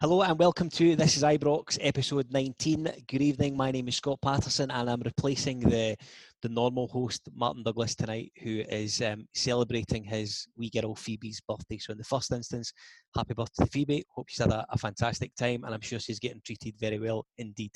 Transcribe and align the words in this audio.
Hello 0.00 0.22
and 0.22 0.38
welcome 0.38 0.70
to 0.70 0.96
This 0.96 1.18
is 1.18 1.22
Ibrox 1.22 1.76
episode 1.82 2.32
19. 2.32 2.90
Good 3.06 3.20
evening, 3.20 3.54
my 3.54 3.70
name 3.70 3.86
is 3.88 3.96
Scott 3.96 4.18
Patterson 4.22 4.70
and 4.70 4.88
I'm 4.88 5.02
replacing 5.04 5.60
the, 5.60 5.94
the 6.40 6.48
normal 6.48 6.88
host, 6.88 7.28
Martin 7.34 7.62
Douglas, 7.62 7.94
tonight, 7.94 8.32
who 8.42 8.60
is 8.70 9.02
um, 9.02 9.28
celebrating 9.34 10.02
his 10.02 10.48
wee 10.56 10.70
girl 10.70 10.94
Phoebe's 10.94 11.42
birthday. 11.46 11.76
So, 11.76 11.92
in 11.92 11.98
the 11.98 12.04
first 12.04 12.32
instance, 12.32 12.72
happy 13.14 13.34
birthday, 13.34 13.66
Phoebe. 13.66 14.04
Hope 14.08 14.30
she's 14.30 14.38
had 14.38 14.52
a, 14.52 14.64
a 14.70 14.78
fantastic 14.78 15.34
time 15.34 15.64
and 15.64 15.74
I'm 15.74 15.82
sure 15.82 15.98
she's 15.98 16.18
getting 16.18 16.40
treated 16.42 16.78
very 16.80 16.98
well 16.98 17.26
indeed. 17.36 17.72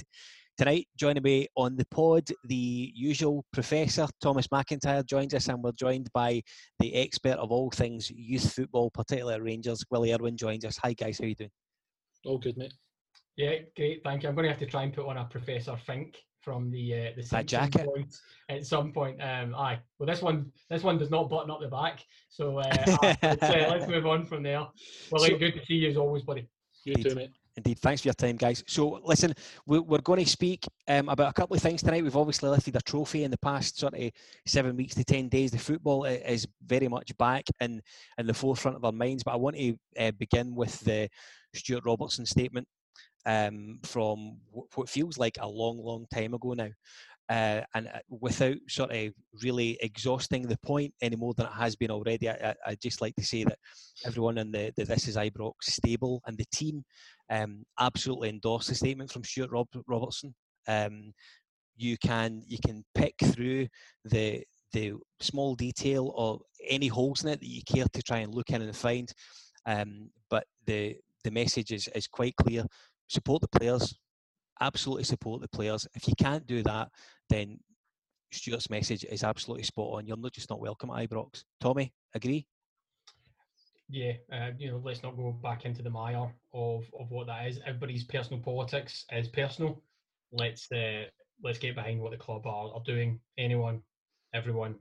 Tonight, 0.56 0.86
joining 0.96 1.24
me 1.24 1.48
on 1.56 1.74
the 1.74 1.84
pod, 1.86 2.28
the 2.44 2.92
usual 2.94 3.44
Professor 3.52 4.06
Thomas 4.20 4.46
McIntyre 4.46 5.04
joins 5.04 5.34
us, 5.34 5.48
and 5.48 5.60
we're 5.60 5.72
joined 5.72 6.08
by 6.12 6.40
the 6.78 6.94
expert 6.94 7.38
of 7.38 7.50
all 7.50 7.72
things 7.72 8.08
youth 8.08 8.52
football, 8.52 8.88
particularly 8.88 9.40
Rangers, 9.40 9.84
Willie 9.90 10.14
Irwin 10.14 10.36
joins 10.36 10.64
us. 10.64 10.78
Hi 10.84 10.92
guys, 10.92 11.18
how 11.18 11.24
are 11.24 11.28
you 11.28 11.34
doing? 11.34 11.50
All 12.24 12.38
good, 12.38 12.56
mate. 12.56 12.72
Yeah, 13.36 13.54
great. 13.74 14.04
Thank 14.04 14.22
you. 14.22 14.28
I'm 14.28 14.36
going 14.36 14.44
to 14.44 14.50
have 14.50 14.60
to 14.60 14.66
try 14.66 14.84
and 14.84 14.92
put 14.92 15.08
on 15.08 15.16
a 15.16 15.24
Professor 15.24 15.76
Fink 15.76 16.18
from 16.40 16.70
the 16.70 16.94
uh, 16.94 17.10
the 17.16 17.22
that 17.32 17.46
jacket 17.46 17.84
point 17.86 18.14
at 18.48 18.64
some 18.64 18.92
point. 18.92 19.20
Um, 19.20 19.56
aye. 19.56 19.80
Well, 19.98 20.06
this 20.06 20.22
one 20.22 20.52
this 20.70 20.84
one 20.84 20.98
does 20.98 21.10
not 21.10 21.28
button 21.28 21.50
up 21.50 21.62
the 21.62 21.68
back, 21.68 22.04
so 22.28 22.58
uh, 22.58 22.96
let's, 23.02 23.42
uh, 23.42 23.66
let's 23.70 23.88
move 23.88 24.06
on 24.06 24.24
from 24.24 24.44
there. 24.44 24.64
Well, 25.10 25.24
so, 25.24 25.36
good 25.36 25.54
to 25.54 25.66
see 25.66 25.74
you 25.74 25.90
as 25.90 25.96
always, 25.96 26.22
buddy. 26.22 26.48
You 26.84 26.94
too, 26.94 27.16
mate. 27.16 27.30
Indeed, 27.56 27.78
thanks 27.78 28.02
for 28.02 28.08
your 28.08 28.14
time, 28.14 28.36
guys. 28.36 28.64
So, 28.66 29.00
listen, 29.04 29.32
we're 29.64 30.00
going 30.00 30.24
to 30.24 30.28
speak 30.28 30.66
um, 30.88 31.08
about 31.08 31.30
a 31.30 31.32
couple 31.32 31.54
of 31.54 31.62
things 31.62 31.82
tonight. 31.82 32.02
We've 32.02 32.16
obviously 32.16 32.48
lifted 32.48 32.74
a 32.74 32.80
trophy 32.80 33.22
in 33.22 33.30
the 33.30 33.38
past 33.38 33.78
sort 33.78 33.94
of 33.94 34.10
seven 34.44 34.76
weeks 34.76 34.96
to 34.96 35.04
ten 35.04 35.28
days. 35.28 35.52
The 35.52 35.58
football 35.58 36.04
is 36.04 36.48
very 36.66 36.88
much 36.88 37.16
back 37.16 37.44
in 37.60 37.80
in 38.18 38.26
the 38.26 38.34
forefront 38.34 38.76
of 38.76 38.84
our 38.84 38.92
minds. 38.92 39.22
But 39.22 39.34
I 39.34 39.36
want 39.36 39.56
to 39.56 39.76
uh, 39.98 40.10
begin 40.18 40.56
with 40.56 40.80
the 40.80 41.08
Stewart 41.54 41.84
Robertson 41.84 42.26
statement 42.26 42.66
um, 43.26 43.78
from 43.84 44.38
what 44.74 44.88
feels 44.88 45.16
like 45.16 45.38
a 45.40 45.48
long, 45.48 45.78
long 45.78 46.06
time 46.12 46.34
ago 46.34 46.54
now. 46.54 46.70
Uh, 47.30 47.62
and 47.74 47.88
uh, 47.88 47.98
without 48.10 48.56
sort 48.68 48.92
of 48.92 49.12
really 49.42 49.78
exhausting 49.80 50.42
the 50.42 50.58
point 50.58 50.92
any 51.00 51.16
more 51.16 51.32
than 51.34 51.46
it 51.46 51.52
has 51.52 51.74
been 51.74 51.90
already, 51.90 52.28
I, 52.28 52.54
would 52.68 52.80
just 52.80 53.00
like 53.00 53.14
to 53.16 53.24
say 53.24 53.44
that 53.44 53.58
everyone 54.04 54.36
in 54.36 54.52
the, 54.52 54.72
the 54.76 54.84
This 54.84 55.08
Is 55.08 55.16
Ibrox 55.16 55.52
stable 55.62 56.20
and 56.26 56.36
the 56.36 56.44
team 56.52 56.84
um, 57.30 57.64
absolutely 57.80 58.28
endorse 58.28 58.66
the 58.66 58.74
statement 58.74 59.10
from 59.10 59.24
Stewart 59.24 59.50
Rob- 59.50 59.68
Robertson. 59.86 60.34
Um, 60.68 61.14
you 61.76 61.96
can 61.98 62.42
you 62.46 62.58
can 62.64 62.84
pick 62.94 63.14
through 63.24 63.66
the 64.04 64.44
the 64.72 64.92
small 65.20 65.54
detail 65.54 66.12
or 66.14 66.40
any 66.68 66.88
holes 66.88 67.24
in 67.24 67.30
it 67.30 67.40
that 67.40 67.48
you 67.48 67.62
care 67.62 67.86
to 67.92 68.02
try 68.02 68.18
and 68.18 68.34
look 68.34 68.50
in 68.50 68.62
and 68.62 68.76
find, 68.76 69.12
um, 69.66 70.10
but 70.28 70.44
the 70.66 70.96
the 71.24 71.30
message 71.30 71.72
is, 71.72 71.88
is 71.94 72.06
quite 72.06 72.36
clear. 72.36 72.64
Support 73.08 73.42
the 73.42 73.58
players, 73.58 73.96
absolutely 74.60 75.04
support 75.04 75.40
the 75.40 75.48
players. 75.48 75.86
If 75.94 76.08
you 76.08 76.14
can't 76.18 76.46
do 76.46 76.62
that, 76.62 76.88
then 77.28 77.58
Stewart's 78.32 78.70
message 78.70 79.04
is 79.04 79.24
absolutely 79.24 79.64
spot 79.64 79.94
on. 79.94 80.06
You're 80.06 80.16
not 80.16 80.32
just 80.32 80.50
not 80.50 80.60
welcome 80.60 80.90
at 80.90 81.08
Ibrox. 81.08 81.44
Tommy, 81.60 81.92
agree? 82.14 82.46
Yeah, 83.88 84.12
uh, 84.32 84.50
you 84.58 84.70
know, 84.70 84.80
let's 84.82 85.02
not 85.02 85.16
go 85.16 85.30
back 85.30 85.66
into 85.66 85.82
the 85.82 85.90
mire 85.90 86.32
of, 86.52 86.84
of 86.98 87.10
what 87.10 87.26
that 87.26 87.46
is. 87.46 87.60
Everybody's 87.66 88.04
personal 88.04 88.40
politics 88.40 89.04
is 89.12 89.28
personal. 89.28 89.82
Let's 90.32 90.70
uh, 90.72 91.04
let's 91.42 91.58
get 91.58 91.74
behind 91.74 92.00
what 92.00 92.10
the 92.10 92.16
club 92.16 92.46
are, 92.46 92.72
are 92.74 92.82
doing. 92.84 93.20
Anyone, 93.38 93.82
everyone, 94.32 94.76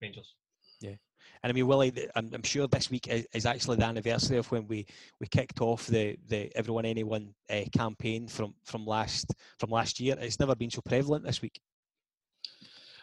Rangers. 0.00 0.34
Yeah, 0.80 0.96
and 1.42 1.50
I 1.50 1.54
mean, 1.54 1.66
Willie, 1.66 2.08
I'm, 2.14 2.30
I'm 2.32 2.42
sure 2.42 2.66
this 2.66 2.90
week 2.90 3.08
is, 3.08 3.46
actually 3.46 3.76
the 3.76 3.84
anniversary 3.84 4.38
of 4.38 4.50
when 4.50 4.66
we, 4.66 4.86
we 5.20 5.26
kicked 5.26 5.60
off 5.60 5.86
the, 5.86 6.16
the 6.28 6.50
everyone 6.56 6.84
anyone 6.84 7.34
uh, 7.50 7.62
campaign 7.76 8.26
from 8.26 8.54
from 8.64 8.84
last 8.84 9.34
from 9.58 9.70
last 9.70 10.00
year. 10.00 10.16
It's 10.18 10.40
never 10.40 10.54
been 10.54 10.70
so 10.70 10.80
prevalent 10.82 11.24
this 11.24 11.42
week. 11.42 11.60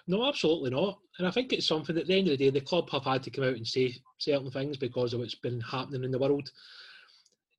No, 0.08 0.26
absolutely 0.26 0.72
not. 0.72 1.00
And 1.18 1.28
I 1.28 1.32
think 1.32 1.54
it's 1.54 1.68
something 1.68 1.96
that 1.96 2.02
at 2.02 2.08
the 2.08 2.18
end 2.18 2.28
of 2.28 2.38
the 2.38 2.46
day, 2.46 2.50
the 2.50 2.66
club 2.66 2.90
have 2.90 3.06
had 3.06 3.24
to 3.24 3.32
come 3.32 3.46
out 3.46 3.56
and 3.56 3.66
say 3.66 3.96
certain 4.18 4.52
things 4.52 4.76
because 4.76 5.14
of 5.14 5.22
what's 5.22 5.36
been 5.36 5.62
happening 5.62 6.04
in 6.04 6.12
the 6.12 6.20
world. 6.20 6.52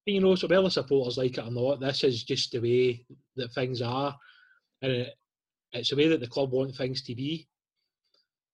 And, 0.06 0.14
you 0.14 0.20
know, 0.20 0.34
so 0.34 0.46
whether 0.46 0.68
supporters 0.68 1.16
like 1.16 1.38
it 1.38 1.44
or 1.46 1.50
not, 1.50 1.80
this 1.80 2.04
is 2.04 2.22
just 2.22 2.52
the 2.52 2.60
way 2.60 3.06
that 3.36 3.54
things 3.54 3.80
are. 3.80 4.14
And 4.82 4.92
it, 4.92 5.14
it's 5.72 5.88
the 5.88 5.96
way 5.96 6.08
that 6.08 6.20
the 6.20 6.26
club 6.26 6.50
want 6.50 6.76
things 6.76 7.00
to 7.04 7.14
be. 7.14 7.48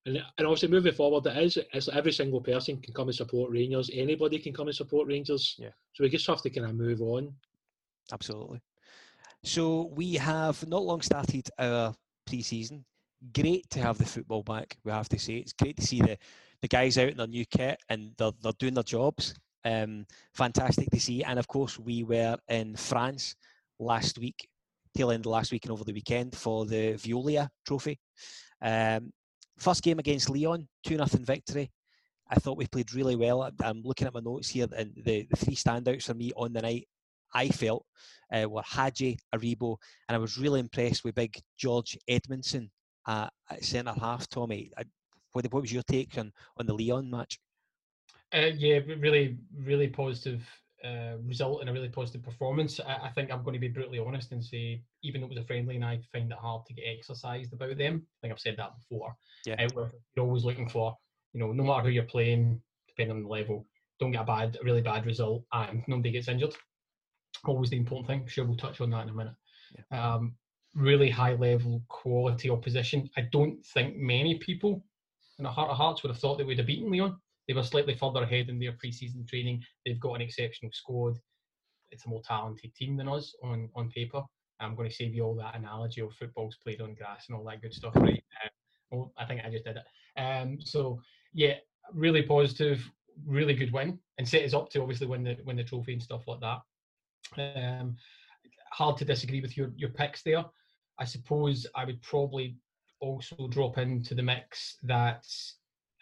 And, 0.06 0.16
and 0.16 0.47
obviously 0.47 0.69
moving 0.69 0.94
forward, 0.94 1.27
it 1.27 1.37
is 1.37 1.59
it's 1.72 1.88
like 1.88 1.97
every 1.97 2.12
single 2.12 2.41
person 2.41 2.81
can 2.81 2.94
come 2.94 3.09
and 3.09 3.15
support 3.15 3.50
Rangers. 3.50 3.91
Anybody 3.93 4.38
can 4.38 4.53
come 4.53 4.69
and 4.69 4.77
support 4.77 5.09
Rangers. 5.09 5.56
Yeah. 5.59 5.71
So 5.93 6.05
we 6.05 6.09
just 6.09 6.27
have 6.27 6.43
to 6.43 6.50
kind 6.50 6.66
of 6.66 6.75
move 6.75 7.03
on. 7.03 7.34
Absolutely. 8.12 8.60
So 9.44 9.91
we 9.94 10.15
have 10.15 10.66
not 10.66 10.83
long 10.83 11.03
started 11.03 11.49
our 11.59 11.94
pre-season. 12.27 12.84
Great 13.34 13.69
to 13.71 13.81
have 13.81 13.99
the 13.99 14.06
football 14.06 14.43
back. 14.43 14.77
We 14.84 14.93
have 14.93 15.09
to 15.10 15.19
say 15.19 15.34
it's 15.34 15.53
great 15.53 15.77
to 15.77 15.87
see 15.87 16.00
the 16.00 16.16
the 16.62 16.69
guys 16.69 16.99
out 16.99 17.09
in 17.09 17.16
their 17.16 17.27
new 17.27 17.44
kit 17.47 17.78
and 17.89 18.12
they're 18.19 18.33
they're 18.43 18.53
doing 18.59 18.75
their 18.75 18.83
jobs. 18.83 19.34
Um, 19.65 20.06
fantastic 20.34 20.91
to 20.91 21.00
see. 21.00 21.22
And 21.22 21.39
of 21.39 21.47
course, 21.47 21.78
we 21.78 22.03
were 22.03 22.37
in 22.49 22.77
France 22.77 23.37
last 23.78 24.19
week, 24.19 24.49
tail 24.94 25.10
end 25.10 25.27
of 25.27 25.33
last 25.33 25.53
week 25.53 25.65
and 25.65 25.72
over 25.72 25.84
the 25.84 25.93
weekend 25.93 26.34
for 26.34 26.65
the 26.65 26.94
Veolia 26.94 27.49
Trophy. 27.66 27.99
Um, 28.62 29.12
First 29.60 29.82
game 29.82 29.98
against 29.98 30.31
Lyon, 30.31 30.66
2 30.84 30.97
0 30.97 31.06
victory. 31.25 31.71
I 32.31 32.37
thought 32.37 32.56
we 32.56 32.66
played 32.66 32.94
really 32.94 33.16
well. 33.16 33.50
I'm 33.62 33.82
looking 33.82 34.06
at 34.06 34.15
my 34.15 34.21
notes 34.21 34.48
here, 34.48 34.66
and 34.76 34.93
the, 35.04 35.26
the 35.31 35.37
three 35.37 35.54
standouts 35.54 36.04
for 36.04 36.15
me 36.15 36.32
on 36.37 36.53
the 36.53 36.62
night, 36.62 36.88
I 37.34 37.48
felt, 37.48 37.84
uh, 38.32 38.48
were 38.48 38.62
Hagi, 38.65 39.19
Aribo, 39.34 39.76
and 40.09 40.16
I 40.16 40.19
was 40.19 40.38
really 40.38 40.60
impressed 40.60 41.04
with 41.04 41.15
big 41.15 41.38
George 41.59 41.98
Edmundson 42.09 42.71
uh, 43.06 43.28
at 43.50 43.65
centre 43.65 43.93
half. 43.93 44.28
Tommy, 44.28 44.71
I, 44.78 44.84
what, 45.32 45.44
what, 45.53 45.62
was 45.62 45.72
your 45.72 45.82
take 45.82 46.16
on, 46.16 46.32
on 46.56 46.66
the 46.66 46.75
Lyon 46.75 47.10
match? 47.10 47.38
Uh, 48.32 48.50
yeah, 48.56 48.78
really, 48.98 49.37
really 49.59 49.88
positive 49.88 50.42
uh, 50.84 51.16
result 51.26 51.62
in 51.62 51.68
a 51.68 51.72
really 51.72 51.88
positive 51.88 52.22
performance. 52.22 52.80
I, 52.80 53.06
I, 53.06 53.08
think 53.10 53.30
I'm 53.30 53.42
going 53.42 53.54
to 53.54 53.60
be 53.60 53.68
brutally 53.68 53.98
honest 53.98 54.32
and 54.32 54.42
say, 54.42 54.82
even 55.02 55.20
though 55.20 55.26
it 55.26 55.34
was 55.34 55.38
a 55.38 55.44
friendly, 55.44 55.76
and 55.76 55.84
I 55.84 56.00
find 56.12 56.30
it 56.30 56.38
hard 56.38 56.64
to 56.66 56.74
get 56.74 56.84
exercised 56.86 57.52
about 57.52 57.76
them. 57.76 58.02
I 58.04 58.16
think 58.20 58.32
I've 58.32 58.41
said 58.41 58.56
that 58.56 58.72
before. 58.76 59.14
Yeah. 59.44 59.56
Uh, 59.58 59.88
you're 60.14 60.24
always 60.24 60.44
looking 60.44 60.68
for, 60.68 60.96
you 61.32 61.41
know, 61.41 61.52
no 61.52 61.64
matter 61.64 61.82
who 61.82 61.91
you're 61.91 62.04
playing, 62.04 62.60
depending 62.88 63.16
on 63.16 63.22
the 63.22 63.28
level, 63.28 63.66
don't 63.98 64.12
get 64.12 64.22
a 64.22 64.24
bad, 64.24 64.56
a 64.60 64.64
really 64.64 64.80
bad 64.80 65.06
result, 65.06 65.44
and 65.52 65.82
nobody 65.86 66.10
gets 66.10 66.28
injured. 66.28 66.54
Always 67.44 67.70
the 67.70 67.76
important 67.76 68.06
thing. 68.06 68.26
Sure, 68.26 68.44
we'll 68.44 68.56
touch 68.56 68.80
on 68.80 68.91
that 68.91 69.02
in 69.02 69.10
a 69.10 69.14
minute. 69.14 69.34
Yeah. 69.91 70.14
Um, 70.14 70.34
really 70.74 71.10
high 71.10 71.34
level 71.34 71.82
quality 71.88 72.50
opposition. 72.50 73.08
I 73.16 73.22
don't 73.32 73.64
think 73.66 73.97
many 73.97 74.38
people 74.38 74.84
in 75.38 75.44
the 75.44 75.50
heart 75.50 75.70
of 75.70 75.76
hearts 75.76 76.02
would 76.02 76.10
have 76.10 76.18
thought 76.18 76.38
they 76.38 76.44
would 76.44 76.58
have 76.58 76.66
beaten 76.66 76.91
Lyon. 76.91 77.16
They 77.50 77.55
were 77.55 77.65
slightly 77.65 77.97
further 77.97 78.22
ahead 78.22 78.49
in 78.49 78.61
their 78.61 78.75
pre-season 78.78 79.27
training. 79.27 79.65
They've 79.84 79.99
got 79.99 80.15
an 80.15 80.21
exceptional 80.21 80.71
squad. 80.72 81.19
It's 81.91 82.06
a 82.06 82.09
more 82.09 82.22
talented 82.22 82.72
team 82.77 82.97
than 82.97 83.09
us 83.09 83.34
on, 83.43 83.69
on 83.75 83.91
paper. 83.91 84.22
I'm 84.61 84.77
going 84.77 84.88
to 84.88 84.94
save 84.94 85.16
you 85.16 85.25
all 85.25 85.34
that 85.34 85.56
analogy 85.56 86.00
of 86.00 86.15
football's 86.15 86.56
played 86.62 86.81
on 86.81 86.94
grass 86.94 87.25
and 87.27 87.37
all 87.37 87.43
that 87.47 87.60
good 87.60 87.75
stuff, 87.75 87.97
right? 87.97 88.22
Uh, 88.44 88.49
well, 88.93 89.12
I 89.19 89.25
think 89.25 89.41
I 89.44 89.50
just 89.50 89.65
did 89.65 89.78
it. 89.78 90.21
Um, 90.21 90.59
so 90.60 91.00
yeah, 91.34 91.55
really 91.93 92.22
positive, 92.22 92.89
really 93.27 93.55
good 93.55 93.72
win, 93.72 93.99
and 94.19 94.28
set 94.28 94.44
us 94.44 94.55
up 94.55 94.71
to 94.71 94.83
obviously 94.83 95.09
win 95.09 95.25
the 95.25 95.37
win 95.44 95.56
the 95.56 95.65
trophy 95.65 95.94
and 95.94 96.03
stuff 96.03 96.22
like 96.28 96.39
that. 96.39 96.60
Um, 97.56 97.97
hard 98.71 98.97
to 98.99 99.05
disagree 99.05 99.41
with 99.41 99.56
your 99.56 99.72
your 99.75 99.91
picks 99.91 100.22
there. 100.22 100.44
I 101.00 101.05
suppose 101.05 101.66
I 101.75 101.84
would 101.84 102.00
probably 102.00 102.59
also 103.00 103.49
drop 103.49 103.77
into 103.77 104.15
the 104.15 104.22
mix 104.22 104.77
that 104.84 105.24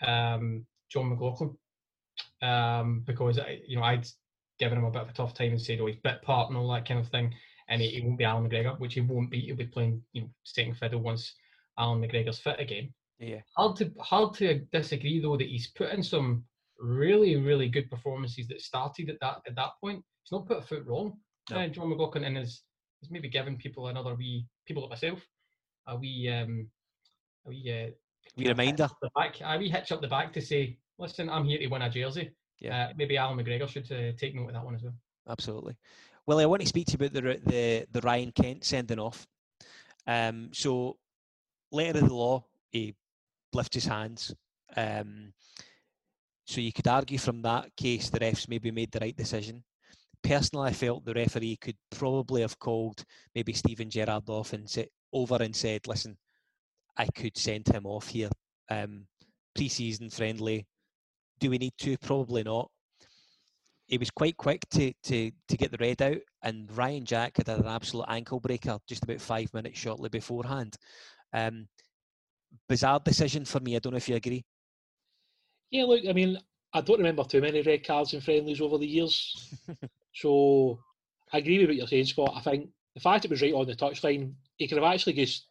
um, 0.07 0.67
Jon 0.91 1.11
McLaughlin 1.11 1.57
um, 2.43 3.03
because 3.07 3.39
I, 3.39 3.61
you 3.67 3.77
know 3.77 3.83
I'd 3.83 4.07
given 4.59 4.79
him 4.79 4.85
a 4.85 4.91
bit 4.91 5.03
of 5.03 5.11
a 5.11 5.13
tough 5.13 5.35
time 5.35 5.51
and 5.51 5.61
said, 5.61 5.81
"Oh, 5.81 5.87
he's 5.87 5.97
bit 5.97 6.23
part 6.23 6.49
and 6.49 6.59
all 6.59 6.73
that 6.73 6.87
kind 6.87 7.01
of 7.01 7.09
thing," 7.09 7.35
and 7.69 7.81
he, 7.81 7.89
he 7.89 8.01
won't 8.01 8.19
be 8.19 8.25
Allan 8.25 8.49
McGregor, 8.49 8.79
which 8.79 8.95
he 8.95 9.01
won't 9.01 9.31
be. 9.31 9.41
He'll 9.41 9.57
be 9.57 9.67
playing, 9.67 10.03
you 10.13 10.23
know, 10.23 10.31
second 10.45 10.77
fiddle 10.77 11.01
once 11.01 11.35
Allan 11.79 12.01
McGregor's 12.01 12.39
fit 12.39 12.61
again. 12.61 12.93
Yeah. 13.19 13.41
Hard 13.57 13.77
to 13.77 13.91
hard 14.01 14.35
to 14.35 14.61
disagree 14.73 15.21
though 15.21 15.37
that 15.37 15.49
he's 15.49 15.69
put 15.69 15.91
in 15.91 16.03
some 16.03 16.45
really 16.81 17.35
really 17.37 17.69
good 17.69 17.91
performances 17.91 18.47
that 18.47 18.61
started 18.61 19.11
at 19.11 19.21
that 19.21 19.43
at 19.47 19.57
that 19.57 19.71
point. 19.81 20.05
He's 20.23 20.33
not 20.33 20.47
put 20.47 20.59
a 20.59 20.63
foot 20.63 20.87
wrong. 20.87 21.19
No. 21.51 21.59
Uh, 21.59 21.69
Jon 21.69 21.89
McLaughlin 21.89 22.25
and 22.25 22.39
is 22.39 22.63
is 23.03 23.11
maybe 23.11 23.29
giving 23.29 23.57
people 23.57 23.89
another 23.89 24.15
wee 24.15 24.47
people 24.67 24.83
like 24.83 24.91
myself 24.91 25.25
a 25.87 25.97
wee 25.97 26.29
um 26.29 26.69
a 27.47 27.49
wee 27.49 27.87
uh, 27.89 27.91
Wee 28.37 28.49
reminder. 28.49 28.89
The 29.03 29.11
back, 29.15 29.41
I 29.43 29.57
wee 29.57 29.69
hitch 29.69 29.93
up 29.93 30.01
the 30.01 30.09
back 30.09 30.33
to 30.35 30.41
say, 30.41 30.79
listen, 30.99 31.29
I'm 31.29 31.45
here 31.45 31.59
to 31.59 31.67
win 31.67 31.83
a 31.83 31.91
jersey. 31.91 32.31
Yeah. 32.61 32.89
Uh, 32.89 32.93
maybe 32.97 33.17
Allan 33.17 33.39
McGregor 33.39 33.69
should 33.69 33.91
uh, 33.93 34.13
take 34.19 34.35
note 34.35 34.49
of 34.49 34.55
that 34.55 34.65
one 34.65 34.75
as 34.75 34.83
well. 34.83 34.95
Absolutely. 35.29 35.77
Well, 36.27 36.41
I 36.41 36.47
want 36.47 36.63
to 36.63 36.69
speak 36.69 36.87
to 36.89 36.93
you 36.93 37.07
about 37.07 37.13
the 37.13 37.41
the, 37.51 37.87
the 37.91 38.01
Ryan 38.01 38.33
Kent 38.33 38.65
sending 38.65 38.99
off. 38.99 39.27
Um, 40.07 40.51
so 40.53 40.97
letter 41.71 42.01
of 42.01 42.09
the 42.09 42.15
law, 42.15 42.45
he 42.71 42.95
lifts 43.53 43.75
his 43.75 43.85
hands. 43.85 44.35
Um, 44.77 45.33
so 46.47 46.61
you 46.61 46.73
could 46.73 46.89
argue 46.89 47.19
from 47.19 47.43
that 47.43 47.75
case 47.77 48.09
the 48.09 48.21
refs 48.21 48.49
maybe 48.49 48.71
made 48.71 48.91
the 48.91 49.01
right 49.01 49.17
decision. 49.17 49.63
Personally, 50.23 50.71
I 50.71 50.73
felt 50.73 51.05
the 51.05 51.15
referee 51.15 51.57
could 51.57 51.77
probably 51.91 52.41
have 52.41 52.59
called 52.59 53.05
maybe 53.35 53.53
Steven 53.53 53.89
Gerrard 53.89 54.29
off 54.29 54.53
and 54.53 54.69
sit 54.69 54.91
over 55.13 55.37
and 55.37 55.55
said, 55.55 55.87
"Listen, 55.87 56.17
I 56.99 57.07
could 57.07 57.37
send 57.37 57.69
him 57.69 57.87
off 57.87 58.09
here. 58.09 58.31
Um, 58.71 59.07
pre-season 59.55 60.11
friendly. 60.11 60.67
Do 61.41 61.51
we 61.51 61.59
need 61.59 61.75
to? 61.79 61.97
Probably 61.99 62.43
not." 62.43 62.71
He 63.87 63.97
was 63.97 64.11
quite 64.11 64.37
quick 64.37 64.69
to, 64.73 64.93
to, 65.05 65.31
to 65.49 65.57
get 65.57 65.71
the 65.71 65.79
red 65.79 66.03
out, 66.03 66.19
and 66.43 66.71
Ryan 66.77 67.07
Jack 67.07 67.39
had 67.39 67.49
an 67.49 67.67
absolute 67.67 68.05
ankle 68.09 68.39
breaker 68.39 68.77
just 68.87 69.05
about 69.05 69.21
five 69.21 69.53
minutes 69.55 69.79
shortly 69.79 70.11
beforehand. 70.11 70.77
Um, 71.33 71.69
bizarre 72.69 73.01
decision 73.01 73.47
for 73.47 73.61
me. 73.61 73.77
I 73.77 73.79
don't 73.79 73.93
know 73.93 73.99
if 73.99 74.09
you 74.09 74.17
agree. 74.17 74.45
Yeah, 75.71 75.85
look, 75.85 76.03
I 76.07 76.13
mean, 76.13 76.39
I 76.73 76.81
don't 76.81 76.99
remember 76.99 77.25
too 77.25 77.41
many 77.41 77.63
red 77.63 77.87
cards 77.87 78.13
in 78.13 78.21
friendlies 78.21 78.61
over 78.61 78.79
the 78.79 78.87
years. 78.87 79.55
so 80.15 80.79
I 81.33 81.39
agree 81.39 81.59
with 81.59 81.69
what 81.69 81.77
you're 81.77 81.87
saying, 81.87 82.07
Scott. 82.07 82.33
I 82.35 82.41
think 82.41 82.69
the 82.95 83.01
fact 83.01 83.25
it 83.25 83.31
was 83.31 83.43
right 83.43 83.55
on 83.55 83.67
the 83.67 83.75
touchline, 83.75 84.33
he 84.57 84.69
could 84.69 84.79
have 84.79 84.93
actually 84.93 85.15
just 85.15 85.48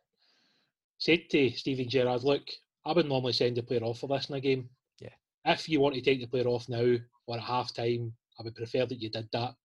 said 0.98 1.30
to 1.32 1.50
Steven 1.52 1.90
Gerrard, 1.90 2.24
look, 2.24 2.44
I 2.86 2.94
would 2.94 3.08
normally 3.08 3.34
send 3.34 3.58
the 3.58 3.64
player 3.64 3.84
off 3.84 4.00
for 4.00 4.08
this 4.08 4.30
in 4.30 4.36
a 4.36 4.42
game. 4.42 4.70
Yeah. 5.00 5.10
If 5.46 5.70
you 5.70 5.80
want 5.80 5.96
to 5.96 6.02
take 6.02 6.22
the 6.22 6.28
player 6.28 6.48
off 6.48 6.70
now 6.70 6.96
or 7.28 7.38
at 7.38 7.44
half 7.44 7.74
time, 7.74 8.14
I 8.40 8.44
would 8.44 8.56
prefer 8.56 8.86
that 8.86 9.02
you 9.02 9.10
did 9.10 9.28
that 9.34 9.56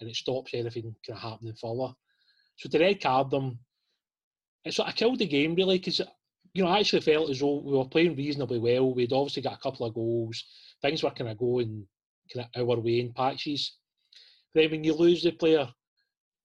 and 0.00 0.08
it 0.08 0.16
stops 0.16 0.52
anything 0.54 0.94
kind 1.06 1.16
of 1.16 1.18
happening 1.18 1.54
further. 1.54 1.92
So 2.56 2.68
to 2.68 2.78
red 2.78 3.00
card 3.00 3.30
them, 3.30 3.58
it 4.64 4.74
sort 4.74 4.88
of 4.88 4.96
killed 4.96 5.18
the 5.18 5.26
game 5.26 5.54
really 5.54 5.78
because 5.78 6.00
you 6.52 6.62
know 6.62 6.68
I 6.68 6.80
actually 6.80 7.02
felt 7.02 7.30
as 7.30 7.40
though 7.40 7.60
we 7.60 7.76
were 7.76 7.84
playing 7.84 8.16
reasonably 8.16 8.58
well. 8.58 8.94
We'd 8.94 9.12
obviously 9.12 9.42
got 9.42 9.54
a 9.54 9.62
couple 9.62 9.86
of 9.86 9.94
goals, 9.94 10.44
things 10.82 11.02
were 11.02 11.10
kind 11.10 11.30
of 11.30 11.38
going 11.38 11.86
kind 12.32 12.48
of 12.54 12.68
our 12.68 12.80
way 12.80 13.00
in 13.00 13.12
patches. 13.12 13.76
But 14.52 14.62
then 14.62 14.70
when 14.70 14.84
you 14.84 14.94
lose 14.94 15.22
the 15.22 15.32
player, 15.32 15.68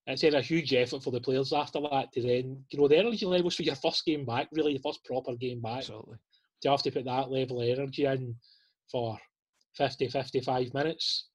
it's 0.06 0.22
had 0.22 0.34
a 0.34 0.40
huge 0.42 0.72
effort 0.74 1.02
for 1.02 1.10
the 1.10 1.20
players 1.20 1.52
after 1.52 1.80
that 1.80 2.12
to 2.12 2.22
then 2.22 2.64
you 2.70 2.78
know 2.78 2.88
the 2.88 2.98
energy 2.98 3.26
levels 3.26 3.54
for 3.54 3.62
your 3.62 3.76
first 3.76 4.04
game 4.04 4.24
back, 4.24 4.48
really 4.52 4.74
the 4.74 4.82
first 4.82 5.04
proper 5.04 5.34
game 5.36 5.60
back. 5.60 5.78
Absolutely. 5.78 6.16
To 6.62 6.70
have 6.70 6.82
to 6.82 6.90
put 6.90 7.04
that 7.04 7.30
level 7.30 7.60
of 7.60 7.68
energy 7.68 8.04
in 8.04 8.36
for 8.90 9.18
50, 9.76 10.08
55 10.08 10.74
minutes 10.74 11.28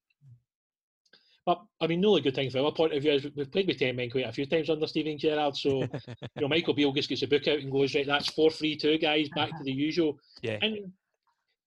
but 1.48 1.62
I 1.80 1.86
mean, 1.86 2.02
the 2.02 2.08
only 2.08 2.20
good 2.20 2.34
thing 2.34 2.50
from 2.50 2.66
our 2.66 2.72
point 2.72 2.92
of 2.92 3.02
view 3.02 3.12
is 3.12 3.26
we've 3.34 3.50
played 3.50 3.66
with 3.66 3.78
ten 3.78 3.96
men 3.96 4.10
quite 4.10 4.26
a 4.26 4.32
few 4.32 4.44
times 4.44 4.68
under 4.68 4.86
Steven 4.86 5.16
Gerrard. 5.16 5.56
So 5.56 5.80
you 6.06 6.42
know, 6.42 6.46
Michael 6.46 6.74
Beale 6.74 6.92
just 6.92 7.08
gets 7.08 7.22
a 7.22 7.26
book 7.26 7.48
out 7.48 7.60
and 7.60 7.72
goes 7.72 7.94
right. 7.94 8.06
That's 8.06 8.28
four 8.28 8.50
three 8.50 8.76
two 8.76 8.98
guys 8.98 9.30
back 9.34 9.56
to 9.56 9.64
the 9.64 9.72
usual. 9.88 10.18
Yeah. 10.42 10.58
And 10.60 10.92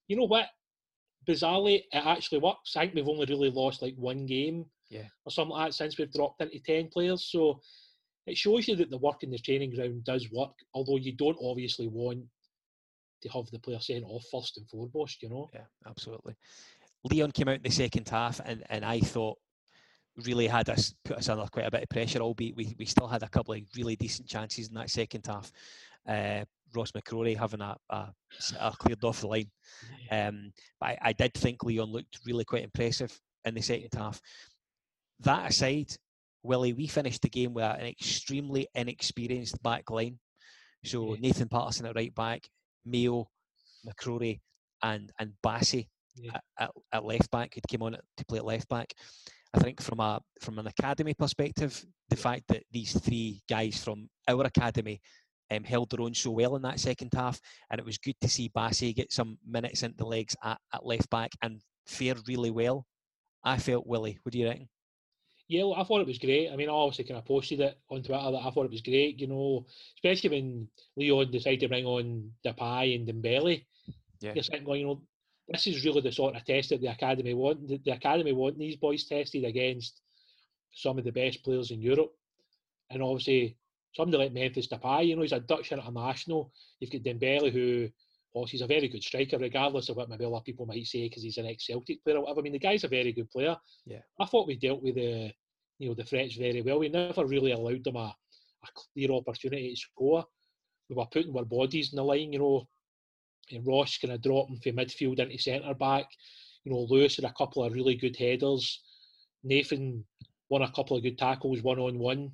you 0.08 0.18
know 0.18 0.26
what? 0.26 0.46
Bizarrely, 1.28 1.78
it 1.92 2.06
actually 2.06 2.38
works. 2.38 2.76
I 2.76 2.82
think 2.82 2.94
we've 2.94 3.08
only 3.08 3.26
really 3.26 3.50
lost 3.50 3.82
like 3.82 3.96
one 3.96 4.28
game, 4.28 4.68
yeah, 4.92 5.08
or 5.26 5.32
something 5.32 5.56
like 5.56 5.70
that 5.70 5.74
since 5.74 5.98
we've 5.98 6.12
dropped 6.12 6.42
into 6.42 6.60
ten 6.60 6.90
players. 6.90 7.30
So 7.32 7.62
it 8.28 8.38
shows 8.38 8.68
you 8.68 8.76
that 8.76 8.92
the 8.92 8.98
work 8.98 9.24
in 9.24 9.32
the 9.32 9.40
training 9.40 9.74
ground 9.74 10.04
does 10.04 10.30
work. 10.32 10.54
Although 10.74 10.98
you 10.98 11.14
don't 11.14 11.38
obviously 11.42 11.88
want 11.88 12.26
to 13.24 13.30
have 13.30 13.50
the 13.52 13.60
player 13.60 13.80
sent 13.80 14.04
off 14.04 14.26
first 14.30 14.58
and 14.58 14.70
foremost. 14.70 15.24
You 15.24 15.30
know. 15.30 15.50
Yeah, 15.54 15.66
absolutely. 15.88 16.36
Lyon 17.10 17.32
came 17.32 17.48
out 17.48 17.56
in 17.56 17.64
the 17.64 17.72
second 17.72 18.08
half, 18.10 18.42
and, 18.46 18.64
and 18.70 18.84
I 18.84 19.00
thought 19.00 19.38
really 20.26 20.46
had 20.46 20.70
us 20.70 20.94
put 21.06 21.18
us 21.18 21.30
under 21.30 21.46
quite 21.46 21.66
a 21.66 21.72
bit 21.72 21.84
of 21.84 21.90
pressure. 21.90 22.20
Albeit 22.20 22.56
we, 22.58 22.76
we 22.78 22.86
still 22.86 23.08
had 23.08 23.24
a 23.24 23.30
couple 23.30 23.54
of 23.54 23.62
really 23.78 23.96
decent 23.96 24.28
chances 24.28 24.68
in 24.68 24.76
that 24.76 24.90
second 24.90 25.26
half. 25.26 25.52
Uh, 26.06 26.44
Ross 26.76 26.92
McCrorie 26.92 27.38
having 27.38 27.62
a, 27.62 27.78
a, 27.90 28.10
a, 28.60 28.72
cleared 28.72 29.04
off 29.04 29.22
the 29.22 29.28
line, 29.28 29.52
um, 30.10 30.52
but 30.80 30.90
I, 30.90 30.98
I, 31.02 31.14
did 31.14 31.34
think 31.34 31.64
Lyon 31.64 31.92
looked 31.92 32.20
really 32.26 32.46
quite 32.46 32.64
impressive 32.64 33.20
in 33.46 33.54
the 33.54 33.62
second 33.62 33.94
half. 33.96 34.22
That 35.22 35.50
aside, 35.50 35.92
Willie, 36.44 36.74
we 36.74 36.88
finished 36.88 37.22
the 37.22 37.30
game 37.30 37.54
with 37.54 37.64
an 37.64 37.86
extremely 37.86 38.68
inexperienced 38.76 39.62
back 39.62 39.90
line. 39.90 40.20
So 40.84 41.14
yeah. 41.14 41.20
Nathan 41.20 41.50
Patterson 41.50 41.86
at 41.86 41.96
right 41.96 42.14
back, 42.14 42.48
Mayo, 42.86 43.28
McCrorie, 43.88 44.40
and 44.82 45.12
and 45.20 45.34
Bassey 45.46 45.88
yeah. 46.16 46.38
at, 46.60 46.72
at, 46.92 47.06
left 47.06 47.30
back, 47.32 47.54
who 47.54 47.62
came 47.68 47.84
on 47.84 47.94
to 47.94 48.26
play 48.26 48.40
at 48.40 48.46
left 48.46 48.68
back. 48.70 48.94
I 49.54 49.60
think 49.60 49.82
from 49.82 50.00
a 50.00 50.20
from 50.42 50.60
an 50.60 50.68
academy 50.68 51.14
perspective, 51.14 51.86
the 52.10 52.16
fact 52.16 52.44
that 52.48 52.64
these 52.72 53.00
three 53.00 53.42
guys 53.48 53.84
from 53.84 54.10
our 54.28 54.44
academy 54.46 55.02
um, 55.52 55.64
held 55.64 55.90
their 55.90 56.02
own 56.02 56.14
so 56.14 56.32
well 56.32 56.56
in 56.56 56.62
that 56.64 56.80
second 56.80 57.12
half, 57.14 57.40
and 57.70 57.80
it 57.80 57.86
was 57.86 57.98
good 57.98 58.16
to 58.22 58.30
see 58.30 58.50
Bassey 58.50 58.96
get 58.96 59.12
some 59.12 59.38
minutes 59.46 59.84
into 59.84 59.98
the 59.98 60.06
legs 60.06 60.36
at, 60.44 60.58
at 60.74 60.86
left 60.86 61.10
back 61.10 61.32
and 61.42 61.62
fare 61.86 62.16
really 62.28 62.52
well. 62.52 62.86
I 63.44 63.58
felt 63.58 63.88
Willie. 63.88 64.18
What 64.24 64.34
do 64.34 64.40
you 64.40 64.48
reckon? 64.48 64.70
Yeah, 65.52 65.66
I 65.76 65.84
thought 65.84 66.00
it 66.00 66.08
was 66.08 66.18
great. 66.18 66.50
I 66.50 66.56
mean, 66.56 66.70
I 66.70 66.72
obviously 66.72 67.04
kind 67.04 67.18
of 67.18 67.26
posted 67.26 67.60
it 67.60 67.78
on 67.90 68.02
Twitter 68.02 68.32
that 68.32 68.46
I 68.46 68.52
thought 68.52 68.64
it 68.64 68.72
was 68.72 68.80
great. 68.80 69.20
You 69.20 69.28
know, 69.28 69.66
especially 69.98 70.30
when 70.30 70.70
Lyon 70.96 71.30
decided 71.30 71.60
to 71.60 71.68
bring 71.68 71.86
on 71.86 72.32
Depay 72.46 72.96
and 72.96 73.06
Dembele. 73.06 73.66
Yeah. 74.22 74.32
You're 74.34 74.46
sitting 74.46 74.64
going, 74.64 74.80
you 74.80 74.88
know, 74.88 75.02
this 75.50 75.68
is 75.68 75.84
really 75.84 76.00
the 76.00 76.12
sort 76.14 76.38
of 76.38 76.46
test 76.46 76.70
that 76.70 76.80
the 76.80 76.88
academy 76.88 77.34
want. 77.34 77.68
The, 77.68 77.82
the 77.84 77.92
academy 77.92 78.32
want 78.32 78.58
these 78.58 78.78
boys 78.78 79.04
tested 79.04 79.44
against 79.44 80.00
some 80.72 80.98
of 80.98 81.04
the 81.04 81.12
best 81.12 81.44
players 81.44 81.72
in 81.72 81.82
Europe, 81.82 82.14
and 82.90 83.04
obviously 83.04 83.58
somebody 83.94 84.24
like 84.24 84.32
Memphis 84.32 84.70
Depay. 84.70 85.08
You 85.08 85.18
know, 85.18 85.22
he's 85.22 85.34
a 85.34 85.42
Dutch 85.42 85.74
international. 85.74 86.54
You've 86.80 86.92
got 86.92 87.04
Dembele, 87.04 87.52
who, 87.52 87.90
well, 88.34 88.46
he's 88.46 88.62
a 88.62 88.68
very 88.68 88.88
good 88.88 89.04
striker, 89.04 89.38
regardless 89.38 89.90
of 89.90 89.98
what 89.98 90.10
maybe 90.10 90.26
of 90.26 90.44
people 90.44 90.66
might 90.66 90.86
say 90.86 91.08
because 91.08 91.24
he's 91.24 91.38
an 91.38 91.48
ex-Celtic 91.48 92.04
player 92.04 92.18
or 92.18 92.22
whatever. 92.22 92.40
I 92.40 92.44
mean, 92.44 92.54
the 92.54 92.60
guy's 92.60 92.84
a 92.84 92.88
very 92.88 93.12
good 93.12 93.30
player. 93.30 93.58
Yeah, 93.86 94.00
I 94.20 94.26
thought 94.26 94.48
we 94.48 94.56
dealt 94.56 94.82
with 94.82 94.96
the, 94.96 95.32
you 95.80 95.90
know, 95.90 95.96
the 95.96 96.04
threats 96.04 96.36
very 96.36 96.62
well. 96.62 96.80
We 96.80 96.90
never 96.90 97.26
really 97.26 97.52
allowed 97.52 97.84
them 97.84 97.98
a, 97.98 98.16
a 98.64 98.68
clear 98.76 99.12
opportunity 99.12 99.72
to 99.72 99.76
score. 99.76 100.26
We 100.90 100.96
were 100.96 101.06
putting 101.12 101.36
our 101.36 101.46
bodies 101.46 101.92
in 101.92 101.98
the 101.98 102.04
line. 102.04 102.32
You 102.34 102.40
know, 102.40 102.68
and 103.52 103.68
Ross 103.68 103.98
kind 103.98 104.14
of 104.14 104.22
dropping 104.22 104.60
from 104.60 104.74
midfield 104.74 105.20
into 105.20 105.38
centre 105.38 105.74
back. 105.74 106.06
You 106.64 106.72
know, 106.72 106.88
Lewis 106.90 107.18
had 107.18 107.26
a 107.26 107.34
couple 107.34 107.64
of 107.64 107.74
really 107.74 107.96
good 107.96 108.16
headers. 108.16 108.82
Nathan 109.44 110.06
won 110.50 110.62
a 110.62 110.72
couple 110.72 110.96
of 110.96 111.04
good 111.04 111.18
tackles 111.18 111.62
one 111.62 111.80
on 111.80 111.98
one. 111.98 112.32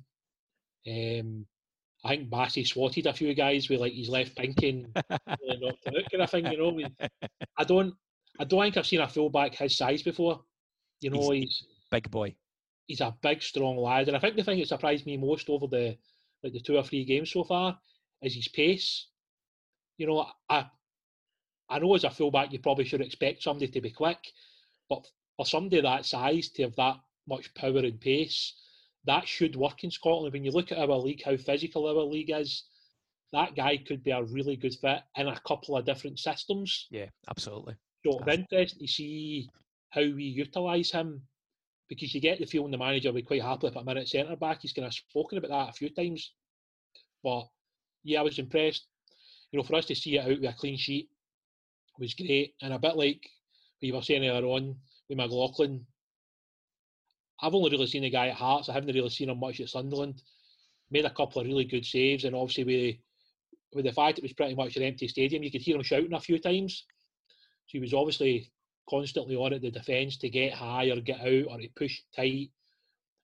Um, 0.86 1.46
I 2.04 2.10
think 2.10 2.30
Bassey 2.30 2.66
swatted 2.66 3.06
a 3.06 3.12
few 3.12 3.34
guys 3.34 3.68
with 3.68 3.80
like 3.80 3.92
his 3.92 4.08
left 4.08 4.36
pinking, 4.36 4.92
really 5.10 5.58
knocked 5.60 5.86
out 5.88 6.10
kind 6.10 6.22
of 6.22 6.30
thing. 6.30 6.46
You 6.46 6.58
know, 6.58 7.08
I 7.56 7.64
don't, 7.64 7.94
I 8.38 8.44
don't 8.44 8.60
think 8.62 8.76
I've 8.76 8.86
seen 8.86 9.00
a 9.00 9.08
fullback 9.08 9.54
his 9.54 9.76
size 9.76 10.02
before. 10.02 10.40
You 11.00 11.10
know, 11.10 11.30
he's, 11.30 11.42
he's 11.42 11.64
big 11.90 12.10
boy. 12.10 12.34
He's 12.86 13.00
a 13.00 13.14
big, 13.20 13.42
strong 13.42 13.76
lad, 13.76 14.08
and 14.08 14.16
I 14.16 14.20
think 14.20 14.36
the 14.36 14.44
thing 14.44 14.58
that 14.58 14.68
surprised 14.68 15.06
me 15.06 15.16
most 15.16 15.50
over 15.50 15.66
the 15.66 15.96
like 16.42 16.52
the 16.52 16.60
two 16.60 16.76
or 16.76 16.84
three 16.84 17.04
games 17.04 17.32
so 17.32 17.44
far 17.44 17.78
is 18.22 18.34
his 18.34 18.48
pace. 18.48 19.08
You 19.96 20.06
know, 20.06 20.26
I 20.48 20.66
I 21.68 21.78
know 21.80 21.94
as 21.94 22.04
a 22.04 22.10
fullback 22.10 22.52
you 22.52 22.60
probably 22.60 22.84
should 22.84 23.00
expect 23.00 23.42
somebody 23.42 23.68
to 23.68 23.80
be 23.80 23.90
quick, 23.90 24.18
but 24.88 25.06
for 25.36 25.44
somebody 25.46 25.80
that 25.80 26.06
size 26.06 26.48
to 26.50 26.62
have 26.62 26.76
that 26.76 26.96
much 27.28 27.52
power 27.54 27.78
and 27.78 28.00
pace, 28.00 28.54
that 29.08 29.26
should 29.26 29.56
work 29.56 29.84
in 29.84 29.90
Scotland. 29.90 30.32
When 30.32 30.44
you 30.44 30.50
look 30.50 30.70
at 30.70 30.78
our 30.78 30.96
league, 30.96 31.22
how 31.24 31.36
physical 31.36 31.86
our 31.86 32.04
league 32.04 32.30
is, 32.30 32.64
that 33.32 33.56
guy 33.56 33.78
could 33.78 34.04
be 34.04 34.10
a 34.10 34.22
really 34.22 34.56
good 34.56 34.74
fit 34.74 35.00
in 35.16 35.28
a 35.28 35.40
couple 35.46 35.76
of 35.76 35.86
different 35.86 36.18
systems. 36.18 36.86
Yeah, 36.90 37.06
absolutely. 37.28 37.74
So 38.04 38.18
it's 38.18 38.38
interesting 38.38 38.86
to 38.86 38.92
see 38.92 39.48
how 39.90 40.02
we 40.02 40.24
utilise 40.24 40.90
him 40.90 41.22
because 41.88 42.14
you 42.14 42.20
get 42.20 42.38
the 42.38 42.44
feeling 42.44 42.70
the 42.70 42.76
manager 42.76 43.08
will 43.08 43.16
be 43.16 43.22
quite 43.22 43.42
happy 43.42 43.66
if 43.66 43.76
a 43.76 43.82
minute 43.82 44.08
centre 44.08 44.36
back. 44.36 44.58
He's 44.60 44.74
kind 44.74 44.86
of 44.86 44.92
spoken 44.92 45.38
about 45.38 45.50
that 45.50 45.70
a 45.70 45.72
few 45.72 45.88
times. 45.88 46.34
But 47.24 47.48
yeah, 48.04 48.20
I 48.20 48.24
was 48.24 48.38
impressed. 48.38 48.86
You 49.50 49.58
know, 49.58 49.62
for 49.62 49.76
us 49.76 49.86
to 49.86 49.94
see 49.94 50.16
it 50.16 50.20
out 50.20 50.28
with 50.28 50.44
a 50.44 50.52
clean 50.52 50.76
sheet 50.76 51.08
was 51.98 52.12
great. 52.12 52.54
And 52.60 52.74
a 52.74 52.78
bit 52.78 52.96
like 52.96 53.26
we 53.80 53.90
were 53.90 54.02
saying 54.02 54.26
earlier 54.26 54.44
on 54.44 54.76
with 55.08 55.16
McLaughlin, 55.16 55.86
I've 57.40 57.54
only 57.54 57.70
really 57.70 57.86
seen 57.86 58.02
the 58.02 58.10
guy 58.10 58.28
at 58.28 58.34
Hearts. 58.34 58.68
I 58.68 58.72
haven't 58.72 58.94
really 58.94 59.10
seen 59.10 59.30
him 59.30 59.38
much 59.38 59.60
at 59.60 59.68
Sunderland. 59.68 60.22
Made 60.90 61.04
a 61.04 61.10
couple 61.10 61.40
of 61.40 61.46
really 61.46 61.64
good 61.64 61.84
saves, 61.84 62.24
and 62.24 62.34
obviously 62.34 62.64
with 62.64 62.96
with 63.74 63.84
the 63.84 63.92
fact 63.92 64.18
it 64.18 64.22
was 64.22 64.32
pretty 64.32 64.54
much 64.54 64.76
an 64.76 64.82
empty 64.82 65.08
stadium, 65.08 65.42
you 65.42 65.50
could 65.50 65.60
hear 65.60 65.76
him 65.76 65.82
shouting 65.82 66.14
a 66.14 66.20
few 66.20 66.38
times. 66.38 66.84
So 67.66 67.72
he 67.72 67.80
was 67.80 67.92
obviously 67.92 68.50
constantly 68.88 69.36
on 69.36 69.52
at 69.52 69.60
the 69.60 69.70
defence 69.70 70.16
to 70.18 70.30
get 70.30 70.54
high 70.54 70.86
or 70.86 71.00
get 71.00 71.20
out 71.20 71.46
or 71.50 71.58
to 71.58 71.68
push 71.76 72.00
tight. 72.16 72.50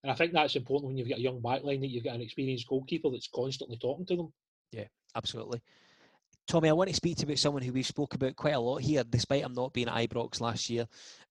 And 0.02 0.12
I 0.12 0.14
think 0.14 0.32
that's 0.32 0.56
important 0.56 0.88
when 0.88 0.98
you've 0.98 1.08
got 1.08 1.18
a 1.18 1.22
young 1.22 1.40
backline 1.40 1.80
that 1.80 1.88
you've 1.88 2.04
got 2.04 2.16
an 2.16 2.20
experienced 2.20 2.68
goalkeeper 2.68 3.08
that's 3.10 3.28
constantly 3.34 3.78
talking 3.78 4.04
to 4.06 4.16
them. 4.16 4.32
Yeah, 4.70 4.84
absolutely. 5.14 5.62
Tommy, 6.46 6.68
I 6.68 6.72
want 6.72 6.90
to 6.90 6.96
speak 6.96 7.16
to 7.16 7.22
you 7.22 7.28
about 7.28 7.38
someone 7.38 7.62
who 7.62 7.72
we've 7.72 7.86
spoke 7.86 8.14
about 8.14 8.36
quite 8.36 8.54
a 8.54 8.60
lot 8.60 8.82
here, 8.82 9.02
despite 9.08 9.42
him 9.42 9.54
not 9.54 9.72
being 9.72 9.88
at 9.88 9.94
Ibrox 9.94 10.40
last 10.40 10.68
year. 10.68 10.86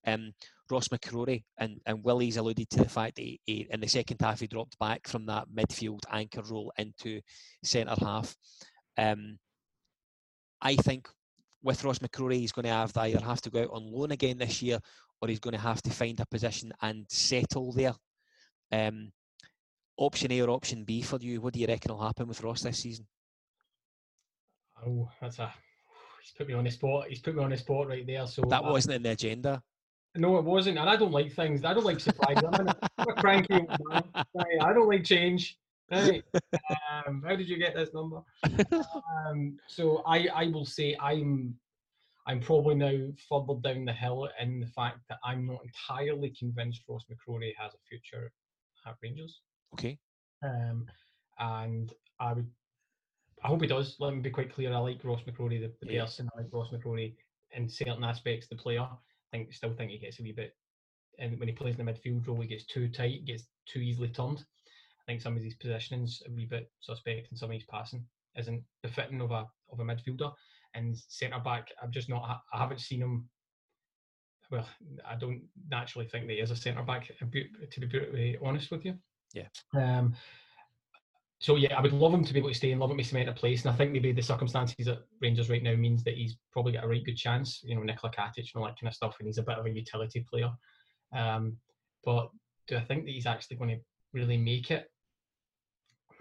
Um, 0.05 0.33
Ross 0.71 0.87
McCrorie 0.87 1.43
and, 1.57 1.79
and 1.85 2.03
Willie's 2.03 2.37
alluded 2.37 2.69
to 2.71 2.77
the 2.79 2.89
fact 2.89 3.17
that 3.17 3.21
he, 3.21 3.39
he, 3.45 3.67
in 3.69 3.79
the 3.79 3.87
second 3.87 4.17
half 4.19 4.39
he 4.39 4.47
dropped 4.47 4.79
back 4.79 5.07
from 5.07 5.27
that 5.27 5.47
midfield 5.55 5.99
anchor 6.11 6.41
role 6.41 6.73
into 6.77 7.21
centre 7.63 7.95
half. 7.99 8.35
Um, 8.97 9.37
I 10.61 10.75
think 10.77 11.07
with 11.61 11.83
Ross 11.83 11.99
McCrorie, 11.99 12.35
he's 12.35 12.51
going 12.51 12.65
to 12.65 12.71
have 12.71 12.93
to 12.93 13.01
either 13.01 13.23
have 13.23 13.41
to 13.41 13.51
go 13.51 13.63
out 13.63 13.71
on 13.71 13.91
loan 13.91 14.11
again 14.11 14.37
this 14.37 14.61
year, 14.61 14.79
or 15.21 15.27
he's 15.27 15.39
going 15.39 15.55
to 15.55 15.59
have 15.59 15.81
to 15.83 15.91
find 15.91 16.19
a 16.19 16.25
position 16.25 16.71
and 16.81 17.05
settle 17.09 17.71
there. 17.71 17.93
Um, 18.71 19.11
option 19.97 20.31
A 20.31 20.41
or 20.41 20.49
option 20.49 20.83
B 20.85 21.01
for 21.01 21.19
you? 21.19 21.39
What 21.39 21.53
do 21.53 21.59
you 21.59 21.67
reckon 21.67 21.93
will 21.93 22.01
happen 22.01 22.27
with 22.27 22.41
Ross 22.41 22.61
this 22.61 22.79
season? 22.79 23.05
Oh, 24.85 25.09
that's 25.21 25.39
a. 25.39 25.53
He's 26.21 26.31
put 26.37 26.47
me 26.47 26.53
on 26.53 26.63
the 26.63 26.71
spot. 26.71 27.07
He's 27.09 27.19
put 27.19 27.35
me 27.35 27.43
on 27.43 27.49
the 27.49 27.57
spot 27.57 27.87
right 27.87 28.05
there. 28.07 28.25
So 28.27 28.43
that 28.49 28.63
wasn't 28.63 28.95
in 28.95 29.03
the 29.03 29.11
agenda. 29.11 29.61
No, 30.15 30.37
it 30.37 30.45
wasn't, 30.45 30.77
and 30.77 30.87
I 30.87 30.95
don't 30.95 31.11
like 31.11 31.33
things. 31.33 31.65
I 31.65 31.73
don't 31.73 31.85
like 31.85 31.99
surprises. 31.99 32.43
I'm, 32.53 32.67
a, 32.67 32.75
I'm 32.99 33.09
a 33.09 33.13
cranky 33.15 33.53
old 33.55 33.67
man. 33.89 34.03
I 34.61 34.71
don't 34.71 34.87
like 34.87 35.03
change. 35.03 35.57
Right. 35.91 36.23
Um, 37.05 37.23
how 37.27 37.35
did 37.35 37.49
you 37.49 37.57
get 37.57 37.75
this 37.75 37.93
number? 37.95 38.21
Um, 39.27 39.57
so 39.67 40.03
I, 40.05 40.27
I 40.33 40.47
will 40.47 40.65
say 40.65 40.95
I'm, 41.01 41.55
I'm 42.27 42.39
probably 42.39 42.75
now 42.75 43.11
further 43.27 43.59
down 43.61 43.85
the 43.85 43.93
hill 43.93 44.29
in 44.39 44.59
the 44.59 44.67
fact 44.67 44.99
that 45.09 45.17
I'm 45.23 45.47
not 45.47 45.61
entirely 45.65 46.29
convinced 46.37 46.83
Ross 46.87 47.05
McCrorie 47.11 47.55
has 47.57 47.73
a 47.73 47.77
future 47.89 48.31
at 48.87 48.95
Rangers. 49.01 49.41
Okay. 49.73 49.97
Um, 50.43 50.85
and 51.39 51.91
I 52.19 52.33
would, 52.33 52.49
I 53.43 53.47
hope 53.47 53.61
he 53.61 53.67
does. 53.67 53.97
Let 53.99 54.13
me 54.13 54.21
be 54.21 54.29
quite 54.29 54.53
clear. 54.53 54.73
I 54.73 54.77
like 54.77 55.03
Ross 55.03 55.21
McCrorie, 55.23 55.59
the, 55.59 55.85
the 55.85 55.93
Yeah. 55.93 56.01
person. 56.01 56.29
I 56.33 56.41
like 56.41 56.53
Ross 56.53 56.71
McCrorie 56.71 57.15
in 57.51 57.67
certain 57.67 58.03
aspects, 58.03 58.47
the 58.47 58.55
player. 58.55 58.81
I 58.81 58.97
think, 59.31 59.53
still 59.53 59.73
think 59.73 59.91
he 59.91 59.97
gets 59.97 60.19
a 60.19 60.23
wee 60.23 60.31
bit, 60.31 60.55
and 61.19 61.37
when 61.39 61.47
he 61.47 61.53
plays 61.53 61.77
in 61.77 61.85
the 61.85 61.91
midfield 61.91 62.27
role, 62.27 62.39
he 62.41 62.47
gets 62.47 62.65
too 62.65 62.87
tight, 62.87 63.25
gets 63.25 63.43
too 63.65 63.79
easily 63.79 64.09
turned. 64.09 64.45
I 65.01 65.03
think 65.05 65.21
some 65.21 65.35
of 65.35 65.43
his 65.43 65.55
positionings 65.55 66.25
a 66.27 66.31
wee 66.31 66.45
bit 66.45 66.71
suspect, 66.79 67.29
and 67.29 67.37
some 67.37 67.49
of 67.49 67.55
his 67.55 67.65
passing 67.65 68.05
isn't 68.37 68.63
befitting 68.81 69.21
of 69.21 69.31
a 69.31 69.47
of 69.71 69.79
a 69.79 69.83
midfielder. 69.83 70.33
And 70.75 70.97
centre 71.07 71.39
back, 71.39 71.69
I've 71.81 71.91
just 71.91 72.09
not, 72.09 72.41
I 72.53 72.57
haven't 72.57 72.79
seen 72.79 73.01
him. 73.01 73.29
Well, 74.49 74.67
I 75.05 75.15
don't 75.15 75.43
naturally 75.69 76.07
think 76.07 76.27
that 76.27 76.33
he 76.33 76.39
is 76.39 76.51
a 76.51 76.55
centre 76.55 76.83
back. 76.83 77.11
To 77.17 77.25
be 77.25 77.49
brutally 77.87 78.37
honest 78.41 78.71
with 78.71 78.85
you. 78.85 78.97
Yeah. 79.33 79.47
Um. 79.73 80.15
So 81.43 81.57
yeah, 81.57 81.77
I 81.77 81.81
would 81.81 81.91
love 81.91 82.13
him 82.13 82.23
to 82.23 82.31
be 82.31 82.39
able 82.39 82.51
to 82.51 82.55
stay 82.55 82.71
and 82.71 82.79
love 82.79 82.89
him 82.89 82.97
to 82.97 83.03
cement 83.03 83.27
a 83.27 83.33
place. 83.33 83.65
And 83.65 83.73
I 83.73 83.75
think 83.75 83.91
maybe 83.91 84.13
the 84.13 84.21
circumstances 84.21 84.87
at 84.87 84.99
Rangers 85.21 85.49
right 85.49 85.61
now 85.61 85.75
means 85.75 86.01
that 86.05 86.13
he's 86.13 86.37
probably 86.53 86.71
got 86.71 86.85
a 86.85 86.87
right 86.87 87.03
good 87.03 87.17
chance. 87.17 87.59
You 87.65 87.75
know, 87.75 87.83
Nikola 87.83 88.13
Katic 88.13 88.37
and 88.37 88.47
all 88.55 88.63
that 88.63 88.79
kind 88.79 88.87
of 88.87 88.93
stuff, 88.93 89.17
and 89.19 89.27
he's 89.27 89.39
a 89.39 89.43
bit 89.43 89.57
of 89.57 89.65
a 89.65 89.69
utility 89.69 90.25
player. 90.29 90.49
Um, 91.13 91.57
but 92.05 92.29
do 92.67 92.77
I 92.77 92.79
think 92.79 93.03
that 93.03 93.11
he's 93.11 93.25
actually 93.25 93.57
going 93.57 93.71
to 93.71 93.81
really 94.13 94.37
make 94.37 94.71
it? 94.71 94.89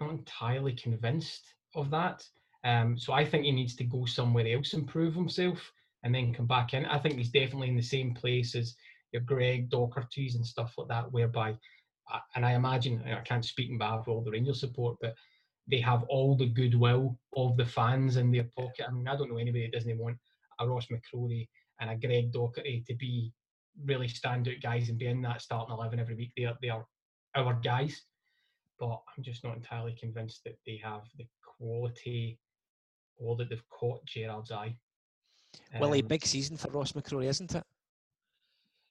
I'm 0.01 0.07
not 0.07 0.15
entirely 0.15 0.73
convinced 0.73 1.53
of 1.73 1.89
that. 1.91 2.21
Um, 2.65 2.97
so 2.97 3.13
I 3.13 3.23
think 3.23 3.45
he 3.45 3.53
needs 3.53 3.77
to 3.77 3.85
go 3.85 4.03
somewhere 4.03 4.53
else 4.53 4.73
and 4.73 4.85
prove 4.85 5.15
himself, 5.15 5.71
and 6.03 6.13
then 6.13 6.33
come 6.33 6.47
back 6.47 6.73
in. 6.73 6.85
I 6.85 6.99
think 6.99 7.15
he's 7.15 7.29
definitely 7.29 7.69
in 7.69 7.77
the 7.77 7.81
same 7.81 8.13
place 8.13 8.55
as 8.55 8.75
your 9.13 9.21
Greg 9.21 9.69
Docherty's 9.69 10.35
and 10.35 10.45
stuff 10.45 10.73
like 10.77 10.89
that, 10.89 11.09
whereby 11.13 11.55
and 12.35 12.45
I 12.45 12.53
imagine 12.53 13.01
I 13.05 13.21
can't 13.21 13.45
speak 13.45 13.69
on 13.71 13.77
behalf 13.77 14.01
of 14.01 14.07
all 14.09 14.21
the 14.21 14.31
Rangers 14.31 14.59
support, 14.59 14.97
but 15.01 15.15
they 15.67 15.79
have 15.79 16.03
all 16.09 16.35
the 16.35 16.47
goodwill 16.49 17.17
of 17.37 17.55
the 17.57 17.65
fans 17.65 18.17
in 18.17 18.31
their 18.31 18.43
pocket. 18.55 18.85
I 18.87 18.91
mean, 18.91 19.07
I 19.07 19.15
don't 19.15 19.29
know 19.29 19.37
anybody 19.37 19.65
that 19.65 19.77
doesn't 19.77 19.97
want 19.97 20.17
a 20.59 20.67
Ross 20.67 20.87
McCrorie 20.87 21.47
and 21.79 21.89
a 21.89 21.95
Greg 21.95 22.31
Docherty 22.31 22.85
to 22.85 22.95
be 22.95 23.31
really 23.85 24.07
standout 24.07 24.61
guys 24.61 24.89
and 24.89 24.97
be 24.99 25.07
in 25.07 25.21
that 25.21 25.41
starting 25.41 25.73
eleven 25.73 25.99
every 25.99 26.15
week. 26.15 26.31
They 26.37 26.45
are 26.45 26.57
they 26.61 26.69
are 26.69 26.85
our 27.35 27.53
guys, 27.63 28.03
but 28.79 29.01
I'm 29.17 29.23
just 29.23 29.43
not 29.43 29.55
entirely 29.55 29.95
convinced 29.99 30.43
that 30.43 30.57
they 30.65 30.79
have 30.83 31.01
the 31.17 31.25
quality 31.57 32.37
or 33.17 33.35
that 33.37 33.49
they've 33.49 33.69
caught 33.69 34.05
Gerrard's 34.05 34.51
eye. 34.51 34.75
Well, 35.79 35.93
a 35.93 36.01
Um, 36.01 36.07
big 36.07 36.25
season 36.25 36.57
for 36.57 36.69
Ross 36.71 36.91
McCrorie, 36.91 37.25
isn't 37.27 37.55
it? 37.55 37.63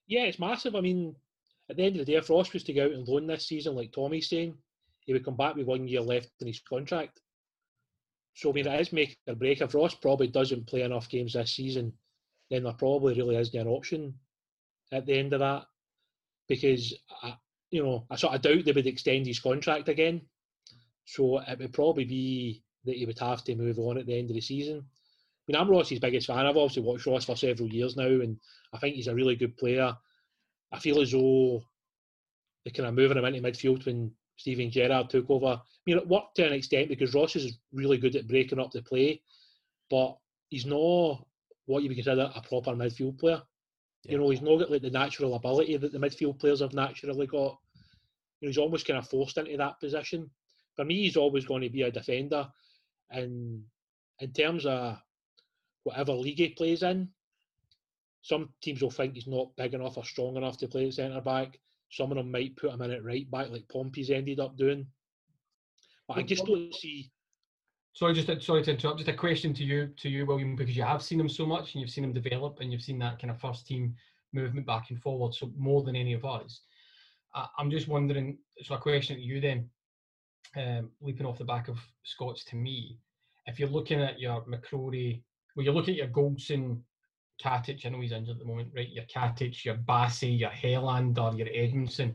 Yeah, 0.07 0.23
it's 0.25 0.39
massive. 0.39 0.75
I 0.75 0.81
mean, 0.81 1.15
at 1.71 1.77
the 1.77 1.85
end 1.85 1.97
of 1.97 2.05
the 2.05 2.13
day, 2.13 2.19
if 2.19 2.29
Ross 2.29 2.53
was 2.53 2.65
to 2.65 2.73
go 2.73 2.85
out 2.85 2.93
and 2.93 3.07
loan 3.07 3.27
this 3.27 3.47
season, 3.47 3.75
like 3.75 3.93
Tommy's 3.93 4.29
saying, 4.29 4.55
he 5.01 5.13
would 5.13 5.25
come 5.25 5.37
back 5.37 5.57
with 5.57 5.67
one 5.67 5.89
year 5.89 6.01
left 6.01 6.31
in 6.41 6.47
his 6.47 6.61
contract. 6.61 7.21
So, 8.35 8.51
I 8.51 8.53
mean, 8.53 8.67
it 8.67 8.81
is 8.81 8.93
make 8.93 9.19
or 9.27 9.35
break. 9.35 9.61
If 9.61 9.75
Ross 9.75 9.95
probably 9.95 10.29
doesn't 10.29 10.67
play 10.67 10.83
enough 10.83 11.09
games 11.09 11.35
this 11.35 11.53
season, 11.53 11.93
then 12.51 12.65
there 12.65 12.73
probably 12.73 13.15
really 13.15 13.37
isn't 13.37 13.59
an 13.59 13.69
option 13.69 14.15
at 14.93 15.07
the 15.07 15.19
end 15.19 15.33
of 15.33 15.41
that. 15.41 15.65
Because, 16.49 16.95
I, 17.23 17.35
you 17.71 17.83
know, 17.83 18.07
I 18.11 18.17
sort 18.17 18.35
of 18.35 18.43
doubt 18.43 18.65
they 18.65 18.73
would 18.73 18.87
extend 18.87 19.27
his 19.27 19.41
contract 19.41 19.89
again. 19.89 20.23
So, 21.05 21.39
it 21.41 21.59
would 21.59 21.73
probably 21.73 22.05
be 22.05 22.63
that 22.85 22.97
he 22.97 23.07
would 23.07 23.19
have 23.19 23.45
to 23.45 23.55
move 23.55 23.79
on 23.79 23.99
at 23.99 24.07
the 24.07 24.19
end 24.19 24.31
of 24.31 24.35
the 24.35 24.41
season. 24.41 24.79
I 24.79 25.43
mean, 25.49 25.61
I'm 25.61 25.71
Ross's 25.71 25.99
biggest 25.99 26.29
fan. 26.29 26.47
I've 26.47 26.57
obviously 26.57 26.83
watched 26.83 27.07
Ross 27.07 27.25
for 27.25 27.37
several 27.37 27.69
years 27.69 27.97
now, 27.97 28.07
and 28.07 28.37
I 28.73 28.79
think 28.79 28.95
he's 28.95 29.09
a 29.09 29.15
really 29.15 29.37
good 29.37 29.57
player. 29.57 29.97
I 30.73 30.79
feel 30.79 31.01
as 31.01 31.13
though 31.13 31.63
they 32.65 32.71
kind 32.71 32.89
of 32.89 32.95
moving 32.95 33.19
him 33.19 33.25
into 33.25 33.41
midfield 33.41 33.85
when 33.85 34.13
Steven 34.37 34.71
Gerrard 34.71 35.11
took 35.11 35.29
over. 35.31 35.47
I 35.47 35.61
mean, 35.87 35.99
it 35.99 36.09
worked 36.09 36.37
to 36.37 36.47
an 36.47 36.53
extent 36.53 36.89
because 36.89 37.15
Ross 37.15 37.37
is 37.37 37.59
really 37.73 37.99
good 37.99 38.17
at 38.17 38.29
breaking 38.29 38.59
up 38.59 38.71
the 38.71 38.83
play, 38.83 39.23
but 39.91 40.17
he's 40.49 40.67
not 40.67 41.25
what 41.67 41.83
you 41.83 41.89
would 41.89 41.97
consider 41.97 42.31
a 42.35 42.41
proper 42.41 42.73
midfield 42.73 43.19
player. 43.19 43.43
You 44.05 44.19
know, 44.19 44.31
he's 44.31 44.43
not 44.43 44.59
got 44.59 44.71
like 44.71 44.83
the 44.83 44.91
natural 44.91 45.35
ability 45.35 45.77
that 45.77 45.93
the 45.93 45.99
midfield 45.99 46.41
players 46.41 46.61
have 46.61 46.73
naturally 46.73 47.27
got. 47.27 47.59
You 48.41 48.47
know, 48.47 48.49
he's 48.49 48.59
almost 48.59 48.87
kind 48.87 48.99
of 48.99 49.09
forced 49.09 49.39
into 49.39 49.57
that 49.57 49.79
position. 49.79 50.31
For 50.75 50.85
me, 50.85 51.03
he's 51.03 51.17
always 51.17 51.45
going 51.45 51.63
to 51.63 51.71
be 51.71 51.83
a 51.83 51.91
defender, 51.91 52.49
and 53.11 53.63
in 54.19 54.33
terms 54.33 54.67
of 54.67 54.99
whatever 55.85 56.13
league 56.13 56.39
he 56.39 56.49
plays 56.49 56.83
in, 56.83 57.09
some 58.23 58.49
teams 58.63 58.81
will 58.81 58.91
think 58.91 59.15
he's 59.15 59.27
not 59.27 59.55
big 59.57 59.75
enough 59.75 59.99
or 59.99 60.05
strong 60.05 60.37
enough 60.37 60.57
to 60.59 60.69
play 60.69 60.87
at 60.87 60.95
centre 60.95 61.21
back. 61.21 61.59
Some 61.91 62.11
of 62.11 62.17
them 62.17 62.31
might 62.31 62.57
put 62.57 62.73
him 62.73 62.83
in 62.83 62.93
at 62.93 63.05
right 63.05 63.31
back, 63.31 63.51
like 63.51 63.69
Pompey's 63.69 64.11
ended 64.11 64.41
up 64.41 64.57
doing. 64.57 64.87
But 66.09 66.19
I 66.19 66.23
just 66.23 66.47
don't 66.47 66.73
see. 66.75 67.11
Sorry, 67.95 68.15
just 68.15 68.43
sorry 68.47 68.63
to 68.63 68.71
interrupt. 68.71 68.99
Just 68.99 69.11
a 69.11 69.15
question 69.15 69.53
to 69.55 69.65
you, 69.65 69.89
to 69.99 70.09
you, 70.09 70.25
William, 70.25 70.57
because 70.57 70.77
you 70.77 70.83
have 70.83 71.03
seen 71.03 71.21
him 71.21 71.29
so 71.29 71.45
much 71.45 71.75
and 71.75 71.83
you've 71.83 71.91
seen 71.91 72.05
him 72.05 72.13
develop 72.15 72.61
and 72.61 72.73
you've 72.73 72.83
seen 72.83 72.99
that 73.01 73.21
kind 73.21 73.31
of 73.31 73.41
first 73.41 73.67
team 73.67 73.95
movement 74.33 74.67
back 74.67 74.91
and 74.91 75.03
forward. 75.03 75.35
So 75.35 75.53
more 75.59 75.83
than 75.83 75.97
any 75.97 76.15
of 76.15 76.25
us, 76.25 76.63
I, 77.35 77.47
I'm 77.59 77.71
just 77.71 77.89
wondering. 77.89 78.39
So 78.63 78.77
a 78.77 78.79
question 78.79 79.17
to 79.17 79.23
you 79.23 79.41
then, 79.41 79.69
um, 80.57 80.91
leaping 81.01 81.27
off 81.27 81.39
the 81.39 81.45
back 81.45 81.69
of 81.69 81.79
Scott's 82.05 82.45
to 82.47 82.57
me, 82.57 82.99
if 83.47 83.59
you're 83.59 83.69
looking 83.69 84.01
at 84.01 84.21
your 84.21 84.43
McCrorie, 84.45 85.23
well, 85.55 85.65
you're 85.65 85.75
looking 85.75 85.95
at 85.95 85.99
your 85.99 86.09
Goldson, 86.09 86.81
Katic. 87.43 87.85
I 87.85 87.89
know 87.89 88.01
he's 88.01 88.13
injured 88.13 88.37
at 88.37 88.39
the 88.39 88.45
moment, 88.45 88.73
right? 88.75 88.89
Your 88.89 89.05
Katic, 89.05 89.65
your 89.65 89.77
Bassey, 89.77 90.39
your 90.39 90.51
Helander, 90.51 91.37
your 91.37 91.49
Edmundson. 91.49 92.15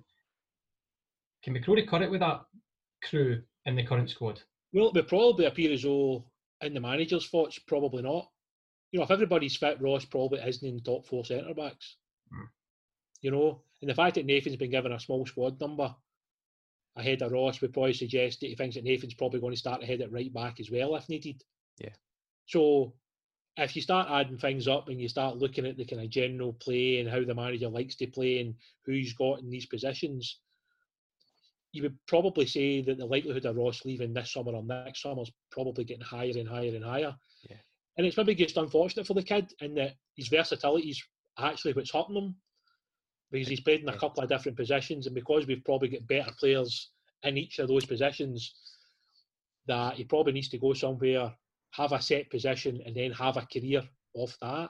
Can 1.44 1.56
McCrorie 1.56 1.88
cut 1.88 2.02
it 2.02 2.12
with 2.12 2.22
that 2.22 2.42
crew 3.04 3.42
in 3.66 3.76
the 3.76 3.84
current 3.84 4.10
squad? 4.10 4.42
Well, 4.74 4.90
it 4.90 4.96
would 4.96 5.08
probably 5.08 5.46
appear 5.46 5.72
as 5.74 5.84
though 5.84 6.26
in 6.62 6.74
the 6.74 6.80
manager's 6.80 7.28
thoughts, 7.30 7.60
probably 7.60 8.04
not. 8.04 8.30
You 8.92 9.00
know, 9.00 9.04
if 9.04 9.12
everybody's 9.12 9.56
fit, 9.56 9.82
Ross 9.82 10.06
probably 10.06 10.40
isn't 10.40 10.68
in 10.68 10.76
the 10.76 10.82
top 10.82 11.06
four 11.06 11.26
centre 11.26 11.54
backs. 11.54 11.98
Hmm. 12.32 12.46
You 13.22 13.32
know, 13.32 13.62
and 13.82 13.90
the 13.90 13.96
fact 13.96 14.16
that 14.16 14.26
Nathan's 14.26 14.56
been 14.56 14.72
given 14.72 14.92
a 14.92 15.00
small 15.00 15.26
squad 15.26 15.60
number 15.60 15.94
ahead 16.96 17.22
of 17.22 17.32
Ross 17.32 17.62
would 17.62 17.74
probably 17.74 17.94
suggest 17.94 18.40
that 18.40 18.48
he 18.48 18.56
thinks 18.56 18.76
that 18.76 18.84
Nathan's 18.84 19.14
probably 19.14 19.40
going 19.40 19.54
to 19.54 19.60
start 19.60 19.84
ahead 19.84 20.02
at 20.02 20.12
right 20.12 20.34
back 20.34 20.60
as 20.60 20.72
well 20.72 20.96
if 20.96 21.08
needed. 21.10 21.44
Yeah. 21.78 21.94
So 22.46 22.94
if 23.58 23.76
you 23.76 23.82
start 23.82 24.08
adding 24.10 24.38
things 24.38 24.68
up 24.68 24.88
and 24.88 25.02
you 25.02 25.10
start 25.10 25.38
looking 25.38 25.66
at 25.66 25.78
the 25.78 25.86
kind 25.86 26.02
of 26.02 26.10
general 26.10 26.54
play 26.54 27.00
and 27.00 27.10
how 27.10 27.24
the 27.24 27.34
manager 27.34 27.68
likes 27.68 27.96
to 27.96 28.08
play 28.08 28.40
and 28.40 28.54
who 28.86 28.92
he's 28.92 29.14
got 29.14 29.40
in 29.40 29.50
these 29.50 29.66
positions, 29.66 30.40
you 31.72 31.82
would 31.84 31.98
probably 32.08 32.46
say 32.46 32.82
that 32.82 32.98
the 32.98 33.06
likelihood 33.06 33.46
of 33.46 33.58
Ross 33.58 33.84
leaving 33.84 34.14
this 34.14 34.32
summer 34.32 34.54
or 34.54 34.64
next 34.64 35.02
summer 35.02 35.24
is 35.24 35.32
probably 35.52 35.84
getting 35.84 36.04
higher 36.04 36.34
and 36.36 36.48
higher 36.48 36.76
and 36.76 36.84
higher. 36.84 37.16
Yeah. 37.50 37.58
And 37.98 38.06
it's 38.06 38.16
maybe 38.16 38.36
just 38.36 38.58
unfortunate 38.58 39.08
for 39.08 39.16
the 39.16 39.24
kid 39.24 39.52
in 39.60 39.74
that 39.76 39.96
his 40.16 40.28
versatility 40.28 40.90
is 40.90 41.04
actually 41.40 41.74
what's 41.74 41.92
hurting 41.92 42.16
him 42.16 42.36
because 43.32 43.48
he's 43.48 43.60
played 43.60 43.82
in 43.82 43.90
a 43.90 43.98
couple 43.98 44.24
of 44.24 44.30
different 44.30 44.58
positions 44.58 45.08
and 45.08 45.16
because 45.16 45.48
we've 45.48 45.66
probably 45.66 45.90
got 45.90 46.08
better 46.08 46.32
players 46.40 46.92
in 47.24 47.38
each 47.38 47.58
of 47.58 47.68
those 47.68 47.86
positions 47.86 48.54
that 49.68 49.96
he 49.96 50.04
probably 50.04 50.32
needs 50.32 50.50
to 50.50 50.60
go 50.60 50.74
somewhere, 50.74 51.34
have 51.72 51.92
a 51.92 52.02
set 52.02 52.30
position 52.30 52.82
and 52.86 52.96
then 52.96 53.12
have 53.12 53.38
a 53.38 53.48
career 53.52 53.84
off 54.14 54.38
that. 54.42 54.70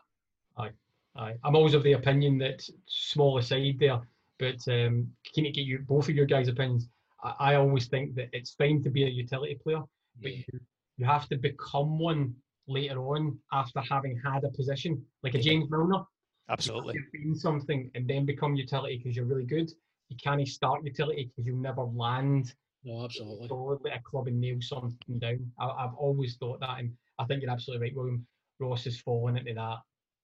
Aye. 0.58 0.72
aye. 1.16 1.36
I'm 1.44 1.56
always 1.56 1.74
of 1.74 1.84
the 1.84 1.94
opinion 1.94 2.38
that 2.40 2.68
small 2.88 3.38
aside 3.38 3.78
there, 3.80 4.00
but 4.40 4.68
um, 4.68 5.12
keen 5.24 5.46
to 5.46 5.52
get 5.52 5.66
you 5.66 5.80
both 5.80 6.10
of 6.10 6.16
your 6.16 6.26
guys' 6.26 6.48
opinions. 6.48 6.90
I, 7.24 7.34
I 7.40 7.56
always 7.56 7.88
think 7.88 8.16
that 8.16 8.30
it's 8.34 8.52
fine 8.52 8.84
to 8.84 8.90
be 8.90 9.04
a 9.04 9.08
utility 9.08 9.56
player, 9.56 9.82
but 10.22 10.32
Yeah. 10.32 10.44
you, 10.52 10.60
you 10.98 11.06
have 11.06 11.30
to 11.30 11.38
become 11.38 12.00
one 12.00 12.34
later 12.68 13.00
on 13.00 13.38
after 13.54 13.82
having 13.90 14.20
had 14.24 14.44
a 14.44 14.50
position, 14.50 15.04
like 15.24 15.36
a 15.36 15.40
James 15.40 15.70
Milner. 15.70 16.04
Absolutely. 16.50 16.96
You've 16.96 17.12
been 17.12 17.36
something 17.36 17.92
and 17.96 18.08
then 18.08 18.26
become 18.26 18.56
utility 18.56 18.98
because 18.98 19.16
you're 19.16 19.26
really 19.26 19.46
good. 19.46 19.72
You 20.10 20.18
can't 20.22 20.46
start 20.48 20.84
utility 20.86 21.26
because 21.26 21.46
you'll 21.46 21.58
never 21.58 21.84
land 21.84 22.54
No, 22.88 23.04
absolutely. 23.04 23.92
at 23.92 24.00
a 24.00 24.04
club 24.04 24.28
and 24.28 24.40
nail 24.40 24.58
something 24.62 25.20
down. 25.20 25.52
I, 25.60 25.66
I've 25.66 25.96
always 25.96 26.38
thought 26.38 26.62
that, 26.62 26.80
and 26.80 26.94
I 27.20 27.26
think 27.26 27.42
you're 27.42 27.52
absolutely 27.52 27.88
right, 27.88 27.96
William. 27.96 28.26
Ross 28.62 28.86
has 28.86 28.98
fallen 28.98 29.36
into 29.36 29.54
that 29.56 29.80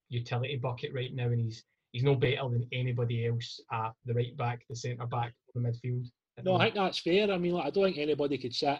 utility 0.07 0.55
bucket 0.55 0.93
right 0.93 1.13
now, 1.13 1.25
and 1.25 1.41
he's 1.41 1.65
he's 1.91 2.03
no 2.03 2.15
better 2.15 2.47
than 2.49 2.65
anybody 2.71 3.27
else 3.27 3.59
at 3.71 3.91
the 4.05 4.13
right 4.13 4.35
back, 4.37 4.63
the 4.69 4.75
centre 4.77 5.05
back, 5.05 5.33
the 5.53 5.59
midfield. 5.59 6.07
No, 6.41 6.55
I 6.55 6.63
think 6.65 6.75
that's 6.75 6.99
fair. 6.99 7.29
I 7.31 7.37
mean, 7.37 7.53
like, 7.53 7.65
I 7.65 7.69
don't 7.69 7.83
think 7.83 7.97
anybody 7.97 8.37
could 8.37 8.55
sit 8.55 8.79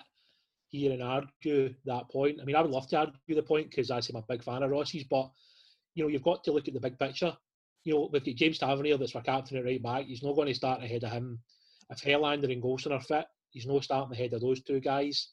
here 0.70 0.94
and 0.94 1.04
argue 1.04 1.76
that 1.86 2.10
point. 2.10 2.40
I 2.42 2.46
mean, 2.46 2.56
I 2.56 2.62
would 2.62 2.72
love 2.72 2.88
to 2.88 2.98
argue 2.98 3.36
the 3.36 3.44
point 3.44 3.70
because 3.70 3.92
I 3.92 4.00
say 4.00 4.14
I'm 4.16 4.24
a 4.24 4.26
big 4.28 4.44
fan 4.44 4.64
of 4.64 4.72
Rossi's, 4.72 5.04
but 5.04 5.30
you 5.94 6.04
know, 6.04 6.10
you've 6.10 6.24
got 6.24 6.46
to 6.46 6.54
look 6.54 6.70
at 6.70 6.74
the 6.74 6.80
big 6.80 6.98
picture. 6.98 7.36
You 7.84 7.96
know, 7.96 8.10
we've 8.14 8.24
got 8.24 8.36
James 8.36 8.60
Tavernier 8.60 8.98
that's 8.98 9.14
our 9.14 9.22
captain 9.22 9.58
at 9.58 9.66
right 9.66 9.84
back. 9.84 10.06
He's 10.06 10.24
not 10.24 10.38
going 10.38 10.48
to 10.48 10.54
start 10.54 10.82
ahead 10.82 11.04
of 11.04 11.12
him. 11.12 11.40
If 11.90 12.02
Helander 12.02 12.52
and 12.52 12.64
Goldson 12.64 12.94
are 12.94 13.02
fit, 13.02 13.26
he's 13.54 13.66
no 13.66 13.80
starting 13.80 14.14
ahead 14.14 14.34
of 14.34 14.42
those 14.42 14.62
two 14.62 14.80
guys. 14.80 15.30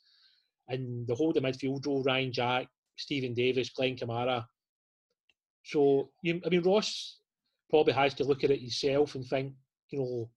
And 0.69 1.07
the 1.07 1.15
whole 1.15 1.31
of 1.31 1.35
the 1.35 1.41
midfield 1.41 1.87
role, 1.87 2.03
Ryan 2.03 2.33
Jack, 2.33 2.69
Steven 2.97 3.35
Davis, 3.35 3.71
Glenn 3.71 3.97
Kamara. 3.97 4.45
So, 5.65 6.11
you, 6.23 6.41
I 6.45 6.49
mean, 6.49 6.63
Ross 6.63 7.19
probably 7.69 7.93
has 7.95 8.15
to 8.15 8.25
look 8.25 8.45
at 8.45 8.51
it 8.51 8.61
himself 8.61 9.15
and 9.15 9.27
think, 9.27 9.53
you 9.91 9.99
know, 9.99 10.31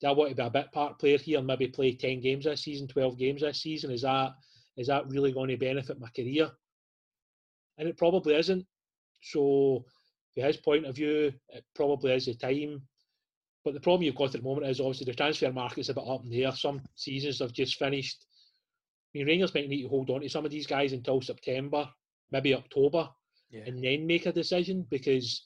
do 0.00 0.06
I 0.06 0.12
want 0.12 0.30
to 0.30 0.36
be 0.36 0.42
a 0.42 0.50
bit 0.50 0.72
part 0.72 0.98
player 0.98 1.18
here 1.18 1.38
and 1.38 1.46
maybe 1.46 1.68
play 1.68 1.92
10 1.92 2.20
games 2.20 2.44
this 2.44 2.62
season, 2.62 2.88
12 2.88 3.18
games 3.18 3.40
this 3.40 3.62
season? 3.62 3.90
Is 3.90 4.02
that 4.02 4.32
is 4.76 4.86
that 4.86 5.08
really 5.08 5.32
going 5.32 5.48
to 5.48 5.56
benefit 5.56 5.98
my 5.98 6.08
career? 6.14 6.50
And 7.78 7.88
it 7.88 7.98
probably 7.98 8.36
isn't. 8.36 8.64
So, 9.22 9.84
from 10.34 10.44
his 10.44 10.56
point 10.56 10.86
of 10.86 10.94
view, 10.94 11.32
it 11.48 11.64
probably 11.74 12.12
is 12.12 12.26
the 12.26 12.34
time. 12.34 12.82
But 13.68 13.74
the 13.74 13.80
problem 13.80 14.02
you've 14.02 14.14
got 14.14 14.34
at 14.34 14.40
the 14.40 14.48
moment 14.48 14.66
is 14.66 14.80
obviously 14.80 15.04
the 15.04 15.12
transfer 15.12 15.52
market's 15.52 15.90
a 15.90 15.94
bit 15.94 16.08
up 16.08 16.24
in 16.24 16.30
the 16.30 16.46
air. 16.46 16.52
Some 16.52 16.80
seasons 16.94 17.40
have 17.40 17.52
just 17.52 17.76
finished. 17.76 18.24
I 19.14 19.18
mean, 19.18 19.26
Rangers 19.26 19.52
might 19.52 19.68
need 19.68 19.82
to 19.82 19.88
hold 19.90 20.08
on 20.08 20.22
to 20.22 20.28
some 20.30 20.46
of 20.46 20.50
these 20.50 20.66
guys 20.66 20.94
until 20.94 21.20
September, 21.20 21.86
maybe 22.30 22.54
October, 22.54 23.10
Yeah. 23.50 23.64
and 23.66 23.84
then 23.84 24.06
make 24.06 24.24
a 24.24 24.32
decision 24.32 24.86
because 24.88 25.44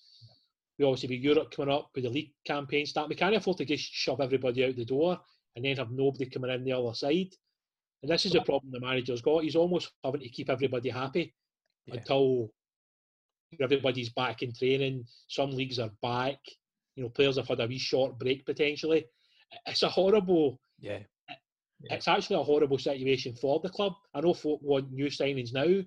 we 0.78 0.84
obviously 0.84 1.16
with 1.16 1.24
Europe 1.24 1.50
coming 1.50 1.74
up 1.74 1.90
with 1.96 2.04
the 2.04 2.10
league 2.10 2.32
campaign 2.44 2.86
start. 2.86 3.08
We 3.08 3.16
can't 3.16 3.34
afford 3.34 3.56
to 3.58 3.64
just 3.64 3.82
shove 3.92 4.20
everybody 4.20 4.64
out 4.66 4.76
the 4.76 4.84
door 4.84 5.20
and 5.56 5.64
then 5.64 5.76
have 5.78 5.90
nobody 5.90 6.26
coming 6.26 6.52
in 6.52 6.62
the 6.62 6.74
other 6.74 6.94
side. 6.94 7.34
And 8.02 8.08
this 8.12 8.24
is 8.24 8.30
the 8.30 8.42
problem 8.42 8.70
the 8.70 8.78
manager's 8.78 9.20
got. 9.20 9.42
He's 9.42 9.56
almost 9.56 9.90
having 10.04 10.20
to 10.20 10.28
keep 10.28 10.48
everybody 10.48 10.90
happy 10.90 11.34
Yeah. 11.86 11.94
until 11.96 12.52
everybody's 13.60 14.10
back 14.10 14.42
in 14.42 14.52
training. 14.54 15.08
Some 15.26 15.50
leagues 15.50 15.80
are 15.80 15.90
back. 16.00 16.38
You 16.96 17.04
know, 17.04 17.08
players 17.10 17.36
have 17.36 17.48
had 17.48 17.60
a 17.60 17.66
wee 17.66 17.78
short 17.78 18.18
break 18.18 18.44
potentially. 18.44 19.06
It's 19.66 19.82
a 19.82 19.88
horrible. 19.88 20.60
Yeah. 20.78 20.98
It's 21.84 22.06
actually 22.06 22.36
a 22.36 22.44
horrible 22.44 22.78
situation 22.78 23.34
for 23.34 23.58
the 23.60 23.68
club. 23.68 23.94
I 24.14 24.20
know 24.20 24.34
folk 24.34 24.60
want 24.62 24.92
new 24.92 25.06
signings 25.06 25.52
now, 25.52 25.82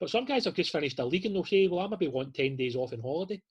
but 0.00 0.08
some 0.10 0.24
guys 0.24 0.46
have 0.46 0.54
just 0.54 0.70
finished 0.72 0.98
a 1.00 1.04
league 1.04 1.26
and 1.26 1.34
they'll 1.34 1.44
say, 1.44 1.66
"Well, 1.68 1.80
I 1.80 1.88
maybe 1.88 2.08
want 2.08 2.34
ten 2.34 2.56
days 2.56 2.74
off 2.76 2.92
in 2.94 3.00
holiday." 3.00 3.42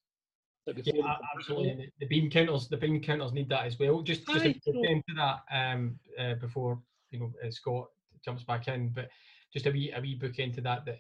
Like 0.66 0.78
Yeah, 0.78 0.84
before 0.94 1.04
they 1.04 1.10
a- 1.10 1.20
absolutely. 1.38 1.76
The 2.00 2.06
the 2.06 2.08
bean 2.08 2.32
counters, 2.32 2.68
the 2.68 2.78
bean 2.78 3.02
counters 3.04 3.32
need 3.32 3.50
that 3.50 3.66
as 3.68 3.78
well. 3.78 4.02
Just, 4.02 4.26
just 4.28 4.46
Aye, 4.46 4.54
to 4.54 4.60
so- 4.64 4.82
get 4.82 4.90
into 4.92 5.14
that 5.18 5.40
um, 5.52 6.00
uh, 6.18 6.34
before 6.36 6.82
you 7.12 7.20
know 7.20 7.32
uh, 7.46 7.52
Scott 7.52 7.90
jumps 8.26 8.44
back 8.44 8.68
in, 8.68 8.90
but 8.90 9.08
just 9.54 9.68
a 9.68 9.72
wee, 9.72 9.92
a 9.96 10.02
wee 10.02 10.16
book 10.16 10.40
into 10.40 10.62
that. 10.62 10.84
That 10.86 11.00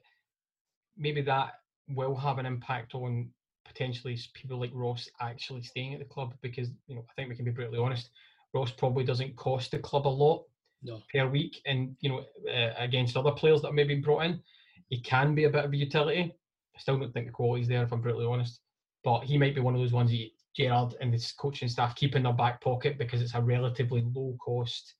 maybe 0.96 1.22
that 1.22 1.54
will 1.90 2.16
have 2.16 2.38
an 2.38 2.46
impact 2.46 2.94
on 2.94 3.32
potentially 3.68 4.18
people 4.34 4.60
like 4.60 4.72
Ross 4.74 5.10
actually 5.22 5.62
staying 5.62 5.94
at 5.94 6.00
the 6.00 6.06
club 6.06 6.34
because 6.42 6.70
you 6.88 6.96
know 6.96 7.06
I 7.10 7.14
think 7.16 7.30
we 7.30 7.36
can 7.36 7.46
be 7.46 7.52
brutally 7.52 7.80
honest. 7.80 8.10
Ross 8.54 8.72
probably 8.72 9.04
doesn't 9.04 9.36
cost 9.36 9.72
the 9.72 9.80
club 9.80 10.08
a 10.08 10.10
lot 10.10 10.44
No. 10.82 11.02
per 11.14 11.28
week, 11.28 11.62
and 11.66 11.96
you 12.00 12.10
know 12.10 12.26
uh, 12.52 12.74
against 12.78 13.18
other 13.18 13.32
players 13.32 13.62
that 13.62 13.74
may 13.74 13.84
be 13.84 13.96
brought 13.96 14.26
in, 14.26 14.42
he 14.90 15.02
can 15.02 15.36
be 15.36 15.44
a 15.46 15.50
bit 15.50 15.66
of 15.66 15.74
a 15.74 15.78
utility. 15.78 16.34
I 16.76 16.80
still 16.80 16.98
don't 16.98 17.12
think 17.14 17.26
the 17.28 17.32
quality's 17.34 17.68
there, 17.68 17.84
if 17.84 17.92
I'm 17.92 18.02
brutally 18.02 18.26
honest. 18.26 18.62
But 19.04 19.24
he 19.24 19.38
might 19.38 19.56
be 19.56 19.62
one 19.62 19.74
of 19.76 19.82
those 19.82 19.94
ones 19.94 20.12
that 20.12 20.30
Gerrard 20.56 20.96
and 21.02 21.14
his 21.14 21.32
coaching 21.34 21.70
staff 21.70 21.96
keep 21.96 22.16
in 22.16 22.24
their 22.24 22.34
back 22.34 22.62
pocket 22.62 22.98
because 22.98 23.22
it's 23.22 23.36
a 23.36 23.42
relatively 23.42 24.04
low 24.14 24.36
cost. 24.44 24.96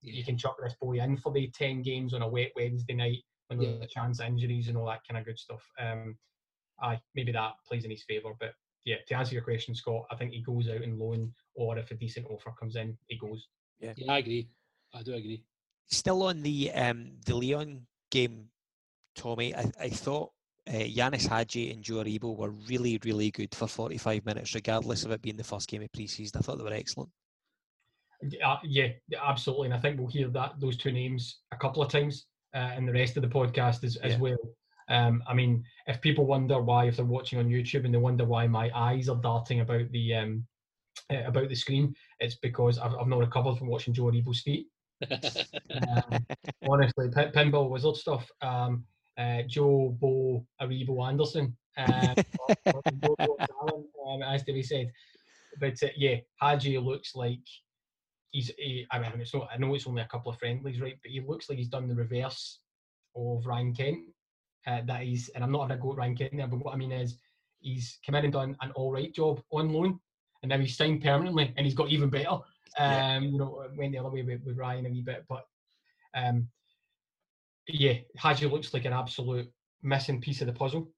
You 0.00 0.24
can 0.24 0.36
chuck 0.36 0.56
this 0.62 0.74
boy 0.80 1.00
in 1.00 1.16
for 1.16 1.32
the 1.32 1.48
ten 1.54 1.80
games 1.82 2.12
on 2.12 2.22
a 2.22 2.28
wet 2.28 2.50
Wednesday 2.56 2.94
night 2.94 3.18
when 3.48 3.58
there's 3.58 3.78
Yeah. 3.78 3.84
a 3.84 3.88
chance 3.88 4.20
of 4.20 4.26
injuries 4.26 4.68
and 4.68 4.76
all 4.76 4.86
that 4.86 5.02
kind 5.08 5.18
of 5.18 5.24
good 5.24 5.38
stuff. 5.38 5.62
Um, 5.78 6.18
aye, 6.82 7.00
maybe 7.14 7.32
that 7.32 7.52
plays 7.66 7.84
in 7.84 7.90
his 7.90 8.04
favour. 8.04 8.32
But 8.38 8.54
yeah, 8.84 8.96
to 9.08 9.14
answer 9.14 9.34
your 9.34 9.44
question, 9.44 9.74
Scott, 9.74 10.04
I 10.10 10.16
think 10.16 10.32
he 10.32 10.42
goes 10.42 10.68
out 10.68 10.82
in 10.82 10.98
loan, 10.98 11.32
or 11.54 11.78
if 11.78 11.90
a 11.90 11.94
decent 11.94 12.26
offer 12.28 12.52
comes 12.58 12.76
in, 12.76 12.96
he 13.06 13.16
goes. 13.16 13.48
Yeah, 13.80 13.94
I 14.08 14.18
agree. 14.18 14.48
I 14.94 15.02
do 15.02 15.14
agree. 15.14 15.44
Still 15.86 16.22
on 16.24 16.42
the 16.42 16.70
um, 16.72 17.12
the 17.26 17.34
Lyon 17.34 17.86
game, 18.10 18.48
Tommy. 19.14 19.54
I, 19.54 19.70
I 19.80 19.88
thought 19.88 20.32
uh, 20.68 20.72
Ianis 20.72 21.26
Hagi 21.28 21.72
and 21.72 21.82
Joe 21.82 21.96
Aribo 21.96 22.36
were 22.36 22.50
really, 22.50 22.98
really 23.04 23.30
good 23.30 23.54
for 23.54 23.66
45 23.66 24.24
minutes, 24.24 24.54
regardless 24.54 25.04
of 25.04 25.10
it 25.10 25.22
being 25.22 25.36
the 25.36 25.44
first 25.44 25.68
game 25.68 25.82
of 25.82 25.92
pre-season. 25.92 26.38
I 26.38 26.42
thought 26.42 26.58
they 26.58 26.64
were 26.64 26.72
excellent. 26.72 27.10
Uh, 28.44 28.56
yeah, 28.62 28.88
absolutely, 29.20 29.66
and 29.66 29.74
I 29.74 29.80
think 29.80 29.98
we'll 29.98 30.08
hear 30.08 30.28
that 30.28 30.54
those 30.60 30.76
two 30.76 30.92
names 30.92 31.40
a 31.50 31.56
couple 31.56 31.82
of 31.82 31.90
times 31.90 32.26
uh, 32.54 32.70
in 32.76 32.86
the 32.86 32.92
rest 32.92 33.16
of 33.16 33.22
the 33.22 33.28
podcast 33.28 33.82
as, 33.82 33.96
as 33.96 34.12
Yeah. 34.12 34.18
well. 34.18 34.36
Um, 34.92 35.22
I 35.26 35.32
mean, 35.32 35.64
if 35.86 36.02
people 36.02 36.26
wonder 36.26 36.60
why, 36.60 36.84
if 36.84 36.96
they're 36.96 37.04
watching 37.04 37.38
on 37.38 37.48
YouTube 37.48 37.86
and 37.86 37.94
they 37.94 37.98
wonder 37.98 38.26
why 38.26 38.46
my 38.46 38.70
eyes 38.74 39.08
are 39.08 39.16
darting 39.16 39.60
about 39.60 39.90
the 39.90 40.14
um, 40.14 40.46
uh, 41.10 41.22
about 41.24 41.48
the 41.48 41.54
screen, 41.54 41.94
it's 42.20 42.36
because 42.36 42.78
I've, 42.78 42.94
I've 42.94 43.08
not 43.08 43.20
recovered 43.20 43.56
from 43.56 43.68
watching 43.68 43.94
Joe 43.94 44.04
Aribo's 44.04 44.42
feet. 44.42 44.68
Um, 45.72 46.26
honestly, 46.68 47.08
pin- 47.10 47.32
pinball 47.32 47.70
wizard 47.70 47.96
stuff. 47.96 48.28
Um, 48.40 48.84
uh, 49.18 49.42
Joe 49.48 49.96
Bo 49.98 50.46
Aribo 50.60 51.08
Anderson, 51.08 51.56
um, 51.76 52.14
Joe 52.66 53.16
Bo 53.18 53.36
Allen, 53.40 53.84
um, 54.06 54.22
as 54.22 54.44
to 54.44 54.52
be 54.52 54.62
said. 54.62 54.92
But 55.58 55.82
uh, 55.82 55.88
yeah, 55.96 56.16
Hagi 56.40 56.78
looks 56.78 57.14
like 57.16 57.40
he's. 58.30 58.52
He, 58.58 58.86
I 58.90 58.98
mean, 58.98 59.12
it's 59.16 59.34
not. 59.34 59.48
I 59.52 59.56
know 59.56 59.74
it's 59.74 59.86
only 59.86 60.02
a 60.02 60.08
couple 60.08 60.30
of 60.30 60.38
friendlies, 60.38 60.80
right? 60.80 60.98
But 61.02 61.10
he 61.10 61.20
looks 61.20 61.48
like 61.48 61.58
he's 61.58 61.68
done 61.68 61.88
the 61.88 61.94
reverse 61.94 62.60
of 63.16 63.46
Ryan 63.46 63.74
Kent. 63.74 64.04
Uh, 64.66 64.80
that 64.86 65.02
he's, 65.02 65.28
and 65.30 65.42
I'm 65.42 65.52
not 65.52 65.62
having 65.62 65.78
a 65.78 65.80
go 65.80 65.92
at 65.92 65.98
Ryan 65.98 66.16
Kent 66.16 66.36
there, 66.36 66.46
but 66.46 66.64
what 66.64 66.74
I 66.74 66.76
mean 66.76 66.92
is, 66.92 67.18
he's 67.60 67.98
come 68.04 68.14
in 68.14 68.24
and 68.24 68.32
done 68.32 68.56
an 68.60 68.70
all 68.72 68.92
right 68.92 69.12
job 69.12 69.42
on 69.50 69.70
loan, 69.70 69.98
and 70.42 70.50
now 70.50 70.58
he's 70.58 70.76
signed 70.76 71.02
permanently, 71.02 71.52
and 71.56 71.66
he's 71.66 71.74
got 71.74 71.90
even 71.90 72.10
better. 72.10 72.38
Yeah. 72.78 73.16
Um, 73.16 73.24
you 73.24 73.38
know, 73.38 73.64
went 73.76 73.92
the 73.92 73.98
other 73.98 74.10
way 74.10 74.22
with, 74.22 74.42
with 74.44 74.56
Ryan 74.56 74.86
a 74.86 74.90
wee 74.90 75.02
bit, 75.02 75.24
but 75.28 75.44
um, 76.14 76.48
yeah, 77.68 77.94
Hagi 78.16 78.46
looks 78.46 78.72
like 78.72 78.84
an 78.84 78.92
absolute 78.92 79.50
missing 79.82 80.20
piece 80.20 80.40
of 80.40 80.46
the 80.46 80.52
puzzle. 80.52 80.90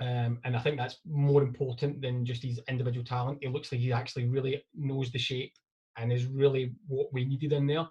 Um, 0.00 0.40
and 0.44 0.54
I 0.54 0.60
think 0.60 0.76
that's 0.76 0.98
more 1.06 1.42
important 1.42 2.02
than 2.02 2.26
just 2.26 2.42
his 2.42 2.60
individual 2.68 3.04
talent. 3.04 3.38
It 3.40 3.50
looks 3.50 3.72
like 3.72 3.80
he 3.80 3.92
actually 3.92 4.28
really 4.28 4.62
knows 4.74 5.10
the 5.10 5.18
shape 5.18 5.52
and 5.96 6.12
is 6.12 6.26
really 6.26 6.74
what 6.86 7.12
we 7.12 7.24
needed 7.24 7.52
in 7.52 7.66
there. 7.66 7.86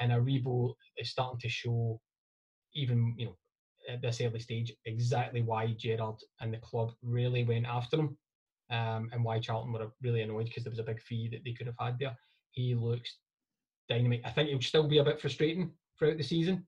And 0.00 0.10
Aribo 0.10 0.74
is 0.96 1.10
starting 1.10 1.38
to 1.40 1.48
show, 1.48 2.00
even 2.74 3.14
you 3.16 3.26
know, 3.26 3.36
at 3.88 4.00
this 4.00 4.20
early 4.20 4.40
stage, 4.40 4.72
exactly 4.84 5.42
why 5.42 5.74
Gerrard 5.78 6.16
and 6.40 6.52
the 6.52 6.58
club 6.58 6.92
really 7.02 7.44
went 7.44 7.66
after 7.66 7.96
him, 7.98 8.16
um, 8.70 9.10
and 9.12 9.24
why 9.24 9.38
Charlton 9.38 9.72
were 9.72 9.92
really 10.02 10.22
annoyed 10.22 10.46
because 10.46 10.64
there 10.64 10.70
was 10.70 10.78
a 10.78 10.84
big 10.84 11.00
fee 11.00 11.28
that 11.30 11.42
they 11.44 11.52
could 11.52 11.66
have 11.66 11.76
had 11.78 11.98
there. 11.98 12.16
He 12.50 12.74
looks 12.74 13.16
dynamite. 13.88 14.22
I 14.24 14.30
think 14.30 14.48
he'll 14.48 14.60
still 14.60 14.88
be 14.88 14.98
a 14.98 15.04
bit 15.04 15.20
frustrating 15.20 15.72
throughout 15.98 16.16
the 16.16 16.24
season. 16.24 16.66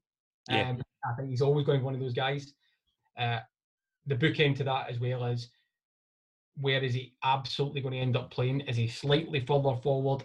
Yeah. 0.49 0.71
Um, 0.71 0.83
I 1.05 1.15
think 1.17 1.31
he's 1.31 1.43
always 1.43 1.67
going 1.67 1.79
to 1.79 1.83
be 1.83 1.85
one 1.85 1.95
of 1.95 2.01
those 2.01 2.15
guys. 2.15 2.53
Uh, 3.19 3.41
the 4.07 4.17
bookend 4.17 4.57
to 4.57 4.65
that 4.65 4.91
as 4.91 5.01
well 5.01 5.25
is 5.25 5.49
where 6.61 6.83
is 6.83 6.95
he 6.95 7.15
absolutely 7.25 7.81
going 7.81 7.95
to 7.95 8.01
end 8.01 8.17
up 8.17 8.31
playing? 8.31 8.61
Is 8.61 8.77
he 8.77 8.87
slightly 8.87 9.41
further 9.41 9.77
forward? 9.83 10.25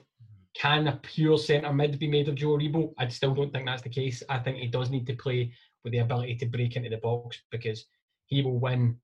Can 0.55 0.87
a 0.87 0.99
pure 1.03 1.37
centre 1.37 1.73
mid 1.73 1.99
be 1.99 2.07
made 2.07 2.27
of 2.27 2.35
Joe 2.35 2.57
Aribo? 2.57 2.93
I 2.97 3.07
still 3.07 3.33
don't 3.33 3.51
think 3.51 3.65
that's 3.65 3.81
the 3.81 3.89
case. 3.89 4.23
I 4.29 4.39
think 4.39 4.57
he 4.57 4.67
does 4.67 4.89
need 4.89 5.07
to 5.07 5.15
play 5.15 5.53
with 5.83 5.93
the 5.93 5.99
ability 5.99 6.35
to 6.35 6.45
break 6.45 6.75
into 6.75 6.89
the 6.89 6.97
box 6.97 7.41
because 7.51 7.85
he 8.25 8.41
will 8.41 8.59
win 8.59 8.97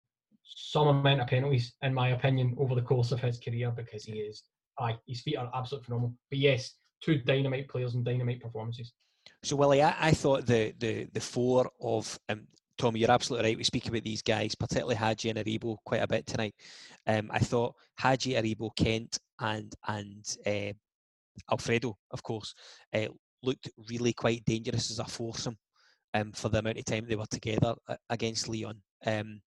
some 0.43 0.88
amount 0.88 1.21
of 1.21 1.27
penalties, 1.27 1.73
in 1.81 1.93
my 1.93 2.09
opinion, 2.09 2.55
over 2.57 2.75
the 2.75 2.81
course 2.81 3.11
of 3.11 3.19
his 3.19 3.39
career 3.39 3.71
because 3.71 4.05
he 4.05 4.19
is, 4.19 4.43
aye, 4.79 4.97
his 5.07 5.21
feet 5.21 5.38
are 5.38 5.51
absolutely 5.53 5.85
phenomenal. 5.85 6.13
But 6.29 6.39
yes, 6.39 6.73
two 7.01 7.17
dynamite 7.19 7.67
players 7.67 7.95
and 7.95 8.05
dynamite 8.05 8.41
performances. 8.41 8.93
So 9.43 9.55
Willie, 9.55 9.81
I, 9.81 9.95
I 9.99 10.11
thought 10.11 10.45
the 10.45 10.73
the 10.79 11.07
the 11.13 11.19
four 11.19 11.69
of 11.81 12.19
um, 12.29 12.47
Tommy, 12.77 12.99
you're 12.99 13.11
absolutely 13.11 13.49
right. 13.49 13.57
We 13.57 13.63
speak 13.63 13.88
about 13.88 14.03
these 14.03 14.21
guys, 14.21 14.55
particularly 14.55 14.95
Hagi 14.95 15.29
and 15.29 15.39
Aribo, 15.39 15.77
quite 15.85 16.01
a 16.01 16.07
bit 16.07 16.25
tonight. 16.25 16.55
Um, 17.07 17.29
I 17.31 17.39
thought 17.39 17.75
Hagi, 17.97 18.33
Aribo, 18.33 18.69
Kent, 18.75 19.19
and 19.39 19.73
and 19.88 20.38
uh, 20.45 20.73
Alfredo, 21.51 21.97
of 22.11 22.23
course, 22.23 22.53
uh, 22.93 23.07
looked 23.43 23.69
really 23.89 24.13
quite 24.13 24.43
dangerous 24.45 24.91
as 24.91 24.99
a 24.99 25.05
foursome 25.05 25.57
um, 26.15 26.32
for 26.32 26.49
the 26.49 26.60
amount 26.60 26.78
of 26.78 26.86
time 26.86 27.06
they 27.08 27.15
were 27.15 27.25
together 27.25 27.75
against 28.10 28.47
Lyon. 28.47 28.82
Um, 29.06 29.41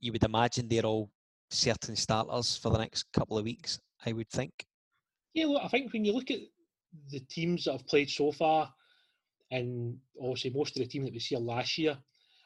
you 0.00 0.12
would 0.12 0.24
imagine 0.24 0.68
they're 0.68 0.84
all 0.84 1.10
certain 1.50 1.96
starters 1.96 2.56
for 2.56 2.70
the 2.70 2.78
next 2.78 3.06
couple 3.12 3.38
of 3.38 3.44
weeks. 3.44 3.80
I 4.04 4.12
would 4.12 4.28
think. 4.30 4.52
Yeah, 5.32 5.46
look, 5.46 5.62
I 5.64 5.68
think 5.68 5.92
when 5.92 6.04
you 6.04 6.12
look 6.12 6.30
at 6.30 6.40
the 7.10 7.20
teams 7.20 7.64
that 7.64 7.72
have 7.72 7.86
played 7.86 8.10
so 8.10 8.32
far, 8.32 8.72
and 9.50 9.96
obviously 10.20 10.50
most 10.50 10.76
of 10.76 10.82
the 10.82 10.88
team 10.88 11.04
that 11.04 11.12
we 11.12 11.20
see 11.20 11.36
last 11.36 11.78
year, 11.78 11.96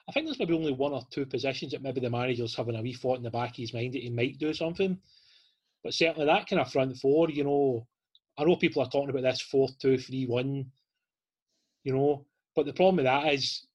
I 0.09 0.13
think 0.13 0.27
there's 0.27 0.39
maybe 0.39 0.55
only 0.55 0.73
one 0.73 0.93
or 0.93 1.03
two 1.11 1.27
positions 1.27 1.73
that 1.73 1.83
maybe 1.83 2.01
the 2.01 2.11
manager's 2.11 2.55
having 2.55 2.77
a 2.77 2.83
wee 2.83 2.93
thought 2.93 3.17
in 3.17 3.25
the 3.25 3.31
back 3.31 3.51
of 3.51 3.57
his 3.57 3.75
mind 3.75 3.95
that 3.95 4.03
he 4.03 4.11
might 4.11 4.39
do 4.39 4.53
something. 4.53 4.99
But 5.83 5.95
certainly 5.95 6.27
that 6.27 6.49
kind 6.49 6.61
of 6.61 6.71
front 6.71 6.97
four, 6.99 7.31
you 7.31 7.43
know, 7.43 7.87
I 8.39 8.45
know 8.45 8.57
people 8.57 8.83
are 8.83 8.91
talking 8.91 9.11
about 9.11 9.23
this 9.23 9.41
four 9.41 9.69
two 9.81 9.99
three 9.99 10.27
one, 10.27 10.67
you 11.83 11.93
know, 11.93 12.27
but 12.57 12.64
the 12.64 12.73
problem 12.73 12.97
with 12.97 13.05
that 13.05 13.33
is, 13.33 13.66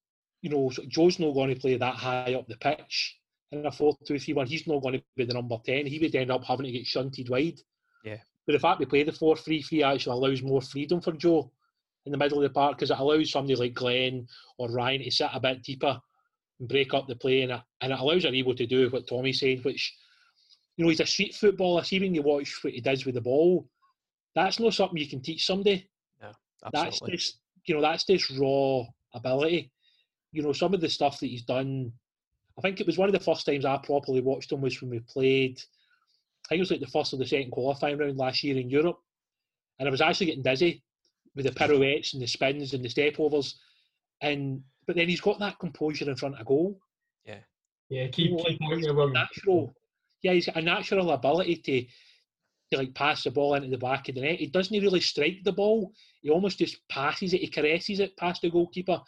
you 0.41 0.49
know, 0.49 0.71
Joe's 0.87 1.19
not 1.19 1.33
going 1.33 1.53
to 1.53 1.61
play 1.61 1.77
that 1.77 1.95
high 1.95 2.33
up 2.33 2.47
the 2.47 2.57
pitch 2.57 3.19
in 3.51 3.65
a 3.65 3.71
four 3.71 3.95
two 4.05 4.17
three 4.17 4.33
one. 4.33 4.47
He's 4.47 4.67
not 4.67 4.81
going 4.81 4.95
to 4.95 5.03
be 5.15 5.25
the 5.25 5.35
number 5.35 5.57
ten. 5.63 5.85
He 5.85 5.99
would 5.99 6.15
end 6.15 6.31
up 6.31 6.43
having 6.43 6.65
to 6.65 6.71
get 6.71 6.87
shunted 6.87 7.29
wide. 7.29 7.59
Yeah. 8.03 8.17
But 8.45 8.53
the 8.53 8.59
fact 8.59 8.79
we 8.79 8.85
play 8.85 9.03
the 9.03 9.11
four 9.11 9.37
three 9.37 9.61
three 9.61 9.83
actually 9.83 10.13
allows 10.13 10.41
more 10.41 10.61
freedom 10.61 10.99
for 10.99 11.11
Joe 11.11 11.51
in 12.05 12.11
the 12.11 12.17
middle 12.17 12.39
of 12.39 12.43
the 12.43 12.49
park 12.49 12.77
because 12.77 12.89
it 12.89 12.97
allows 12.97 13.31
somebody 13.31 13.55
like 13.55 13.75
Glenn 13.75 14.27
or 14.57 14.71
Ryan 14.71 15.03
to 15.03 15.11
sit 15.11 15.29
a 15.31 15.39
bit 15.39 15.61
deeper 15.61 16.01
and 16.59 16.67
break 16.67 16.93
up 16.93 17.07
the 17.07 17.15
play, 17.15 17.43
and 17.43 17.51
it, 17.51 17.61
and 17.81 17.91
it 17.91 17.99
allows 17.99 18.25
Aribo 18.25 18.57
to 18.57 18.65
do 18.65 18.89
what 18.89 19.07
Tommy 19.07 19.33
said, 19.33 19.63
which 19.63 19.95
you 20.75 20.83
know 20.83 20.89
he's 20.89 20.99
a 20.99 21.05
street 21.05 21.35
footballer. 21.35 21.83
See 21.83 21.99
when 21.99 22.15
you 22.15 22.23
watch 22.23 22.63
what 22.63 22.73
he 22.73 22.81
does 22.81 23.05
with 23.05 23.15
the 23.15 23.21
ball, 23.21 23.67
that's 24.33 24.59
not 24.59 24.73
something 24.73 24.97
you 24.97 25.07
can 25.07 25.21
teach 25.21 25.45
somebody. 25.45 25.87
Yeah, 26.19 26.31
That's 26.71 26.87
absolutely. 26.87 27.17
just 27.17 27.37
you 27.71 27.77
know 27.77 27.81
that's 27.81 28.03
just 28.03 28.29
raw 28.37 28.83
ability. 29.13 29.71
You 30.33 30.43
know 30.43 30.51
some 30.51 30.73
of 30.73 30.81
the 30.81 30.89
stuff 30.89 31.21
that 31.21 31.27
he's 31.27 31.43
done. 31.43 31.93
I 32.57 32.61
think 32.61 32.81
it 32.81 32.85
was 32.85 32.97
one 32.97 33.07
of 33.07 33.13
the 33.13 33.23
first 33.23 33.45
times 33.45 33.63
I 33.63 33.77
properly 33.77 34.19
watched 34.19 34.51
him 34.51 34.59
was 34.59 34.81
when 34.81 34.91
we 34.91 34.99
played. 34.99 35.57
I 36.45 36.49
think 36.49 36.59
it 36.59 36.63
was 36.63 36.71
like 36.71 36.81
the 36.81 36.87
first 36.87 37.13
or 37.13 37.17
the 37.17 37.25
second 37.25 37.51
qualifying 37.51 37.97
round 37.97 38.17
last 38.17 38.43
year 38.43 38.57
in 38.57 38.69
Europe, 38.69 38.99
and 39.79 39.87
I 39.87 39.91
was 39.91 40.01
actually 40.01 40.25
getting 40.25 40.43
dizzy 40.43 40.83
with 41.33 41.45
the 41.45 41.53
pirouettes 41.53 42.11
and 42.13 42.21
the 42.21 42.27
spins 42.27 42.73
and 42.73 42.83
the 42.83 42.89
step 42.89 43.17
overs, 43.21 43.57
and 44.19 44.61
but 44.85 44.97
then 44.97 45.07
he's 45.07 45.21
got 45.21 45.39
that 45.39 45.57
composure 45.59 46.09
in 46.09 46.17
front 46.17 46.37
of 46.37 46.45
goal. 46.45 46.77
Yeah, 47.25 48.07
keep, 48.07 48.31
You 48.31 48.37
know, 48.37 48.43
keep 48.43 48.59
like, 48.61 48.71
out 48.71 48.75
he's 48.77 48.85
there, 48.85 48.93
got 48.93 48.97
William. 48.97 49.13
natural. 49.13 49.73
Yeah, 50.23 50.33
he's 50.33 50.45
got 50.47 50.57
a 50.57 50.61
natural 50.61 51.11
ability 51.11 51.55
to 51.57 51.85
to 52.71 52.77
like 52.77 52.93
pass 52.93 53.23
the 53.23 53.31
ball 53.31 53.55
into 53.55 53.69
the 53.69 53.77
back 53.77 54.07
of 54.09 54.15
the 54.15 54.21
net. 54.21 54.39
He 54.39 54.47
doesn't 54.47 54.81
really 54.81 55.01
strike 55.01 55.43
the 55.43 55.51
ball. 55.51 55.91
He 56.21 56.29
almost 56.29 56.59
just 56.59 56.77
passes 56.89 57.33
it. 57.33 57.41
He 57.41 57.47
caresses 57.47 57.99
it 57.99 58.17
past 58.17 58.41
the 58.41 58.49
goalkeeper. 58.49 58.99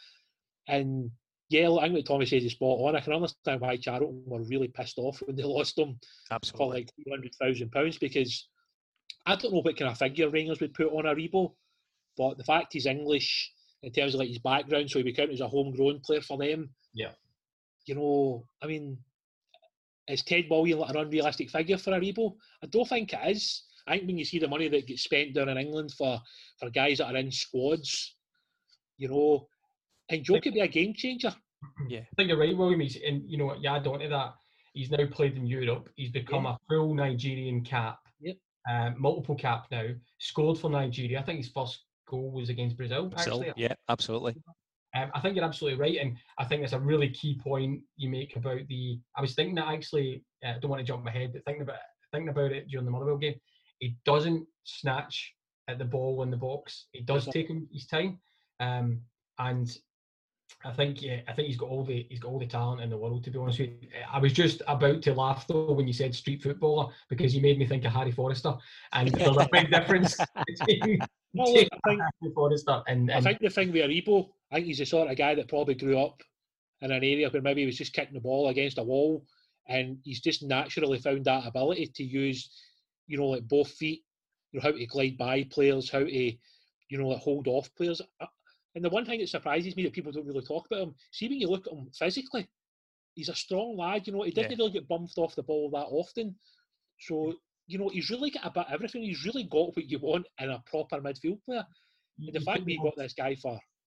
And 0.68 1.12
yeah, 1.50 1.72
I 1.72 1.84
think 1.84 1.96
what 1.96 2.06
Tommy 2.06 2.26
says 2.26 2.44
is 2.44 2.54
spot 2.54 2.80
on. 2.80 2.96
I 2.96 3.02
can 3.02 3.14
understand 3.14 3.62
why 3.62 3.78
Charlton 3.78 4.24
were 4.26 4.44
really 4.44 4.68
pissed 4.68 4.98
off 4.98 5.22
when 5.26 5.36
they 5.36 5.44
lost 5.46 5.78
him 5.78 6.00
for 6.56 6.68
like 6.68 6.90
two 6.96 7.10
hundred 7.10 7.34
thousand 7.36 7.72
pounds 7.72 7.98
because 7.98 8.48
I 9.26 9.36
don't 9.36 9.54
know 9.54 9.62
what 9.62 9.78
kind 9.78 9.92
of 9.92 9.98
figure 9.98 10.30
Rangers 10.30 10.60
would 10.60 10.74
put 10.74 10.88
on 10.88 11.06
Aribo, 11.06 11.54
but 12.18 12.38
the 12.38 12.44
fact 12.44 12.74
he's 12.74 12.86
English 12.86 13.52
in 13.84 13.92
terms 13.92 14.14
of 14.14 14.20
like 14.20 14.30
his 14.30 14.40
background, 14.40 14.90
so 14.90 15.00
he 15.00 15.04
became 15.04 15.30
as 15.30 15.42
a 15.42 15.48
homegrown 15.48 16.02
player 16.06 16.22
for 16.22 16.38
them. 16.38 16.70
Yeah. 16.94 17.12
You 17.86 17.96
know, 17.96 18.46
I 18.62 18.68
mean, 18.68 18.98
is 20.08 20.24
Ted 20.24 20.46
William 20.50 20.80
like 20.80 20.90
an 20.92 20.98
unrealistic 20.98 21.50
figure 21.50 21.78
for 21.78 21.92
Aribo? 21.92 22.36
I 22.64 22.68
don't 22.68 22.88
think 22.88 23.14
it 23.14 23.36
is. 23.36 23.64
I 23.88 23.98
think 23.98 24.08
when 24.08 24.18
you 24.18 24.26
see 24.26 24.40
the 24.40 24.48
money 24.48 24.68
that 24.70 24.88
gets 24.88 25.04
spent 25.04 25.34
down 25.34 25.50
in 25.50 25.58
England 25.58 25.92
for 25.98 26.20
for 26.60 26.70
guys 26.70 27.00
that 27.00 27.14
are 27.14 27.18
in 27.18 27.32
squads, 27.32 28.16
you 28.98 29.10
know, 29.10 29.48
and 30.10 30.24
Joe 30.24 30.40
could 30.40 30.54
be 30.54 30.62
a 30.62 30.68
game 30.68 30.94
changer. 30.94 31.34
Yeah. 31.88 32.00
I 32.00 32.16
think 32.16 32.30
you're 32.30 32.38
right, 32.38 32.56
William. 32.56 32.80
He's, 32.80 32.98
and 33.06 33.24
you 33.26 33.38
know 33.38 33.46
what, 33.46 33.64
you 33.64 33.70
don't 33.84 34.00
to 34.00 34.10
that, 34.10 34.34
he's 34.74 34.92
now 34.92 35.06
played 35.08 35.38
in 35.38 35.48
Europe. 35.48 35.90
He's 35.96 36.12
become 36.12 36.46
a 36.46 36.58
full 36.70 36.94
Nigerian 36.94 37.64
cap. 37.64 38.00
Yep. 38.22 38.38
Uh, 38.70 38.92
multiple 38.98 39.36
cap 39.36 39.68
now. 39.72 39.88
Scored 40.20 40.60
for 40.60 40.70
Nigeria. 40.70 41.20
I 41.20 41.24
think 41.24 41.40
his 41.40 41.50
first 41.50 41.84
goal 42.08 42.32
was 42.32 42.50
against 42.50 42.78
Brazil. 42.78 43.08
Brazil, 43.08 43.42
Actually, 43.42 43.54
yeah, 43.64 43.74
absolutely. 43.90 44.36
Um, 44.96 45.10
I 45.14 45.20
think 45.20 45.36
you're 45.36 45.46
absolutely 45.46 45.80
right, 45.80 45.98
and 45.98 46.18
I 46.38 46.46
think 46.46 46.62
that's 46.62 46.74
a 46.74 46.80
really 46.80 47.10
key 47.10 47.40
point 47.42 47.82
you 47.98 48.10
make 48.10 48.36
about 48.36 48.68
the. 48.68 49.00
I 49.18 49.22
was 49.22 49.34
thinking 49.34 49.56
that 49.56 49.68
actually. 49.68 50.24
uh, 50.46 50.50
I 50.50 50.60
don't 50.60 50.70
want 50.70 50.82
to 50.82 50.86
jump 50.86 51.04
my 51.04 51.12
head, 51.12 51.34
but 51.34 51.44
thinking 51.46 51.64
about 51.64 51.78
thinking 52.12 52.30
about 52.30 52.52
it 52.52 52.68
during 52.68 52.86
the 52.86 52.92
Motherwell 52.92 53.18
game, 53.18 53.36
he 53.80 53.98
doesn't 54.06 54.46
snatch 54.64 55.34
at 55.68 55.80
the 55.80 55.86
ball 55.86 56.22
in 56.22 56.30
the 56.30 56.38
box. 56.38 56.88
He 56.92 57.02
does 57.02 57.26
take 57.26 57.48
him 57.48 57.68
his 57.72 57.88
time, 57.88 58.20
um, 58.60 59.02
and 59.40 59.76
I 60.66 60.72
think 60.72 61.02
yeah, 61.02 61.22
I 61.28 61.34
think 61.34 61.48
he's 61.48 61.58
got 61.58 61.70
all 61.70 61.84
the 61.84 62.06
he's 62.10 62.20
got 62.20 62.30
all 62.30 62.40
the 62.40 62.46
talent 62.46 62.82
in 62.82 62.90
the 62.90 62.98
world. 62.98 63.24
To 63.24 63.32
be 63.32 63.40
honest 63.40 63.60
with 63.60 63.70
you, 63.82 63.90
I 64.12 64.20
was 64.20 64.34
just 64.34 64.62
about 64.68 65.02
to 65.04 65.14
laugh 65.14 65.46
though 65.48 65.72
when 65.72 65.88
you 65.88 65.94
said 65.94 66.16
street 66.16 66.42
footballer 66.42 66.92
because 67.10 67.36
you 67.36 67.42
made 67.42 67.60
me 67.60 67.66
think 67.66 67.86
of 67.86 67.92
Harry 67.92 68.12
Forrester, 68.12 68.54
and 68.94 69.10
there's 69.10 69.38
a 69.38 69.50
big 69.52 69.72
difference 69.72 70.18
between 70.48 71.00
No, 71.34 71.44
look, 71.44 71.68
I 71.72 71.90
think 71.90 72.02
Harry 72.02 72.34
Forrester 72.34 72.82
and, 72.88 73.12
I 73.12 73.20
think 73.20 73.40
the 73.40 73.50
thing 73.50 73.72
with 73.72 73.84
Aribo, 73.84 74.30
I 74.54 74.58
think 74.58 74.68
he's 74.68 74.78
the 74.78 74.86
sort 74.86 75.10
of 75.10 75.18
guy 75.18 75.34
that 75.34 75.48
probably 75.50 75.74
grew 75.74 75.98
up 75.98 76.22
in 76.82 76.92
an 76.92 77.04
area 77.04 77.28
where 77.30 77.42
maybe 77.42 77.62
he 77.62 77.66
was 77.66 77.78
just 77.78 77.94
kicking 77.94 78.14
the 78.14 78.20
ball 78.20 78.50
against 78.50 78.78
a 78.78 78.84
wall, 78.84 79.26
and 79.68 79.98
he's 80.04 80.22
just 80.22 80.44
naturally 80.44 81.00
found 81.00 81.26
that 81.26 81.48
ability 81.48 81.88
to 81.96 82.04
use, 82.04 82.52
you 83.08 83.18
know, 83.18 83.30
like 83.30 83.48
both 83.48 83.72
feet, 83.72 84.04
you 84.52 84.60
know, 84.60 84.64
how 84.64 84.72
to 84.72 84.86
glide 84.86 85.18
by 85.18 85.44
players, 85.46 85.90
how 85.90 86.04
to, 86.04 86.12
you 86.14 86.38
know, 86.92 87.08
like 87.08 87.22
hold 87.22 87.48
off 87.48 87.74
players. 87.76 88.00
Uh, 88.22 88.28
And 88.76 88.86
the 88.86 88.90
one 88.90 89.06
thing 89.06 89.20
that 89.22 89.30
surprises 89.30 89.76
me 89.76 89.84
that 89.84 89.94
people 89.94 90.12
don't 90.12 90.28
really 90.28 90.46
talk 90.46 90.68
about 90.68 90.82
him, 90.82 90.96
see 91.12 91.28
when 91.28 91.40
you 91.40 91.50
look 91.50 91.66
at 91.66 91.74
him 91.74 91.90
physically, 91.98 92.48
he's 93.16 93.30
a 93.30 93.36
strong 93.36 93.76
lad. 93.76 94.06
You 94.06 94.14
know, 94.14 94.22
he 94.22 94.32
didn't 94.32 94.52
Yeah. 94.52 94.58
really 94.58 94.72
get 94.74 94.88
bumped 94.88 95.18
off 95.18 95.36
the 95.36 95.44
ball 95.44 95.72
that 95.72 95.88
often, 95.90 96.40
so. 97.00 97.34
You 97.66 97.78
know, 97.78 97.88
he's 97.88 98.10
really 98.10 98.30
got 98.30 98.46
a 98.46 98.52
bit 98.52 98.68
of 98.68 98.74
everything. 98.74 99.04
He's 99.04 99.24
really 99.24 99.46
got 99.46 99.74
what 99.74 99.90
you 99.90 99.98
want 99.98 100.28
in 100.38 100.50
a 100.50 100.62
proper 100.70 101.00
midfield 101.00 101.42
player. 101.46 101.66
And 102.20 102.34
the 102.36 102.42
fact 102.42 102.58
think 102.58 102.68
we 102.68 102.78
got 102.78 102.98
this 102.98 103.14
guy 103.14 103.36
for 103.36 103.58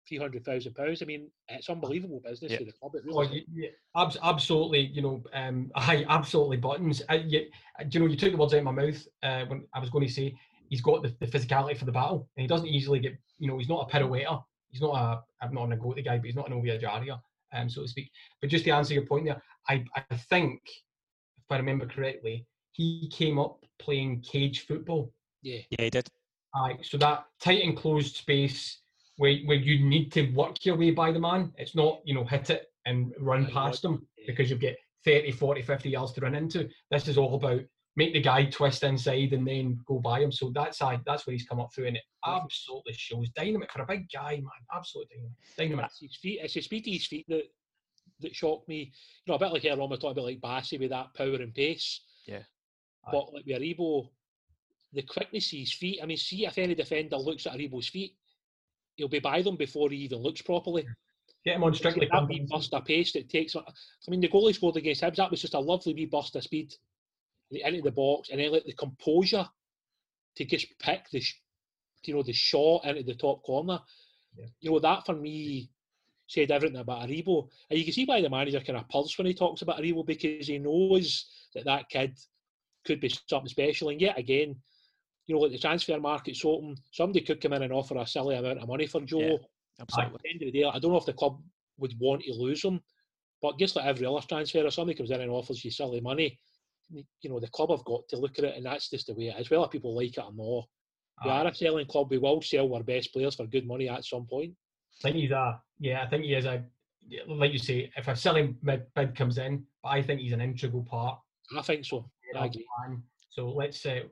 three 0.08 0.18
hundred 0.18 0.44
thousand 0.46 0.74
pounds, 0.76 1.02
I 1.02 1.06
mean, 1.06 1.30
it's 1.48 1.70
unbelievable 1.70 2.22
business 2.24 2.52
Yeah. 2.52 2.58
for 2.60 2.64
the 2.66 2.72
club. 2.74 2.96
It 2.96 3.04
Oh, 3.12 3.22
really 3.22 3.38
is. 3.40 3.46
you, 3.54 3.64
yeah, 3.64 3.70
abs- 4.02 4.18
absolutely. 4.22 4.82
You 4.88 5.02
know, 5.02 5.24
um, 5.34 5.72
I 5.76 6.06
absolutely 6.10 6.58
buttons. 6.58 7.02
I, 7.10 7.16
you, 7.16 7.46
uh, 7.80 7.84
do 7.84 7.98
you 7.98 8.00
know, 8.06 8.12
you 8.12 8.18
took 8.18 8.32
the 8.32 8.38
words 8.38 8.54
out 8.54 8.60
of 8.60 8.64
my 8.66 8.72
mouth 8.72 9.08
uh, 9.24 9.46
when 9.46 9.66
I 9.74 9.80
was 9.80 9.90
going 9.90 10.06
to 10.08 10.14
say 10.14 10.36
he's 10.70 10.82
got 10.82 11.04
the, 11.04 11.16
the 11.20 11.28
physicality 11.28 11.78
for 11.78 11.86
the 11.86 11.92
battle, 11.92 12.28
and 12.36 12.42
he 12.42 12.48
doesn't 12.48 12.68
easily 12.68 13.00
get. 13.00 13.18
You 13.40 13.48
know, 13.48 13.58
he's 13.58 13.70
not 13.70 13.88
a 13.88 13.92
pirouetter. 13.92 14.40
He's 14.70 14.82
not 14.82 14.96
a. 14.96 15.24
I'm 15.46 15.54
not 15.54 15.70
an 15.72 15.80
go 15.80 15.94
the 15.94 16.02
guy, 16.02 16.18
but 16.18 16.26
he's 16.26 16.36
not 16.36 16.48
an 16.48 16.54
Ovie 16.54 16.70
Ejaria, 16.78 17.20
um, 17.54 17.70
so 17.70 17.82
to 17.84 17.88
speak. 17.88 18.10
But 18.42 18.50
just 18.50 18.66
to 18.66 18.72
answer 18.72 18.94
your 18.94 19.06
point 19.06 19.26
there, 19.26 19.42
I 19.70 19.84
I 20.10 20.16
think 20.16 20.62
if 20.66 21.46
I 21.50 21.58
remember 21.58 21.86
correctly, 21.86 22.46
he 22.72 23.10
came 23.10 23.38
up 23.40 23.64
playing 23.80 24.22
cage 24.22 24.66
football. 24.66 25.14
Yeah, 25.42 25.60
Yeah, 25.72 25.84
he 25.86 25.90
did. 25.90 26.08
Aye, 26.56 26.78
so 26.84 26.98
that 27.00 27.26
tight 27.42 27.62
enclosed 27.64 28.16
space 28.16 28.83
where 29.18 29.36
where 29.46 29.58
you 29.58 29.86
need 29.86 30.12
to 30.14 30.32
work 30.32 30.66
your 30.66 30.78
way 30.78 30.92
by 30.92 31.12
the 31.12 31.20
man. 31.20 31.52
It's 31.58 31.76
not, 31.76 32.02
you 32.06 32.14
know, 32.14 32.24
hit 32.24 32.50
it 32.50 32.68
and 32.86 33.14
run 33.20 33.46
Aye, 33.48 33.52
past 33.52 33.82
them 33.82 34.06
yeah. 34.18 34.26
because 34.28 34.50
you 34.50 34.58
get 34.58 34.78
30, 35.06 35.32
40, 35.32 35.62
50 35.62 35.90
yards 35.90 36.14
to 36.14 36.22
run 36.22 36.36
into. 36.36 36.70
This 36.90 37.08
is 37.08 37.18
all 37.18 37.36
about 37.36 37.62
make 37.96 38.14
the 38.14 38.22
guy 38.22 38.46
twist 38.46 38.84
inside 38.84 39.34
and 39.34 39.48
then 39.48 39.80
go 39.86 40.00
by 40.00 40.22
him. 40.22 40.32
So 40.32 40.52
that's 40.54 40.82
aye, 40.82 41.00
that's 41.06 41.28
where 41.28 41.34
he's 41.34 41.46
come 41.46 41.60
up 41.60 41.70
through 41.74 41.88
and 41.88 41.98
it 41.98 42.04
absolutely 42.26 42.94
shows. 42.94 43.30
Dynamite 43.36 43.72
for 43.72 43.84
a 43.84 43.88
big 43.88 44.08
guy, 44.12 44.36
man. 44.38 44.50
Absolutely 44.74 45.18
dynamite. 45.18 45.38
Dynamite. 45.58 45.86
it's 45.86 46.00
his 46.00 46.16
feet. 46.16 46.40
It's 46.42 46.54
his 46.54 46.66
speed 46.66 46.86
to 46.86 46.92
his 46.92 47.06
feet 47.06 47.26
that 47.30 47.44
that 48.22 48.36
shocked 48.36 48.68
me. 48.68 48.92
You 49.26 49.32
know, 49.32 49.36
a 49.36 49.40
bit 49.40 49.52
like 49.52 49.66
earlier 49.66 49.82
on 49.82 49.90
we 49.90 49.98
talked 49.98 50.14
about 50.14 50.26
like 50.26 50.42
Bassey 50.42 50.80
with 50.80 50.90
that 50.90 51.14
power 51.14 51.36
and 51.36 51.54
pace. 51.54 52.02
Yeah. 52.26 52.44
Aye. 53.06 53.10
But 53.12 53.34
like 53.34 53.46
with 53.46 53.62
Aribo, 53.62 54.10
the 54.94 55.04
quickness 55.04 55.52
of 55.54 55.60
his 55.60 55.74
feet. 55.74 56.00
I 56.02 56.06
mean, 56.06 56.18
see 56.18 56.46
if 56.46 56.58
any 56.58 56.76
defender 56.76 57.18
looks 57.18 57.46
at 57.46 57.54
Aribo's 57.54 57.90
feet, 57.90 58.16
he'll 58.96 59.08
be 59.08 59.20
by 59.20 59.42
them 59.42 59.56
before 59.56 59.90
he 59.90 59.98
even 59.98 60.20
looks 60.20 60.42
properly. 60.42 60.86
Get 61.46 61.56
him 61.56 61.64
on 61.64 61.74
strictly. 61.74 62.08
that 62.12 62.28
wee 62.28 62.48
burst 62.50 62.74
of 62.74 62.86
pace 62.86 63.12
that 63.14 63.30
takes. 63.30 63.56
I 63.56 63.62
mean, 64.08 64.22
the 64.22 64.30
goalie 64.30 64.56
scored 64.56 64.78
against 64.78 65.02
Hibs, 65.02 65.18
that 65.18 65.30
was 65.30 65.42
just 65.42 65.56
a 65.56 65.60
lovely 65.60 65.94
wee 65.94 66.06
burst 66.06 66.36
of 66.36 66.44
speed 66.44 66.74
into 67.52 67.82
the 67.82 67.92
box, 67.92 68.30
and 68.30 68.40
then 68.40 68.52
like 68.52 68.66
the 68.66 68.74
composure 68.74 69.48
to 70.36 70.46
just 70.46 70.68
pick 70.80 71.10
the, 71.12 71.22
you 72.06 72.16
know, 72.16 72.24
the 72.24 72.34
shot 72.34 72.86
into 72.86 73.04
the 73.04 73.14
top 73.14 73.44
corner. 73.44 73.80
Yeah. 74.36 74.46
You 74.62 74.72
know 74.72 74.80
that 74.80 75.06
for 75.06 75.14
me 75.14 75.70
said 76.28 76.50
everything 76.50 76.78
about 76.78 77.08
Aribo, 77.08 77.50
and 77.70 77.78
you 77.78 77.86
can 77.86 77.94
see 77.94 78.06
why 78.06 78.22
the 78.22 78.30
manager 78.30 78.62
kind 78.62 78.80
of 78.80 78.88
pulse 78.90 79.18
when 79.18 79.28
he 79.28 79.34
talks 79.34 79.62
about 79.62 79.80
Aribo 79.80 80.06
because 80.06 80.48
he 80.48 80.58
knows 80.58 81.26
that 81.54 81.66
that 81.66 81.90
kid 81.90 82.18
could 82.86 83.00
be 83.00 83.14
something 83.28 83.50
special. 83.50 83.90
And 83.90 84.02
yet 84.02 84.18
again, 84.18 84.56
you 85.28 85.36
know, 85.36 85.42
like 85.42 85.52
the 85.52 85.58
transfer 85.58 86.00
market's 86.00 86.44
open. 86.44 86.76
Somebody 86.92 87.22
could 87.22 87.42
come 87.42 87.54
in 87.54 87.64
and 87.64 87.74
offer 87.74 87.98
a 87.98 88.06
silly 88.06 88.36
amount 88.36 88.60
of 88.60 88.68
money 88.68 88.88
for 88.88 89.02
Joe. 89.02 89.20
Yeah. 89.20 89.38
At 89.80 89.88
the 89.88 90.30
end 90.30 90.42
of 90.42 90.52
the 90.52 90.52
day, 90.52 90.64
I 90.66 90.80
don't 90.80 90.92
know 90.92 90.98
if 90.98 91.06
the 91.06 91.14
club 91.14 91.42
would 91.78 91.94
want 92.00 92.24
to 92.24 92.34
lose 92.34 92.64
him, 92.64 92.80
but 93.42 93.58
just 93.58 93.76
like 93.76 93.86
every 93.86 94.06
other 94.06 94.22
transfer, 94.28 94.66
if 94.66 94.74
somebody 94.74 94.96
comes 94.96 95.10
in 95.12 95.22
and 95.22 95.32
offers 95.32 95.66
you 95.66 95.72
silly 95.72 96.00
money, 96.00 96.40
you 96.92 97.30
know, 97.30 97.40
the 97.40 97.48
club 97.48 97.72
have 97.72 97.84
got 97.86 98.08
to 98.10 98.18
look 98.18 98.38
at 98.38 98.46
it, 98.46 98.56
and 98.56 98.66
that's 98.66 98.90
just 98.90 99.08
the 99.08 99.16
way 99.16 99.28
it 99.28 99.40
is. 99.40 99.50
Whether 99.50 99.68
people 99.68 99.96
like 99.96 100.18
it 100.18 100.24
or 100.24 100.34
not, 100.34 100.66
we 101.24 101.32
are 101.32 101.48
a 101.48 101.56
selling 101.56 101.88
club. 101.88 102.12
We 102.12 102.18
will 102.18 102.42
sell 102.42 102.74
our 102.74 102.84
best 102.84 103.14
players 103.14 103.36
for 103.36 103.48
good 103.48 103.66
money 103.66 103.90
at 103.90 104.06
some 104.06 104.28
point. 104.28 104.54
I 105.00 105.02
think 105.02 105.16
he's 105.16 105.32
a 105.32 105.60
yeah. 105.80 106.04
I 106.04 106.10
think 106.10 106.24
he 106.24 106.34
is 106.34 106.46
a 106.46 106.64
like 107.28 107.52
you 107.52 107.58
say. 107.58 107.92
If 107.96 108.08
a 108.08 108.16
selling 108.16 108.58
mid 108.62 108.84
bid 108.96 109.16
comes 109.16 109.38
in, 109.38 109.66
but 109.82 109.90
I 109.90 110.02
think 110.02 110.22
he's 110.22 110.34
an 110.34 110.42
integral 110.42 110.84
part. 110.84 111.20
I 111.58 111.62
think 111.62 111.86
so. 111.86 112.10
I 112.38 112.46
agree. 112.46 112.68
So 113.30 113.50
let's 113.50 113.82
say 113.82 114.04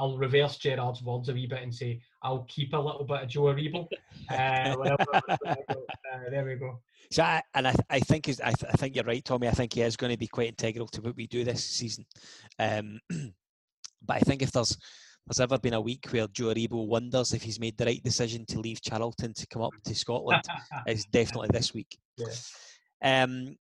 I'll 0.00 0.16
reverse 0.16 0.56
Gerrard's 0.56 1.02
words 1.02 1.28
a 1.28 1.34
wee 1.34 1.46
bit 1.46 1.62
and 1.62 1.74
say 1.74 2.00
I'll 2.22 2.46
keep 2.48 2.72
a 2.72 2.78
little 2.78 3.04
bit 3.04 3.22
of 3.22 3.28
Joe 3.28 3.42
Aribo. 3.42 3.86
Uh, 4.30 4.74
whatever, 4.76 5.04
whatever. 5.10 5.56
Uh, 5.68 6.30
there 6.30 6.44
we 6.44 6.54
go. 6.54 6.80
So, 7.10 7.24
I, 7.24 7.42
and 7.54 7.66
I, 7.66 7.74
I 7.88 7.98
think 7.98 8.28
is 8.28 8.40
I, 8.40 8.50
I 8.50 8.76
think 8.76 8.94
you're 8.94 9.04
right, 9.04 9.24
Tommy. 9.24 9.48
I 9.48 9.52
think 9.52 9.72
he 9.72 9.82
is 9.82 9.96
going 9.96 10.12
to 10.12 10.18
be 10.18 10.28
quite 10.28 10.48
integral 10.48 10.86
to 10.88 11.00
what 11.00 11.16
we 11.16 11.26
do 11.26 11.42
this 11.42 11.64
season. 11.64 12.06
Um, 12.58 13.00
but 14.06 14.16
I 14.16 14.20
think 14.20 14.42
if 14.42 14.52
there's 14.52 14.76
there's 15.26 15.40
ever 15.40 15.58
been 15.58 15.74
a 15.74 15.80
week 15.80 16.06
where 16.10 16.28
Joe 16.28 16.54
Aribo 16.54 16.86
wonders 16.86 17.32
if 17.32 17.42
he's 17.42 17.58
made 17.58 17.76
the 17.76 17.86
right 17.86 18.02
decision 18.02 18.46
to 18.46 18.60
leave 18.60 18.80
Charlton 18.80 19.34
to 19.34 19.46
come 19.48 19.62
up 19.62 19.72
to 19.84 19.94
Scotland, 19.94 20.42
it's 20.86 21.06
definitely 21.06 21.48
this 21.52 21.74
week. 21.74 21.98
Yeah. 22.16 23.22
Um, 23.24 23.56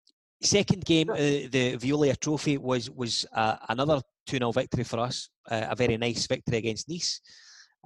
second 0.42 0.84
game, 0.84 1.10
uh, 1.10 1.16
the 1.16 1.76
Veolia 1.76 2.18
Trophy 2.18 2.58
was 2.58 2.90
was 2.90 3.24
uh, 3.32 3.56
another 3.68 4.00
2 4.26 4.38
0 4.38 4.52
victory 4.52 4.84
for 4.84 5.00
us, 5.00 5.30
uh, 5.50 5.66
a 5.70 5.76
very 5.76 5.96
nice 5.96 6.26
victory 6.26 6.58
against 6.58 6.88
Nice. 6.88 7.20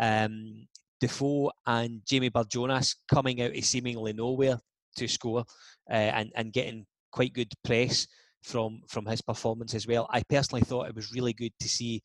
Um, 0.01 0.67
Defoe 1.01 1.51
and 1.67 2.03
Jamie 2.07 2.31
Barjonas 2.31 2.97
coming 3.11 3.41
out 3.43 3.57
of 3.57 3.65
seemingly 3.65 4.13
nowhere 4.13 4.59
to 4.97 5.09
score 5.09 5.45
uh, 5.91 5.95
and, 5.95 6.31
and 6.35 6.53
getting 6.53 6.87
quite 7.11 7.33
good 7.33 7.53
press 7.65 8.07
from 8.43 8.81
from 8.89 9.07
his 9.07 9.21
performance 9.21 9.75
as 9.75 9.87
well. 9.87 10.09
I 10.11 10.23
personally 10.29 10.63
thought 10.63 10.89
it 10.89 10.95
was 10.95 11.13
really 11.13 11.33
good 11.33 11.53
to 11.61 11.69
see 11.69 12.03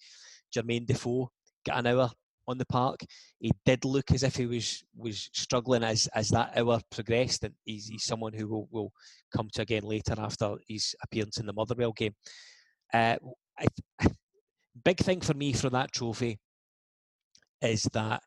Jermaine 0.56 0.86
Defoe 0.86 1.30
get 1.64 1.78
an 1.78 1.88
hour 1.88 2.10
on 2.48 2.58
the 2.58 2.66
park. 2.66 3.00
He 3.40 3.52
did 3.66 3.86
look 3.86 4.12
as 4.12 4.24
if 4.24 4.36
he 4.36 4.46
was 4.46 4.84
was 4.96 5.30
struggling 5.34 5.84
as 5.84 6.08
as 6.14 6.30
that 6.30 6.58
hour 6.58 6.80
progressed, 6.92 7.44
and 7.44 7.54
he's, 7.66 7.88
he's 7.88 8.06
someone 8.06 8.34
who 8.34 8.48
will, 8.48 8.68
will 8.72 8.92
come 9.36 9.50
to 9.54 9.62
again 9.62 9.84
later 9.84 10.16
after 10.18 10.56
his 10.68 10.96
appearance 11.04 11.38
in 11.40 11.46
the 11.46 11.54
Motherwell 11.54 11.94
game. 11.94 12.16
Uh, 12.94 13.16
I, 13.58 13.66
big 14.86 15.00
thing 15.00 15.20
for 15.20 15.34
me 15.34 15.52
from 15.52 15.74
that 15.74 15.92
trophy 15.92 16.40
is 17.62 17.84
that 17.94 18.22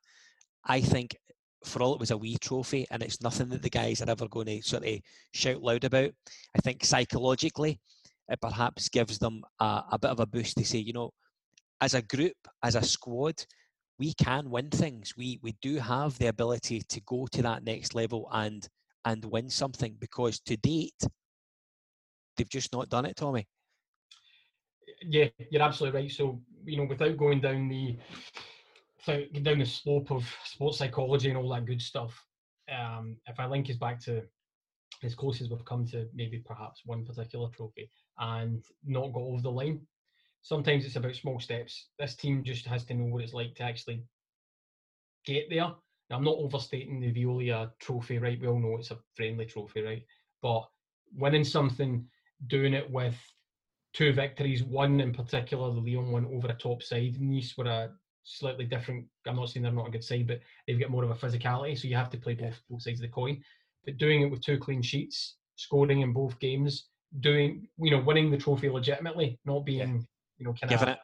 I 0.64 0.80
think 0.80 1.16
for 1.64 1.82
all 1.82 1.94
it 1.94 2.00
was 2.00 2.10
a 2.10 2.16
wee 2.16 2.36
trophy 2.38 2.86
and 2.90 3.02
it's 3.02 3.22
nothing 3.22 3.48
that 3.48 3.62
the 3.62 3.70
guys 3.70 4.02
are 4.02 4.10
ever 4.10 4.28
going 4.28 4.46
to 4.46 4.62
sort 4.62 4.86
of 4.86 4.98
shout 5.32 5.62
loud 5.62 5.84
about, 5.84 6.10
I 6.56 6.60
think 6.62 6.84
psychologically 6.84 7.80
it 8.28 8.40
perhaps 8.40 8.88
gives 8.88 9.18
them 9.18 9.42
a, 9.60 9.84
a 9.92 9.98
bit 9.98 10.10
of 10.10 10.20
a 10.20 10.26
boost 10.26 10.56
to 10.58 10.64
say, 10.64 10.78
you 10.78 10.92
know, 10.92 11.10
as 11.80 11.94
a 11.94 12.02
group, 12.02 12.36
as 12.62 12.74
a 12.74 12.82
squad, 12.82 13.34
we 13.98 14.12
can 14.14 14.50
win 14.50 14.70
things. 14.70 15.14
We 15.16 15.38
we 15.42 15.56
do 15.62 15.76
have 15.76 16.18
the 16.18 16.26
ability 16.26 16.82
to 16.88 17.00
go 17.02 17.26
to 17.32 17.42
that 17.42 17.64
next 17.64 17.94
level 17.94 18.28
and 18.32 18.66
and 19.04 19.24
win 19.24 19.48
something 19.48 19.96
because 19.98 20.40
to 20.40 20.56
date 20.56 21.02
they've 22.36 22.48
just 22.48 22.72
not 22.72 22.88
done 22.88 23.06
it, 23.06 23.16
Tommy. 23.16 23.46
Yeah, 25.02 25.26
you're 25.50 25.62
absolutely 25.62 26.00
right. 26.00 26.10
So 26.10 26.40
you 26.64 26.76
know, 26.76 26.84
without 26.84 27.16
going 27.16 27.40
down 27.40 27.68
the 27.68 27.96
without 29.06 29.42
down 29.42 29.58
the 29.58 29.66
slope 29.66 30.10
of 30.10 30.24
sports 30.44 30.78
psychology 30.78 31.28
and 31.28 31.38
all 31.38 31.48
that 31.50 31.66
good 31.66 31.80
stuff, 31.80 32.24
um, 32.70 33.16
if 33.26 33.38
I 33.38 33.46
link 33.46 33.70
us 33.70 33.76
back 33.76 34.00
to 34.04 34.22
as 35.02 35.14
close 35.14 35.40
as 35.40 35.48
we've 35.48 35.64
come 35.64 35.86
to 35.86 36.08
maybe 36.14 36.42
perhaps 36.44 36.82
one 36.84 37.04
particular 37.04 37.48
trophy 37.50 37.90
and 38.18 38.64
not 38.84 39.12
got 39.12 39.22
over 39.22 39.40
the 39.42 39.50
line, 39.50 39.80
sometimes 40.42 40.84
it's 40.84 40.96
about 40.96 41.14
small 41.14 41.38
steps. 41.38 41.88
This 41.98 42.16
team 42.16 42.42
just 42.42 42.66
has 42.66 42.84
to 42.86 42.94
know 42.94 43.04
what 43.04 43.22
it's 43.22 43.32
like 43.32 43.54
to 43.56 43.62
actually 43.62 44.02
get 45.24 45.48
there. 45.50 45.70
Now, 46.10 46.16
I'm 46.16 46.24
not 46.24 46.38
overstating 46.38 47.00
the 47.00 47.12
Veolia 47.12 47.70
trophy, 47.78 48.18
right? 48.18 48.40
We 48.40 48.48
all 48.48 48.58
know 48.58 48.76
it's 48.78 48.90
a 48.90 48.98
friendly 49.14 49.44
trophy, 49.44 49.82
right? 49.82 50.02
But 50.42 50.64
winning 51.14 51.44
something, 51.44 52.06
doing 52.46 52.74
it 52.74 52.90
with 52.90 53.16
two 53.92 54.12
victories, 54.12 54.62
one 54.62 55.01
in 55.01 55.12
particular, 55.12 55.72
the 55.72 55.81
Lyon 55.81 56.12
one 56.12 56.27
over 56.27 56.48
a 56.48 56.55
top 56.55 56.83
side. 56.83 57.20
Nice 57.20 57.57
were 57.57 57.64
a 57.64 57.90
slightly 58.24 58.64
different. 58.64 59.07
I'm 59.27 59.37
not 59.37 59.48
saying 59.48 59.62
they're 59.62 59.72
not 59.72 59.88
a 59.88 59.92
good 59.92 60.05
side, 60.05 60.27
but 60.27 60.40
they've 60.66 60.81
got 60.81 60.90
more 60.90 61.05
of 61.05 61.11
a 61.11 61.14
physicality, 61.14 61.79
so 61.79 61.88
you 61.88 61.96
have 61.96 62.11
to 62.11 62.18
play 62.18 62.35
both, 62.35 62.61
both 62.68 62.83
sides 62.83 63.01
of 63.01 63.03
the 63.03 63.09
coin. 63.09 63.42
But 63.85 63.98
doing 63.98 64.22
it 64.22 64.31
with 64.31 64.42
two 64.42 64.59
clean 64.59 64.83
sheets, 64.83 65.37
scoring 65.57 66.03
in 66.03 66.12
both 66.12 66.38
games, 66.38 66.88
doing 67.20 67.66
you 67.79 67.90
know 67.90 68.01
winning 68.01 68.31
the 68.31 68.37
trophy 68.37 68.68
legitimately, 68.68 69.38
not 69.44 69.64
being 69.64 70.07
you 70.38 70.46
know, 70.46 70.55
kind 70.55 70.70
Giving 70.70 70.88
of. 70.88 70.94
it. 70.94 70.98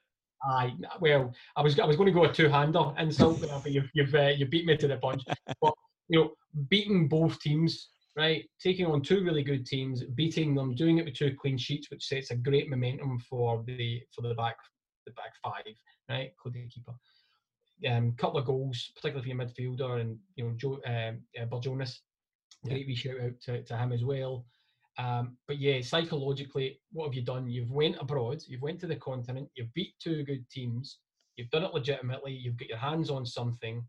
Aye, 0.46 0.74
well, 1.00 1.32
I 1.56 1.62
was 1.62 1.78
I 1.78 1.86
was 1.86 1.96
going 1.96 2.06
to 2.06 2.12
go 2.12 2.24
a 2.24 2.32
two-hander 2.32 2.92
insult, 2.98 3.40
but 3.40 3.72
you've 3.72 3.88
you've 3.94 4.14
uh, 4.14 4.28
you 4.36 4.46
beat 4.46 4.66
me 4.66 4.76
to 4.76 4.88
the 4.88 4.96
punch. 4.96 5.24
But 5.60 5.74
you 6.08 6.20
know, 6.20 6.34
beating 6.68 7.08
both 7.08 7.40
teams, 7.40 7.88
right? 8.16 8.44
Taking 8.62 8.86
on 8.86 9.02
two 9.02 9.24
really 9.24 9.42
good 9.42 9.66
teams, 9.66 10.02
beating 10.14 10.54
them, 10.54 10.74
doing 10.74 10.98
it 10.98 11.04
with 11.04 11.14
two 11.14 11.34
clean 11.40 11.58
sheets, 11.58 11.90
which 11.90 12.04
sets 12.04 12.30
a 12.30 12.36
great 12.36 12.70
momentum 12.70 13.18
for 13.18 13.62
the 13.66 14.02
for 14.14 14.22
the 14.22 14.34
back 14.34 14.56
the 15.06 15.12
back 15.12 15.32
five, 15.42 15.74
right? 16.08 16.30
Including 16.30 16.64
the 16.64 16.70
keeper. 16.70 16.94
Um, 17.88 18.12
couple 18.12 18.38
of 18.38 18.46
goals, 18.46 18.92
particularly 18.94 19.22
for 19.22 19.36
your 19.36 19.74
midfielder 19.74 20.00
and 20.00 20.18
you 20.36 20.44
know 20.44 20.54
Joe 20.56 20.80
um, 20.86 21.20
uh. 21.38 21.86
Great 22.66 22.86
wee 22.86 22.94
shout 22.94 23.20
out 23.20 23.32
to, 23.42 23.62
to 23.62 23.76
him 23.76 23.92
as 23.92 24.04
well. 24.04 24.46
Um, 24.96 25.36
but 25.48 25.58
yeah, 25.58 25.80
psychologically, 25.80 26.80
what 26.92 27.06
have 27.06 27.14
you 27.14 27.22
done? 27.22 27.48
You've 27.48 27.72
went 27.72 27.96
abroad, 28.00 28.42
you've 28.46 28.62
went 28.62 28.80
to 28.80 28.86
the 28.86 28.96
continent, 28.96 29.50
you've 29.54 29.74
beat 29.74 29.92
two 30.00 30.22
good 30.22 30.48
teams, 30.50 31.00
you've 31.36 31.50
done 31.50 31.64
it 31.64 31.74
legitimately, 31.74 32.32
you've 32.32 32.56
got 32.56 32.68
your 32.68 32.78
hands 32.78 33.10
on 33.10 33.26
something, 33.26 33.84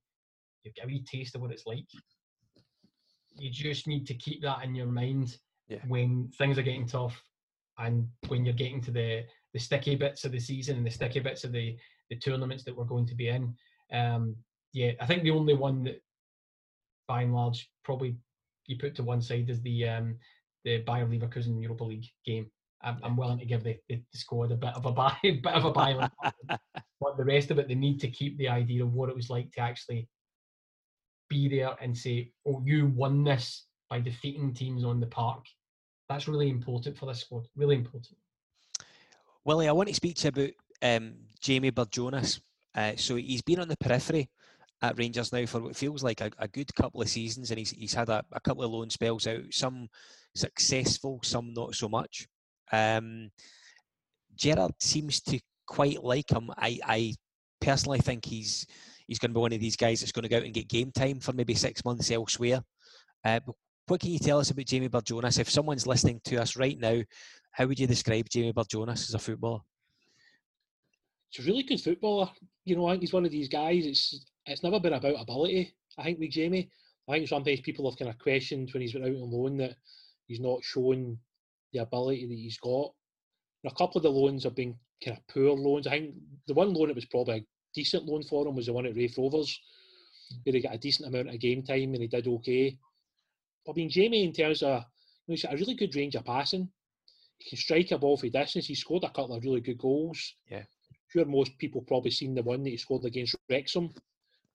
you've 0.63 0.75
got 0.75 0.85
a 0.85 0.87
wee 0.87 1.05
taste 1.09 1.35
of 1.35 1.41
what 1.41 1.51
it's 1.51 1.67
like. 1.67 1.85
You 3.37 3.49
just 3.49 3.87
need 3.87 4.07
to 4.07 4.13
keep 4.13 4.41
that 4.41 4.63
in 4.63 4.75
your 4.75 4.87
mind 4.87 5.37
Yeah. 5.67 5.79
when 5.87 6.29
things 6.37 6.57
are 6.57 6.63
getting 6.63 6.87
tough 6.87 7.21
and 7.77 8.07
when 8.27 8.45
you're 8.45 8.53
getting 8.53 8.81
to 8.81 8.91
the 8.91 9.25
the 9.53 9.59
sticky 9.59 9.95
bits 9.95 10.25
of 10.25 10.31
the 10.31 10.39
season 10.39 10.77
and 10.77 10.85
the 10.85 10.91
sticky 10.91 11.19
bits 11.21 11.43
of 11.43 11.51
the 11.51 11.77
the 12.09 12.15
tournaments 12.15 12.63
that 12.63 12.75
we're 12.75 12.85
going 12.85 13.05
to 13.07 13.15
be 13.15 13.29
in. 13.29 13.55
Um, 13.91 14.35
yeah, 14.73 14.91
I 14.99 15.05
think 15.05 15.23
the 15.23 15.31
only 15.31 15.53
one 15.53 15.83
that, 15.83 16.01
by 17.07 17.21
and 17.23 17.33
large, 17.33 17.69
probably 17.83 18.17
you 18.67 18.77
put 18.77 18.95
to 18.95 19.03
one 19.03 19.21
side 19.21 19.49
is 19.49 19.61
the 19.61 19.87
um, 19.87 20.17
the 20.63 20.79
Bayer 20.79 21.05
Leverkusen 21.05 21.61
Europa 21.61 21.83
League 21.83 22.05
game. 22.25 22.47
I'm, 22.81 22.97
I'm 23.03 23.17
willing 23.17 23.39
to 23.39 23.45
give 23.45 23.63
the, 23.63 23.77
the, 23.89 24.01
squad 24.13 24.51
a 24.51 24.55
bit 24.55 24.75
of 24.75 24.85
a 24.85 24.91
buy, 24.91 25.15
bit 25.23 25.45
of 25.47 25.65
a 25.65 25.71
buy, 25.71 25.93
on 25.93 26.09
that 26.21 26.35
one. 26.47 26.59
but 27.01 27.17
the 27.17 27.23
rest 27.23 27.49
of 27.51 27.57
it, 27.57 27.67
they 27.67 27.75
need 27.75 27.99
to 28.01 28.09
keep 28.09 28.37
the 28.37 28.49
idea 28.49 28.83
of 28.83 28.93
what 28.93 29.09
it 29.09 29.15
was 29.15 29.29
like 29.29 29.51
to 29.53 29.61
actually 29.61 30.07
be 31.29 31.47
there 31.47 31.75
and 31.81 31.97
say, 31.97 32.31
"Oh, 32.45 32.61
you 32.65 32.87
won 32.87 33.23
this 33.23 33.65
by 33.89 33.99
defeating 33.99 34.53
teams 34.53 34.83
on 34.83 34.99
the 34.99 35.07
park." 35.07 35.45
That's 36.09 36.27
really 36.27 36.49
important 36.49 36.97
for 36.97 37.07
this 37.07 37.21
squad. 37.21 37.47
Really 37.55 37.75
important. 37.75 38.17
Willie, 39.43 39.67
I 39.67 39.71
want 39.71 39.89
to 39.89 39.95
speak 39.95 40.15
to 40.17 40.23
you 40.25 40.29
about 40.29 40.51
um, 40.81 41.15
Jamie 41.39 41.71
Barjonas. 41.71 42.41
Uh, 42.73 42.93
so 42.95 43.15
he's 43.15 43.41
been 43.41 43.59
on 43.59 43.67
the 43.67 43.77
periphery 43.77 44.29
at 44.81 44.97
Rangers 44.97 45.31
now 45.31 45.45
for 45.45 45.61
what 45.61 45.75
feels 45.75 46.03
like 46.03 46.21
a, 46.21 46.29
a 46.39 46.47
good 46.47 46.73
couple 46.75 47.01
of 47.01 47.09
seasons, 47.09 47.49
and 47.49 47.59
he's 47.59 47.71
he's 47.71 47.93
had 47.93 48.09
a, 48.09 48.23
a 48.31 48.39
couple 48.39 48.63
of 48.63 48.71
loan 48.71 48.89
spells 48.89 49.27
out, 49.27 49.43
some 49.51 49.87
successful, 50.35 51.19
some 51.23 51.53
not 51.53 51.73
so 51.75 51.87
much. 51.87 52.27
Um, 52.71 53.31
Gerrard 54.35 54.73
seems 54.79 55.21
to 55.21 55.39
quite 55.65 56.03
like 56.03 56.31
him. 56.31 56.51
I, 56.57 56.79
I 56.83 57.13
personally 57.61 57.99
think 57.99 58.25
he's 58.25 58.65
he's 59.07 59.19
going 59.19 59.31
to 59.31 59.35
be 59.35 59.41
one 59.41 59.53
of 59.53 59.59
these 59.59 59.75
guys 59.75 59.99
that's 59.99 60.11
going 60.11 60.23
to 60.23 60.29
go 60.29 60.37
out 60.37 60.43
and 60.43 60.53
get 60.53 60.67
game 60.67 60.91
time 60.91 61.19
for 61.19 61.33
maybe 61.33 61.53
six 61.53 61.83
months 61.85 62.11
elsewhere. 62.11 62.61
Uh, 63.23 63.39
what 63.87 63.99
can 63.99 64.11
you 64.11 64.19
tell 64.19 64.39
us 64.39 64.49
about 64.49 64.65
Jamie 64.65 64.89
Barjonas? 64.89 65.39
If 65.39 65.49
someone's 65.49 65.87
listening 65.87 66.19
to 66.25 66.37
us 66.37 66.55
right 66.55 66.79
now, 66.79 67.01
how 67.51 67.65
would 67.65 67.79
you 67.79 67.87
describe 67.87 68.29
Jamie 68.29 68.53
Barjonas 68.53 69.07
as 69.07 69.13
a 69.13 69.19
footballer? 69.19 69.59
He's 71.29 71.45
a 71.45 71.49
really 71.49 71.63
good 71.63 71.81
footballer. 71.81 72.29
You 72.63 72.75
know, 72.75 72.87
I 72.87 72.93
think 72.93 73.01
he's 73.01 73.13
one 73.13 73.25
of 73.25 73.31
these 73.31 73.49
guys. 73.49 73.85
It's 73.85 74.25
it's 74.45 74.63
never 74.63 74.79
been 74.79 74.93
about 74.93 75.21
ability. 75.21 75.75
I 75.97 76.03
think 76.03 76.19
with 76.19 76.31
Jamie, 76.31 76.69
I 77.09 77.13
think 77.13 77.27
sometimes 77.27 77.61
people 77.61 77.89
have 77.89 77.97
kind 77.97 78.09
of 78.09 78.17
questioned 78.19 78.69
when 78.73 78.81
he's 78.81 78.93
been 78.93 79.03
out 79.03 79.09
on 79.09 79.31
loan 79.31 79.57
that 79.57 79.75
he's 80.27 80.39
not 80.39 80.63
shown 80.63 81.17
the 81.73 81.79
ability 81.81 82.25
that 82.27 82.33
he's 82.33 82.57
got. 82.57 82.91
And 83.63 83.71
a 83.71 83.75
couple 83.75 83.97
of 83.97 84.03
the 84.03 84.09
loans 84.09 84.43
have 84.43 84.55
been 84.55 84.75
kind 85.03 85.17
of 85.17 85.27
poor 85.33 85.51
loans. 85.51 85.87
I 85.87 85.91
think 85.91 86.15
the 86.47 86.53
one 86.53 86.73
loan 86.73 86.87
that 86.87 86.95
was 86.95 87.05
probably 87.05 87.45
decent 87.75 88.05
loan 88.05 88.23
for 88.23 88.47
him 88.47 88.55
was 88.55 88.65
the 88.67 88.73
one 88.73 88.85
at 88.85 88.95
Raith 88.95 89.17
Rovers, 89.17 89.59
where 90.43 90.53
he 90.53 90.61
got 90.61 90.75
a 90.75 90.79
decent 90.79 91.07
amount 91.07 91.29
of 91.29 91.39
game 91.39 91.61
time 91.61 91.93
and 91.93 92.01
he 92.01 92.07
did 92.07 92.27
okay. 92.27 92.77
But 93.65 93.73
I 93.73 93.75
mean, 93.75 93.89
Jamie, 93.89 94.23
in 94.23 94.33
terms 94.33 94.63
of, 94.63 94.69
you 94.69 94.77
know, 94.79 95.33
he's 95.33 95.43
got 95.43 95.53
a 95.53 95.57
really 95.57 95.73
good 95.75 95.95
range 95.95 96.15
of 96.15 96.25
passing. 96.25 96.69
He 97.37 97.49
can 97.49 97.57
strike 97.57 97.91
a 97.91 97.97
ball 97.97 98.17
for 98.17 98.29
distance. 98.29 98.67
He 98.67 98.75
scored 98.75 99.03
a 99.03 99.09
couple 99.09 99.35
of 99.35 99.43
really 99.43 99.61
good 99.61 99.77
goals. 99.77 100.35
Yeah. 100.49 100.59
I'm 100.59 100.65
sure 101.09 101.25
most 101.25 101.57
people 101.57 101.81
probably 101.81 102.11
seen 102.11 102.33
the 102.33 102.43
one 102.43 102.63
that 102.63 102.69
he 102.69 102.77
scored 102.77 103.05
against 103.05 103.35
Wrexham 103.49 103.93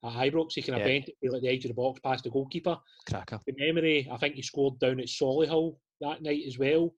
at 0.04 0.12
Ibrox. 0.12 0.54
He 0.54 0.62
can 0.62 0.78
Yeah. 0.78 0.84
bent 0.84 1.08
it 1.08 1.34
at 1.34 1.42
the 1.42 1.48
edge 1.48 1.64
of 1.64 1.68
the 1.70 1.74
box 1.74 2.00
past 2.00 2.24
the 2.24 2.30
goalkeeper. 2.30 2.78
Cracker. 3.08 3.38
From 3.38 3.54
memory, 3.58 4.08
I 4.10 4.16
think 4.16 4.34
he 4.36 4.42
scored 4.42 4.78
down 4.78 5.00
at 5.00 5.06
Solihull 5.06 5.76
that 6.00 6.22
night 6.22 6.44
as 6.46 6.58
well. 6.58 6.94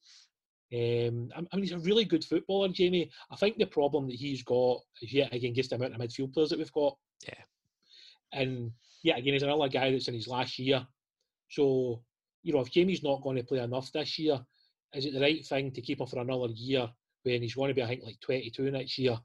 Um, 0.73 1.31
I 1.37 1.57
mean, 1.57 1.65
he's 1.65 1.73
a 1.73 1.79
really 1.79 2.05
good 2.05 2.25
footballer, 2.25 2.69
Jamie. 2.69 3.11
I 3.31 3.37
think 3.37 3.59
the 3.59 3.67
problem 3.67 4.07
that 4.07 4.17
he's 4.17 4.43
got 4.43 4.79
is 5.03 5.13
yet 5.13 5.33
again 5.35 5.55
just 5.55 5.71
the 5.71 5.77
amount 5.77 5.95
of 5.95 6.01
midfield 6.01 6.33
players 6.33 6.51
that 6.51 6.59
we've 6.59 6.73
got. 6.73 6.97
Yeah. 7.27 7.43
And 8.33 8.73
yeah, 9.03 9.17
again, 9.17 9.35
he's 9.35 9.43
another 9.43 9.69
guy 9.69 9.91
that's 9.91 10.09
in 10.09 10.15
his 10.15 10.29
last 10.29 10.59
year. 10.59 10.87
So, 11.51 12.03
you 12.43 12.55
know, 12.55 12.61
if 12.61 12.71
Jamie's 12.71 13.03
not 13.03 13.23
going 13.23 13.37
to 13.37 13.45
play 13.45 13.59
enough 13.59 13.93
this 13.93 14.19
year, 14.19 14.41
is 14.95 15.05
it 15.05 15.13
the 15.13 15.21
right 15.21 15.45
thing 15.45 15.73
to 15.73 15.83
keep 15.83 16.01
him 16.01 16.07
for 16.07 16.21
another 16.21 16.53
year 16.55 16.89
when 17.25 17.43
he's 17.43 17.55
going 17.55 17.69
to 17.69 17.75
be, 17.75 17.83
I 17.83 17.89
think, 17.89 18.05
like 18.05 18.21
22 18.21 18.71
next 18.71 18.99
year? 18.99 19.19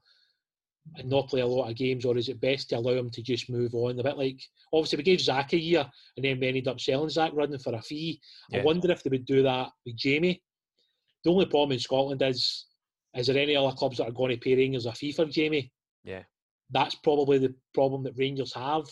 and 0.96 1.08
not 1.08 1.28
play 1.28 1.40
a 1.40 1.46
lot 1.46 1.68
of 1.68 1.76
games, 1.76 2.04
or 2.04 2.16
is 2.16 2.28
it 2.28 2.40
best 2.40 2.70
to 2.70 2.78
allow 2.78 2.92
him 2.92 3.10
to 3.10 3.22
just 3.22 3.50
move 3.50 3.74
on? 3.74 3.98
A 3.98 4.02
bit 4.02 4.16
like 4.16 4.40
obviously 4.72 4.96
we 4.96 5.02
gave 5.02 5.20
Zak 5.20 5.52
a 5.52 5.58
year, 5.58 5.88
and 6.16 6.24
then 6.24 6.40
we 6.40 6.48
ended 6.48 6.68
up 6.68 6.80
selling 6.80 7.08
Zak 7.08 7.32
Rudden 7.34 7.58
for 7.58 7.74
a 7.74 7.82
fee. 7.82 8.20
Yeah. 8.50 8.60
I 8.60 8.64
wonder 8.64 8.90
if 8.90 9.02
they 9.02 9.10
would 9.10 9.26
do 9.26 9.42
that 9.42 9.70
with 9.84 9.96
Jamie. 9.96 10.42
The 11.24 11.30
only 11.30 11.46
problem 11.46 11.72
in 11.72 11.78
Scotland 11.78 12.22
is, 12.22 12.66
is 13.14 13.26
there 13.26 13.38
any 13.38 13.56
other 13.56 13.74
clubs 13.74 13.98
that 13.98 14.08
are 14.08 14.12
going 14.12 14.30
to 14.30 14.40
pay 14.40 14.54
Rangers 14.54 14.86
a 14.86 14.92
fee 14.92 15.12
for 15.12 15.26
Jamie? 15.26 15.72
Yeah. 16.04 16.22
That's 16.70 16.94
probably 16.96 17.38
the 17.38 17.54
problem 17.74 18.02
that 18.04 18.16
Rangers 18.16 18.54
have. 18.54 18.84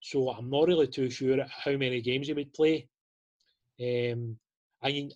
So 0.00 0.30
I'm 0.30 0.50
not 0.50 0.68
really 0.68 0.86
too 0.86 1.10
sure 1.10 1.38
how 1.48 1.72
many 1.72 2.00
games 2.00 2.26
he 2.26 2.32
would 2.32 2.52
play. 2.52 2.88
Um, 3.80 4.36
I 4.82 4.88
mean, 4.88 5.10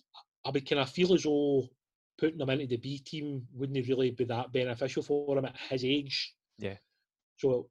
I 0.45 0.49
would 0.49 0.67
kind 0.67 0.81
of 0.81 0.89
feel 0.89 1.13
as 1.13 1.23
though 1.23 1.69
putting 2.17 2.39
him 2.39 2.49
into 2.49 2.67
the 2.67 2.77
B 2.77 2.99
team 2.99 3.45
wouldn't 3.53 3.87
really 3.87 4.11
be 4.11 4.25
that 4.25 4.51
beneficial 4.51 5.03
for 5.03 5.37
him 5.37 5.45
at 5.45 5.55
his 5.69 5.85
age. 5.85 6.33
Yeah. 6.57 6.77
So 7.37 7.69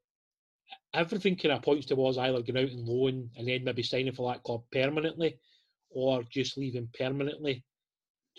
everything 0.95 1.37
kind 1.37 1.53
of 1.53 1.63
points 1.63 1.87
towards 1.87 2.19
either 2.19 2.43
going 2.43 2.65
out 2.65 2.71
and 2.71 2.87
loan 2.87 3.31
and 3.37 3.49
then 3.49 3.65
maybe 3.65 3.83
signing 3.83 4.15
for 4.15 4.31
that 4.33 4.43
club 4.43 4.63
permanently, 4.73 5.39
or 5.91 6.23
just 6.25 6.57
leaving 6.57 6.89
permanently 6.99 7.65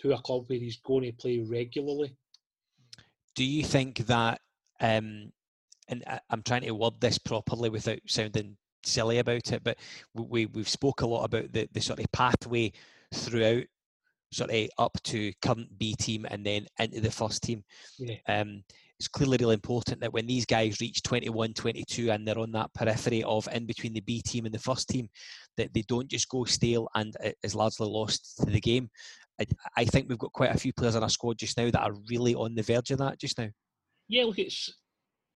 to 0.00 0.12
a 0.12 0.18
club 0.18 0.44
where 0.46 0.58
he's 0.58 0.78
going 0.78 1.04
to 1.04 1.12
play 1.12 1.40
regularly. 1.40 2.16
Do 3.34 3.44
you 3.44 3.64
think 3.64 3.98
that? 4.06 4.40
Um, 4.80 5.32
and 5.88 6.04
I, 6.06 6.20
I'm 6.30 6.42
trying 6.42 6.62
to 6.62 6.72
word 6.72 7.00
this 7.00 7.18
properly 7.18 7.70
without 7.70 8.00
sounding 8.06 8.56
silly 8.84 9.18
about 9.18 9.52
it, 9.52 9.62
but 9.64 9.78
we 10.14 10.46
we've 10.46 10.68
spoke 10.68 11.02
a 11.02 11.06
lot 11.06 11.24
about 11.24 11.52
the 11.52 11.68
the 11.72 11.80
sort 11.80 12.00
of 12.00 12.10
pathway 12.12 12.72
throughout 13.14 13.64
sort 14.30 14.50
of 14.50 14.68
up 14.78 14.98
to 15.02 15.32
current 15.40 15.78
B 15.78 15.94
team 15.94 16.26
and 16.30 16.44
then 16.44 16.66
into 16.78 17.00
the 17.00 17.10
first 17.10 17.42
team. 17.42 17.64
Yeah. 17.98 18.16
Um, 18.28 18.62
it's 18.98 19.08
clearly 19.08 19.36
really 19.38 19.54
important 19.54 20.00
that 20.00 20.12
when 20.12 20.26
these 20.26 20.44
guys 20.44 20.80
reach 20.80 21.02
21, 21.04 21.54
22 21.54 22.10
and 22.10 22.26
they're 22.26 22.38
on 22.38 22.50
that 22.52 22.74
periphery 22.74 23.22
of 23.22 23.48
in 23.52 23.64
between 23.64 23.92
the 23.92 24.00
B 24.00 24.20
team 24.20 24.44
and 24.44 24.52
the 24.52 24.58
first 24.58 24.88
team, 24.88 25.08
that 25.56 25.72
they 25.72 25.82
don't 25.82 26.08
just 26.08 26.28
go 26.28 26.44
stale 26.44 26.88
and 26.96 27.16
it 27.22 27.36
is 27.44 27.54
largely 27.54 27.86
lost 27.86 28.38
to 28.38 28.46
the 28.46 28.60
game. 28.60 28.90
I, 29.40 29.46
I 29.76 29.84
think 29.84 30.08
we've 30.08 30.18
got 30.18 30.32
quite 30.32 30.54
a 30.54 30.58
few 30.58 30.72
players 30.72 30.94
in 30.94 31.02
our 31.02 31.08
squad 31.08 31.38
just 31.38 31.56
now 31.56 31.70
that 31.70 31.82
are 31.82 31.94
really 32.10 32.34
on 32.34 32.54
the 32.54 32.62
verge 32.62 32.90
of 32.90 32.98
that 32.98 33.20
just 33.20 33.38
now. 33.38 33.48
Yeah, 34.08 34.24
look, 34.24 34.38
it's 34.38 34.72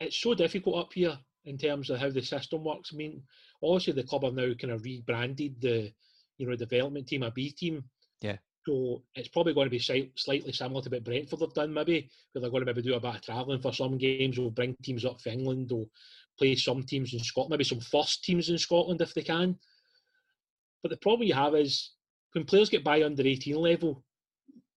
it's 0.00 0.20
so 0.20 0.34
difficult 0.34 0.78
up 0.84 0.92
here 0.92 1.16
in 1.44 1.58
terms 1.58 1.90
of 1.90 1.98
how 1.98 2.10
the 2.10 2.22
system 2.22 2.64
works. 2.64 2.90
I 2.92 2.96
mean, 2.96 3.22
obviously 3.62 3.92
the 3.92 4.04
club 4.04 4.24
have 4.24 4.34
now 4.34 4.52
kind 4.54 4.72
of 4.72 4.82
rebranded 4.82 5.60
the 5.60 5.92
you 6.38 6.48
know 6.48 6.56
development 6.56 7.06
team 7.06 7.22
a 7.22 7.30
B 7.30 7.50
team. 7.50 7.84
Yeah. 8.20 8.36
So 8.66 9.02
it's 9.16 9.28
probably 9.28 9.54
going 9.54 9.66
to 9.66 9.70
be 9.70 10.10
slightly 10.16 10.52
similar 10.52 10.82
to 10.82 10.90
what 10.90 11.04
Brentford 11.04 11.40
have 11.40 11.52
done, 11.52 11.74
maybe, 11.74 12.08
where 12.30 12.40
they're 12.40 12.50
going 12.50 12.64
to 12.64 12.66
maybe 12.66 12.82
do 12.82 12.94
a 12.94 13.00
bit 13.00 13.16
of 13.16 13.22
travelling 13.22 13.60
for 13.60 13.72
some 13.72 13.98
games. 13.98 14.38
We'll 14.38 14.50
bring 14.50 14.76
teams 14.84 15.04
up 15.04 15.20
for 15.20 15.30
England, 15.30 15.72
or 15.72 15.86
play 16.38 16.54
some 16.54 16.84
teams 16.84 17.12
in 17.12 17.20
Scotland, 17.20 17.50
maybe 17.50 17.64
some 17.64 17.80
first 17.80 18.22
teams 18.22 18.48
in 18.48 18.58
Scotland 18.58 19.00
if 19.00 19.14
they 19.14 19.22
can. 19.22 19.58
But 20.80 20.90
the 20.90 20.96
problem 20.96 21.26
you 21.26 21.34
have 21.34 21.54
is 21.56 21.92
when 22.32 22.44
players 22.44 22.68
get 22.68 22.84
by 22.84 23.02
under 23.02 23.22
18 23.22 23.56
level, 23.56 24.02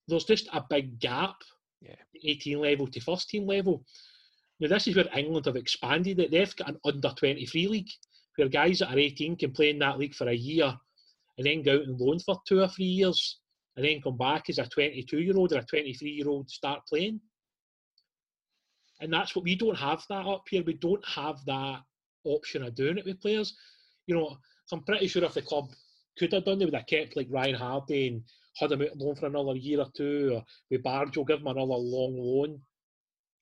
there's 0.07 0.25
just 0.25 0.47
a 0.53 0.63
big 0.69 0.99
gap, 0.99 1.35
Yeah. 1.81 1.95
18 2.23 2.59
level 2.59 2.87
to 2.87 2.99
first 2.99 3.29
team 3.29 3.45
level. 3.45 3.85
Now, 4.59 4.69
this 4.69 4.87
is 4.87 4.95
where 4.95 5.17
England 5.17 5.45
have 5.45 5.55
expanded 5.55 6.19
it. 6.19 6.31
They've 6.31 6.55
got 6.55 6.69
an 6.69 6.79
under 6.85 7.09
23 7.09 7.67
league 7.67 7.89
where 8.35 8.47
guys 8.47 8.79
that 8.79 8.93
are 8.93 8.99
18 8.99 9.35
can 9.35 9.51
play 9.51 9.69
in 9.69 9.79
that 9.79 9.97
league 9.97 10.15
for 10.15 10.27
a 10.27 10.33
year 10.33 10.77
and 11.37 11.45
then 11.45 11.61
go 11.61 11.75
out 11.75 11.83
and 11.83 11.99
loan 11.99 12.19
for 12.19 12.41
two 12.47 12.61
or 12.61 12.67
three 12.67 12.85
years 12.85 13.39
and 13.75 13.85
then 13.85 14.01
come 14.01 14.17
back 14.17 14.49
as 14.49 14.57
a 14.57 14.65
22 14.65 15.19
year 15.19 15.37
old 15.37 15.51
or 15.51 15.59
a 15.59 15.65
23 15.65 16.09
year 16.09 16.29
old 16.29 16.49
start 16.49 16.81
playing. 16.87 17.19
And 19.01 19.11
that's 19.11 19.35
what 19.35 19.43
we 19.43 19.55
don't 19.55 19.77
have 19.77 20.05
that 20.09 20.25
up 20.25 20.43
here. 20.49 20.63
We 20.63 20.73
don't 20.73 21.05
have 21.05 21.43
that 21.45 21.81
option 22.23 22.63
of 22.63 22.75
doing 22.75 22.97
it 22.97 23.05
with 23.05 23.21
players. 23.21 23.55
You 24.07 24.15
know, 24.15 24.37
I'm 24.71 24.83
pretty 24.83 25.07
sure 25.07 25.23
if 25.23 25.33
the 25.33 25.41
club 25.41 25.69
could 26.17 26.33
have 26.33 26.45
done 26.45 26.61
it, 26.61 26.65
would 26.65 26.75
have 26.75 26.87
kept 26.87 27.15
like 27.15 27.27
Ryan 27.29 27.55
Hardie 27.55 28.07
and 28.07 28.23
had 28.57 28.71
him 28.71 28.81
out 28.81 28.97
loan 28.97 29.15
for 29.15 29.25
another 29.27 29.55
year 29.55 29.79
or 29.79 29.89
two, 29.95 30.31
or 30.35 30.43
with 30.71 30.83
Barjo, 30.83 31.27
give 31.27 31.39
him 31.39 31.47
another 31.47 31.73
long 31.73 32.17
loan. 32.17 32.61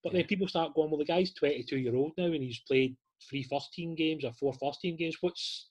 But 0.04 0.14
then 0.14 0.26
people 0.26 0.48
start 0.48 0.74
going, 0.74 0.90
well, 0.90 0.98
the 0.98 1.06
guy's 1.06 1.34
22 1.34 1.78
year 1.78 1.96
old 1.96 2.12
now 2.18 2.26
and 2.26 2.44
he's 2.44 2.60
played 2.68 2.96
three 3.30 3.44
first 3.44 3.74
team 3.74 3.96
games 3.96 4.26
or 4.26 4.34
four 4.34 4.54
first 4.54 4.82
team 4.82 4.98
games. 4.98 5.18
What's 5.22 5.70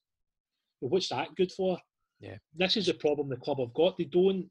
what's 0.80 1.08
that 1.10 1.34
good 1.36 1.52
for? 1.52 1.78
Yeah. 2.20 2.36
This 2.54 2.76
is 2.76 2.86
the 2.86 2.94
problem 2.94 3.28
the 3.28 3.36
club 3.36 3.58
have 3.58 3.74
got. 3.74 3.98
They 3.98 4.04
don't. 4.04 4.48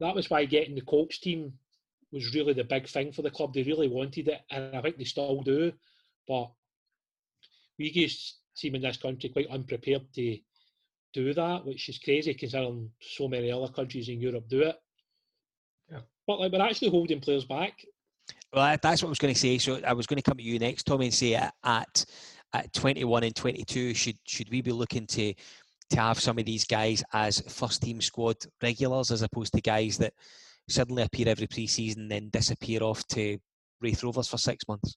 That 0.00 0.14
was 0.14 0.28
why 0.28 0.44
getting 0.44 0.74
the 0.74 0.82
Colts 0.82 1.18
team 1.18 1.52
was 2.12 2.34
really 2.34 2.52
the 2.52 2.64
big 2.64 2.88
thing 2.88 3.12
for 3.12 3.22
the 3.22 3.30
club. 3.30 3.54
They 3.54 3.62
really 3.62 3.88
wanted 3.88 4.28
it, 4.28 4.40
and 4.50 4.76
I 4.76 4.82
think 4.82 4.98
they 4.98 5.04
still 5.04 5.40
do. 5.40 5.72
But 6.28 6.50
we 7.78 7.90
just 7.90 8.38
seem 8.54 8.74
in 8.74 8.82
this 8.82 8.96
country 8.96 9.30
quite 9.30 9.48
unprepared 9.50 10.02
to 10.14 10.38
do 11.14 11.32
that, 11.32 11.64
which 11.64 11.88
is 11.88 11.98
crazy 11.98 12.34
considering 12.34 12.90
so 13.00 13.28
many 13.28 13.50
other 13.50 13.68
countries 13.68 14.08
in 14.08 14.20
Europe 14.20 14.48
do 14.48 14.62
it. 14.62 14.76
Yeah. 15.90 16.00
But 16.26 16.40
like 16.40 16.52
we're 16.52 16.60
actually 16.60 16.90
holding 16.90 17.20
players 17.20 17.44
back. 17.44 17.72
Well, 18.52 18.76
that's 18.82 19.02
what 19.02 19.08
I 19.08 19.10
was 19.10 19.18
going 19.18 19.34
to 19.34 19.40
say. 19.40 19.58
So 19.58 19.80
I 19.86 19.92
was 19.92 20.06
going 20.06 20.18
to 20.18 20.22
come 20.22 20.36
to 20.36 20.42
you 20.42 20.58
next, 20.58 20.84
Tommy, 20.84 21.06
and 21.06 21.14
say 21.14 21.34
at 21.34 21.54
at, 21.64 22.04
at 22.52 22.72
21 22.72 23.24
and 23.24 23.34
22, 23.34 23.94
should 23.94 24.18
should 24.26 24.50
we 24.50 24.60
be 24.60 24.72
looking 24.72 25.06
to 25.08 25.32
to 25.90 26.00
have 26.00 26.20
some 26.20 26.38
of 26.38 26.44
these 26.44 26.64
guys 26.64 27.02
as 27.12 27.40
first 27.40 27.82
team 27.82 28.00
squad 28.00 28.36
regulars 28.62 29.10
as 29.10 29.22
opposed 29.22 29.52
to 29.52 29.60
guys 29.60 29.98
that 29.98 30.14
suddenly 30.68 31.02
appear 31.02 31.28
every 31.28 31.46
pre-season 31.46 32.02
and 32.02 32.10
then 32.10 32.30
disappear 32.30 32.82
off 32.82 33.06
to 33.08 33.38
Raith 33.80 34.02
Rovers 34.02 34.28
for 34.28 34.38
six 34.38 34.66
months? 34.66 34.96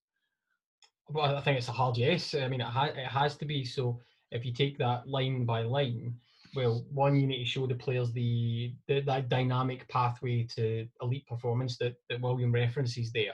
Well, 1.09 1.35
I 1.35 1.41
think 1.41 1.57
it's 1.57 1.67
a 1.67 1.73
hard 1.73 1.97
yes. 1.97 2.33
I 2.35 2.47
mean, 2.47 2.61
it, 2.61 2.67
ha- 2.67 2.85
it 2.85 3.07
has 3.07 3.35
to 3.37 3.45
be. 3.45 3.65
So 3.65 3.99
if 4.31 4.45
you 4.45 4.53
take 4.53 4.77
that 4.77 5.07
line 5.07 5.45
by 5.45 5.61
line, 5.61 6.15
well, 6.55 6.85
one, 6.91 7.19
you 7.19 7.27
need 7.27 7.43
to 7.43 7.49
show 7.49 7.67
the 7.67 7.75
players 7.75 8.11
the, 8.13 8.73
the 8.87 9.01
that 9.01 9.29
dynamic 9.29 9.87
pathway 9.89 10.47
to 10.55 10.87
elite 11.01 11.27
performance 11.27 11.77
that, 11.77 11.95
that 12.09 12.21
William 12.21 12.51
references 12.51 13.11
there. 13.11 13.33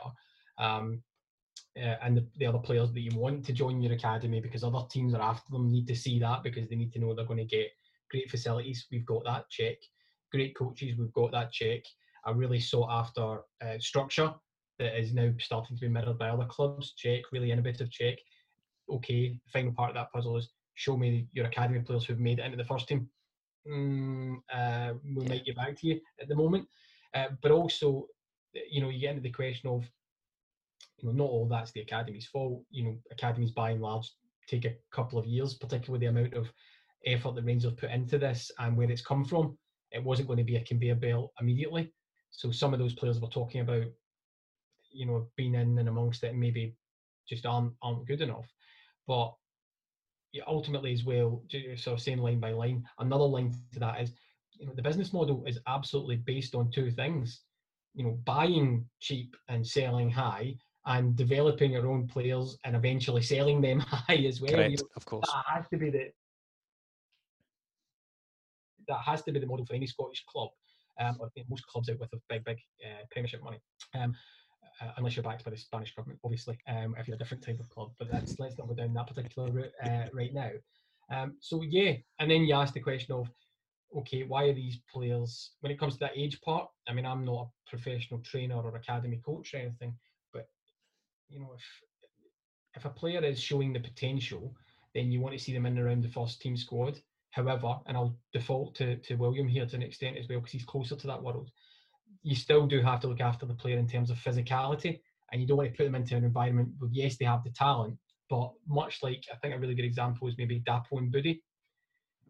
Um, 0.59 1.01
uh, 1.77 1.95
and 2.03 2.17
the, 2.17 2.27
the 2.37 2.45
other 2.45 2.59
players 2.59 2.91
that 2.93 3.01
you 3.01 3.17
want 3.17 3.43
to 3.45 3.53
join 3.53 3.81
your 3.81 3.93
academy 3.93 4.39
because 4.39 4.63
other 4.63 4.81
teams 4.91 5.13
are 5.13 5.21
after 5.21 5.51
them 5.51 5.71
need 5.71 5.87
to 5.87 5.95
see 5.95 6.19
that 6.19 6.43
because 6.43 6.67
they 6.67 6.75
need 6.75 6.93
to 6.93 6.99
know 6.99 7.15
they're 7.15 7.25
going 7.25 7.37
to 7.37 7.45
get 7.45 7.69
great 8.11 8.29
facilities. 8.29 8.85
We've 8.91 9.05
got 9.05 9.23
that 9.25 9.49
check. 9.49 9.77
Great 10.31 10.55
coaches. 10.55 10.97
We've 10.97 11.13
got 11.13 11.31
that 11.31 11.51
check. 11.51 11.81
A 12.25 12.33
really 12.33 12.59
sought 12.59 12.89
after 12.91 13.39
uh, 13.61 13.79
structure 13.79 14.33
that 14.79 14.99
is 14.99 15.13
now 15.13 15.31
starting 15.39 15.75
to 15.75 15.81
be 15.81 15.87
mirrored 15.87 16.19
by 16.19 16.29
other 16.29 16.45
clubs. 16.45 16.93
Check. 16.95 17.21
Really 17.31 17.51
innovative 17.51 17.91
check. 17.91 18.17
Okay. 18.89 19.29
The 19.29 19.51
final 19.51 19.73
part 19.73 19.89
of 19.89 19.95
that 19.95 20.11
puzzle 20.11 20.37
is 20.37 20.49
show 20.75 20.97
me 20.97 21.27
your 21.31 21.45
academy 21.45 21.79
players 21.81 22.05
who've 22.05 22.19
made 22.19 22.39
it 22.39 22.45
into 22.45 22.57
the 22.57 22.65
first 22.65 22.87
team. 22.87 23.09
Mm, 23.67 24.37
uh, 24.51 24.93
we 25.15 25.23
Yeah. 25.23 25.29
might 25.29 25.45
get 25.45 25.55
back 25.55 25.77
to 25.77 25.87
you 25.87 26.01
at 26.19 26.27
the 26.27 26.35
moment. 26.35 26.67
Uh, 27.13 27.29
but 27.41 27.51
also, 27.51 28.07
you 28.69 28.81
know, 28.81 28.89
you 28.89 28.99
get 28.99 29.11
into 29.11 29.21
the 29.21 29.31
question 29.31 29.69
of 29.69 29.89
you 30.97 31.07
know, 31.07 31.13
not 31.13 31.29
all 31.29 31.47
that's 31.47 31.71
the 31.71 31.81
academy's 31.81 32.27
fault. 32.27 32.63
You 32.69 32.83
know, 32.83 33.01
academies 33.11 33.51
by 33.51 33.71
and 33.71 33.81
large 33.81 34.09
take 34.47 34.65
a 34.65 34.75
couple 34.91 35.17
of 35.19 35.25
years, 35.25 35.53
particularly 35.53 36.05
the 36.05 36.09
amount 36.09 36.33
of 36.33 36.51
effort 37.05 37.35
that 37.35 37.45
Rangers 37.45 37.73
put 37.73 37.91
into 37.91 38.17
this 38.17 38.51
and 38.59 38.77
where 38.77 38.89
it's 38.89 39.01
come 39.01 39.23
from. 39.25 39.57
It 39.91 40.03
wasn't 40.03 40.27
going 40.27 40.37
to 40.37 40.43
be 40.43 40.57
a 40.57 40.63
conveyor 40.63 40.95
belt 40.95 41.31
immediately. 41.39 41.93
So 42.31 42.51
some 42.51 42.73
of 42.73 42.79
those 42.79 42.93
players 42.93 43.19
we're 43.19 43.29
talking 43.29 43.61
about, 43.61 43.85
you 44.91 45.05
know, 45.05 45.29
being 45.35 45.55
in 45.55 45.77
and 45.77 45.89
amongst 45.89 46.23
it 46.23 46.35
maybe 46.35 46.75
just 47.27 47.45
aren't 47.45 47.73
aren't 47.81 48.07
good 48.07 48.21
enough. 48.21 48.51
But 49.07 49.33
ultimately 50.47 50.93
as 50.93 51.03
well, 51.03 51.43
sort 51.75 51.93
of 51.93 52.01
saying 52.01 52.19
line 52.19 52.39
by 52.39 52.51
line, 52.51 52.83
another 52.99 53.25
line 53.25 53.53
to 53.73 53.79
that 53.79 54.01
is, 54.01 54.13
you 54.59 54.65
know, 54.65 54.73
the 54.75 54.81
business 54.81 55.13
model 55.13 55.43
is 55.45 55.59
absolutely 55.67 56.17
based 56.17 56.55
on 56.55 56.71
two 56.71 56.91
things. 56.91 57.41
You 57.95 58.05
know, 58.05 58.19
buying 58.25 58.85
cheap 58.99 59.35
and 59.49 59.65
selling 59.65 60.09
high, 60.09 60.55
and 60.85 61.15
developing 61.15 61.71
your 61.71 61.87
own 61.87 62.07
players 62.07 62.57
and 62.65 62.75
eventually 62.75 63.21
selling 63.21 63.61
them 63.61 63.79
high 63.87 64.25
as 64.27 64.41
well. 64.41 64.69
You 64.69 64.77
know, 64.77 64.89
of 64.95 65.05
course. 65.05 65.27
that 65.27 65.43
has 65.47 65.67
to 65.69 65.77
be 65.77 65.89
the 65.89 66.11
that 68.87 68.99
has 68.99 69.23
to 69.23 69.31
be 69.31 69.39
the 69.39 69.45
model 69.45 69.65
for 69.65 69.75
any 69.75 69.87
Scottish 69.87 70.25
club, 70.27 70.49
um, 70.99 71.17
or 71.19 71.29
most 71.49 71.65
clubs 71.67 71.89
out 71.89 71.99
with 71.99 72.11
a 72.13 72.17
big, 72.27 72.43
big 72.43 72.57
uh, 72.85 73.05
Premiership 73.11 73.41
money, 73.41 73.59
um, 73.95 74.13
uh, 74.81 74.91
unless 74.97 75.15
you're 75.15 75.23
backed 75.23 75.43
by 75.43 75.51
the 75.51 75.57
Spanish 75.57 75.93
government, 75.95 76.19
obviously. 76.23 76.57
Um, 76.67 76.95
if 76.97 77.07
you're 77.07 77.15
a 77.15 77.17
different 77.17 77.43
type 77.43 77.59
of 77.59 77.69
club, 77.69 77.91
but 77.99 78.09
that's 78.11 78.39
let's 78.39 78.57
not 78.57 78.67
go 78.67 78.73
down 78.73 78.93
that 78.93 79.07
particular 79.07 79.51
route 79.51 79.71
uh, 79.83 80.05
right 80.13 80.33
now. 80.33 80.51
Um, 81.11 81.37
so 81.39 81.61
yeah, 81.61 81.93
and 82.19 82.29
then 82.29 82.43
you 82.43 82.55
ask 82.55 82.73
the 82.73 82.79
question 82.79 83.13
of, 83.13 83.29
okay, 83.97 84.23
why 84.23 84.45
are 84.45 84.53
these 84.53 84.79
players 84.91 85.51
when 85.59 85.71
it 85.71 85.79
comes 85.79 85.93
to 85.93 85.99
that 85.99 86.17
age 86.17 86.41
part? 86.41 86.67
I 86.87 86.93
mean, 86.93 87.05
I'm 87.05 87.25
not 87.25 87.47
a 87.47 87.69
professional 87.69 88.21
trainer 88.21 88.55
or 88.55 88.75
academy 88.75 89.21
coach 89.23 89.53
or 89.53 89.57
anything, 89.57 89.95
but 90.31 90.47
you 91.29 91.39
know, 91.39 91.51
if 91.55 91.63
if 92.75 92.85
a 92.85 92.89
player 92.89 93.23
is 93.23 93.39
showing 93.39 93.73
the 93.73 93.79
potential, 93.79 94.55
then 94.95 95.11
you 95.11 95.21
want 95.21 95.37
to 95.37 95.43
see 95.43 95.53
them 95.53 95.65
in 95.65 95.77
around 95.77 96.03
the 96.03 96.09
first 96.09 96.41
team 96.41 96.57
squad. 96.57 96.99
However, 97.31 97.79
and 97.87 97.97
I'll 97.97 98.15
default 98.31 98.75
to, 98.75 98.97
to 98.97 99.15
William 99.15 99.47
here 99.47 99.65
to 99.65 99.75
an 99.75 99.81
extent 99.81 100.17
as 100.17 100.27
well 100.27 100.39
because 100.39 100.51
he's 100.51 100.65
closer 100.65 100.95
to 100.95 101.07
that 101.07 101.21
world. 101.21 101.49
You 102.23 102.35
still 102.35 102.65
do 102.65 102.81
have 102.81 102.99
to 103.01 103.07
look 103.07 103.21
after 103.21 103.45
the 103.45 103.53
player 103.53 103.77
in 103.77 103.87
terms 103.87 104.09
of 104.09 104.17
physicality 104.17 104.99
and 105.31 105.41
you 105.41 105.47
don't 105.47 105.57
want 105.57 105.71
to 105.71 105.75
put 105.75 105.85
them 105.85 105.95
into 105.95 106.15
an 106.15 106.23
environment 106.23 106.69
where 106.77 106.89
yes 106.93 107.17
they 107.17 107.25
have 107.25 107.43
the 107.43 107.49
talent, 107.49 107.97
but 108.29 108.51
much 108.67 109.01
like 109.01 109.25
I 109.31 109.35
think 109.37 109.55
a 109.55 109.59
really 109.59 109.75
good 109.75 109.85
example 109.85 110.27
is 110.27 110.37
maybe 110.37 110.61
Dapo 110.61 110.93
Mebude, 110.93 111.39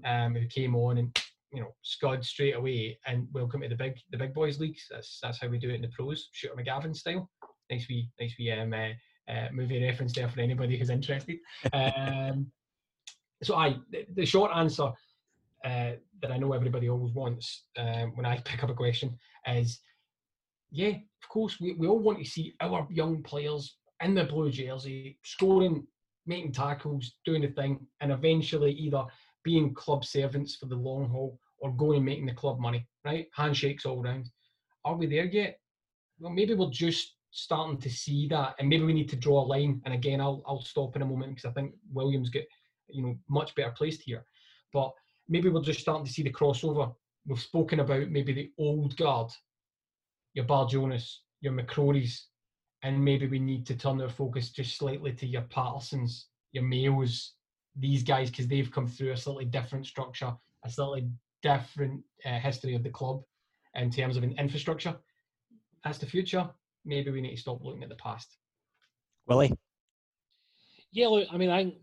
um, 0.06 0.36
who 0.36 0.48
came 0.48 0.76
on 0.76 0.98
and 0.98 1.20
you 1.52 1.62
know 1.62 1.76
scud 1.84 2.26
straight 2.26 2.56
away 2.56 2.98
and 3.06 3.28
welcome 3.34 3.62
to 3.62 3.68
the 3.68 3.76
big 3.76 3.96
the 4.12 4.18
big 4.18 4.34
boys 4.34 4.60
leagues. 4.60 4.88
That's 4.90 5.20
that's 5.22 5.40
how 5.40 5.48
we 5.50 5.60
do 5.60 5.70
it 5.70 5.76
in 5.76 5.82
the 5.82 5.90
pros, 5.90 6.30
Shooter 6.32 6.56
McGavin 6.56 6.96
style. 6.96 7.30
Nice 7.70 7.88
wee 7.90 8.10
nice 8.20 8.34
wee 8.40 8.52
um, 8.52 8.74
uh, 8.74 9.32
uh, 9.32 9.50
movie 9.52 9.84
reference 9.84 10.14
there 10.14 10.30
for 10.30 10.40
anybody 10.40 10.78
who's 10.78 10.90
interested. 10.90 11.38
Um, 11.74 12.48
so 13.42 13.56
I 13.56 13.76
the, 13.92 14.06
the 14.16 14.26
short 14.26 14.52
answer 14.56 14.92
uh, 15.64 15.92
that 16.22 16.32
I 16.32 16.38
know 16.38 16.54
everybody 16.54 16.90
always 16.90 17.14
wants 17.14 17.64
um, 17.78 18.16
when 18.16 18.26
I 18.26 18.38
pick 18.46 18.64
up 18.64 18.70
a 18.70 18.74
question 18.74 19.18
is, 19.48 19.80
yeah, 20.72 20.90
of 20.90 21.30
course 21.30 21.60
we, 21.60 21.74
we 21.74 21.88
all 21.88 22.00
want 22.00 22.20
to 22.20 22.26
see 22.26 22.54
our 22.62 22.88
young 22.90 23.22
players 23.24 23.76
in 24.02 24.16
the 24.16 24.24
blue 24.24 24.52
jersey 24.52 25.18
scoring, 25.24 25.86
making 26.26 26.52
tackles, 26.52 27.14
doing 27.26 27.42
the 27.42 27.50
thing, 27.50 27.80
and 28.02 28.12
eventually 28.12 28.72
either 28.72 29.04
being 29.44 29.74
club 29.74 30.04
servants 30.04 30.56
for 30.56 30.66
the 30.66 30.76
long 30.76 31.10
haul 31.10 31.40
or 31.60 31.72
going 31.74 31.98
and 31.98 32.06
making 32.06 32.26
the 32.26 32.34
club 32.34 32.60
money. 32.60 32.88
Right, 33.06 33.28
handshakes 33.34 33.86
all 33.86 34.02
round. 34.02 34.30
Are 34.86 34.96
we 34.96 35.08
there 35.08 35.26
yet? 35.26 35.60
Well, 36.20 36.32
maybe 36.32 36.54
we're 36.54 36.70
just 36.70 37.16
starting 37.32 37.80
to 37.80 37.90
see 37.90 38.28
that, 38.30 38.56
and 38.60 38.70
maybe 38.70 38.84
we 38.84 38.94
need 38.94 39.10
to 39.10 39.16
draw 39.16 39.44
a 39.44 39.46
line. 39.46 39.82
And 39.86 39.94
again, 39.94 40.22
I'll 40.22 40.42
I'll 40.46 40.62
stop 40.62 40.96
in 40.96 41.02
a 41.02 41.06
moment 41.06 41.36
because 41.36 41.50
I 41.50 41.54
think 41.54 41.74
Williams 41.92 42.30
get 42.30 42.48
you 42.90 43.04
know 43.04 43.18
much 43.30 43.54
better 43.56 43.74
placed 43.78 44.02
here, 44.04 44.26
but 44.72 44.92
maybe 45.28 45.50
we're 45.50 45.62
just 45.62 45.80
starting 45.80 46.06
to 46.06 46.12
see 46.12 46.24
the 46.24 46.32
crossover. 46.32 46.94
We've 47.26 47.40
spoken 47.40 47.80
about 47.80 48.10
maybe 48.10 48.34
the 48.34 48.52
old 48.58 48.96
guard, 48.98 49.32
your 50.34 50.46
Barjonas, 50.46 51.18
your 51.42 51.54
McCrories, 51.54 52.22
and 52.84 53.04
maybe 53.04 53.28
we 53.28 53.40
need 53.40 53.66
to 53.68 53.76
turn 53.76 54.02
our 54.02 54.10
focus 54.10 54.50
just 54.50 54.78
slightly 54.78 55.14
to 55.14 55.26
your 55.26 55.44
Pattersons, 55.44 56.28
your 56.52 56.64
Mayos, 56.64 57.30
these 57.76 58.04
guys 58.04 58.30
because 58.30 58.48
they've 58.48 58.72
come 58.72 58.88
through 58.88 59.12
a 59.12 59.18
slightly 59.18 59.46
different 59.46 59.86
structure, 59.86 60.34
a 60.66 60.70
slightly 60.70 61.10
different 61.42 62.02
uh, 62.26 62.40
history 62.40 62.76
of 62.76 62.84
the 62.84 62.90
club 62.90 63.22
in 63.76 63.90
terms 63.90 64.18
of 64.18 64.24
an 64.24 64.36
infrastructure. 64.38 64.96
That's 65.84 65.98
the 65.98 66.06
future. 66.06 66.50
Maybe 66.86 67.12
we 67.12 67.22
need 67.22 67.36
to 67.36 67.42
stop 67.42 67.64
looking 67.64 67.84
at 67.84 67.90
the 67.90 67.96
past. 67.96 68.38
Willie? 69.28 69.54
Yeah, 70.92 71.08
look, 71.08 71.28
I 71.32 71.38
mean, 71.38 71.50
I 71.50 71.64
think 71.64 71.76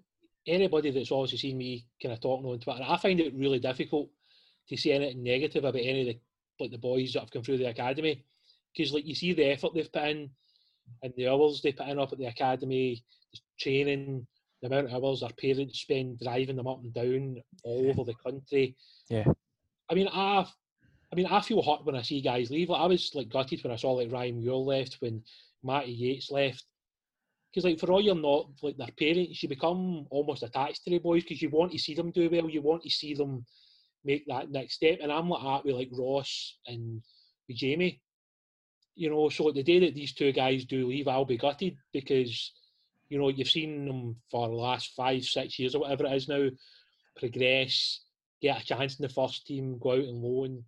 anybody 0.47 0.91
that's 0.91 1.13
obviously 1.13 1.39
seen 1.39 1.59
me 1.59 1.87
kind 2.03 2.13
of 2.13 2.21
talking 2.21 2.47
on 2.47 2.59
Twitter, 2.59 2.85
I 2.87 2.97
find 2.97 3.21
it 3.21 3.35
really 3.35 3.59
difficult 3.59 4.09
to 4.69 4.77
see 4.77 4.93
anything 4.93 5.23
negative 5.23 5.65
about 5.65 5.81
any 5.81 6.01
of 6.01 6.07
the 6.07 6.21
like 6.61 6.71
the 6.71 6.79
boys 6.79 7.13
that 7.13 7.21
have 7.21 7.31
come 7.31 7.43
through 7.43 7.57
the 7.57 7.69
academy 7.69 8.23
because 8.75 8.93
like 8.93 9.07
you 9.07 9.15
see 9.15 9.33
the 9.33 9.45
effort 9.45 9.73
they've 9.75 9.93
put 9.93 10.05
in 10.05 10.31
and 11.03 11.13
the 11.17 11.29
hours 11.29 11.61
they 11.63 11.73
put 11.73 11.89
in 11.89 11.99
up 11.99 12.13
at 12.13 12.19
the 12.19 12.27
academy, 12.27 13.03
the 13.33 13.39
training, 13.59 14.27
the 14.61 14.69
amount 14.69 14.93
of 14.93 15.05
hours 15.05 15.21
their 15.21 15.31
parents 15.31 15.81
spend 15.81 16.19
driving 16.19 16.57
them 16.57 16.67
up 16.67 16.83
and 16.83 16.93
down 16.93 17.37
all 17.65 17.91
over 17.91 18.05
the 18.05 18.15
country. 18.15 18.77
Yeah. 19.09 19.25
I 19.91 19.95
mean, 19.95 20.09
I, 20.13 20.47
I 21.13 21.17
mean, 21.17 21.27
I 21.27 21.41
feel 21.41 21.63
hot 21.63 21.85
when 21.85 21.97
I 21.97 22.03
see 22.03 22.21
guys 22.21 22.51
leave. 22.51 22.69
Like, 22.69 22.81
I 22.81 22.87
was 22.87 23.11
like 23.15 23.29
gutted 23.29 23.63
when 23.65 23.73
I 23.73 23.77
saw 23.77 23.93
like 23.93 24.13
Ryan 24.13 24.41
Muir 24.41 24.55
left, 24.55 24.99
when 25.01 25.23
Matty 25.63 25.93
Yates 25.93 26.31
left, 26.31 26.65
because 27.51 27.65
like 27.65 27.81
for 27.81 27.91
all 27.91 28.01
you're 28.01 28.15
not 28.15 28.49
like 28.63 28.77
their 28.77 28.89
parents, 28.99 29.43
you 29.43 29.49
become 29.49 30.07
almost 30.11 30.43
attached 30.43 30.85
to 30.85 30.91
the 30.91 30.99
boys 30.99 31.25
because 31.25 31.43
you 31.43 31.51
want 31.51 31.73
to 31.73 31.79
see 31.79 31.95
them 31.95 32.11
do 32.13 32.31
well. 32.31 32.49
You 32.49 32.63
want 32.63 32.83
to 32.85 32.91
see 32.91 33.15
them 33.15 33.45
make 34.05 34.25
that 34.29 34.51
next 34.51 34.75
step. 34.75 34.99
And 35.03 35.11
I'm 35.11 35.29
like 35.29 35.43
that 35.43 35.65
with 35.65 35.75
like 35.75 35.91
Ross 35.93 36.59
and 36.67 37.03
with 37.49 37.57
Jamie. 37.57 38.01
You 38.95 39.11
know, 39.11 39.29
so 39.29 39.51
the 39.51 39.63
day 39.63 39.81
that 39.81 39.95
these 39.95 40.13
two 40.13 40.33
guys 40.33 40.65
do 40.65 40.87
leave, 40.87 41.09
I'll 41.09 41.25
be 41.25 41.39
gutted 41.39 41.77
because 41.93 42.53
you 43.09 43.19
know 43.19 43.29
you've 43.29 43.49
seen 43.49 43.87
them 43.87 44.17
for 44.31 44.49
the 44.49 44.55
last 44.55 44.93
five, 44.95 45.25
six 45.25 45.59
years 45.59 45.75
or 45.75 45.81
whatever 45.81 46.07
it 46.07 46.13
is 46.13 46.29
now 46.29 46.49
progress, 47.17 48.01
get 48.41 48.63
a 48.63 48.65
chance 48.65 48.99
in 48.99 49.03
the 49.03 49.13
first 49.13 49.47
team, 49.47 49.79
go 49.79 49.93
out 49.93 49.99
and 49.99 50.23
loan. 50.23 50.65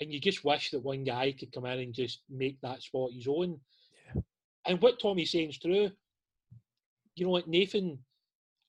And 0.00 0.12
you 0.12 0.20
just 0.20 0.44
wish 0.44 0.70
that 0.70 0.80
one 0.80 1.04
guy 1.04 1.32
could 1.32 1.52
come 1.52 1.66
in 1.66 1.80
and 1.80 1.94
just 1.94 2.20
make 2.28 2.60
that 2.60 2.82
spot 2.82 3.12
his 3.12 3.26
own. 3.28 3.60
And 4.66 4.80
what 4.80 5.00
Tommy's 5.00 5.30
saying 5.30 5.50
is 5.50 5.58
true. 5.58 5.90
You 7.14 7.26
know, 7.26 7.32
like 7.32 7.46
Nathan 7.46 7.98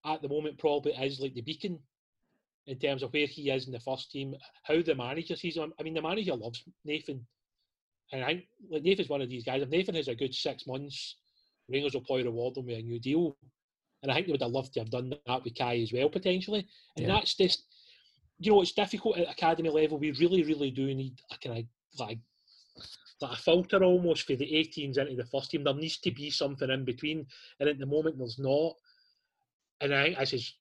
at 0.05 0.21
the 0.21 0.29
moment 0.29 0.57
probably 0.57 0.93
is 0.93 1.19
like 1.19 1.33
the 1.33 1.41
beacon 1.41 1.79
in 2.67 2.77
terms 2.77 3.03
of 3.03 3.13
where 3.13 3.27
he 3.27 3.49
is 3.49 3.65
in 3.65 3.73
the 3.73 3.79
first 3.79 4.11
team, 4.11 4.35
how 4.63 4.81
the 4.81 4.95
manager 4.95 5.35
sees 5.35 5.57
him. 5.57 5.73
I 5.79 5.83
mean, 5.83 5.93
the 5.93 6.01
manager 6.01 6.35
loves 6.35 6.63
Nathan. 6.85 7.25
And 8.11 8.23
I 8.23 8.27
think 8.27 8.45
like 8.69 8.83
Nathan's 8.83 9.09
one 9.09 9.21
of 9.21 9.29
these 9.29 9.43
guys. 9.43 9.61
If 9.61 9.69
Nathan 9.69 9.95
has 9.95 10.07
a 10.07 10.15
good 10.15 10.33
six 10.33 10.67
months, 10.67 11.15
Rangers 11.69 11.93
will 11.93 12.01
probably 12.01 12.23
reward 12.23 12.55
him 12.55 12.65
with 12.65 12.77
a 12.77 12.81
new 12.81 12.99
deal. 12.99 13.37
And 14.03 14.11
I 14.11 14.15
think 14.15 14.27
they 14.27 14.31
would 14.33 14.41
have 14.41 14.51
loved 14.51 14.73
to 14.73 14.81
have 14.81 14.89
done 14.89 15.13
that 15.25 15.43
with 15.43 15.57
Kai 15.57 15.79
as 15.79 15.91
well, 15.91 16.09
potentially. 16.09 16.67
And 16.95 17.07
Yeah. 17.07 17.13
that's 17.13 17.35
just, 17.35 17.65
you 18.39 18.51
know, 18.51 18.61
it's 18.61 18.71
difficult 18.71 19.17
at 19.17 19.29
academy 19.29 19.69
level. 19.69 19.97
We 19.97 20.11
really, 20.11 20.43
really 20.43 20.71
do 20.71 20.93
need 20.93 21.19
a 21.31 21.37
kind 21.37 21.59
of 21.59 21.99
like, 21.99 22.19
like 23.21 23.31
a 23.31 23.41
filter 23.41 23.83
almost 23.83 24.27
for 24.27 24.35
the 24.35 24.45
18s 24.45 24.97
into 24.97 25.15
the 25.15 25.25
first 25.25 25.51
team. 25.51 25.63
There 25.63 25.73
needs 25.73 25.97
to 25.99 26.11
be 26.11 26.29
something 26.29 26.69
in 26.69 26.85
between. 26.85 27.25
And 27.59 27.69
at 27.69 27.79
the 27.79 27.85
moment, 27.85 28.17
there's 28.17 28.39
not. 28.39 28.73
And 29.81 29.93
I 29.93 30.05
think 30.05 30.19
this 30.19 30.33
is 30.33 30.53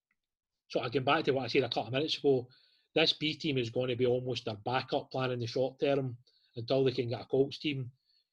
sort 0.69 0.87
of 0.87 0.93
going 0.93 1.05
back 1.05 1.25
to 1.25 1.33
what 1.33 1.45
I 1.45 1.49
said 1.49 1.63
a 1.63 1.69
couple 1.69 1.87
of 1.87 1.93
minutes 1.93 2.19
ago. 2.19 2.49
This 2.95 3.13
B 3.13 3.35
team 3.35 3.59
is 3.59 3.71
going 3.71 3.89
to 3.89 3.97
be 3.97 4.07
almost 4.07 4.47
their 4.47 4.57
backup 4.65 5.11
plan 5.11 5.31
in 5.31 5.41
the 5.41 5.47
short 5.47 5.79
term 5.79 6.17
until 6.57 6.85
they 6.85 6.93
can 6.93 7.09
get 7.09 7.21
a 7.21 7.25
Colts 7.27 7.59
team. 7.59 7.91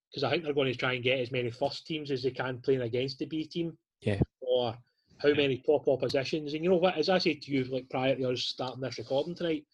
Because 0.09 0.24
I 0.24 0.30
think 0.30 0.43
they're 0.43 0.53
going 0.53 0.71
to 0.71 0.78
try 0.78 0.93
and 0.93 1.03
get 1.03 1.19
as 1.19 1.32
many 1.32 1.51
first 1.51 1.86
teams 1.86 2.11
as 2.11 2.24
they 2.24 2.32
can 2.32 2.59
playing 2.59 2.82
against 2.82 3.19
the 3.19 3.26
B 3.26 3.45
team. 3.45 3.78
Yeah. 4.01 4.21
Or 4.41 4.78
how 5.17 5.34
many 5.34 5.57
top 5.65 5.88
oppositions. 5.88 6.53
And 6.53 6.63
you 6.63 6.69
know 6.69 6.78
what? 6.78 6.97
As 6.97 7.09
I 7.09 7.17
said 7.17 7.41
to 7.41 7.51
you, 7.51 7.63
like 7.65 7.89
prior 7.89 8.15
to 8.15 8.32
us 8.32 8.41
starting 8.41 8.82
this 8.82 8.97
recording 8.97 9.36
tonight, 9.36 9.65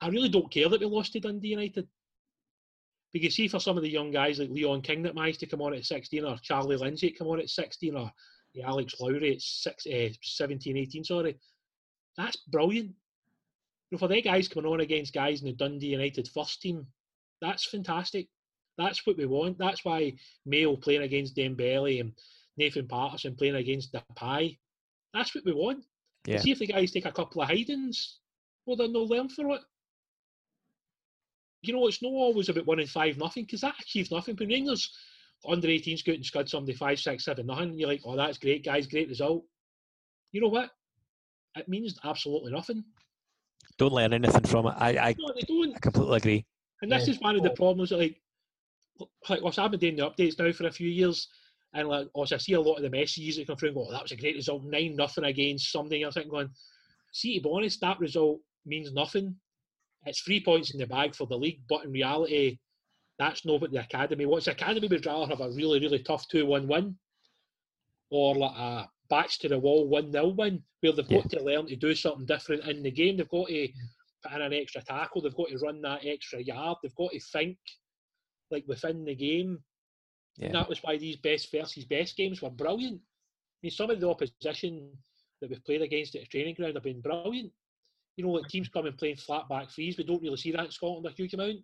I 0.00 0.08
really 0.08 0.28
don't 0.28 0.50
care 0.50 0.68
that 0.68 0.80
we 0.80 0.86
lost 0.86 1.12
to 1.12 1.20
Dundee 1.20 1.48
United. 1.48 1.88
Because 3.12 3.34
see, 3.34 3.48
for 3.48 3.60
some 3.60 3.76
of 3.76 3.82
the 3.82 3.90
young 3.90 4.10
guys 4.10 4.38
like 4.38 4.50
Leon 4.50 4.82
King 4.82 5.02
that 5.02 5.14
managed 5.14 5.40
to 5.40 5.46
come 5.46 5.62
on 5.62 5.74
at 5.74 5.84
16, 5.84 6.24
or 6.24 6.36
Charlie 6.42 6.76
Lindsay 6.76 7.10
come 7.10 7.28
on 7.28 7.40
at 7.40 7.48
16, 7.48 7.96
or 7.96 8.10
the 8.54 8.62
Alex 8.62 8.94
Lowry 9.00 9.34
at 9.34 9.40
six, 9.40 9.86
uh, 9.86 10.08
17, 10.22 10.76
18, 10.76 11.04
sorry, 11.04 11.38
that's 12.16 12.36
brilliant. 12.36 12.88
You 13.90 13.92
know, 13.92 13.98
for 13.98 14.08
the 14.08 14.20
guys 14.20 14.48
coming 14.48 14.70
on 14.70 14.80
against 14.80 15.14
guys 15.14 15.40
in 15.40 15.46
the 15.46 15.52
Dundee 15.52 15.88
United 15.88 16.28
first 16.34 16.60
team, 16.60 16.86
that's 17.40 17.66
fantastic. 17.66 18.28
That's 18.78 19.06
what 19.06 19.16
we 19.16 19.26
want. 19.26 19.58
That's 19.58 19.84
why 19.84 20.14
Mayo 20.44 20.76
playing 20.76 21.02
against 21.02 21.36
Dembele 21.36 22.00
and 22.00 22.12
Nathan 22.56 22.88
Patterson 22.88 23.36
playing 23.36 23.56
against 23.56 23.92
Depay. 23.92 24.58
That's 25.14 25.34
what 25.34 25.44
we 25.44 25.52
want. 25.52 25.84
Yeah. 26.26 26.40
See 26.40 26.50
if 26.50 26.58
the 26.58 26.66
guys 26.66 26.90
take 26.90 27.06
a 27.06 27.12
couple 27.12 27.42
of 27.42 27.48
hidings, 27.48 28.18
well, 28.66 28.76
then 28.76 28.92
they're 28.92 29.02
no 29.02 29.06
learn 29.06 29.28
for 29.28 29.50
it. 29.50 29.62
You 31.66 31.74
know, 31.74 31.86
it's 31.88 32.02
not 32.02 32.10
always 32.12 32.48
about 32.48 32.66
winning 32.66 32.86
five 32.86 33.18
nothing 33.18 33.44
because 33.44 33.60
that 33.62 33.74
achieves 33.80 34.10
nothing. 34.10 34.36
When 34.36 34.48
Rangers 34.48 34.96
under 35.46 35.68
18s 35.68 36.04
go 36.04 36.12
out 36.12 36.16
and 36.16 36.26
scud 36.26 36.48
somebody 36.48 36.76
five, 36.76 36.98
six, 37.00 37.24
seven, 37.24 37.46
nothing, 37.46 37.74
you're 37.74 37.88
like, 37.88 38.02
oh, 38.04 38.16
that's 38.16 38.38
great, 38.38 38.64
guys, 38.64 38.86
great 38.86 39.08
result. 39.08 39.44
You 40.32 40.40
know 40.40 40.48
what? 40.48 40.70
It 41.56 41.68
means 41.68 41.98
absolutely 42.04 42.52
nothing. 42.52 42.84
Don't 43.78 43.92
learn 43.92 44.12
anything 44.12 44.44
from 44.44 44.66
it. 44.66 44.74
I, 44.76 44.90
I, 44.90 45.14
No, 45.18 45.32
they 45.34 45.42
don't. 45.42 45.74
I 45.74 45.78
completely 45.78 46.16
agree. 46.16 46.46
And 46.82 46.92
this 46.92 47.08
Yeah. 47.08 47.14
is 47.14 47.20
one 47.20 47.36
of 47.36 47.42
the 47.42 47.50
problems 47.50 47.90
that, 47.90 47.98
like, 47.98 48.20
like, 49.28 49.42
whilst 49.42 49.58
I've 49.58 49.70
been 49.70 49.80
doing 49.80 49.96
the 49.96 50.10
updates 50.10 50.38
now 50.38 50.52
for 50.52 50.66
a 50.66 50.72
few 50.72 50.88
years, 50.88 51.28
and 51.74 51.88
like, 51.88 52.08
also 52.14 52.36
I 52.36 52.38
see 52.38 52.52
a 52.54 52.60
lot 52.60 52.76
of 52.76 52.82
the 52.82 52.90
messages 52.90 53.36
that 53.36 53.46
come 53.46 53.56
through 53.56 53.70
and 53.70 53.76
go, 53.76 53.86
oh, 53.88 53.92
that 53.92 54.02
was 54.02 54.12
a 54.12 54.16
great 54.16 54.36
result, 54.36 54.64
9 54.64 54.96
nothing 54.96 55.24
against 55.24 55.72
something 55.72 56.02
else. 56.02 56.16
I'm 56.16 56.28
going, 56.28 56.50
see, 57.12 57.38
to 57.38 57.42
be 57.42 57.50
honest, 57.52 57.80
that 57.80 58.00
result 58.00 58.40
means 58.64 58.92
nothing. 58.92 59.36
It's 60.06 60.20
three 60.20 60.42
points 60.42 60.72
in 60.72 60.80
the 60.80 60.86
bag 60.86 61.14
for 61.14 61.26
the 61.26 61.36
league, 61.36 61.60
but 61.68 61.84
in 61.84 61.92
reality, 61.92 62.58
that's 63.18 63.44
not 63.44 63.60
what 63.60 63.72
the 63.72 63.80
academy 63.80 64.26
wants. 64.26 64.46
The 64.46 64.52
academy 64.52 64.88
would 64.88 65.04
rather 65.04 65.26
have 65.26 65.40
a 65.40 65.50
really, 65.50 65.80
really 65.80 65.98
tough 66.00 66.26
2 66.28 66.46
1 66.46 66.68
win 66.68 66.96
or 68.10 68.34
like 68.36 68.56
a 68.56 68.88
backs 69.08 69.38
to 69.38 69.48
the 69.48 69.58
wall 69.58 69.88
1 69.88 70.12
0 70.12 70.28
win 70.28 70.62
where 70.80 70.92
they've 70.92 71.08
got 71.08 71.30
to 71.30 71.42
learn 71.42 71.66
to 71.66 71.76
do 71.76 71.94
something 71.94 72.26
different 72.26 72.64
in 72.64 72.82
the 72.82 72.90
game. 72.90 73.16
They've 73.16 73.28
got 73.28 73.48
to 73.48 73.68
put 74.22 74.32
in 74.32 74.42
an 74.42 74.52
extra 74.52 74.82
tackle, 74.82 75.22
they've 75.22 75.34
got 75.34 75.48
to 75.48 75.58
run 75.58 75.80
that 75.82 76.04
extra 76.04 76.40
yard, 76.40 76.78
they've 76.82 76.94
got 76.94 77.12
to 77.12 77.20
think 77.20 77.58
like 78.50 78.64
within 78.66 79.04
the 79.04 79.14
game. 79.14 79.58
Yeah. 80.36 80.46
And 80.46 80.54
that 80.54 80.68
was 80.68 80.82
why 80.82 80.98
these 80.98 81.16
best 81.16 81.50
versus 81.50 81.84
best 81.84 82.16
games 82.16 82.42
were 82.42 82.50
brilliant. 82.50 82.96
I 82.96 83.58
mean, 83.62 83.70
some 83.70 83.90
of 83.90 84.00
the 84.00 84.08
opposition 84.08 84.90
that 85.40 85.50
we've 85.50 85.64
played 85.64 85.82
against 85.82 86.14
at 86.14 86.22
the 86.22 86.26
training 86.26 86.54
ground 86.54 86.74
have 86.74 86.82
been 86.82 87.00
brilliant. 87.00 87.52
You 88.16 88.24
know, 88.24 88.32
like 88.32 88.48
teams 88.48 88.68
coming 88.68 88.92
playing 88.94 89.16
flat 89.16 89.48
back 89.48 89.70
threes, 89.70 89.98
we 89.98 90.04
don't 90.04 90.22
really 90.22 90.36
see 90.36 90.52
that 90.52 90.64
in 90.64 90.70
Scotland 90.70 91.06
a 91.06 91.10
huge 91.10 91.34
amount. 91.34 91.58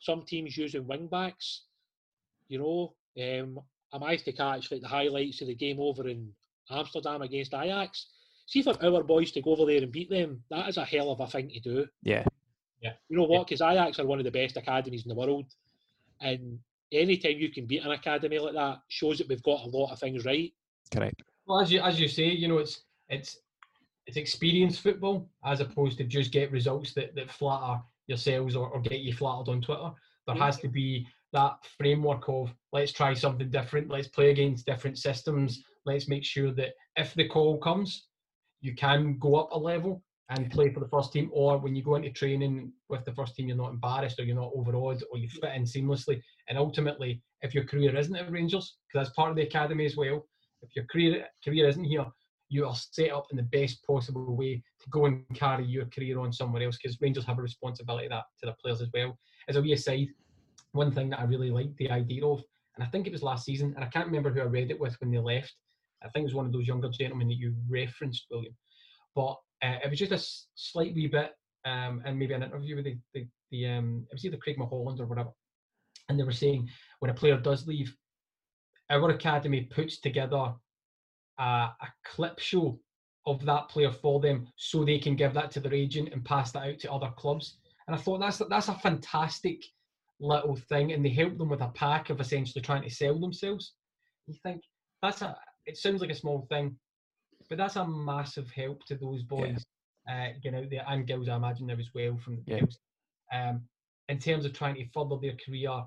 Some 0.00 0.22
teams 0.22 0.56
using 0.56 0.86
wing 0.86 1.08
backs. 1.08 1.62
You 2.48 2.58
know, 2.58 2.94
um, 3.22 3.60
I 3.92 3.98
managed 3.98 4.24
to 4.26 4.32
catch 4.32 4.70
like 4.70 4.80
the 4.80 4.88
highlights 4.88 5.40
of 5.40 5.48
the 5.48 5.54
game 5.54 5.78
over 5.80 6.08
in 6.08 6.32
Amsterdam 6.70 7.22
against 7.22 7.54
Ajax. 7.54 8.06
See 8.46 8.62
for 8.62 8.74
our 8.84 9.02
boys 9.02 9.30
to 9.32 9.42
go 9.42 9.52
over 9.52 9.66
there 9.66 9.82
and 9.82 9.92
beat 9.92 10.10
them, 10.10 10.42
that 10.50 10.68
is 10.68 10.76
a 10.76 10.84
hell 10.84 11.10
of 11.10 11.20
a 11.20 11.26
thing 11.26 11.50
to 11.50 11.60
do. 11.60 11.86
Yeah. 12.02 12.24
You 13.08 13.16
know 13.16 13.24
what? 13.24 13.46
Because 13.46 13.62
Ajax 13.62 13.98
are 13.98 14.06
one 14.06 14.18
of 14.18 14.24
the 14.24 14.30
best 14.30 14.58
academies 14.58 15.04
in 15.04 15.08
the 15.08 15.14
world, 15.14 15.46
and 16.20 16.58
anytime 16.92 17.38
you 17.38 17.50
can 17.50 17.66
beat 17.66 17.82
an 17.82 17.92
academy 17.92 18.38
like 18.38 18.52
that 18.52 18.80
shows 18.88 19.18
that 19.18 19.28
we've 19.28 19.42
got 19.42 19.64
a 19.64 19.68
lot 19.68 19.92
of 19.92 19.98
things 19.98 20.24
right. 20.24 20.52
Correct. 20.92 21.22
Well, 21.46 21.60
as 21.60 21.72
you 21.72 21.80
as 21.80 21.98
you 21.98 22.08
say, 22.08 22.28
you 22.28 22.48
know, 22.48 22.58
it's 22.58 22.82
it's 23.08 23.38
it's 24.06 24.16
experience 24.16 24.78
football 24.78 25.28
as 25.44 25.60
opposed 25.60 25.98
to 25.98 26.04
just 26.04 26.32
get 26.32 26.52
results 26.52 26.92
that, 26.94 27.14
that 27.14 27.30
flatter 27.30 27.80
yourselves 28.06 28.54
or, 28.54 28.68
or 28.68 28.80
get 28.80 29.00
you 29.00 29.14
flattered 29.14 29.50
on 29.50 29.62
Twitter. 29.62 29.90
There 30.26 30.36
has 30.36 30.58
to 30.58 30.68
be 30.68 31.06
that 31.32 31.56
framework 31.78 32.28
of 32.28 32.54
let's 32.72 32.92
try 32.92 33.14
something 33.14 33.50
different, 33.50 33.90
let's 33.90 34.08
play 34.08 34.30
against 34.30 34.66
different 34.66 34.98
systems, 34.98 35.62
let's 35.84 36.08
make 36.08 36.24
sure 36.24 36.52
that 36.52 36.74
if 36.96 37.14
the 37.14 37.28
call 37.28 37.58
comes, 37.58 38.06
you 38.60 38.74
can 38.74 39.18
go 39.18 39.36
up 39.36 39.50
a 39.52 39.58
level 39.58 40.02
and 40.30 40.50
play 40.50 40.72
for 40.72 40.80
the 40.80 40.88
first 40.88 41.12
team, 41.12 41.30
or 41.34 41.58
when 41.58 41.76
you 41.76 41.82
go 41.82 41.96
into 41.96 42.10
training 42.10 42.72
with 42.88 43.04
the 43.04 43.12
first 43.12 43.34
team, 43.34 43.48
you're 43.48 43.56
not 43.56 43.72
embarrassed 43.72 44.18
or 44.18 44.24
you're 44.24 44.36
not 44.36 44.52
overawed 44.54 45.02
or 45.12 45.18
you 45.18 45.28
fit 45.28 45.54
in 45.54 45.64
seamlessly. 45.64 46.22
And 46.48 46.56
ultimately, 46.56 47.20
if 47.42 47.54
your 47.54 47.64
career 47.64 47.94
isn't 47.94 48.16
at 48.16 48.30
Rangers, 48.30 48.76
because 48.88 49.06
that's 49.06 49.16
part 49.16 49.30
of 49.30 49.36
the 49.36 49.42
academy 49.42 49.84
as 49.84 49.96
well, 49.96 50.26
if 50.62 50.74
your 50.74 50.86
career 50.86 51.26
career 51.44 51.68
isn't 51.68 51.84
here, 51.84 52.06
you 52.48 52.66
are 52.66 52.74
set 52.74 53.10
up 53.10 53.26
in 53.30 53.36
the 53.36 53.42
best 53.42 53.84
possible 53.86 54.36
way 54.36 54.62
to 54.82 54.90
go 54.90 55.06
and 55.06 55.24
carry 55.34 55.64
your 55.64 55.86
career 55.86 56.18
on 56.18 56.32
somewhere 56.32 56.62
else 56.62 56.78
because 56.80 57.00
Rangers 57.00 57.24
have 57.24 57.38
a 57.38 57.42
responsibility 57.42 58.08
that 58.08 58.24
to 58.40 58.46
the 58.46 58.54
players 58.62 58.82
as 58.82 58.88
well. 58.92 59.18
As 59.48 59.56
a 59.56 59.62
wee 59.62 59.72
aside, 59.72 60.08
one 60.72 60.92
thing 60.92 61.10
that 61.10 61.20
I 61.20 61.24
really 61.24 61.50
liked 61.50 61.76
the 61.76 61.90
idea 61.90 62.24
of, 62.24 62.42
and 62.76 62.84
I 62.84 62.88
think 62.88 63.06
it 63.06 63.12
was 63.12 63.22
last 63.22 63.44
season, 63.44 63.72
and 63.76 63.84
I 63.84 63.88
can't 63.88 64.06
remember 64.06 64.30
who 64.30 64.40
I 64.40 64.44
read 64.44 64.70
it 64.70 64.80
with 64.80 64.96
when 65.00 65.10
they 65.10 65.18
left. 65.18 65.54
I 66.02 66.08
think 66.08 66.24
it 66.24 66.26
was 66.26 66.34
one 66.34 66.46
of 66.46 66.52
those 66.52 66.66
younger 66.66 66.90
gentlemen 66.90 67.28
that 67.28 67.38
you 67.38 67.54
referenced, 67.68 68.26
William. 68.30 68.54
But 69.14 69.36
uh, 69.62 69.78
it 69.82 69.90
was 69.90 69.98
just 69.98 70.12
a 70.12 70.50
slight 70.54 70.94
wee 70.94 71.06
bit, 71.06 71.32
um, 71.64 72.02
and 72.04 72.18
maybe 72.18 72.34
an 72.34 72.42
interview 72.42 72.76
with 72.76 72.84
the 72.84 72.98
the, 73.14 73.26
the 73.50 73.66
um, 73.68 74.06
it 74.10 74.14
was 74.14 74.24
either 74.24 74.36
Craig 74.36 74.58
Mulholland 74.58 75.00
or 75.00 75.06
whatever, 75.06 75.30
and 76.08 76.18
they 76.18 76.24
were 76.24 76.32
saying 76.32 76.68
when 76.98 77.10
a 77.10 77.14
player 77.14 77.38
does 77.38 77.66
leave, 77.66 77.96
our 78.90 79.10
academy 79.10 79.62
puts 79.62 80.00
together 80.00 80.54
a, 81.38 81.42
a 81.42 81.88
clip 82.04 82.38
show 82.38 82.78
of 83.26 83.44
that 83.46 83.68
player 83.68 83.90
for 83.90 84.20
them 84.20 84.46
so 84.56 84.84
they 84.84 84.98
can 84.98 85.16
give 85.16 85.32
that 85.34 85.50
to 85.50 85.60
their 85.60 85.74
agent 85.74 86.10
and 86.12 86.24
pass 86.24 86.52
that 86.52 86.64
out 86.68 86.78
to 86.78 86.92
other 86.92 87.10
clubs. 87.16 87.58
And 87.86 87.96
I 87.96 87.98
thought 87.98 88.20
that's 88.20 88.40
that's 88.50 88.68
a 88.68 88.74
fantastic 88.74 89.62
little 90.20 90.56
thing, 90.56 90.92
and 90.92 91.04
they 91.04 91.10
help 91.10 91.36
them 91.38 91.48
with 91.48 91.60
a 91.60 91.68
pack 91.68 92.10
of 92.10 92.20
essentially 92.20 92.62
trying 92.62 92.82
to 92.82 92.90
sell 92.90 93.18
themselves. 93.18 93.74
You 94.26 94.34
think 94.42 94.62
that's 95.02 95.22
a 95.22 95.36
it 95.66 95.76
sounds 95.76 96.00
like 96.00 96.10
a 96.10 96.14
small 96.14 96.46
thing, 96.50 96.76
but 97.48 97.58
that's 97.58 97.76
a 97.76 97.86
massive 97.86 98.50
help 98.50 98.84
to 98.86 98.96
those 98.96 99.22
boys 99.22 99.64
uh, 100.10 100.28
getting 100.42 100.62
out 100.62 100.70
there 100.70 100.84
and 100.88 101.06
girls. 101.06 101.28
I 101.28 101.36
imagine 101.36 101.66
there 101.66 101.80
as 101.80 101.90
well 101.94 102.16
from 102.16 102.36
the 102.36 102.42
Yeah. 102.46 102.60
girls, 102.60 102.78
um, 103.32 103.62
in 104.08 104.18
terms 104.18 104.44
of 104.44 104.52
trying 104.52 104.74
to 104.76 104.86
further 104.92 105.16
their 105.20 105.36
career 105.44 105.82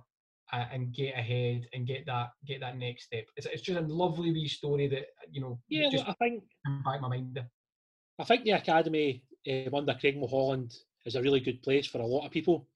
uh, 0.54 0.66
and 0.72 0.94
get 0.94 1.16
ahead 1.16 1.68
and 1.74 1.88
get 1.88 2.06
that 2.06 2.30
get 2.46 2.62
that 2.62 2.78
next 2.78 3.06
step. 3.06 3.26
It's, 3.36 3.48
it's 3.48 3.62
just 3.62 3.80
a 3.80 3.82
lovely 3.82 4.32
wee 4.32 4.48
story 4.48 4.88
that 4.88 5.08
you 5.32 5.42
know 5.42 5.60
Yeah, 5.70 5.90
just 5.90 6.08
I 6.08 6.14
think 6.14 6.44
back 6.84 7.02
my 7.02 7.10
mind. 7.10 7.40
I 8.20 8.24
think 8.24 8.44
the 8.44 8.52
academy 8.52 9.24
um, 9.50 9.76
under 9.76 9.94
Craig 9.94 10.18
Mulholland 10.18 10.76
is 11.06 11.16
a 11.16 11.22
really 11.22 11.40
good 11.40 11.62
place 11.62 11.88
for 11.88 12.00
a 12.00 12.06
lot 12.06 12.26
of 12.26 12.32
people. 12.32 12.68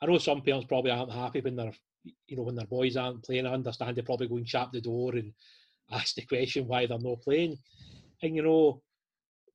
I 0.00 0.06
know 0.06 0.18
some 0.18 0.42
parents 0.42 0.66
probably 0.66 0.90
aren't 0.90 1.12
happy 1.12 1.40
when 1.40 1.56
their 1.56 1.72
you 2.28 2.36
know 2.36 2.42
when 2.42 2.54
their 2.54 2.66
boys 2.66 2.96
aren't 2.96 3.24
playing. 3.24 3.46
I 3.46 3.52
understand 3.52 3.96
they 3.96 4.02
probably 4.02 4.28
go 4.28 4.36
and 4.36 4.48
shut 4.48 4.72
the 4.72 4.80
door 4.80 5.12
and 5.14 5.32
ask 5.92 6.14
the 6.14 6.22
question 6.22 6.66
why 6.66 6.86
they're 6.86 6.98
not 6.98 7.22
playing. 7.22 7.58
And 8.22 8.36
you 8.36 8.42
know, 8.42 8.82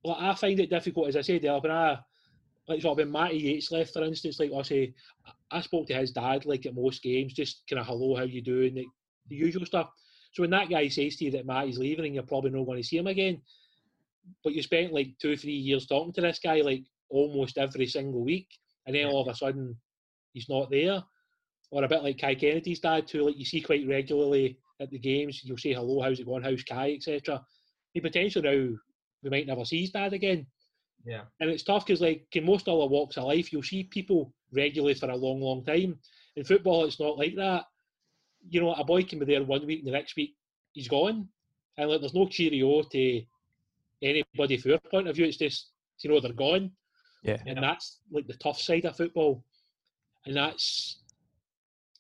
like 0.04 0.18
I 0.20 0.34
find 0.36 0.60
it 0.60 0.70
difficult 0.70 1.08
as 1.08 1.16
I 1.16 1.22
said 1.22 1.44
when 1.44 1.72
I 1.72 2.00
like 2.72 2.82
sort 2.82 2.94
of 2.94 3.06
when 3.06 3.12
Matty 3.12 3.38
Yates 3.38 3.72
left, 3.72 3.94
for 3.94 4.04
instance, 4.04 4.40
like 4.40 4.52
I 4.56 4.62
say, 4.62 4.94
I- 5.52 5.62
spoke 5.62 5.88
to 5.88 5.94
his 5.94 6.12
dad 6.12 6.46
like 6.46 6.66
at 6.66 6.76
most 6.76 7.04
games, 7.04 7.34
just 7.34 7.64
kind 7.70 7.80
of 7.80 7.86
hello, 7.86 8.16
how 8.16 8.24
you 8.24 8.42
doing, 8.42 8.74
the, 8.76 8.86
the 9.28 9.36
usual 9.36 9.66
stuff. 9.66 9.90
So 10.34 10.44
when 10.44 10.50
that 10.52 10.70
guy 10.70 10.88
says 10.88 11.18
to 11.18 11.26
you 11.26 11.32
that 11.32 11.46
Matty's 11.46 11.78
leaving 11.78 12.06
and 12.06 12.16
you're 12.16 12.24
probably 12.24 12.52
not 12.52 12.66
going 12.66 12.82
to 12.82 12.88
see 12.88 12.98
him 12.98 13.08
again, 13.08 13.42
but 14.44 14.54
you 14.54 14.64
spent 14.64 14.94
like 14.94 15.10
two, 15.22 15.36
three 15.36 15.52
years 15.52 15.88
talking 15.88 16.14
to 16.14 16.22
this 16.22 16.40
guy 16.40 16.62
like 16.62 16.84
almost 17.10 17.58
every 17.58 17.88
single 17.88 18.24
week, 18.24 18.48
and 18.86 18.96
then 18.96 19.08
all 19.08 19.22
of 19.22 19.28
a 19.28 19.36
sudden 19.36 19.76
he's 20.34 20.50
not 20.50 20.70
there. 20.70 21.04
Or 21.72 21.84
a 21.84 21.88
bit 21.88 22.04
like 22.04 22.20
Kai 22.20 22.36
Kennedy's 22.36 22.80
dad 22.80 23.08
too, 23.08 23.26
like 23.26 23.38
you 23.38 23.46
see 23.46 23.62
quite 23.62 23.88
regularly 23.88 24.58
at 24.82 24.90
the 24.90 25.00
games, 25.00 25.42
you'll 25.44 25.58
say 25.58 25.74
hello, 25.74 26.02
how's 26.02 26.20
it 26.20 26.26
going, 26.26 26.44
how's 26.44 26.64
Kai, 26.64 26.94
etc. 26.94 27.42
He 27.94 28.02
potentially 28.02 28.44
now 28.44 28.78
we 29.24 29.30
might 29.30 29.48
never 29.48 29.66
see 29.66 29.82
his 29.82 29.92
dad 29.92 30.14
again. 30.14 30.48
Yeah. 31.06 31.22
And 31.40 31.50
it's 31.50 31.64
tough 31.64 31.86
because, 31.86 32.02
like, 32.02 32.28
in 32.34 32.46
most 32.46 32.68
other 32.68 32.86
walks 32.86 33.18
of 33.18 33.24
life, 33.24 33.52
you'll 33.52 33.64
see 33.64 33.84
people 33.84 34.34
regularly 34.52 34.94
for 34.94 35.10
a 35.10 35.16
long, 35.16 35.42
long 35.42 35.64
time. 35.66 35.98
In 36.36 36.44
football, 36.44 36.86
it's 36.86 37.00
not 37.00 37.18
like 37.18 37.36
that. 37.36 37.66
You 38.50 38.62
know, 38.62 38.74
a 38.74 38.84
boy 38.84 39.04
can 39.04 39.20
be 39.20 39.26
there 39.26 39.44
one 39.44 39.66
week 39.66 39.80
and 39.80 39.88
the 39.88 39.92
next 39.92 40.16
week 40.16 40.36
he's 40.74 40.88
gone. 40.88 41.28
And, 41.78 41.90
like, 41.90 42.02
there's 42.02 42.14
no 42.14 42.28
cheerio 42.28 42.84
to 42.84 43.24
anybody 44.02 44.58
from 44.58 44.72
your 44.72 44.80
point 44.80 45.08
of 45.08 45.16
view. 45.16 45.26
It's 45.26 45.38
just, 45.38 45.70
you 46.00 46.10
know, 46.10 46.20
they're 46.20 46.34
gone. 46.34 46.72
Yeah. 47.24 47.38
And 47.46 47.64
that's, 47.64 48.00
like, 48.12 48.28
the 48.28 48.36
tough 48.36 48.60
side 48.60 48.86
of 48.86 48.96
football. 48.98 49.44
And 50.26 50.36
that's 50.36 51.00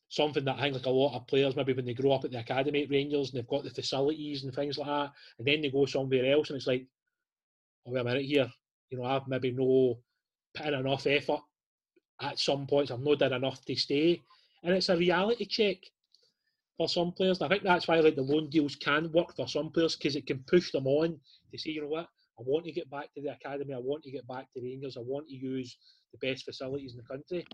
something 0.09 0.45
that 0.45 0.57
I 0.57 0.61
think, 0.61 0.75
like, 0.75 0.85
a 0.85 0.89
lot 0.89 1.15
of 1.15 1.27
players, 1.27 1.55
maybe 1.55 1.73
when 1.73 1.85
they 1.85 1.93
grow 1.93 2.11
up 2.11 2.25
at 2.25 2.31
the 2.31 2.39
academy 2.39 2.83
at 2.83 2.89
Rangers 2.89 3.29
and 3.29 3.37
they've 3.37 3.47
got 3.47 3.63
the 3.63 3.69
facilities 3.69 4.43
and 4.43 4.53
things 4.53 4.77
like 4.77 4.87
that, 4.87 5.11
and 5.39 5.47
then 5.47 5.61
they 5.61 5.71
go 5.71 5.85
somewhere 5.85 6.31
else 6.31 6.49
and 6.49 6.57
it's 6.57 6.67
like, 6.67 6.85
oh, 7.87 7.91
wait 7.91 8.01
a 8.01 8.03
minute 8.03 8.25
here 8.25 8.51
you 8.91 8.99
know, 8.99 9.05
I've 9.05 9.27
maybe 9.27 9.51
no 9.51 9.97
put 10.53 10.67
in 10.67 10.73
enough 10.75 11.07
effort 11.07 11.41
at 12.21 12.37
some 12.37 12.67
points. 12.67 12.91
I've 12.91 12.99
not 12.99 13.19
done 13.19 13.33
enough 13.33 13.65
to 13.65 13.75
stay, 13.75 14.21
and 14.63 14.75
it's 14.75 14.89
a 14.89 14.97
reality 14.97 15.45
check 15.45 15.77
for 16.77 16.87
some 16.87 17.11
players. 17.11 17.39
And 17.41 17.45
I 17.45 17.49
think 17.49 17.63
that's 17.63 17.87
why 17.87 17.99
like 17.99 18.15
the 18.15 18.21
loan 18.21 18.49
deals 18.49 18.75
can 18.75 19.11
work 19.11 19.35
for 19.35 19.47
some 19.47 19.71
players 19.71 19.95
because 19.95 20.15
it 20.15 20.27
can 20.27 20.43
push 20.47 20.71
them 20.71 20.85
on 20.85 21.19
to 21.51 21.57
say, 21.57 21.71
you 21.71 21.81
know 21.81 21.87
what, 21.87 22.07
I 22.39 22.43
want 22.43 22.65
to 22.65 22.71
get 22.71 22.89
back 22.89 23.13
to 23.13 23.21
the 23.21 23.33
academy. 23.33 23.73
I 23.73 23.79
want 23.79 24.03
to 24.03 24.11
get 24.11 24.27
back 24.27 24.47
to 24.53 24.61
Rangers. 24.61 24.97
I 24.97 25.01
want 25.01 25.27
to 25.29 25.35
use 25.35 25.77
the 26.11 26.27
best 26.27 26.45
facilities 26.45 26.93
in 26.93 26.97
the 26.97 27.03
country. 27.03 27.45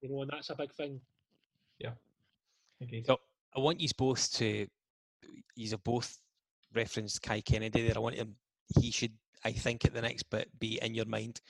You 0.00 0.10
know, 0.10 0.22
and 0.22 0.30
that's 0.30 0.50
a 0.50 0.56
big 0.56 0.72
thing. 0.74 1.00
Agreed. 2.80 3.06
So 3.06 3.18
I 3.56 3.60
want 3.60 3.80
you 3.80 3.88
both 3.96 4.32
to. 4.34 4.66
You 5.54 5.70
have 5.70 5.84
both 5.84 6.18
referenced 6.74 7.22
Kai 7.22 7.40
Kennedy 7.40 7.86
there. 7.86 7.96
I 7.96 8.00
want 8.00 8.16
him. 8.16 8.34
He 8.80 8.90
should, 8.90 9.12
I 9.44 9.52
think, 9.52 9.84
at 9.84 9.94
the 9.94 10.02
next 10.02 10.24
bit 10.30 10.48
be 10.58 10.78
in 10.82 10.94
your 10.94 11.06
mind 11.06 11.40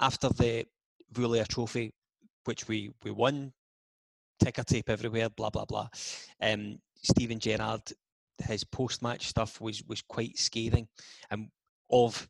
after 0.00 0.28
the 0.28 0.66
Veolia 1.12 1.46
Trophy, 1.46 1.92
which 2.44 2.68
we 2.68 2.90
we 3.02 3.10
won. 3.10 3.52
Ticker 4.42 4.64
tape 4.64 4.90
everywhere. 4.90 5.30
Blah 5.30 5.50
blah 5.50 5.64
blah. 5.64 5.88
Um, 6.40 6.78
Steven 7.02 7.38
Gerrard, 7.38 7.82
his 8.38 8.64
post 8.64 9.02
match 9.02 9.28
stuff 9.28 9.60
was 9.60 9.82
was 9.84 10.02
quite 10.02 10.38
scathing, 10.38 10.88
and 11.30 11.48
of 11.90 12.28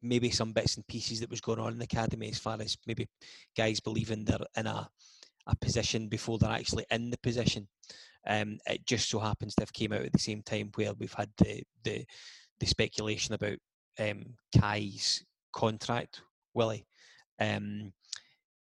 maybe 0.00 0.30
some 0.30 0.52
bits 0.52 0.76
and 0.76 0.86
pieces 0.86 1.20
that 1.20 1.30
was 1.30 1.40
going 1.40 1.58
on 1.58 1.72
in 1.72 1.78
the 1.78 1.84
academy 1.84 2.28
as 2.28 2.38
far 2.38 2.56
as 2.60 2.76
maybe 2.86 3.08
guys 3.56 3.80
believing 3.80 4.24
they're 4.24 4.38
in 4.56 4.66
a 4.66 4.88
a 5.48 5.56
position 5.56 6.08
before 6.08 6.38
they're 6.38 6.50
actually 6.50 6.84
in 6.90 7.10
the 7.10 7.18
position. 7.18 7.66
Um, 8.26 8.58
it 8.66 8.84
just 8.86 9.08
so 9.08 9.18
happens 9.18 9.54
to 9.54 9.62
have 9.62 9.72
came 9.72 9.92
out 9.92 10.02
at 10.02 10.12
the 10.12 10.18
same 10.18 10.42
time 10.42 10.70
where 10.74 10.92
we've 10.92 11.14
had 11.14 11.30
the 11.38 11.62
the, 11.82 12.04
the 12.60 12.66
speculation 12.66 13.34
about 13.34 13.58
um, 13.98 14.24
Kai's 14.58 15.24
contract, 15.52 16.22
Willie. 16.54 16.86
Um, 17.40 17.92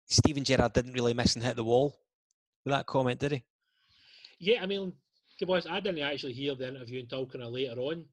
Steven 0.06 0.44
Gerrard 0.44 0.72
didn't 0.72 0.94
really 0.94 1.14
miss 1.14 1.34
and 1.34 1.44
hit 1.44 1.56
the 1.56 1.64
wall 1.64 1.98
with 2.64 2.72
that 2.72 2.86
comment, 2.86 3.20
did 3.20 3.32
he? 3.32 3.44
Yeah, 4.38 4.62
I 4.62 4.66
mean, 4.66 4.92
to 5.38 5.46
be 5.46 5.52
honest, 5.52 5.68
I 5.68 5.80
didn't 5.80 6.02
actually 6.02 6.32
hear 6.32 6.54
the 6.54 6.68
interview 6.68 7.00
until 7.00 7.26
kind 7.26 7.44
of 7.44 7.52
later 7.52 7.78
on. 7.80 8.04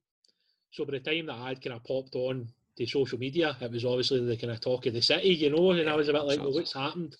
So 0.71 0.85
by 0.85 0.91
the 0.91 0.99
time 0.99 1.27
that 1.27 1.35
I 1.35 1.49
had 1.49 1.63
kind 1.63 1.75
of 1.75 1.83
popped 1.83 2.15
on 2.15 2.47
to 2.77 2.85
social 2.85 3.17
media, 3.17 3.55
it 3.61 3.71
was 3.71 3.85
obviously 3.85 4.25
the 4.25 4.37
kind 4.37 4.51
of 4.51 4.59
talk 4.59 4.85
of 4.85 4.93
the 4.93 5.01
city, 5.01 5.29
you 5.29 5.49
know, 5.49 5.71
and 5.71 5.89
I 5.89 5.95
was 5.95 6.09
a 6.09 6.13
bit 6.13 6.23
like, 6.23 6.39
well, 6.39 6.53
what's 6.53 6.73
happened? 6.73 7.15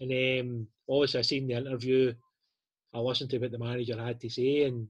And 0.00 0.40
um, 0.40 0.66
obviously 0.88 1.20
I 1.20 1.22
seen 1.22 1.46
the 1.46 1.54
interview, 1.54 2.12
I 2.92 2.98
listened 2.98 3.30
to 3.30 3.38
what 3.38 3.50
the 3.50 3.58
manager 3.58 3.98
had 3.98 4.20
to 4.20 4.28
say, 4.28 4.64
and 4.64 4.88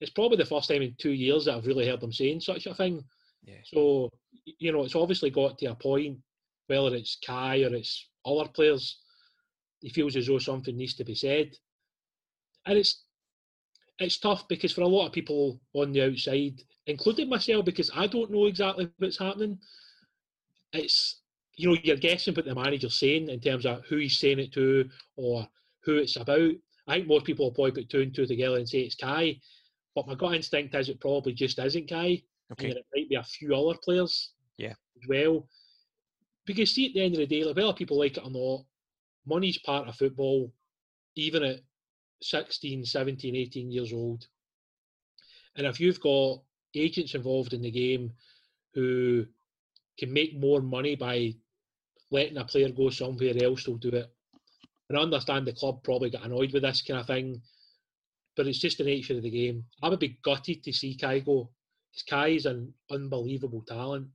it's 0.00 0.10
probably 0.10 0.36
the 0.36 0.44
first 0.44 0.68
time 0.68 0.82
in 0.82 0.94
two 0.98 1.12
years 1.12 1.46
that 1.46 1.54
I've 1.54 1.66
really 1.66 1.88
heard 1.88 2.00
them 2.00 2.12
saying 2.12 2.40
such 2.40 2.66
a 2.66 2.74
thing. 2.74 3.02
Yeah. 3.44 3.60
So, 3.64 4.10
you 4.58 4.72
know, 4.72 4.84
it's 4.84 4.96
obviously 4.96 5.30
got 5.30 5.58
to 5.58 5.66
a 5.66 5.74
point, 5.74 6.18
whether 6.66 6.94
it's 6.94 7.18
Kai 7.24 7.62
or 7.62 7.74
it's 7.74 8.08
other 8.24 8.48
players, 8.48 8.98
he 9.80 9.90
feels 9.90 10.16
as 10.16 10.26
though 10.26 10.38
something 10.38 10.76
needs 10.76 10.94
to 10.94 11.04
be 11.04 11.14
said. 11.14 11.52
And 12.66 12.78
it's 12.78 13.04
it's 13.98 14.18
tough 14.18 14.46
because 14.48 14.72
for 14.72 14.82
a 14.82 14.88
lot 14.88 15.06
of 15.06 15.12
people 15.12 15.60
on 15.74 15.92
the 15.92 16.02
outside, 16.02 16.60
including 16.86 17.28
myself, 17.28 17.64
because 17.64 17.90
I 17.94 18.06
don't 18.06 18.30
know 18.30 18.46
exactly 18.46 18.90
what's 18.98 19.18
happening, 19.18 19.58
it's 20.72 21.20
you 21.56 21.70
know, 21.70 21.76
you're 21.82 21.96
guessing 21.96 22.34
what 22.34 22.44
the 22.44 22.54
manager's 22.54 22.98
saying 22.98 23.30
in 23.30 23.40
terms 23.40 23.64
of 23.64 23.82
who 23.86 23.96
he's 23.96 24.18
saying 24.18 24.38
it 24.38 24.52
to 24.52 24.88
or 25.16 25.48
who 25.84 25.96
it's 25.96 26.16
about. 26.16 26.50
I 26.86 26.96
think 26.96 27.08
most 27.08 27.24
people 27.24 27.46
will 27.46 27.54
probably 27.54 27.72
put 27.72 27.88
two 27.88 28.02
and 28.02 28.14
two 28.14 28.26
together 28.26 28.58
and 28.58 28.68
say 28.68 28.80
it's 28.80 28.94
Kai. 28.94 29.40
But 29.94 30.06
my 30.06 30.14
gut 30.14 30.34
instinct 30.34 30.74
is 30.74 30.90
it 30.90 31.00
probably 31.00 31.32
just 31.32 31.58
isn't 31.58 31.88
Kai. 31.88 32.22
And 32.50 32.58
Okay. 32.58 32.68
that 32.68 32.78
it 32.78 32.86
might 32.94 33.08
be 33.08 33.16
a 33.16 33.22
few 33.24 33.54
other 33.54 33.78
players 33.82 34.32
Yeah. 34.58 34.74
as 35.00 35.08
well. 35.08 35.48
Because 36.44 36.72
see 36.72 36.86
at 36.86 36.94
the 36.94 37.02
end 37.02 37.14
of 37.14 37.18
the 37.20 37.26
day, 37.26 37.44
like 37.44 37.56
whether 37.56 37.72
people 37.72 37.98
like 37.98 38.16
it 38.16 38.24
or 38.24 38.30
not, 38.30 38.66
money's 39.26 39.58
part 39.58 39.88
of 39.88 39.96
football, 39.96 40.52
even 41.16 41.42
at 41.42 41.60
16, 42.22 42.84
17, 42.84 43.34
18 43.34 43.70
years 43.70 43.92
old. 43.92 44.28
And 45.56 45.66
if 45.66 45.80
you've 45.80 46.00
got 46.00 46.42
agents 46.74 47.14
involved 47.14 47.52
in 47.52 47.62
the 47.62 47.70
game 47.70 48.12
who 48.74 49.26
can 49.98 50.12
make 50.12 50.38
more 50.38 50.60
money 50.60 50.94
by 50.94 51.34
letting 52.10 52.36
a 52.36 52.44
player 52.44 52.68
go 52.70 52.90
somewhere 52.90 53.34
else, 53.42 53.64
they'll 53.64 53.76
do 53.76 53.88
it. 53.88 54.12
And 54.88 54.96
I 54.96 55.02
understand 55.02 55.46
the 55.46 55.52
club 55.52 55.82
probably 55.82 56.10
got 56.10 56.24
annoyed 56.24 56.52
with 56.52 56.62
this 56.62 56.82
kind 56.82 57.00
of 57.00 57.06
thing, 57.06 57.42
but 58.36 58.46
it's 58.46 58.60
just 58.60 58.78
the 58.78 58.84
nature 58.84 59.16
of 59.16 59.22
the 59.22 59.30
game. 59.30 59.64
I 59.82 59.88
would 59.88 59.98
be 59.98 60.18
gutted 60.22 60.62
to 60.62 60.72
see 60.72 60.94
Kai 60.94 61.20
go. 61.20 61.50
Because 61.96 62.04
Kai 62.08 62.28
is 62.28 62.46
an 62.46 62.72
unbelievable 62.90 63.64
talent. 63.66 64.06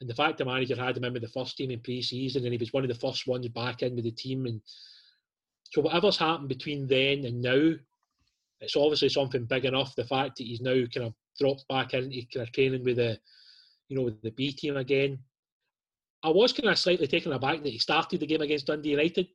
And 0.00 0.10
the 0.10 0.14
fact 0.14 0.38
the 0.38 0.44
manager 0.44 0.76
had 0.76 0.96
him 0.96 1.04
in 1.04 1.12
with 1.12 1.22
the 1.22 1.28
first 1.28 1.56
team 1.56 1.70
in 1.70 1.80
pre-season 1.80 2.42
and 2.42 2.52
he 2.52 2.58
was 2.58 2.72
one 2.72 2.82
of 2.82 2.88
the 2.88 2.94
first 2.94 3.26
ones 3.26 3.46
back 3.48 3.82
in 3.82 3.94
with 3.94 4.04
the 4.04 4.10
team. 4.10 4.46
And 4.46 4.60
so 5.70 5.80
whatever's 5.80 6.18
happened 6.18 6.48
between 6.48 6.88
then 6.88 7.24
and 7.24 7.40
now, 7.40 7.72
it's 8.60 8.76
obviously 8.76 9.08
something 9.08 9.44
big 9.44 9.64
enough. 9.64 9.94
The 9.94 10.04
fact 10.04 10.36
that 10.36 10.44
he's 10.44 10.60
now 10.60 10.84
kind 10.92 11.06
of 11.06 11.14
dropped 11.38 11.66
back 11.68 11.94
into 11.94 12.22
kind 12.34 12.46
of 12.46 12.52
training 12.52 12.84
with 12.84 12.96
the, 12.96 13.18
you 13.88 13.96
know, 13.96 14.02
with 14.02 14.20
the 14.22 14.30
B 14.30 14.52
team 14.52 14.76
again. 14.76 15.18
I 16.24 16.28
was 16.28 16.52
kind 16.52 16.68
of 16.68 16.78
slightly 16.78 17.06
taken 17.06 17.32
aback 17.32 17.62
that 17.62 17.72
he 17.72 17.78
started 17.78 18.20
the 18.20 18.26
game 18.26 18.42
against 18.42 18.66
Dundee 18.66 18.90
United. 18.90 19.28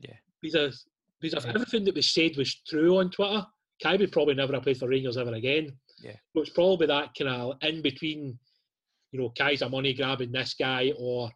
Yeah. 0.00 0.14
Because, 0.40 0.86
because 1.20 1.44
if 1.44 1.54
everything 1.54 1.84
that 1.84 1.94
was 1.94 2.12
said 2.12 2.36
was 2.36 2.54
true 2.68 2.98
on 2.98 3.10
Twitter, 3.10 3.44
Kai 3.82 3.96
would 3.96 4.12
probably 4.12 4.34
never 4.34 4.52
have 4.52 4.62
played 4.62 4.78
for 4.78 4.88
Rangers 4.88 5.16
ever 5.16 5.34
again. 5.34 5.76
Yeah. 6.04 6.16
So 6.34 6.42
it's 6.42 6.50
probably 6.50 6.86
that 6.88 7.14
kind 7.18 7.30
of 7.30 7.56
in 7.62 7.80
between, 7.80 8.38
you 9.10 9.20
know, 9.20 9.32
Kai's 9.36 9.62
a 9.62 9.68
money 9.68 9.94
grabbing 9.94 10.32
this 10.32 10.54
guy, 10.54 10.92
or 10.98 11.30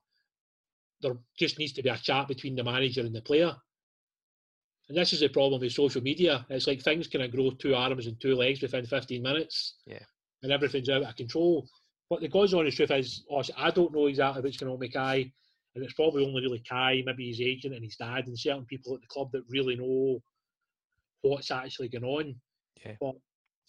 there 1.00 1.16
just 1.38 1.58
needs 1.58 1.72
to 1.72 1.82
be 1.82 1.88
a 1.88 1.96
chat 1.96 2.28
between 2.28 2.54
the 2.54 2.64
manager 2.64 3.00
and 3.00 3.14
the 3.14 3.22
player. 3.22 3.54
And 4.88 4.96
this 4.96 5.12
is 5.12 5.20
the 5.20 5.28
problem 5.28 5.60
with 5.60 5.72
social 5.72 6.02
media. 6.02 6.44
It's 6.50 6.66
like 6.66 6.82
things 6.82 7.08
kind 7.08 7.24
of 7.24 7.32
grow 7.32 7.50
two 7.50 7.74
arms 7.74 8.06
and 8.06 8.20
two 8.20 8.34
legs 8.34 8.62
within 8.62 8.84
15 8.84 9.22
minutes. 9.22 9.76
Yeah. 9.86 10.02
And 10.42 10.52
everything's 10.52 10.88
out 10.88 11.02
of 11.02 11.16
control. 11.16 11.66
But 12.10 12.20
the 12.20 12.28
God's 12.28 12.54
honest 12.54 12.76
truth 12.76 12.90
is, 12.90 13.24
oh, 13.30 13.36
honestly, 13.36 13.54
I 13.58 13.70
don't 13.70 13.94
know 13.94 14.06
exactly 14.06 14.42
what's 14.42 14.56
going 14.56 14.72
on 14.72 14.78
with 14.78 14.92
Kai. 14.92 15.30
And 15.74 15.84
it's 15.84 15.94
probably 15.94 16.26
only 16.26 16.42
really 16.42 16.62
Kai, 16.68 17.02
maybe 17.04 17.28
his 17.28 17.40
agent 17.40 17.74
and 17.74 17.84
his 17.84 17.96
dad, 17.96 18.26
and 18.26 18.38
certain 18.38 18.64
people 18.64 18.94
at 18.94 19.00
the 19.00 19.06
club 19.08 19.30
that 19.32 19.44
really 19.48 19.76
know 19.76 20.20
what's 21.22 21.50
actually 21.50 21.88
going 21.88 22.04
on. 22.04 22.34
Yeah. 22.84 22.94
But 23.00 23.16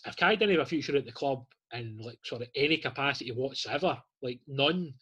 if 0.05 0.15
Kai 0.15 0.35
didn't 0.35 0.57
have 0.57 0.65
a 0.65 0.69
future 0.69 0.95
at 0.95 1.05
the 1.05 1.11
club 1.11 1.45
in 1.73 1.97
like 2.01 2.19
sort 2.23 2.41
of 2.41 2.47
any 2.55 2.77
capacity 2.77 3.31
whatsoever, 3.31 3.97
like 4.21 4.39
none, 4.47 4.93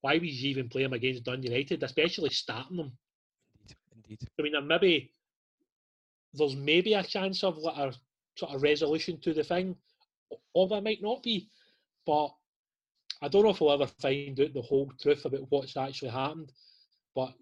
why 0.00 0.14
would 0.14 0.24
you 0.24 0.50
even 0.50 0.68
play 0.68 0.82
him 0.82 0.92
against 0.92 1.24
Dundee 1.24 1.48
United, 1.48 1.82
especially 1.82 2.30
starting 2.30 2.76
them? 2.76 2.92
Indeed. 3.94 4.18
I 4.38 4.42
mean, 4.42 4.52
there 4.52 4.62
maybe 4.62 5.12
there's 6.34 6.56
maybe 6.56 6.94
a 6.94 7.02
chance 7.02 7.42
of 7.42 7.58
like 7.58 7.76
a 7.76 7.94
sort 8.36 8.54
of 8.54 8.62
resolution 8.62 9.18
to 9.20 9.32
the 9.32 9.42
thing, 9.42 9.74
or 10.54 10.68
there 10.68 10.82
might 10.82 11.02
not 11.02 11.22
be. 11.22 11.48
But 12.06 12.32
I 13.20 13.28
don't 13.28 13.42
know 13.42 13.50
if 13.50 13.60
we'll 13.60 13.72
ever 13.72 13.86
find 13.86 14.38
out 14.40 14.54
the 14.54 14.62
whole 14.62 14.90
truth 15.00 15.24
about 15.24 15.50
what's 15.50 15.76
actually 15.76 16.10
happened. 16.10 16.52
But 17.14 17.34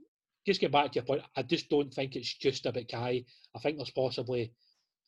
just 0.47 0.61
get 0.61 0.73
back 0.73 0.93
to 0.93 0.97
your 0.97 1.05
point, 1.05 1.23
I 1.37 1.43
just 1.43 1.69
don't 1.69 1.93
think 1.93 2.17
it's 2.17 2.33
just 2.33 2.67
about 2.67 2.89
Kai. 2.89 3.25
I 3.55 3.59
think 3.59 3.77
there's 3.77 3.91
possibly 3.91 4.53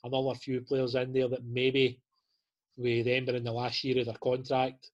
another 0.04 0.34
few 0.38 0.60
players 0.60 0.94
in 0.94 1.12
there 1.12 1.28
that 1.28 1.44
maybe 1.44 2.00
with 2.76 3.06
them 3.06 3.34
in 3.34 3.44
the 3.44 3.52
last 3.52 3.82
year 3.84 3.98
of 4.00 4.06
their 4.06 4.14
contract, 4.14 4.90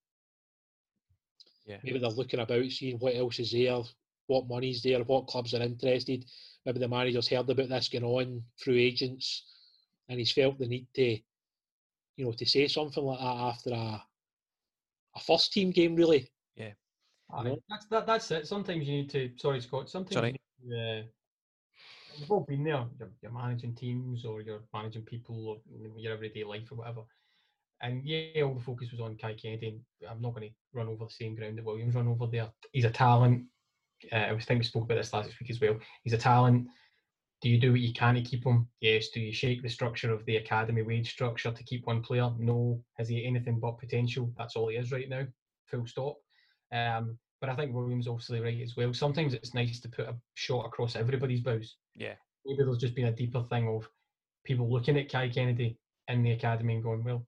Yeah. 1.66 1.78
maybe 1.82 1.98
they're 1.98 2.10
looking 2.10 2.40
about, 2.40 2.70
seeing 2.70 2.98
what 2.98 3.14
else 3.14 3.38
is 3.38 3.52
there, 3.52 3.82
what 4.26 4.48
money's 4.48 4.82
there, 4.82 5.02
what 5.04 5.26
clubs 5.26 5.54
are 5.54 5.62
interested. 5.62 6.24
Maybe 6.64 6.78
the 6.78 6.88
manager's 6.88 7.28
heard 7.28 7.48
about 7.48 7.68
this 7.68 7.88
going 7.88 8.04
on 8.04 8.42
through 8.62 8.76
agents, 8.76 9.44
and 10.08 10.18
he's 10.18 10.32
felt 10.32 10.58
the 10.58 10.66
need 10.66 10.86
to, 10.94 11.18
you 12.16 12.24
know, 12.24 12.32
to 12.32 12.46
say 12.46 12.68
something 12.68 13.04
like 13.04 13.18
that 13.18 13.24
after 13.24 13.70
a 13.70 14.02
a 15.16 15.20
first 15.20 15.52
team 15.52 15.70
game, 15.70 15.94
really. 15.94 16.28
Aye, 17.32 17.42
know? 17.42 17.58
that's 17.68 17.86
that, 17.86 18.06
that's 18.06 18.30
it. 18.30 18.46
Sometimes 18.46 18.86
you 18.86 18.96
need 18.96 19.10
to. 19.10 19.30
Sorry, 19.36 19.60
Scott. 19.60 19.88
Sometimes 19.88 20.14
Sorry. 20.14 20.36
you 20.62 20.70
need 20.70 20.76
to, 20.76 21.00
uh, 21.00 21.02
you've 22.18 22.30
all 22.30 22.44
been 22.48 22.64
there. 22.64 22.84
You're, 22.98 23.10
you're 23.22 23.32
managing 23.32 23.74
teams 23.74 24.24
or 24.24 24.40
you're 24.40 24.64
managing 24.72 25.02
people 25.02 25.48
or 25.48 25.56
your 25.98 26.12
everyday 26.12 26.44
life 26.44 26.70
or 26.70 26.76
whatever. 26.76 27.02
And 27.82 28.02
yeah, 28.04 28.42
all 28.42 28.54
the 28.54 28.64
focus 28.64 28.90
was 28.92 29.00
on 29.00 29.16
Kai 29.16 29.34
Kennedy. 29.34 29.80
I'm 30.08 30.22
not 30.22 30.34
going 30.34 30.48
to 30.48 30.54
run 30.72 30.88
over 30.88 31.04
the 31.04 31.10
same 31.10 31.34
ground 31.34 31.58
that 31.58 31.64
Williams 31.64 31.94
run 31.94 32.08
over 32.08 32.26
there. 32.26 32.48
He's 32.72 32.84
a 32.84 32.90
talent. 32.90 33.44
Uh, 34.12 34.16
I 34.16 34.38
think 34.38 34.60
we 34.60 34.64
spoke 34.64 34.84
about 34.84 34.96
this 34.96 35.12
last 35.12 35.30
week 35.40 35.50
as 35.50 35.60
well. 35.60 35.76
He's 36.02 36.12
a 36.12 36.18
talent. 36.18 36.66
Do 37.42 37.50
you 37.50 37.58
do 37.60 37.72
what 37.72 37.80
you 37.80 37.92
can 37.92 38.14
to 38.14 38.22
keep 38.22 38.44
him? 38.44 38.68
Yes. 38.80 39.08
Do 39.08 39.20
you 39.20 39.32
shake 39.32 39.62
the 39.62 39.68
structure 39.68 40.12
of 40.12 40.24
the 40.24 40.36
academy 40.36 40.82
wage 40.82 41.10
structure 41.10 41.52
to 41.52 41.64
keep 41.64 41.86
one 41.86 42.02
player? 42.02 42.30
No. 42.38 42.82
Has 42.96 43.08
he 43.08 43.26
anything 43.26 43.60
but 43.60 43.78
potential? 43.78 44.32
That's 44.38 44.56
all 44.56 44.68
he 44.68 44.76
is 44.76 44.92
right 44.92 45.08
now. 45.08 45.26
Full 45.66 45.86
stop. 45.86 46.16
Um, 46.72 47.18
but 47.40 47.50
I 47.50 47.56
think 47.56 47.74
Williams 47.74 48.08
obviously 48.08 48.40
right 48.40 48.62
as 48.62 48.76
well. 48.76 48.94
Sometimes 48.94 49.34
it's 49.34 49.52
nice 49.52 49.80
to 49.80 49.88
put 49.90 50.08
a 50.08 50.16
shot 50.34 50.64
across 50.64 50.96
everybody's 50.96 51.42
bows. 51.42 51.76
Yeah. 51.96 52.14
Maybe 52.44 52.62
there's 52.62 52.78
just 52.78 52.94
been 52.94 53.06
a 53.06 53.12
deeper 53.12 53.42
thing 53.48 53.68
of 53.68 53.88
people 54.44 54.70
looking 54.70 54.98
at 54.98 55.10
Kai 55.10 55.28
Kennedy 55.28 55.78
in 56.08 56.22
the 56.22 56.32
academy 56.32 56.74
and 56.74 56.82
going, 56.82 57.02
well, 57.04 57.26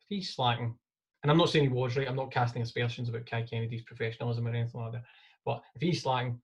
if 0.00 0.08
he's 0.08 0.34
slacking, 0.34 0.74
and 1.22 1.30
I'm 1.30 1.38
not 1.38 1.48
saying 1.48 1.64
he 1.64 1.74
was 1.74 1.96
right, 1.96 2.08
I'm 2.08 2.16
not 2.16 2.30
casting 2.30 2.62
aspersions 2.62 3.08
about 3.08 3.26
Kai 3.26 3.42
Kennedy's 3.42 3.82
professionalism 3.82 4.46
or 4.46 4.50
anything 4.50 4.80
like 4.80 4.92
that, 4.92 5.04
but 5.44 5.62
if 5.74 5.82
he's 5.82 6.02
slacking, 6.02 6.40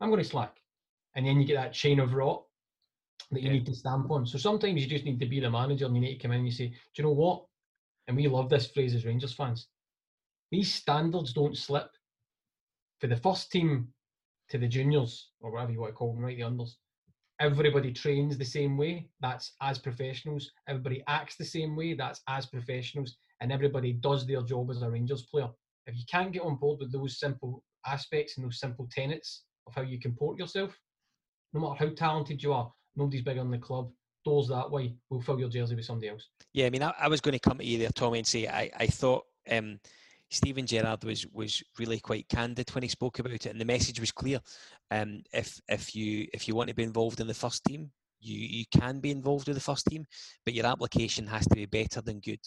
I'm 0.00 0.10
going 0.10 0.22
to 0.22 0.28
slack. 0.28 0.56
And 1.14 1.26
then 1.26 1.40
you 1.40 1.46
get 1.46 1.54
that 1.54 1.72
chain 1.72 2.00
of 2.00 2.14
rot 2.14 2.44
that 3.30 3.42
you 3.42 3.48
Yeah. 3.48 3.54
need 3.54 3.66
to 3.66 3.74
stamp 3.74 4.10
on. 4.10 4.26
So 4.26 4.38
sometimes 4.38 4.82
you 4.82 4.88
just 4.88 5.04
need 5.04 5.20
to 5.20 5.26
be 5.26 5.40
the 5.40 5.50
manager 5.50 5.86
and 5.86 5.94
you 5.94 6.00
need 6.00 6.14
to 6.14 6.22
come 6.22 6.32
in 6.32 6.38
and 6.38 6.46
you 6.46 6.52
say, 6.52 6.68
do 6.68 6.76
you 6.96 7.04
know 7.04 7.12
what? 7.12 7.46
And 8.06 8.16
we 8.16 8.26
love 8.26 8.48
this 8.48 8.70
phrase 8.70 8.94
as 8.94 9.04
Rangers 9.04 9.34
fans. 9.34 9.68
These 10.50 10.72
standards 10.74 11.32
don't 11.32 11.56
slip. 11.56 11.90
For 13.00 13.06
the 13.06 13.16
first 13.16 13.52
team 13.52 13.92
to 14.50 14.58
the 14.58 14.68
juniors, 14.68 15.30
or 15.40 15.50
whatever 15.50 15.72
you 15.72 15.80
want 15.80 15.92
to 15.92 15.96
call 15.96 16.14
them, 16.14 16.24
right, 16.24 16.36
the 16.36 16.42
unders, 16.42 16.72
everybody 17.40 17.92
trains 17.92 18.36
the 18.36 18.44
same 18.44 18.76
way. 18.76 19.08
That's 19.20 19.52
as 19.62 19.78
professionals. 19.78 20.50
Everybody 20.68 21.04
acts 21.06 21.36
the 21.36 21.44
same 21.44 21.76
way. 21.76 21.94
That's 21.94 22.20
as 22.28 22.46
professionals. 22.46 23.16
And 23.40 23.52
everybody 23.52 23.92
does 23.92 24.26
their 24.26 24.42
job 24.42 24.70
as 24.70 24.82
a 24.82 24.90
Rangers 24.90 25.22
player. 25.22 25.48
If 25.86 25.96
you 25.96 26.02
can't 26.10 26.32
get 26.32 26.42
on 26.42 26.56
board 26.56 26.80
with 26.80 26.92
those 26.92 27.18
simple 27.18 27.62
aspects 27.86 28.36
and 28.36 28.44
those 28.44 28.58
simple 28.58 28.88
tenets 28.90 29.44
of 29.66 29.74
how 29.74 29.82
you 29.82 30.00
comport 30.00 30.38
yourself, 30.38 30.76
no 31.52 31.60
matter 31.60 31.86
how 31.86 31.94
talented 31.94 32.42
you 32.42 32.52
are, 32.52 32.70
nobody's 32.96 33.22
bigger 33.22 33.40
than 33.40 33.50
the 33.50 33.58
club. 33.58 33.90
Doors 34.24 34.48
that 34.48 34.70
way 34.70 34.96
we'll 35.08 35.20
fill 35.20 35.38
your 35.38 35.48
jersey 35.48 35.76
with 35.76 35.84
somebody 35.84 36.08
else. 36.08 36.28
Yeah, 36.52 36.66
I 36.66 36.70
mean, 36.70 36.82
I, 36.82 36.92
I 36.98 37.08
was 37.08 37.20
going 37.20 37.32
to 37.32 37.38
come 37.38 37.58
to 37.58 37.64
you 37.64 37.78
there, 37.78 37.90
Tommy, 37.90 38.18
and 38.18 38.26
say 38.26 38.48
I, 38.48 38.70
I 38.76 38.86
thought 38.86 39.24
um, 39.50 39.78
Steven 40.30 40.66
Gerrard 40.66 41.04
was 41.04 41.26
was 41.32 41.62
really 41.78 42.00
quite 42.00 42.28
candid 42.28 42.70
when 42.74 42.82
he 42.82 42.88
spoke 42.88 43.18
about 43.18 43.32
it, 43.32 43.46
and 43.46 43.60
the 43.60 43.64
message 43.64 44.00
was 44.00 44.12
clear. 44.12 44.40
Um, 44.90 45.22
if 45.32 45.60
if 45.68 45.94
you 45.94 46.26
if 46.34 46.46
you 46.46 46.54
want 46.54 46.68
to 46.68 46.74
be 46.74 46.82
involved 46.82 47.20
in 47.20 47.26
the 47.26 47.34
first 47.34 47.64
team, 47.64 47.90
you 48.20 48.38
you 48.38 48.64
can 48.70 49.00
be 49.00 49.10
involved 49.10 49.48
with 49.48 49.56
the 49.56 49.62
first 49.62 49.86
team, 49.86 50.04
but 50.44 50.54
your 50.54 50.66
application 50.66 51.26
has 51.26 51.46
to 51.46 51.54
be 51.54 51.66
better 51.66 52.00
than 52.02 52.20
good. 52.20 52.40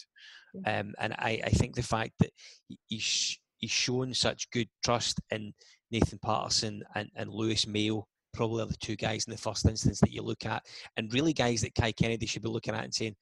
Um, 0.66 0.94
and 0.98 1.14
I, 1.14 1.40
I 1.44 1.50
think 1.50 1.74
the 1.74 1.82
fact 1.82 2.12
that 2.20 2.30
he- 2.68 2.78
he's 2.88 3.38
he's 3.58 3.70
shown 3.70 4.12
such 4.14 4.50
good 4.50 4.68
trust 4.84 5.20
in 5.30 5.52
Nathan 5.90 6.18
Patterson 6.18 6.82
and, 6.94 7.08
and 7.16 7.30
Lewis 7.30 7.66
Mayo 7.66 8.06
probably 8.34 8.62
are 8.62 8.66
the 8.66 8.76
two 8.76 8.96
guys 8.96 9.24
in 9.26 9.30
the 9.30 9.36
first 9.38 9.66
instance 9.66 10.00
that 10.00 10.10
you 10.10 10.22
look 10.22 10.46
at, 10.46 10.62
and 10.96 11.12
really 11.12 11.32
guys 11.32 11.60
that 11.62 11.74
Kai 11.74 11.92
Kennedy 11.92 12.26
should 12.26 12.42
be 12.42 12.48
looking 12.48 12.74
at 12.74 12.84
and 12.84 12.94
saying, 12.94 13.14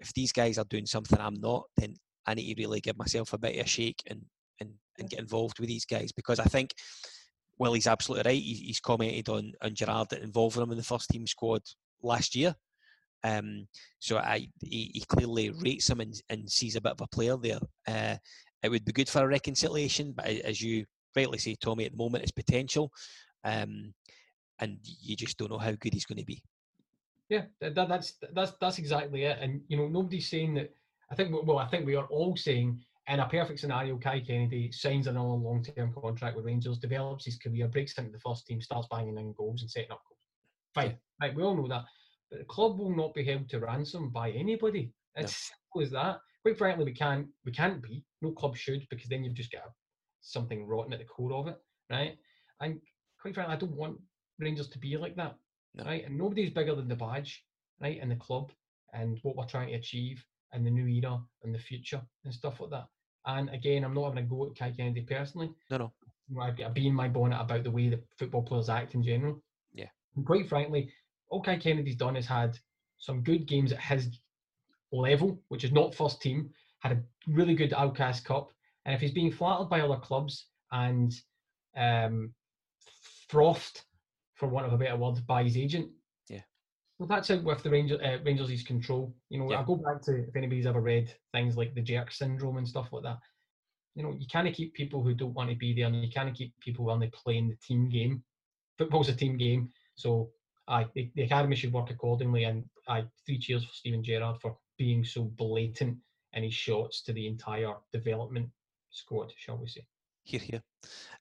if 0.00 0.12
these 0.14 0.32
guys 0.32 0.58
are 0.58 0.64
doing 0.64 0.86
something 0.86 1.18
I'm 1.20 1.40
not, 1.40 1.64
then 1.76 1.94
I 2.26 2.34
need 2.34 2.54
to 2.54 2.62
really 2.62 2.80
give 2.80 2.98
myself 2.98 3.32
a 3.32 3.38
bit 3.38 3.56
of 3.58 3.64
a 3.64 3.68
shake 3.68 4.02
and 4.08 4.22
and, 4.60 4.70
and 4.98 5.10
get 5.10 5.20
involved 5.20 5.58
with 5.60 5.68
these 5.68 5.84
guys 5.84 6.12
because 6.12 6.38
I 6.40 6.44
think 6.44 6.70
well 7.58 7.74
he's 7.74 7.86
absolutely 7.86 8.30
right. 8.30 8.42
He, 8.42 8.54
he's 8.54 8.80
commented 8.80 9.28
on 9.28 9.52
on 9.62 9.74
Gerrard 9.74 10.12
involving 10.14 10.62
him 10.62 10.70
in 10.72 10.78
the 10.78 10.82
first 10.84 11.08
team 11.10 11.26
squad 11.26 11.62
last 12.02 12.34
year. 12.34 12.54
Um, 13.24 13.66
so 13.98 14.18
I 14.18 14.48
he, 14.60 14.90
he 14.94 15.04
clearly 15.08 15.50
rates 15.50 15.88
him 15.90 16.00
and, 16.00 16.14
and 16.28 16.50
sees 16.50 16.76
a 16.76 16.80
bit 16.80 16.92
of 16.92 17.00
a 17.00 17.06
player 17.08 17.36
there. 17.36 17.58
Uh, 17.86 18.16
it 18.62 18.68
would 18.68 18.84
be 18.84 18.92
good 18.92 19.08
for 19.08 19.22
a 19.22 19.28
reconciliation, 19.28 20.12
but 20.16 20.26
as 20.26 20.60
you 20.60 20.84
rightly 21.16 21.38
say, 21.38 21.54
Tommy, 21.60 21.84
at 21.86 21.92
the 21.92 21.96
moment 21.98 22.22
it's 22.22 22.32
potential, 22.32 22.90
um, 23.44 23.92
and 24.58 24.78
you 24.82 25.16
just 25.16 25.38
don't 25.38 25.50
know 25.50 25.58
how 25.58 25.72
good 25.72 25.92
he's 25.94 26.04
going 26.06 26.18
to 26.18 26.24
be. 26.24 26.42
Yeah, 27.28 27.42
that, 27.60 27.74
that- 27.74 27.88
that's 27.88 28.14
that's 28.32 28.52
that's 28.60 28.78
exactly 28.78 29.24
it. 29.24 29.38
And 29.40 29.62
you 29.68 29.76
know, 29.76 29.88
nobody's 29.88 30.28
saying 30.28 30.54
that. 30.54 30.72
I 31.10 31.14
think 31.14 31.34
well, 31.46 31.58
I 31.58 31.68
think 31.68 31.86
we 31.86 31.96
are 31.96 32.06
all 32.06 32.36
saying 32.36 32.80
in 33.08 33.20
a 33.20 33.28
perfect 33.28 33.60
scenario, 33.60 33.96
Kai 33.98 34.20
Kennedy 34.20 34.72
signs 34.72 35.06
another 35.06 35.28
long-term 35.28 35.94
contract 35.94 36.36
with 36.36 36.44
Rangers, 36.44 36.78
develops 36.78 37.24
his 37.24 37.38
career, 37.38 37.68
breaks 37.68 37.96
into 37.98 38.10
the 38.10 38.18
first 38.18 38.46
team, 38.46 38.60
starts 38.60 38.88
banging 38.90 39.16
in 39.16 39.32
goals 39.34 39.62
and 39.62 39.70
setting 39.70 39.92
up 39.92 40.02
goals. 40.08 40.20
Fine, 40.74 40.98
right? 41.20 41.34
We 41.34 41.44
all 41.44 41.56
know 41.56 41.68
that. 41.68 41.84
But 42.30 42.40
the 42.40 42.44
club 42.46 42.78
will 42.78 42.94
not 42.94 43.14
be 43.14 43.24
held 43.24 43.48
to 43.50 43.60
ransom 43.60 44.10
by 44.10 44.32
anybody. 44.32 44.92
It's 45.14 45.50
simple 45.72 45.86
as 45.86 45.92
that. 45.92 46.20
Quite 46.42 46.58
frankly, 46.58 46.84
we 46.84 46.92
can't 46.92 47.28
we 47.44 47.52
can't 47.52 47.82
be. 47.82 48.04
No 48.22 48.32
club 48.32 48.56
should 48.56 48.86
because 48.90 49.08
then 49.08 49.22
you've 49.22 49.34
just 49.34 49.52
got 49.52 49.62
something 50.20 50.66
rotten 50.66 50.92
at 50.92 50.98
the 50.98 51.04
core 51.04 51.34
of 51.34 51.46
it, 51.46 51.56
right? 51.90 52.16
And 52.60 52.80
quite 53.20 53.34
frankly, 53.34 53.54
I 53.54 53.58
don't 53.58 53.76
want 53.76 53.98
Rangers 54.40 54.68
to 54.68 54.78
be 54.78 54.96
like 54.96 55.14
that. 55.16 55.36
No. 55.74 55.84
right? 55.84 56.04
And 56.04 56.18
nobody's 56.18 56.50
bigger 56.50 56.74
than 56.74 56.88
the 56.88 56.96
badge, 56.96 57.44
right? 57.80 58.00
In 58.00 58.08
the 58.08 58.16
club 58.16 58.50
and 58.92 59.18
what 59.22 59.36
we're 59.36 59.46
trying 59.46 59.68
to 59.68 59.74
achieve 59.74 60.24
in 60.52 60.64
the 60.64 60.70
new 60.70 60.86
era 60.86 61.20
and 61.42 61.54
the 61.54 61.58
future 61.58 62.00
and 62.24 62.32
stuff 62.32 62.60
like 62.60 62.70
that. 62.70 62.86
And 63.26 63.50
again, 63.50 63.84
I'm 63.84 63.94
not 63.94 64.04
having 64.04 64.24
a 64.24 64.26
go 64.26 64.46
at 64.46 64.56
Kai 64.56 64.70
Kennedy 64.70 65.02
personally. 65.02 65.50
No, 65.70 65.78
no. 65.78 65.92
I've 66.40 66.56
got 66.56 66.70
a 66.70 66.72
bee 66.72 66.86
in 66.86 66.94
my 66.94 67.08
bonnet 67.08 67.40
about 67.40 67.64
the 67.64 67.70
way 67.70 67.88
that 67.88 68.04
football 68.18 68.42
players 68.42 68.68
act 68.68 68.94
in 68.94 69.02
general. 69.02 69.42
Yeah. 69.74 69.88
And 70.16 70.24
quite 70.24 70.48
frankly, 70.48 70.90
all 71.28 71.42
Kai 71.42 71.56
Kennedy's 71.56 71.96
done 71.96 72.16
is 72.16 72.26
had 72.26 72.58
some 72.98 73.22
good 73.22 73.46
games 73.46 73.72
at 73.72 73.80
his 73.80 74.08
level, 74.92 75.40
which 75.48 75.64
is 75.64 75.72
not 75.72 75.94
first 75.94 76.20
team, 76.20 76.50
had 76.80 76.92
a 76.92 77.02
really 77.28 77.54
good 77.54 77.72
Outcast 77.72 78.24
Cup. 78.24 78.50
And 78.84 78.94
if 78.94 79.00
he's 79.00 79.12
being 79.12 79.32
flattered 79.32 79.68
by 79.68 79.80
other 79.80 79.96
clubs 79.96 80.46
and 80.70 81.12
um, 81.76 82.32
frothed, 83.28 83.82
for 84.34 84.48
want 84.48 84.66
of 84.66 84.72
a 84.72 84.78
better 84.78 84.96
word, 84.96 85.26
by 85.26 85.42
his 85.42 85.56
agent. 85.56 85.90
Well, 86.98 87.08
that's 87.08 87.30
out 87.30 87.42
with 87.44 87.62
the 87.62 87.70
Rangers. 87.70 88.00
uh, 88.00 88.18
Rangers' 88.24 88.62
control. 88.62 89.14
You 89.28 89.38
know, 89.38 89.50
Yeah. 89.50 89.60
I 89.60 89.64
go 89.64 89.76
back 89.76 90.00
to 90.02 90.16
if 90.16 90.34
anybody's 90.34 90.66
ever 90.66 90.80
read 90.80 91.12
things 91.32 91.56
like 91.56 91.74
the 91.74 91.82
jerk 91.82 92.10
syndrome 92.10 92.56
and 92.56 92.68
stuff 92.68 92.92
like 92.92 93.02
that. 93.04 93.18
You 93.94 94.02
know, 94.02 94.12
you 94.18 94.26
kind 94.30 94.46
of 94.48 94.54
keep 94.54 94.74
people 94.74 95.02
who 95.02 95.14
don't 95.14 95.34
want 95.34 95.50
to 95.50 95.56
be 95.56 95.74
there, 95.74 95.86
and 95.86 96.02
you 96.02 96.10
kind 96.10 96.28
of 96.28 96.34
keep 96.34 96.58
people 96.60 96.84
who 96.84 96.90
only 96.90 97.10
playing 97.14 97.48
the 97.48 97.56
team 97.56 97.88
game. 97.88 98.22
Football's 98.78 99.08
a 99.08 99.14
team 99.14 99.36
game, 99.36 99.70
so 99.94 100.30
I 100.68 100.86
the, 100.94 101.10
the 101.14 101.22
academy 101.22 101.56
should 101.56 101.72
work 101.72 101.90
accordingly. 101.90 102.44
And 102.44 102.64
I 102.88 103.04
three 103.24 103.38
cheers 103.38 103.64
for 103.64 103.72
Steven 103.72 104.02
Gerrard 104.02 104.40
for 104.40 104.56
being 104.76 105.04
so 105.04 105.24
blatant 105.24 105.96
in 106.34 106.42
his 106.42 106.54
shots 106.54 107.02
to 107.02 107.12
the 107.12 107.26
entire 107.26 107.74
development 107.92 108.48
squad, 108.90 109.32
shall 109.36 109.56
we 109.56 109.68
say? 109.68 109.86
Here, 110.24 110.40
here. 110.40 110.62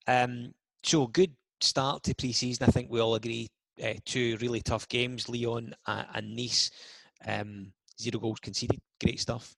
Um, 0.07 0.53
so 0.83 1.07
good 1.07 1.31
start 1.61 2.03
to 2.03 2.15
pre-season. 2.15 2.67
I 2.67 2.71
think 2.71 2.89
we 2.91 2.99
all 2.99 3.15
agree. 3.15 3.47
Uh, 3.83 3.93
two 4.05 4.37
really 4.39 4.61
tough 4.61 4.87
games, 4.87 5.27
Lyon 5.27 5.75
uh, 5.85 6.03
and 6.13 6.35
Nice. 6.35 6.71
Um, 7.27 7.73
zero 7.99 8.19
goals 8.19 8.39
conceded. 8.39 8.79
Great 9.03 9.19
stuff. 9.19 9.53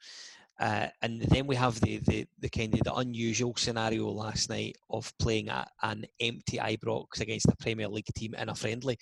Uh, 0.59 0.88
and 1.03 1.22
then 1.22 1.45
we 1.45 1.55
have 1.55 1.80
the, 1.82 1.97
the 1.99 2.26
the 2.39 2.49
kind 2.49 2.74
of 2.74 2.80
the 2.80 2.93
unusual 2.95 3.53
scenario 3.55 4.09
last 4.09 4.49
night 4.49 4.76
of 4.89 5.13
playing 5.20 5.49
at 5.49 5.70
an 5.84 6.05
empty 6.20 6.57
Ibrox 6.57 7.22
against 7.22 7.47
a 7.47 7.55
Premier 7.57 7.88
League 7.88 8.07
team 8.15 8.34
in 8.34 8.49
a 8.49 8.55
friendly. 8.55 8.97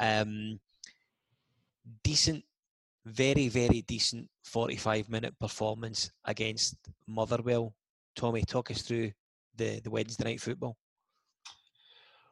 Um, 0.00 0.58
decent, 2.02 2.44
very 3.06 3.48
very 3.48 3.82
decent 3.82 4.28
forty-five 4.42 5.08
minute 5.08 5.38
performance 5.38 6.10
against 6.24 6.74
Motherwell. 7.06 7.72
Tommy, 8.16 8.42
talk 8.42 8.72
us 8.72 8.82
through 8.82 9.12
the 9.54 9.80
the 9.80 9.90
Wednesday 9.90 10.24
night 10.24 10.40
football. 10.40 10.76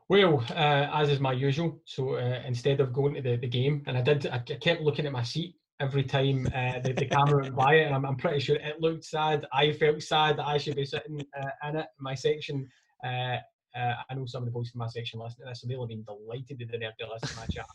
Well, 0.08 0.42
uh, 0.50 0.88
as 0.94 1.10
is 1.10 1.20
my 1.20 1.32
usual, 1.32 1.80
so 1.84 2.14
uh, 2.14 2.42
instead 2.46 2.80
of 2.80 2.94
going 2.94 3.14
to 3.14 3.20
the, 3.22 3.36
the 3.36 3.46
game, 3.46 3.82
and 3.86 3.98
I 3.98 4.00
did, 4.00 4.26
I 4.26 4.38
kept 4.38 4.80
looking 4.80 5.04
at 5.04 5.12
my 5.12 5.22
seat 5.22 5.56
every 5.80 6.02
time 6.02 6.48
uh, 6.54 6.78
the, 6.80 6.94
the 6.94 7.04
camera 7.06 7.42
went 7.42 7.54
by 7.54 7.74
it, 7.74 7.84
and 7.84 7.94
I'm, 7.94 8.06
I'm 8.06 8.16
pretty 8.16 8.40
sure 8.40 8.56
it 8.56 8.80
looked 8.80 9.04
sad. 9.04 9.46
I 9.52 9.72
felt 9.72 10.02
sad 10.02 10.38
that 10.38 10.46
I 10.46 10.56
should 10.56 10.76
be 10.76 10.86
sitting 10.86 11.20
uh, 11.38 11.68
in 11.68 11.76
it. 11.76 11.86
My 12.00 12.14
section, 12.14 12.66
uh, 13.04 13.36
uh, 13.76 13.94
I 14.08 14.14
know 14.14 14.24
some 14.24 14.42
of 14.42 14.46
the 14.46 14.52
boys 14.52 14.70
from 14.70 14.78
my 14.78 14.88
section 14.88 15.20
listen 15.20 15.40
to 15.40 15.46
this, 15.50 15.62
and 15.62 15.70
they'll 15.70 15.82
have 15.82 15.90
been 15.90 16.04
delighted 16.04 16.58
they 16.58 16.64
didn't 16.64 16.82
have 16.82 16.96
to 16.96 17.06
listen 17.12 17.28
to 17.28 17.36
my 17.36 17.46
chat, 17.46 17.66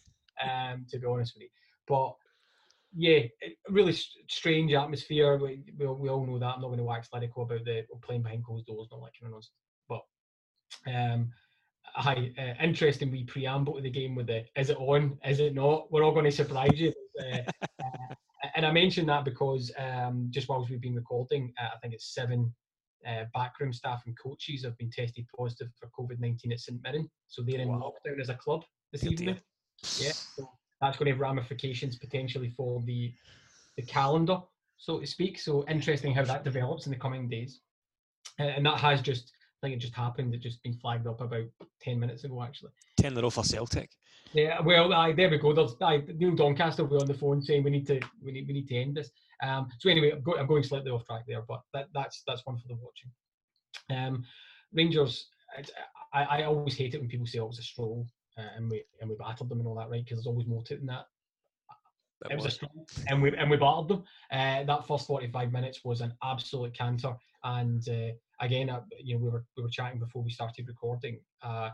um, 0.44 0.86
to 0.90 0.98
be 0.98 1.06
honest 1.06 1.36
with 1.36 1.44
you. 1.44 1.50
But 1.88 2.16
yeah, 2.96 3.20
really 3.70 3.96
strange 4.28 4.74
atmosphere. 4.74 5.38
We, 5.38 5.62
we, 5.78 5.86
all- 5.86 5.96
we 5.96 6.10
all 6.10 6.26
know 6.26 6.40
that. 6.40 6.56
I'm 6.56 6.62
not 6.62 6.70
going 6.70 6.80
to 6.80 6.84
wax 6.84 7.10
lyrical 7.14 7.44
about 7.44 7.64
the 7.64 7.84
playing 8.02 8.24
behind 8.24 8.44
closed 8.44 8.66
doors, 8.66 8.88
not 8.92 9.02
like 9.02 9.14
kind 9.20 9.28
of 9.28 9.34
nonsense. 9.34 9.52
But 9.88 10.02
um, 10.92 11.32
hi, 11.96 12.32
uh, 12.38 12.64
interesting 12.64 13.12
wee 13.12 13.24
preamble 13.24 13.76
to 13.76 13.82
the 13.82 13.89
game 13.89 14.16
with 14.16 14.28
the 14.28 14.46
is 14.56 14.70
it 14.70 14.78
on, 14.78 15.18
is 15.26 15.39
it 15.39 15.54
not? 15.54 15.91
We're 15.91 16.04
all 16.04 16.12
going 16.12 16.26
to 16.26 16.32
surprise 16.32 16.80
you. 16.80 16.94
Uh, 17.20 17.38
uh, 17.84 18.16
and 18.56 18.66
I 18.66 18.72
mentioned 18.72 19.10
that 19.10 19.26
because 19.26 19.72
um, 19.78 20.28
just 20.30 20.50
whilst 20.50 20.70
we've 20.70 20.82
been 20.82 20.96
recording, 20.96 21.54
uh, 21.62 21.70
I 21.76 21.80
think 21.80 21.94
it's 21.94 22.14
seven 22.14 22.54
uh, 23.08 23.26
backroom 23.34 23.74
staff 23.74 24.04
and 24.06 24.18
coaches 24.18 24.64
have 24.64 24.78
been 24.78 24.89
tested 24.89 25.26
positive 25.38 25.70
for 25.80 25.89
COVID 25.98 26.20
19 26.20 26.52
at 26.52 26.60
St 26.60 26.82
Mirren. 26.84 27.10
So 27.28 27.41
they're 27.41 27.60
in 27.60 27.70
Wow. 27.70 27.94
lockdown 28.06 28.20
as 28.20 28.30
a 28.30 28.36
club 28.36 28.64
this 28.91 29.02
Dear 29.02 29.12
evening. 29.12 29.36
dear. 29.36 30.08
Yeah, 30.08 30.12
so 30.38 30.50
that's 30.82 30.98
going 30.98 31.08
to 31.08 31.12
have 31.12 31.22
ramifications 31.22 31.98
potentially 31.98 32.50
for 32.50 32.82
the 32.86 33.14
the 33.78 33.84
calendar, 33.84 34.39
so 34.78 35.00
to 35.00 35.08
speak. 35.08 35.39
So 35.39 35.66
interesting 35.68 36.14
how 36.14 36.24
that 36.26 36.44
develops 36.44 36.86
in 36.86 36.91
the 36.91 37.00
coming 37.00 37.28
days. 37.28 37.62
Uh, 38.39 38.44
and 38.44 38.66
that 38.66 38.78
has 38.80 39.02
just, 39.02 39.32
I 39.64 39.68
think 39.68 39.78
it 39.78 39.82
just 39.82 39.95
happened. 39.95 40.36
It 40.36 40.41
just 40.41 40.61
been 40.61 40.74
flagged 40.74 41.07
up 41.07 41.22
about 41.22 41.45
ten 41.82 41.97
minutes 41.97 42.26
ago, 42.26 42.43
actually. 42.43 42.72
Ten 42.97 43.16
row 43.16 43.30
for 43.30 43.45
Celtic. 43.45 43.91
Yeah, 44.34 44.59
well, 44.59 44.93
aye, 44.93 45.14
there 45.14 45.30
we 45.30 45.38
go. 45.38 45.53
There's, 45.53 45.76
aye, 45.82 46.03
Neil 46.18 46.36
Doncaster 46.36 46.84
will 46.84 46.97
be 46.97 47.01
on 47.01 47.07
the 47.07 47.14
phone 47.14 47.41
saying 47.41 47.64
we 47.64 47.70
need 47.70 47.88
to, 47.88 47.99
we 48.22 48.32
need, 48.32 48.47
we 48.47 48.53
need 48.53 48.68
to 48.68 48.76
end 48.76 48.97
this. 48.97 49.11
Um, 49.41 49.70
so 49.80 49.89
anyway, 49.89 50.11
I'm, 50.11 50.22
go, 50.22 50.38
I'm 50.38 50.47
going 50.47 50.64
slightly 50.64 50.91
off 50.91 51.05
track 51.05 51.24
there, 51.28 51.43
but 51.47 51.61
that, 51.74 51.88
that's 51.93 52.24
that's 52.28 52.45
one 52.45 52.57
for 52.57 52.68
the 52.68 52.76
watching. 52.76 53.11
Um, 53.89 54.26
Rangers, 54.74 55.28
I, 56.14 56.24
I 56.24 56.43
always 56.43 56.76
hate 56.76 56.93
it 56.93 56.99
when 56.99 57.09
people 57.09 57.28
say 57.28 57.39
oh, 57.39 57.45
it 57.45 57.49
was 57.49 57.59
a 57.59 57.64
stroll 57.64 58.05
uh, 58.38 58.41
and 58.57 58.70
we 58.70 58.84
and 58.99 59.09
we 59.09 59.16
battered 59.16 59.49
them 59.49 59.59
and 59.59 59.68
all 59.68 59.76
that, 59.76 59.89
right? 59.89 60.03
Because 60.03 60.18
there's 60.18 60.28
always 60.28 60.47
more 60.47 60.64
to 60.64 60.74
it 60.74 60.78
than 60.78 60.88
that. 60.88 61.05
It 62.30 62.36
was 62.36 62.45
a 62.45 62.51
stroll, 62.51 62.88
and 63.07 63.22
we 63.22 63.36
and 63.36 63.49
we 63.49 63.57
battered 63.57 63.89
them. 63.89 64.03
Uh, 64.32 64.64
that 64.64 64.88
first 64.88 65.07
45 65.07 65.51
minutes 65.51 65.84
was 65.84 66.01
an 66.01 66.14
absolute 66.24 66.74
canter, 66.74 67.14
and 67.43 67.88
uh, 67.89 68.14
again, 68.40 68.70
uh, 68.70 68.82
you 69.02 69.16
know, 69.16 69.24
we 69.24 69.30
were 69.30 69.46
we 69.58 69.64
were 69.64 69.70
chatting 69.70 70.00
before 70.00 70.24
we 70.24 70.32
started 70.32 70.68
recording. 70.68 71.20
Uh, 71.42 71.70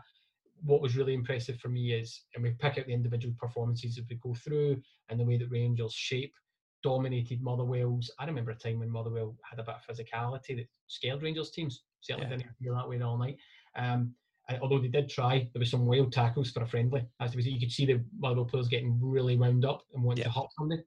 what 0.62 0.82
was 0.82 0.96
really 0.96 1.14
impressive 1.14 1.58
for 1.58 1.68
me 1.68 1.92
is, 1.94 2.24
and 2.34 2.42
we 2.42 2.50
pick 2.50 2.78
out 2.78 2.86
the 2.86 2.92
individual 2.92 3.34
performances 3.38 3.98
as 3.98 4.04
we 4.10 4.16
go 4.16 4.34
through, 4.34 4.80
and 5.08 5.18
the 5.18 5.24
way 5.24 5.38
that 5.38 5.50
Rangers 5.50 5.92
shape 5.94 6.34
dominated 6.82 7.42
Motherwell's. 7.42 8.10
I 8.18 8.26
remember 8.26 8.50
a 8.52 8.56
time 8.56 8.78
when 8.78 8.90
Motherwell 8.90 9.36
had 9.42 9.58
a 9.58 9.62
bit 9.62 9.74
of 9.74 9.96
physicality 9.96 10.56
that 10.56 10.68
scared 10.86 11.22
Rangers 11.22 11.50
teams. 11.50 11.82
Certainly 12.00 12.30
Yeah. 12.30 12.36
didn't 12.38 12.56
feel 12.58 12.74
that 12.74 12.88
way 12.88 13.00
all 13.00 13.18
night. 13.18 13.36
Um, 13.76 14.14
and 14.48 14.60
although 14.62 14.78
they 14.80 14.88
did 14.88 15.08
try, 15.08 15.48
there 15.52 15.60
was 15.60 15.70
some 15.70 15.86
wild 15.86 16.12
tackles 16.12 16.50
for 16.50 16.62
a 16.62 16.66
friendly. 16.66 17.06
As 17.20 17.36
was, 17.36 17.46
you 17.46 17.60
could 17.60 17.70
see 17.70 17.84
the 17.86 18.02
Motherwell 18.18 18.46
players 18.46 18.68
getting 18.68 18.98
really 19.00 19.36
wound 19.36 19.64
up 19.64 19.82
and 19.94 20.02
wanting 20.02 20.24
to 20.24 20.30
Yeah. 20.30 20.34
hurt 20.34 20.52
somebody. 20.58 20.82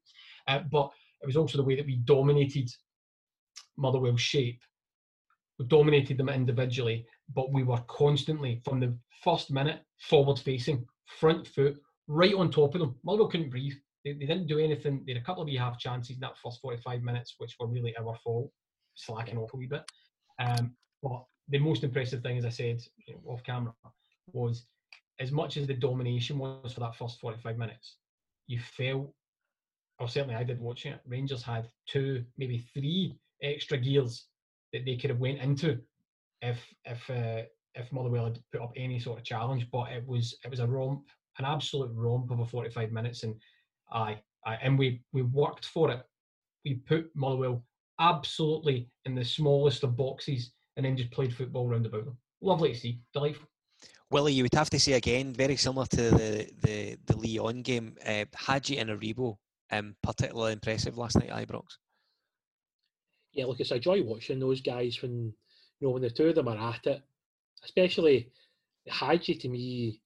Uh, 0.47 0.59
but 0.71 0.91
it 1.21 1.25
was 1.27 1.37
also 1.37 1.57
the 1.57 1.63
way 1.63 1.75
that 1.75 1.85
we 1.85 1.97
dominated 1.97 2.69
Motherwell's 3.77 4.21
shape. 4.21 4.61
We 5.59 5.65
dominated 5.65 6.17
them 6.17 6.29
individually, 6.29 7.05
but 7.33 7.51
we 7.51 7.63
were 7.63 7.81
constantly 7.87 8.61
from 8.65 8.79
the 8.79 8.97
first 9.23 9.51
minute 9.51 9.81
forward 9.99 10.39
facing, 10.39 10.85
front 11.05 11.47
foot, 11.47 11.79
right 12.07 12.33
on 12.33 12.51
top 12.51 12.75
of 12.75 12.81
them. 12.81 12.95
Motherwell 13.03 13.29
couldn't 13.29 13.49
breathe. 13.49 13.73
They, 14.03 14.13
they 14.13 14.25
didn't 14.25 14.47
do 14.47 14.59
anything. 14.59 15.03
They 15.05 15.13
had 15.13 15.21
a 15.21 15.25
couple 15.25 15.43
of 15.43 15.47
wee 15.47 15.55
half 15.55 15.79
chances 15.79 16.15
in 16.15 16.21
that 16.21 16.37
first 16.37 16.59
45 16.61 17.01
minutes, 17.03 17.35
which 17.37 17.55
were 17.59 17.67
really 17.67 17.95
our 17.97 18.15
fault, 18.23 18.51
slacking 18.95 19.37
off 19.37 19.53
a 19.53 19.57
wee 19.57 19.67
bit. 19.67 19.83
Um, 20.39 20.75
but 21.01 21.23
the 21.49 21.59
most 21.59 21.83
impressive 21.83 22.21
thing, 22.21 22.37
as 22.37 22.45
I 22.45 22.49
said 22.49 22.81
you 23.07 23.13
know, 23.13 23.31
off 23.31 23.43
camera, 23.43 23.73
was 24.31 24.65
as 25.19 25.31
much 25.31 25.57
as 25.57 25.67
the 25.67 25.73
domination 25.73 26.37
was 26.37 26.73
for 26.73 26.79
that 26.79 26.95
first 26.95 27.19
45 27.19 27.57
minutes, 27.57 27.97
you 28.47 28.59
felt, 28.59 29.13
or 29.99 30.07
certainly 30.07 30.35
I 30.35 30.43
did 30.43 30.59
watching 30.59 30.93
it, 30.93 31.01
Rangers 31.05 31.43
had 31.43 31.69
two, 31.87 32.23
maybe 32.37 32.65
three 32.73 33.15
extra 33.41 33.77
gears 33.77 34.25
that 34.73 34.85
they 34.85 34.97
could 34.97 35.09
have 35.11 35.19
went 35.19 35.39
into 35.39 35.79
if 36.41 36.59
if 36.85 37.09
uh, 37.09 37.43
if 37.75 37.91
Motherwell 37.91 38.25
had 38.25 38.39
put 38.51 38.61
up 38.61 38.73
any 38.75 38.99
sort 38.99 39.19
of 39.19 39.25
challenge. 39.25 39.67
But 39.71 39.91
it 39.91 40.05
was 40.05 40.37
it 40.43 40.49
was 40.49 40.59
a 40.59 40.67
romp, 40.67 41.03
an 41.39 41.45
absolute 41.45 41.91
romp 41.93 42.31
of 42.31 42.39
a 42.39 42.45
45 42.45 42.91
minutes, 42.91 43.23
and 43.23 43.35
aye, 43.91 44.19
aye 44.45 44.59
and 44.61 44.77
we 44.77 45.01
we 45.13 45.21
worked 45.21 45.65
for 45.65 45.91
it. 45.91 46.01
We 46.65 46.75
put 46.75 47.09
Motherwell 47.15 47.63
absolutely 47.99 48.89
in 49.05 49.15
the 49.15 49.25
smallest 49.25 49.83
of 49.83 49.95
boxes, 49.95 50.51
and 50.75 50.85
then 50.85 50.97
just 50.97 51.11
played 51.11 51.33
football 51.33 51.67
round 51.67 51.85
about 51.85 52.05
them. 52.05 52.17
Lovely 52.41 52.73
to 52.73 52.79
see, 52.79 52.99
delightful. 53.13 53.47
Willie, 54.11 54.33
you 54.33 54.43
would 54.43 54.53
have 54.53 54.69
to 54.69 54.79
say 54.79 54.93
again, 54.93 55.33
very 55.33 55.55
similar 55.55 55.85
to 55.87 56.11
the 56.11 56.49
the, 56.61 56.97
the 57.05 57.17
Lyon 57.17 57.61
game. 57.61 57.95
Uh, 58.05 58.25
Hagi 58.35 58.77
and 58.77 58.89
Aribo, 58.89 59.37
um, 59.71 59.95
particularly 60.03 60.53
impressive 60.53 60.97
last 60.97 61.17
night 61.17 61.29
at 61.29 61.47
Ibrox. 61.47 61.77
Yeah, 63.33 63.45
look, 63.45 63.59
it's 63.59 63.71
a 63.71 63.79
joy 63.79 64.01
watching 64.03 64.39
those 64.39 64.61
guys 64.61 65.01
when 65.01 65.33
you 65.79 65.87
know 65.87 65.91
when 65.91 66.01
the 66.01 66.09
two 66.09 66.27
of 66.27 66.35
them 66.35 66.47
are 66.47 66.73
at 66.73 66.85
it. 66.85 67.01
Especially 67.63 68.29
Hagi 68.87 69.35
to 69.35 69.49
me, 69.49 70.01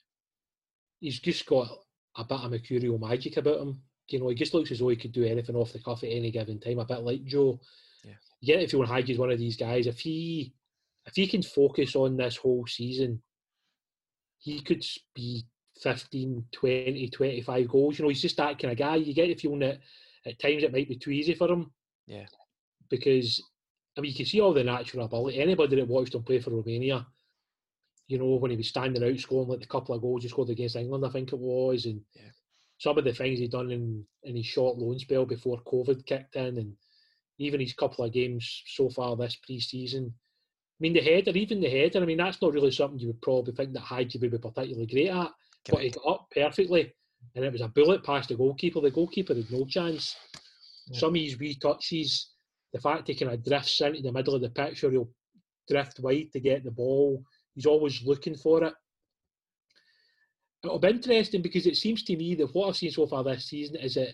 he's 1.00 1.20
just 1.20 1.46
got 1.46 1.68
a 2.16 2.24
bit 2.24 2.40
of 2.40 2.52
mercurial 2.52 2.98
magic 2.98 3.38
about 3.38 3.62
him. 3.62 3.82
You 4.08 4.20
know, 4.20 4.30
he 4.30 4.36
just 4.36 4.54
looks 4.54 4.72
as 4.72 4.80
though 4.80 4.90
he 4.90 4.96
could 4.96 5.12
do 5.12 5.26
anything 5.26 5.56
off 5.56 5.74
the 5.74 5.80
cuff 5.80 6.04
at 6.04 6.10
any 6.10 6.32
given 6.32 6.60
time, 6.60 6.80
a 6.80 6.86
bit 6.86 7.02
like 7.02 7.26
Joe. 7.26 7.60
Yeah. 8.04 8.14
You 8.40 8.56
if 8.58 8.72
you 8.72 8.80
want 8.80 8.92
Hagi's 8.92 9.18
one 9.18 9.32
of 9.32 9.40
these 9.40 9.58
guys. 9.58 9.88
If 9.88 10.00
he 10.00 10.54
if 11.06 11.16
he 11.16 11.28
can 11.28 11.44
focus 11.44 11.96
on 11.96 12.18
this 12.18 12.38
whole 12.38 12.66
season, 12.68 13.22
he 14.40 14.62
could 14.62 14.86
be 15.14 15.46
15, 15.82 16.46
20, 16.52 17.10
25 17.10 17.68
goals. 17.68 17.98
You 17.98 18.04
know, 18.04 18.10
he's 18.10 18.22
just 18.22 18.38
that 18.38 18.60
kind 18.60 18.72
of 18.72 18.78
guy. 18.78 18.96
You 18.96 19.14
get 19.14 19.28
the 19.28 19.36
feeling 19.36 19.60
that 19.60 19.80
at 20.26 20.40
times 20.40 20.64
it 20.64 20.72
might 20.72 20.88
be 20.88 20.98
too 20.98 21.12
easy 21.12 21.34
for 21.34 21.50
him. 21.50 21.72
Yeah. 22.06 22.26
Because 22.90 23.42
I 23.98 24.02
mean, 24.02 24.12
you 24.12 24.18
can 24.18 24.26
see 24.26 24.40
all 24.42 24.54
the 24.54 24.64
natural 24.64 25.06
ability. 25.06 25.40
Anybody 25.42 25.76
that 25.78 25.88
watched 25.88 26.14
him 26.14 26.24
play 26.24 26.40
for 26.40 26.52
Romania, 26.52 27.06
you 28.08 28.18
know, 28.18 28.36
when 28.36 28.52
he 28.52 28.58
was 28.58 28.68
standing 28.68 29.04
out 29.04 29.20
scoring 29.20 29.50
like 29.50 29.60
the 29.60 29.66
couple 29.66 29.96
of 29.96 30.02
goals 30.02 30.24
he 30.24 30.30
scored 30.30 30.50
against 30.50 30.76
England, 30.76 31.06
I 31.06 31.10
think 31.10 31.34
it 31.34 31.40
was, 31.40 31.86
and 31.86 32.02
Yeah. 32.16 32.32
some 32.78 32.98
of 32.98 33.04
the 33.04 33.14
things 33.14 33.40
he'd 33.40 33.52
done 33.52 33.72
in, 33.72 34.06
in 34.24 34.36
his 34.36 34.46
short 34.46 34.78
loan 34.78 35.00
spell 35.00 35.26
before 35.26 35.62
COVID 35.64 36.06
kicked 36.06 36.36
in, 36.36 36.58
and 36.58 36.78
even 37.40 37.60
his 37.60 37.74
couple 37.74 38.06
of 38.06 38.14
games 38.14 38.64
so 38.68 38.90
far 38.90 39.16
this 39.16 39.36
pre-season. 39.36 40.14
I 40.16 40.80
mean, 40.80 40.94
the 40.94 41.02
header, 41.02 41.32
even 41.32 41.60
the 41.60 41.70
header. 41.70 42.02
I 42.02 42.06
mean, 42.06 42.18
that's 42.18 42.42
not 42.42 42.54
really 42.54 42.72
something 42.72 43.00
you 43.00 43.08
would 43.08 43.22
probably 43.22 43.54
think 43.54 43.74
that 43.74 43.82
Hagi 43.82 44.20
would 44.20 44.32
be 44.32 44.38
particularly 44.38 44.86
great 44.86 45.10
at, 45.10 45.32
but 45.70 45.82
he 45.82 45.90
got 45.90 46.08
up 46.08 46.28
perfectly, 46.32 46.94
and 47.36 47.44
it 47.44 47.52
was 47.52 47.62
a 47.62 47.68
bullet 47.68 48.04
past 48.04 48.30
the 48.30 48.36
goalkeeper. 48.36 48.80
The 48.80 48.92
goalkeeper 48.92 49.34
had 49.34 49.52
no 49.52 49.66
chance. 49.66 50.16
Yeah. 50.92 51.00
Some 51.00 51.16
of 51.16 51.22
his 51.22 51.38
wee 51.40 51.56
touches, 51.56 52.30
the 52.78 52.82
fact 52.82 53.08
he 53.08 53.16
kind 53.16 53.32
of 53.32 53.44
drifts 53.44 53.82
into 53.82 54.02
the 54.02 54.12
middle 54.12 54.36
of 54.36 54.42
the 54.42 54.50
pitch, 54.50 54.84
or 54.84 54.92
he'll 54.92 55.10
drift 55.68 56.00
wide 56.00 56.32
to 56.34 56.40
get 56.40 56.64
the 56.64 56.72
ball. 56.72 57.24
He's 57.56 57.66
always 57.66 58.04
looking 58.04 58.36
for 58.36 58.64
it. 58.64 58.74
It'll 60.64 60.80
be 60.80 60.90
interesting 60.90 61.42
because 61.42 61.66
it 61.66 61.76
seems 61.76 62.04
to 62.04 62.16
me 62.16 62.36
that 62.36 62.54
what 62.54 62.70
I've 62.70 62.78
seen 62.78 62.92
so 62.92 63.08
far 63.08 63.24
this 63.24 63.50
season 63.50 63.78
is 63.78 63.96
that 63.96 64.14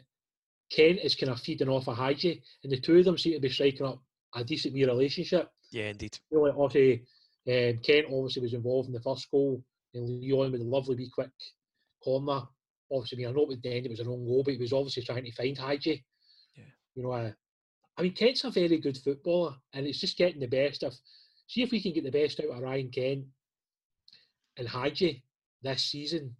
Kent 0.71 0.99
is 1.03 1.15
kind 1.15 1.31
of 1.31 1.39
feeding 1.39 1.69
off 1.69 1.87
of 1.87 1.97
Hagi, 1.97 2.41
and 2.63 2.71
the 2.71 2.79
two 2.79 2.97
of 2.97 3.05
them 3.05 3.17
seem 3.17 3.33
to 3.33 3.39
be 3.39 3.49
striking 3.49 3.85
up 3.85 4.01
a 4.35 4.43
decent 4.43 4.73
wee 4.73 4.85
relationship. 4.85 5.49
Yeah, 5.71 5.89
indeed. 5.89 6.17
Really, 6.31 6.51
obviously, 6.57 7.05
um, 7.47 7.79
Kent 7.83 8.07
obviously 8.11 8.41
was 8.41 8.53
involved 8.53 8.87
in 8.87 8.93
the 8.93 9.01
first 9.01 9.29
goal, 9.29 9.63
and 9.93 10.21
Leon 10.21 10.51
with 10.51 10.61
a 10.61 10.65
lovely 10.65 10.95
wee 10.95 11.11
quick 11.13 11.31
corner. 12.03 12.41
Obviously, 12.91 13.17
I 13.25 13.27
mean, 13.27 13.27
I 13.27 13.31
know 13.31 13.51
at 13.51 13.61
the 13.61 13.75
end 13.75 13.85
it 13.85 13.91
was 13.91 13.99
a 13.99 14.05
wrong 14.05 14.25
goal, 14.25 14.43
but 14.43 14.53
he 14.53 14.59
was 14.59 14.73
obviously 14.73 15.03
trying 15.03 15.25
to 15.25 15.31
find 15.31 15.57
Hagi. 15.57 16.03
Yeah. 16.55 16.63
You 16.95 17.03
know, 17.03 17.11
uh, 17.11 17.31
I 17.97 18.01
mean, 18.01 18.13
Kent's 18.13 18.43
a 18.43 18.49
very 18.49 18.79
good 18.79 18.97
footballer, 18.97 19.55
and 19.73 19.85
it's 19.85 19.99
just 19.99 20.17
getting 20.17 20.39
the 20.39 20.47
best 20.47 20.83
of. 20.83 20.93
See 21.47 21.61
if 21.61 21.71
we 21.71 21.81
can 21.81 21.93
get 21.93 22.05
the 22.05 22.11
best 22.11 22.39
out 22.39 22.55
of 22.55 22.63
Ryan 22.63 22.89
Kent 22.89 23.25
and 24.57 24.67
Hagi 24.67 25.23
this 25.61 25.83
season 25.83 26.35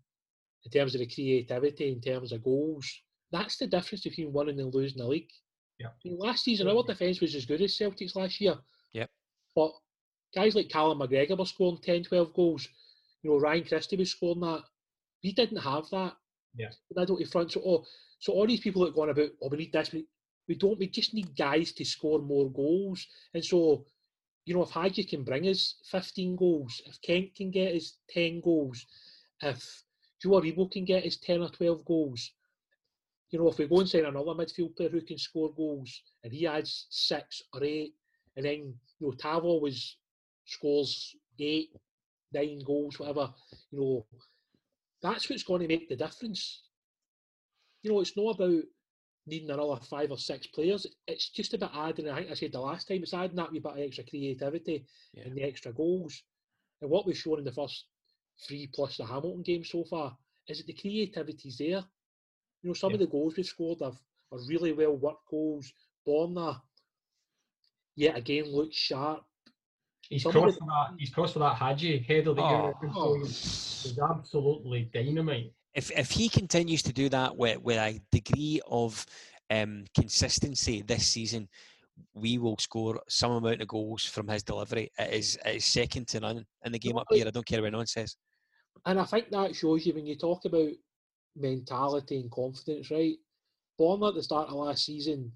in 0.64 0.72
terms 0.72 0.95
of 0.95 0.99
the 0.99 1.08
creativity, 1.08 1.91
in 1.91 2.01
terms 2.01 2.32
of 2.32 2.43
goals. 2.43 3.01
That's 3.32 3.58
the 3.58 3.68
difference 3.68 4.04
between 4.04 4.32
winning 4.32 4.60
and 4.60 4.74
losing 4.74 4.99
the 4.99 5.08
league. 5.08 5.30
Yeah. 5.80 5.88
I 5.88 6.08
mean, 6.08 6.20
last 6.20 6.43
season, 6.43 6.68
our 6.68 6.84
defence 6.84 7.20
was 7.20 7.36
as 7.36 7.45
good 7.45 7.62
as 7.62 7.76
Celtic's 7.76 8.16
last 8.16 8.39
year. 8.39 8.56
Yep. 8.93 9.10
But 9.56 9.72
guys 10.34 10.56
like 10.56 10.70
Callum 10.70 10.99
McGregor 10.99 11.38
were 11.38 11.45
scoring 11.45 11.80
10, 11.84 12.04
12 12.04 12.34
goals. 12.34 12.68
You 13.22 13.32
know, 13.32 13.39
Ryan 13.39 13.66
Christie 13.66 13.97
was 13.97 14.12
scoring 14.12 14.41
that. 14.41 14.64
We 15.24 15.34
didn't 15.34 15.58
have 15.58 15.89
that. 15.91 16.14
Yeah. 16.56 16.70
I 16.97 17.06
don't 17.06 17.28
front. 17.28 17.51
So, 17.51 17.62
oh, 17.66 17.86
so 18.20 18.34
all 18.34 18.47
these 18.47 18.60
people 18.60 18.84
that 18.84 18.91
are 18.91 18.93
going 18.93 19.10
about, 19.10 19.30
oh, 19.41 19.49
we 19.49 19.58
need 19.58 19.74
this. 19.74 19.91
We, 19.91 20.06
we 20.47 20.55
don't. 20.55 20.79
We 20.79 20.87
just 20.87 21.13
need 21.13 21.35
guys 21.35 21.71
to 21.73 21.85
score 21.85 22.19
more 22.19 22.49
goals. 22.51 23.07
And 23.33 23.43
so, 23.43 23.85
you 24.45 24.53
know, 24.53 24.63
if 24.63 24.71
Hagi 24.71 25.03
can 25.03 25.23
bring 25.23 25.47
us 25.47 25.75
15 25.85 26.35
goals, 26.35 26.81
if 26.85 27.01
Kent 27.01 27.35
can 27.35 27.51
get 27.51 27.75
us 27.75 27.97
10 28.09 28.41
goals, 28.41 28.85
if 29.41 29.83
Joe 30.21 30.41
can 30.71 30.85
get 30.85 31.05
us 31.05 31.17
10 31.17 31.41
or 31.41 31.49
12 31.49 31.85
goals, 31.85 32.31
you 33.29 33.39
know, 33.39 33.49
if 33.49 33.57
we 33.57 33.67
go 33.67 33.79
and 33.79 33.89
sign 33.89 34.05
another 34.05 34.31
midfield 34.31 34.75
player 34.75 34.89
who 34.89 35.01
can 35.01 35.17
score 35.17 35.53
goals 35.55 36.01
and 36.23 36.31
he 36.31 36.45
adds 36.45 36.87
six 36.89 37.41
or 37.53 37.63
eight, 37.63 37.93
and 38.35 38.45
then, 38.45 38.75
you 38.99 39.07
know, 39.07 39.11
Tav 39.11 39.43
always 39.43 39.97
scores 40.45 41.15
eight, 41.39 41.69
nine 42.33 42.59
goals, 42.65 42.99
whatever, 42.99 43.33
you 43.71 43.79
know, 43.79 44.05
that's 45.01 45.29
what's 45.29 45.43
going 45.43 45.61
to 45.61 45.67
make 45.67 45.89
the 45.89 45.95
difference. 45.95 46.63
You 47.81 47.91
know, 47.91 48.01
it's 48.01 48.15
not 48.15 48.35
about 48.35 48.63
needing 49.26 49.49
another 49.49 49.80
five 49.82 50.11
or 50.11 50.17
six 50.17 50.47
players. 50.47 50.86
It's 51.07 51.30
just 51.30 51.53
about 51.53 51.71
adding, 51.76 52.09
I 52.09 52.19
think 52.19 52.32
I 52.32 52.34
said 52.34 52.51
the 52.51 52.59
last 52.59 52.88
time, 52.88 53.03
it's 53.03 53.13
adding 53.13 53.38
that 53.38 53.51
wee 53.51 53.59
bit 53.59 53.71
of 53.71 53.78
extra 53.80 54.03
creativity 54.03 54.86
Yeah. 55.13 55.24
and 55.24 55.36
the 55.38 55.43
extra 55.43 55.71
goals. 55.71 56.21
And 56.82 56.89
what 56.89 57.05
we've 57.05 57.17
shown 57.17 57.39
in 57.39 57.45
the 57.45 57.51
first 57.51 57.86
three 58.47 58.67
plus 58.74 58.97
the 58.97 59.05
Hamilton 59.05 59.41
game 59.43 59.63
so 59.63 59.84
far 59.86 60.17
is 60.47 60.57
that 60.57 60.67
the 60.67 60.74
creativity's 60.74 61.57
there. 61.57 61.84
You 62.61 62.69
know, 62.69 62.74
some 62.74 62.91
Yeah. 62.91 62.95
of 62.95 62.99
the 62.99 63.07
goals 63.07 63.38
we've 63.38 63.45
scored 63.45 63.82
are, 63.82 63.97
are 64.32 64.39
really 64.47 64.74
well 64.74 64.95
worked 64.97 65.28
goals. 65.30 65.71
Borna, 66.05 66.61
yet 67.95 68.17
again, 68.17 68.45
looks 68.45 68.76
sharp. 68.76 69.24
He's 70.09 70.24
Some 70.24 70.34
crossed 70.34 70.55
the- 70.55 70.65
for 70.65 70.65
that. 70.67 70.95
He's 70.99 71.09
crossed 71.11 71.34
for 71.34 71.39
that 71.39 71.55
Hagi 71.55 71.99
header 71.99 72.34
that 72.34 72.41
Oh. 72.41 72.74
you're. 73.15 73.26
He's 73.26 73.97
absolutely 73.99 74.89
dynamite. 74.93 75.53
If 75.76 75.91
if 75.91 76.11
he 76.11 76.30
continues 76.30 76.84
to 76.84 76.93
do 76.93 77.09
that 77.09 77.36
with, 77.36 77.61
with 77.61 77.78
a 77.78 77.99
degree 78.11 78.61
of 78.67 79.05
um, 79.49 79.86
consistency 79.95 80.82
this 80.82 81.07
season, 81.07 81.47
we 82.13 82.38
will 82.38 82.57
score 82.57 83.01
some 83.07 83.32
amount 83.32 83.61
of 83.61 83.67
goals 83.67 84.05
from 84.05 84.28
his 84.28 84.43
delivery. 84.43 84.91
It 84.97 85.13
is 85.13 85.38
it 85.45 85.57
is 85.57 85.65
second 85.65 86.07
to 86.09 86.19
none 86.19 86.45
in 86.65 86.71
the 86.71 86.80
game 86.80 86.97
up 86.97 87.07
here. 87.09 87.28
I 87.28 87.32
don't 87.32 87.45
care 87.45 87.61
what 87.61 87.67
anyone 87.67 87.88
says. 87.88 88.15
And 88.86 88.99
I 88.99 89.05
think 89.05 89.30
that 89.32 89.55
shows 89.55 89.86
you 89.86 89.93
when 89.93 90.05
you 90.05 90.15
talk 90.15 90.45
about 90.45 90.69
mentality 91.36 92.19
and 92.19 92.32
confidence, 92.32 92.91
right? 92.91 93.15
Borna 93.80 94.09
at 94.09 94.15
the 94.15 94.24
start 94.24 94.49
of 94.49 94.55
last 94.55 94.86
season, 94.86 95.32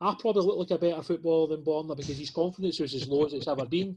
I 0.00 0.14
probably 0.18 0.44
look 0.44 0.58
like 0.58 0.70
a 0.70 0.78
better 0.78 1.02
footballer 1.02 1.48
than 1.48 1.64
Borna 1.64 1.96
because 1.96 2.18
his 2.18 2.30
confidence 2.30 2.80
was 2.80 2.94
as 2.94 3.08
low 3.08 3.24
as 3.24 3.32
it's 3.32 3.48
ever 3.48 3.66
been. 3.66 3.96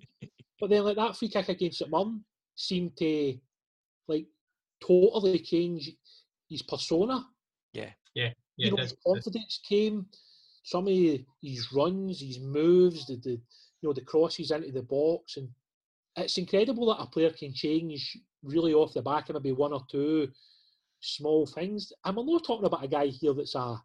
But 0.59 0.69
then, 0.69 0.83
like 0.83 0.95
that 0.95 1.17
free 1.17 1.29
kick 1.29 1.49
against 1.49 1.79
St 1.79 1.91
Mirren 1.91 2.23
seemed 2.55 2.95
to 2.97 3.37
like 4.07 4.27
totally 4.85 5.39
change 5.39 5.91
his 6.49 6.61
persona. 6.61 7.25
Yeah, 7.73 7.89
yeah. 8.15 8.29
you 8.57 8.71
know, 8.71 8.77
his 8.77 8.95
confidence 9.05 9.59
came. 9.67 10.05
Some 10.63 10.87
of 10.87 10.93
his 10.93 11.73
runs, 11.73 12.21
his 12.21 12.39
moves, 12.39 13.07
the, 13.07 13.17
the 13.17 13.31
you 13.31 13.89
know 13.89 13.93
the 13.93 14.01
crosses 14.01 14.51
into 14.51 14.71
the 14.71 14.83
box, 14.83 15.37
and 15.37 15.49
it's 16.15 16.37
incredible 16.37 16.87
that 16.87 17.01
a 17.01 17.07
player 17.07 17.31
can 17.31 17.53
change 17.53 18.17
really 18.43 18.73
off 18.73 18.93
the 18.93 19.01
back 19.01 19.29
of 19.29 19.35
maybe 19.35 19.51
one 19.51 19.73
or 19.73 19.83
two 19.89 20.29
small 20.99 21.45
things. 21.45 21.91
And 22.05 22.15
we're 22.15 22.25
not 22.25 22.45
talking 22.45 22.65
about 22.65 22.83
a 22.83 22.87
guy 22.87 23.07
here 23.07 23.33
that's 23.33 23.55
a 23.55 23.81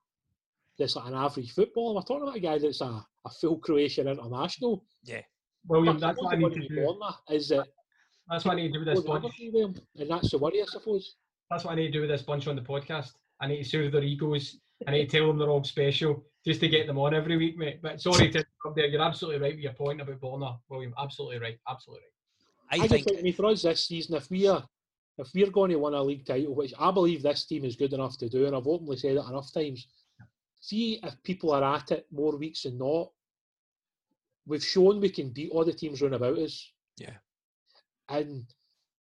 that's 0.79 0.97
like 0.97 1.09
an 1.09 1.15
average 1.15 1.53
footballer. 1.53 1.95
We're 1.95 2.03
talking 2.03 2.23
about 2.23 2.37
a 2.37 2.41
guy 2.41 2.59
that's 2.59 2.81
a, 2.81 3.05
a 3.25 3.31
full 3.41 3.59
Croatian 3.59 4.07
international. 4.07 4.85
William, 5.67 5.97
But 5.97 6.01
that's 6.01 6.19
suppose 6.19 6.25
what 6.25 6.35
I 6.35 6.41
the 6.41 6.49
need 6.49 6.69
to 6.69 6.75
do. 6.75 7.35
Is 7.35 7.49
that 7.49 7.67
That's 8.29 8.45
what 8.45 8.53
I 8.53 8.57
need 8.57 8.69
to 8.69 8.73
do 8.75 8.79
with 8.81 8.89
this 8.89 9.01
goes 9.01 9.07
bunch. 9.07 9.25
everything 9.25 9.77
and 9.99 10.11
that's 10.11 10.31
the 10.31 10.39
worry, 10.39 10.63
I 10.63 10.67
suppose. 10.67 11.15
That's 11.51 11.65
what 11.65 11.73
I 11.73 11.77
need 11.77 11.87
to 11.87 11.93
do 11.93 12.01
with 12.03 12.11
this 12.11 12.23
bunch 12.23 12.47
on 12.47 12.57
the 12.57 12.63
podcast. 12.63 13.13
I 13.41 13.47
need 13.47 13.63
to 13.63 13.69
soothe 13.69 13.93
their 13.93 14.03
egos. 14.03 14.59
I 14.87 14.91
need 14.93 15.09
to 15.09 15.19
tell 15.19 15.27
them 15.27 15.39
they're 15.39 15.49
all 15.49 15.65
special 15.65 16.25
just 16.47 16.61
to 16.61 16.69
get 16.69 16.87
them 16.87 16.99
on 16.99 17.15
every 17.15 17.37
week, 17.37 17.57
mate. 17.57 17.81
But 17.83 18.01
sorry 18.01 18.31
to 18.31 18.39
interrupt 18.39 18.77
there. 18.77 18.87
You're 18.87 19.03
absolutely 19.03 19.41
right 19.41 19.55
with 19.55 19.63
your 19.63 19.73
point 19.73 20.01
about 20.01 20.21
Borna, 20.21 20.59
William. 20.69 20.95
Absolutely 20.99 21.39
right. 21.39 21.59
Absolutely 21.69 22.05
right. 22.05 22.81
I, 22.81 22.85
I, 22.85 22.89
think 22.89 22.91
just 22.91 23.09
think, 23.09 23.19
I 23.19 23.23
mean, 23.23 23.33
for 23.33 23.47
us 23.47 23.63
this 23.63 23.87
season, 23.87 24.17
if 24.17 24.31
we 24.31 24.47
are 24.47 24.65
if 25.19 25.29
we're 25.35 25.51
going 25.51 25.71
to 25.71 25.79
win 25.79 25.95
a 25.95 26.03
league 26.03 26.25
title, 26.25 26.55
which 26.55 26.73
I 26.79 26.91
believe 26.91 27.23
this 27.23 27.45
team 27.45 27.65
is 27.65 27.77
good 27.77 27.93
enough 27.93 28.17
to 28.19 28.29
do, 28.29 28.47
and 28.47 28.55
I've 28.55 28.67
openly 28.67 28.97
said 28.97 29.17
it 29.17 29.29
enough 29.29 29.53
times, 29.53 29.89
see 30.61 31.01
if 31.03 31.23
people 31.25 31.53
are 31.53 31.77
at 31.77 31.91
it 31.91 32.07
more 32.13 32.37
weeks 32.37 32.63
than 32.63 32.79
not. 32.79 33.11
We've 34.47 34.65
shown 34.65 35.01
we 35.01 35.11
can 35.11 35.31
beat 35.31 35.51
all 35.51 35.65
the 35.65 35.73
teams 35.73 36.01
round 36.01 36.15
about 36.15 36.39
us. 36.39 36.73
Yeah. 36.99 37.15
And 38.09 38.45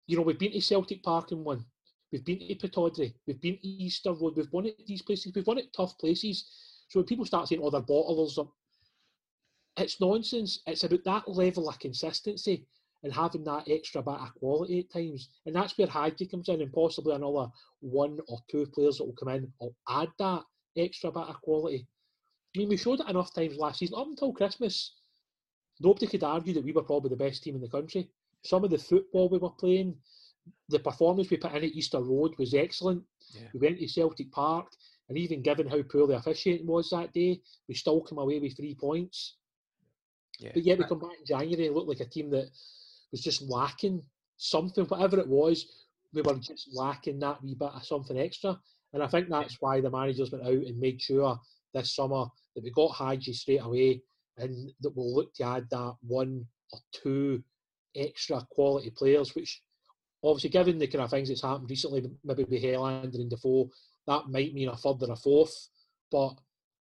you 0.07 0.17
know, 0.17 0.23
we've 0.23 0.39
been 0.39 0.53
to 0.53 0.61
Celtic 0.61 1.03
Park 1.03 1.33
and 1.33 1.45
won. 1.45 1.65
We've 2.13 2.25
been 2.25 2.39
to 2.39 2.55
Pittodrie. 2.55 3.15
We've 3.27 3.41
been 3.41 3.59
to 3.59 3.67
Easter 3.67 4.13
Road. 4.13 4.37
We've 4.37 4.53
won 4.53 4.67
at 4.67 4.75
these 4.87 5.03
places. 5.03 5.33
We've 5.35 5.47
won 5.47 5.59
at 5.59 5.73
tough 5.73 5.99
places. 5.99 6.45
So 6.89 7.01
when 7.01 7.07
people 7.07 7.25
start 7.25 7.49
saying, 7.49 7.61
"Oh, 7.63 7.71
they're 7.71 7.83
bottlers," 7.83 8.39
it's 9.77 10.01
nonsense. 10.01 10.61
It's 10.67 10.85
about 10.85 11.05
that 11.05 11.29
level 11.29 11.69
of 11.69 11.79
consistency 11.79 12.67
and 13.03 13.13
having 13.13 13.45
that 13.45 13.69
extra 13.69 14.03
bit 14.03 14.15
of 14.15 14.35
quality 14.37 14.81
at 14.81 14.91
times. 14.91 15.29
And 15.45 15.55
that's 15.55 15.77
where 15.77 15.87
Hagi 15.87 16.27
comes 16.27 16.49
in 16.49 16.63
and 16.63 16.73
possibly 16.73 17.15
another 17.15 17.51
one 17.81 18.19
or 18.29 18.39
two 18.51 18.67
players 18.67 18.99
that 18.99 19.05
will 19.05 19.13
come 19.13 19.29
in 19.29 19.53
will 19.61 19.75
add 19.89 20.09
that 20.19 20.45
extra 20.77 21.11
bit 21.11 21.25
of 21.29 21.41
quality. 21.43 21.87
I 22.55 22.59
mean, 22.59 22.69
we 22.69 22.77
showed 22.77 23.01
it 23.01 23.09
enough 23.09 23.35
times 23.35 23.57
last 23.57 23.81
season. 23.81 23.99
Up 23.99 24.07
until 24.07 24.33
Christmas, 24.33 24.95
nobody 25.81 26.07
could 26.07 26.25
argue 26.25 26.55
that 26.55 26.65
we 26.65 26.73
were 26.73 26.83
probably 26.83 27.11
the 27.11 27.17
best 27.17 27.43
team 27.43 27.55
in 27.55 27.61
the 27.61 27.69
country. 27.69 28.11
Some 28.45 28.65
of 28.65 28.71
the 28.71 28.79
football 28.79 29.29
we 29.29 29.39
were 29.39 29.51
playing, 29.51 29.97
the 30.69 30.79
performance 30.79 31.31
we 31.31 31.37
put 31.37 31.53
in 31.53 31.65
at 31.65 31.65
Easter 31.65 32.01
Road 32.01 32.35
was 32.39 32.55
excellent. 32.55 33.03
Yeah. 33.33 33.49
We 33.55 33.61
went 33.61 33.79
to 33.79 33.89
Celtic 33.89 34.31
Park, 34.31 34.67
and 35.09 35.19
even 35.19 35.43
given 35.43 35.69
how 35.69 35.83
poor 35.83 36.07
the 36.07 36.17
officiating 36.17 36.67
was 36.67 36.91
that 36.91 37.13
day, 37.13 37.41
we 37.69 37.75
still 37.75 38.01
came 38.03 38.19
away 38.19 38.39
with 38.39 38.57
three 38.57 38.75
points. 38.75 39.37
Yeah. 40.39 40.51
But 40.55 40.65
yet 40.65 40.79
we 40.79 40.85
come 40.85 40.99
back 40.99 41.19
in 41.19 41.27
January 41.27 41.67
and 41.67 41.75
look 41.75 41.89
like 41.89 42.01
a 42.01 42.05
team 42.05 42.31
that 42.31 42.51
was 43.11 43.23
just 43.23 43.43
lacking 43.43 44.03
something, 44.37 44.85
whatever 44.87 45.19
it 45.19 45.29
was, 45.29 45.87
we 46.13 46.23
were 46.23 46.35
just 46.35 46.69
lacking 46.73 47.19
that 47.21 47.43
wee 47.43 47.57
bit 47.59 47.71
of 47.75 47.85
something 47.85 48.19
extra. 48.19 48.59
And 48.93 49.03
I 49.03 49.07
think 49.07 49.29
that's 49.29 49.57
why 49.61 49.81
the 49.81 49.91
managers 49.91 50.31
went 50.31 50.45
out 50.45 50.53
and 50.53 50.79
made 50.79 51.01
sure 51.01 51.39
this 51.75 51.95
summer 51.95 52.27
that 52.55 52.65
we 52.65 52.71
got 52.71 52.95
Hagi 52.95 53.33
straight 53.33 53.63
away 53.63 54.03
and 54.39 54.73
that 54.81 54.97
we'll 54.97 55.15
look 55.15 55.35
to 55.35 55.45
add 55.45 55.67
that 55.71 55.95
one 56.07 56.47
or 56.73 56.79
two 56.93 57.43
extra 57.97 58.47
quality 58.51 58.91
players, 58.91 59.35
which 59.35 59.63
obviously 60.23 60.51
given 60.51 60.79
the 60.79 60.87
kind 60.87 61.05
of 61.05 61.11
things 61.11 61.29
that's 61.29 61.43
happened 61.43 61.71
recently, 61.71 62.11
maybe 62.25 62.45
with 62.45 62.63
Helander 62.63 63.15
and 63.15 63.31
Defoe, 63.31 63.71
that 64.07 64.29
might 64.29 64.55
mean 64.55 64.69
a 64.69 64.77
third 64.77 65.03
or 65.03 65.13
a 65.13 65.17
fourth. 65.17 65.69
But 66.11 66.35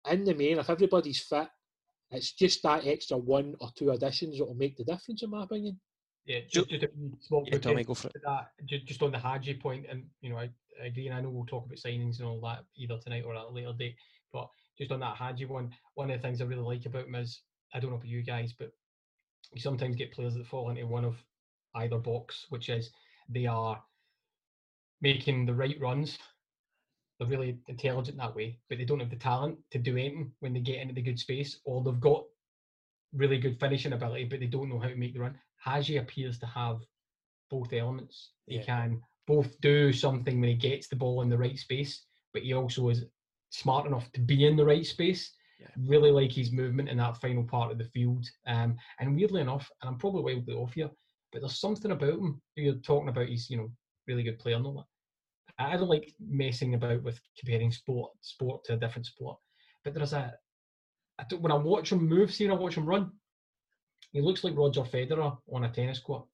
in 0.10 0.24
the 0.24 0.34
main, 0.34 0.60
if 0.60 0.70
everybody's 0.70 1.22
fit, 1.22 1.48
it's 2.12 2.34
just 2.34 2.62
that 2.64 2.86
extra 2.86 3.18
one 3.18 3.56
or 3.60 3.70
two 3.76 3.92
additions 3.92 4.38
that 4.38 4.46
will 4.46 4.56
make 4.56 4.78
the 4.78 4.84
difference, 4.84 5.24
in 5.24 5.30
my 5.30 5.44
opinion. 5.44 5.80
Yeah, 6.26 6.40
just, 6.48 6.70
just 6.70 6.84
a 6.84 6.90
small 7.22 7.46
Yeah, 7.48 7.58
Tommy, 7.58 7.84
go 7.84 7.94
for 7.94 8.08
it. 8.08 8.22
that, 8.26 8.50
just, 8.66 8.86
just 8.86 9.02
on 9.02 9.12
the 9.12 9.18
Hagi 9.18 9.56
point, 9.56 9.86
and 9.90 10.04
you 10.22 10.30
know, 10.30 10.38
I, 10.38 10.50
agree, 10.84 11.08
and 11.08 11.16
I 11.16 11.22
know 11.22 11.30
we'll 11.30 11.46
talk 11.46 11.66
about 11.66 11.78
signings 11.78 12.20
and 12.20 12.28
all 12.28 12.42
that 12.42 12.64
either 12.78 12.98
tonight 12.98 13.24
or 13.26 13.36
at 13.36 13.46
a 13.46 13.50
later 13.50 13.74
date. 13.78 13.96
But 14.32 14.50
just 14.78 14.92
on 14.92 15.00
that 15.00 15.16
Hagi 15.16 15.46
one, 15.46 15.72
one 15.96 16.12
of 16.12 16.22
the 16.22 16.28
things 16.28 16.42
I 16.42 16.46
really 16.46 16.62
like 16.62 16.86
about 16.86 17.08
him 17.08 17.16
is 17.16 17.42
I 17.74 17.80
don't 17.80 17.92
know 17.92 17.98
about 17.98 18.08
you 18.08 18.24
guys, 18.24 18.54
but 18.58 18.72
you 19.54 19.62
sometimes 19.62 19.96
get 19.96 20.12
players 20.12 20.36
that 20.36 20.48
fall 20.48 20.70
into 20.70 20.86
one 20.88 21.06
of 21.06 21.16
either 21.76 21.98
box, 21.98 22.46
which 22.50 22.70
is 22.70 22.92
they 23.30 23.46
are 23.46 23.82
making 25.02 25.46
the 25.46 25.54
right 25.54 25.80
runs. 25.80 26.18
They're 27.20 27.28
really 27.28 27.60
intelligent 27.68 28.18
that 28.18 28.36
way, 28.36 28.60
but 28.70 28.78
they 28.78 28.86
don't 28.86 29.00
have 29.00 29.10
the 29.10 29.16
talent 29.16 29.58
to 29.72 29.78
do 29.80 29.98
anything 29.98 30.32
when 30.40 30.54
they 30.54 30.60
get 30.60 30.80
into 30.80 30.94
the 30.94 31.02
good 31.02 31.20
space, 31.20 31.60
or 31.66 31.84
they've 31.84 32.00
got 32.00 32.24
really 33.14 33.38
good 33.38 33.60
finishing 33.60 33.94
ability, 33.94 34.26
but 34.26 34.40
they 34.40 34.48
don't 34.48 34.70
know 34.70 34.80
how 34.80 34.88
to 34.88 34.96
make 34.96 35.14
the 35.14 35.20
run. 35.20 35.40
Hagi 35.58 35.98
appears 35.98 36.40
to 36.40 36.46
have 36.46 36.80
both 37.50 37.74
elements. 37.74 38.32
He 38.48 38.56
Yeah. 38.56 38.64
can 38.64 39.04
both 39.28 39.60
do 39.62 39.94
something 39.94 40.40
when 40.40 40.50
he 40.50 40.56
gets 40.56 40.88
the 40.88 40.96
ball 40.96 41.22
in 41.22 41.30
the 41.30 41.38
right 41.38 41.58
space, 41.58 42.06
but 42.34 42.44
he 42.44 42.54
also 42.54 42.90
is 42.90 43.06
smart 43.50 43.86
enough 43.86 44.12
to 44.14 44.22
be 44.22 44.46
in 44.46 44.56
the 44.56 44.66
right 44.66 44.86
space. 44.86 45.36
Yeah. 45.62 45.68
Really 45.78 46.12
like 46.12 46.32
his 46.32 46.52
movement 46.52 46.90
in 46.90 46.98
that 46.98 47.18
final 47.22 47.44
part 47.44 47.72
of 47.72 47.78
the 47.78 47.86
field. 47.86 48.26
Um, 48.48 48.76
and 49.00 49.16
weirdly 49.16 49.42
enough, 49.42 49.70
and 49.82 49.90
I'm 49.90 49.98
probably 49.98 50.34
wildly 50.34 50.56
off 50.56 50.74
here, 50.74 50.90
but 51.32 51.42
there's 51.42 51.60
something 51.60 51.92
about 51.92 52.20
him. 52.20 52.42
You're 52.56 52.76
talking 52.76 53.10
about 53.10 53.28
he's, 53.28 53.50
you 53.50 53.58
know, 53.58 53.70
really 54.08 54.24
good 54.24 54.40
player 54.40 54.56
and 54.56 54.66
all 54.66 54.74
that. 54.74 54.86
I 55.64 55.78
don't 55.78 55.90
like 55.90 56.14
messing 56.20 56.74
about 56.74 57.04
with 57.04 57.20
comparing 57.40 57.72
sport 57.72 58.12
sport 58.22 58.64
to 58.66 58.74
a 58.74 58.78
different 58.78 59.06
sport. 59.06 59.38
But 59.84 59.94
there's 59.94 60.14
a 60.14 60.34
I 61.20 61.24
don't, 61.30 61.42
when 61.42 61.52
I 61.52 61.56
watch 61.56 61.92
him 61.92 62.08
move, 62.08 62.34
see 62.34 62.48
when 62.48 62.58
I 62.58 62.60
watch 62.60 62.76
him 62.76 62.86
run, 62.86 63.12
he 64.12 64.22
looks 64.22 64.44
like 64.44 64.58
Roger 64.58 64.82
Federer 64.82 65.38
on 65.54 65.66
a 65.66 65.70
tennis 65.70 66.00
court. 66.00 66.26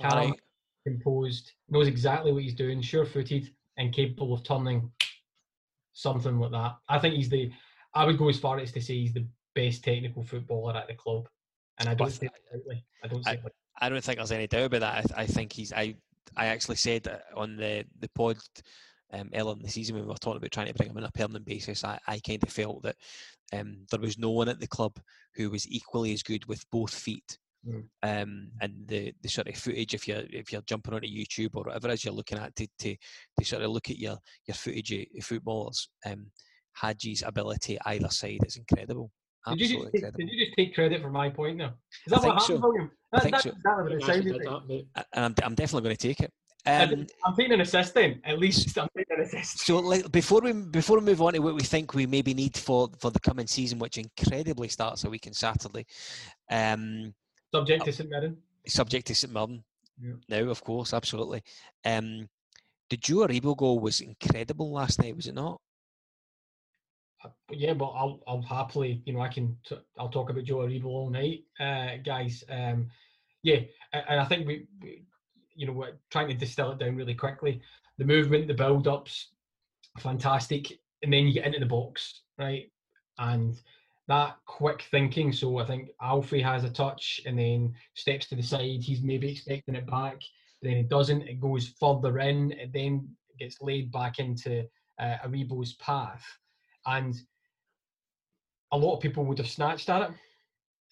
Calm, 0.00 0.12
Alright. 0.12 0.40
composed, 0.86 1.52
knows 1.68 1.88
exactly 1.88 2.32
what 2.32 2.42
he's 2.42 2.54
doing, 2.54 2.80
sure-footed, 2.80 3.50
and 3.76 3.92
capable 3.92 4.32
of 4.32 4.44
turning 4.44 4.90
something 5.92 6.38
like 6.38 6.52
that. 6.52 6.76
I 6.88 6.98
think 6.98 7.14
he's 7.14 7.28
the. 7.28 7.50
I 7.94 8.04
would 8.04 8.18
go 8.18 8.28
as 8.28 8.38
far 8.38 8.58
as 8.58 8.72
to 8.72 8.80
say 8.80 8.94
he's 8.94 9.12
the 9.12 9.26
best 9.54 9.84
technical 9.84 10.22
footballer 10.22 10.76
at 10.76 10.88
the 10.88 10.94
club, 10.94 11.28
and 11.78 11.88
I 11.88 11.94
don't 11.94 12.10
say. 12.10 12.28
I 13.04 13.08
don't 13.08 13.24
lightly. 13.24 13.52
I 13.80 13.88
don't 13.88 14.02
think 14.02 14.18
there's 14.18 14.32
any 14.32 14.46
doubt 14.46 14.64
about 14.64 14.80
that. 14.80 15.06
I, 15.16 15.22
I 15.22 15.26
think 15.26 15.52
he's. 15.52 15.72
I 15.72 15.94
I 16.36 16.46
actually 16.46 16.76
said 16.76 17.08
on 17.36 17.56
the 17.56 17.84
the 18.00 18.08
pod 18.10 18.38
um, 19.12 19.30
earlier 19.34 19.54
in 19.54 19.62
the 19.62 19.68
season 19.68 19.94
when 19.94 20.04
we 20.04 20.08
were 20.08 20.16
talking 20.16 20.38
about 20.38 20.50
trying 20.50 20.66
to 20.66 20.74
bring 20.74 20.90
him 20.90 20.96
on 20.96 21.04
a 21.04 21.10
permanent 21.12 21.46
basis. 21.46 21.84
I, 21.84 21.98
I 22.06 22.20
kind 22.20 22.42
of 22.42 22.50
felt 22.50 22.82
that 22.82 22.96
um, 23.52 23.86
there 23.90 24.00
was 24.00 24.18
no 24.18 24.30
one 24.30 24.48
at 24.48 24.60
the 24.60 24.66
club 24.66 24.98
who 25.34 25.50
was 25.50 25.68
equally 25.68 26.12
as 26.12 26.22
good 26.22 26.46
with 26.46 26.64
both 26.70 26.92
feet. 26.92 27.38
Mm. 27.66 27.84
Um, 28.02 28.50
and 28.60 28.72
the, 28.86 29.12
the 29.22 29.28
sort 29.28 29.48
of 29.48 29.56
footage, 29.56 29.94
if 29.94 30.06
you're 30.06 30.22
if 30.30 30.52
you're 30.52 30.62
jumping 30.62 30.94
onto 30.94 31.08
YouTube 31.08 31.50
or 31.54 31.64
whatever 31.64 31.88
it 31.88 31.94
is 31.94 32.04
you're 32.04 32.14
looking 32.14 32.38
at 32.38 32.54
to, 32.56 32.68
to, 32.80 32.96
to 33.38 33.44
sort 33.44 33.62
of 33.62 33.70
look 33.70 33.90
at 33.90 33.98
your 33.98 34.18
your 34.46 34.54
footage 34.54 34.92
of 34.92 35.24
footballers, 35.24 35.88
um, 36.06 36.26
Hagi's 36.82 37.22
ability 37.22 37.78
either 37.86 38.08
side 38.10 38.40
is 38.46 38.56
incredible. 38.56 39.10
Did 39.48 39.60
you, 39.60 39.64
Absolutely 39.64 39.84
just 39.84 39.92
take, 39.92 39.94
incredible. 40.02 40.18
did 40.18 40.30
you 40.32 40.44
just 40.46 40.56
take 40.56 40.74
credit 40.74 41.02
for 41.02 41.10
my 41.10 41.30
point 41.30 41.56
now? 41.56 41.74
Is 42.06 42.12
I 42.12 42.16
that 42.16 42.16
what 42.16 42.22
think 42.22 42.40
happened, 42.40 42.60
so. 42.62 42.68
William? 42.68 42.90
I 43.12 43.16
That, 43.16 43.22
think 43.22 43.32
that's 43.34 43.44
so. 43.44 43.50
exactly 43.50 43.82
what 43.82 43.92
it 43.92 43.94
I 43.94 43.96
actually 43.96 44.12
sounded 44.14 44.32
did 44.38 44.46
like. 44.50 44.62
that, 44.62 44.68
mate. 44.68 44.86
and 45.14 45.24
I'm, 45.24 45.34
I'm 45.44 45.54
definitely 45.54 45.82
going 45.88 45.96
to 45.96 46.08
take 46.08 46.20
it. 46.20 46.32
I'm 46.66 46.92
Um, 46.92 47.06
I'm 47.24 47.34
taking 47.36 47.52
an 47.52 47.60
assist 47.62 47.94
then. 47.94 48.20
At 48.24 48.38
least 48.38 48.76
I'm 48.78 48.88
taking 48.96 49.16
an 49.18 49.24
assist. 49.24 49.60
so 49.60 49.78
like, 49.78 50.10
before 50.12 50.40
we 50.42 50.52
before 50.52 50.98
we 50.98 51.04
move 51.04 51.22
on 51.22 51.32
to 51.32 51.38
what 51.38 51.54
we 51.54 51.62
think 51.62 51.94
we 51.94 52.06
maybe 52.06 52.34
need 52.34 52.56
for 52.56 52.90
for 53.00 53.10
the 53.10 53.20
coming 53.20 53.46
season, 53.46 53.78
which 53.78 53.96
incredibly 53.96 54.68
starts 54.68 55.04
a 55.04 55.08
week 55.10 55.26
on 55.26 55.32
Saturday, 55.32 55.86
um, 56.50 57.14
Subject 57.54 57.84
to 57.86 57.92
St 57.92 58.10
Mirren. 58.10 58.36
subject 58.66 59.06
to 59.06 59.14
St 59.14 59.32
Mirren 59.32 59.64
Yeah. 60.02 60.12
now, 60.28 60.50
of 60.50 60.62
course, 60.62 60.92
absolutely. 60.92 61.42
Um, 61.84 62.28
the 62.90 62.96
Joe 62.98 63.26
Aribo 63.26 63.56
goal 63.56 63.78
was 63.78 64.00
incredible 64.00 64.70
last 64.72 65.00
night, 65.00 65.16
was 65.16 65.26
it 65.28 65.34
not? 65.34 65.60
Yeah, 67.50 67.74
but 67.74 67.86
I'll 67.86 68.20
I'll 68.26 68.42
happily, 68.42 69.02
you 69.04 69.12
know, 69.12 69.20
I 69.20 69.28
can 69.28 69.56
I'll 69.98 70.08
talk 70.08 70.30
about 70.30 70.44
Joe 70.44 70.58
Aribo 70.58 70.86
all 70.86 71.10
night, 71.10 71.44
uh, 71.58 71.96
guys. 72.04 72.44
Um, 72.48 72.90
yeah, 73.42 73.60
and 73.92 74.20
I 74.20 74.24
think 74.24 74.46
we, 74.46 74.66
we, 74.80 75.02
you 75.54 75.66
know, 75.66 75.72
we're 75.72 75.98
trying 76.10 76.28
to 76.28 76.34
distill 76.34 76.72
it 76.72 76.78
down 76.78 76.96
really 76.96 77.14
quickly. 77.14 77.60
The 77.98 78.04
movement, 78.04 78.46
the 78.46 78.54
build-ups, 78.54 79.28
fantastic, 79.98 80.78
and 81.02 81.12
then 81.12 81.26
you 81.26 81.32
get 81.32 81.46
into 81.46 81.58
the 81.58 81.66
box, 81.66 82.22
right? 82.38 82.70
And 83.18 83.60
that 84.06 84.36
quick 84.46 84.82
thinking. 84.90 85.32
So 85.32 85.58
I 85.58 85.66
think 85.66 85.90
Alfie 86.00 86.42
has 86.42 86.64
a 86.64 86.70
touch 86.70 87.20
and 87.26 87.38
then 87.38 87.74
steps 87.94 88.28
to 88.28 88.36
the 88.36 88.42
side. 88.42 88.82
He's 88.82 89.02
maybe 89.02 89.32
expecting 89.32 89.74
it 89.74 89.86
back, 89.86 90.20
then 90.62 90.74
it 90.74 90.88
doesn't. 90.88 91.22
It 91.22 91.40
goes 91.40 91.74
further 91.80 92.20
in. 92.20 92.52
It 92.52 92.72
then 92.72 93.08
gets 93.38 93.60
laid 93.60 93.90
back 93.90 94.18
into 94.18 94.64
uh, 95.00 95.16
Aribo's 95.24 95.74
path 95.74 96.24
and 96.88 97.14
a 98.72 98.78
lot 98.78 98.96
of 98.96 99.00
people 99.00 99.24
would 99.24 99.38
have 99.38 99.48
snatched 99.48 99.88
at 99.88 100.10
it. 100.10 100.16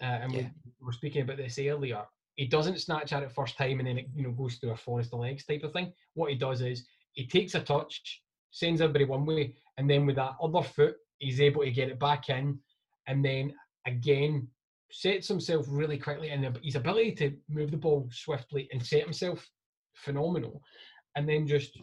Uh, 0.01 0.05
and 0.23 0.33
Yeah. 0.33 0.51
we 0.81 0.87
were 0.87 0.93
speaking 0.93 1.23
about 1.23 1.39
this 1.39 1.59
earlier. 1.59 2.07
He 2.37 2.47
doesn't 2.47 2.81
snatch 2.81 3.13
at 3.13 3.23
it 3.23 3.33
first 3.33 3.57
time 3.57 3.79
and 3.81 3.89
then 3.89 3.99
it 3.99 4.09
you 4.15 4.23
know 4.23 4.31
goes 4.31 4.57
through 4.57 4.73
a 4.73 4.77
forest 4.77 5.13
of 5.13 5.21
legs 5.21 5.45
type 5.45 5.63
of 5.63 5.73
thing. 5.73 5.93
What 6.15 6.31
he 6.31 6.37
does 6.37 6.61
is 6.61 6.87
he 7.13 7.27
takes 7.27 7.55
a 7.55 7.63
touch, 7.63 8.23
sends 8.51 8.81
everybody 8.81 9.07
one 9.07 9.25
way, 9.25 9.57
and 9.79 9.89
then 9.89 10.05
with 10.05 10.17
that 10.17 10.37
other 10.41 10.63
foot, 10.63 10.97
he's 11.19 11.41
able 11.41 11.63
to 11.63 11.71
get 11.71 11.89
it 11.89 11.99
back 11.99 12.29
in, 12.29 12.61
and 13.07 13.25
then 13.25 13.55
again 13.87 14.51
sets 14.91 15.29
himself 15.29 15.67
really 15.69 15.99
quickly. 15.99 16.29
And 16.29 16.59
his 16.63 16.77
ability 16.77 17.13
to 17.17 17.37
move 17.49 17.71
the 17.71 17.79
ball 17.79 18.07
swiftly 18.13 18.69
and 18.73 18.85
set 18.85 19.03
himself 19.03 19.51
phenomenal, 19.95 20.63
and 21.15 21.27
then 21.27 21.47
just 21.47 21.79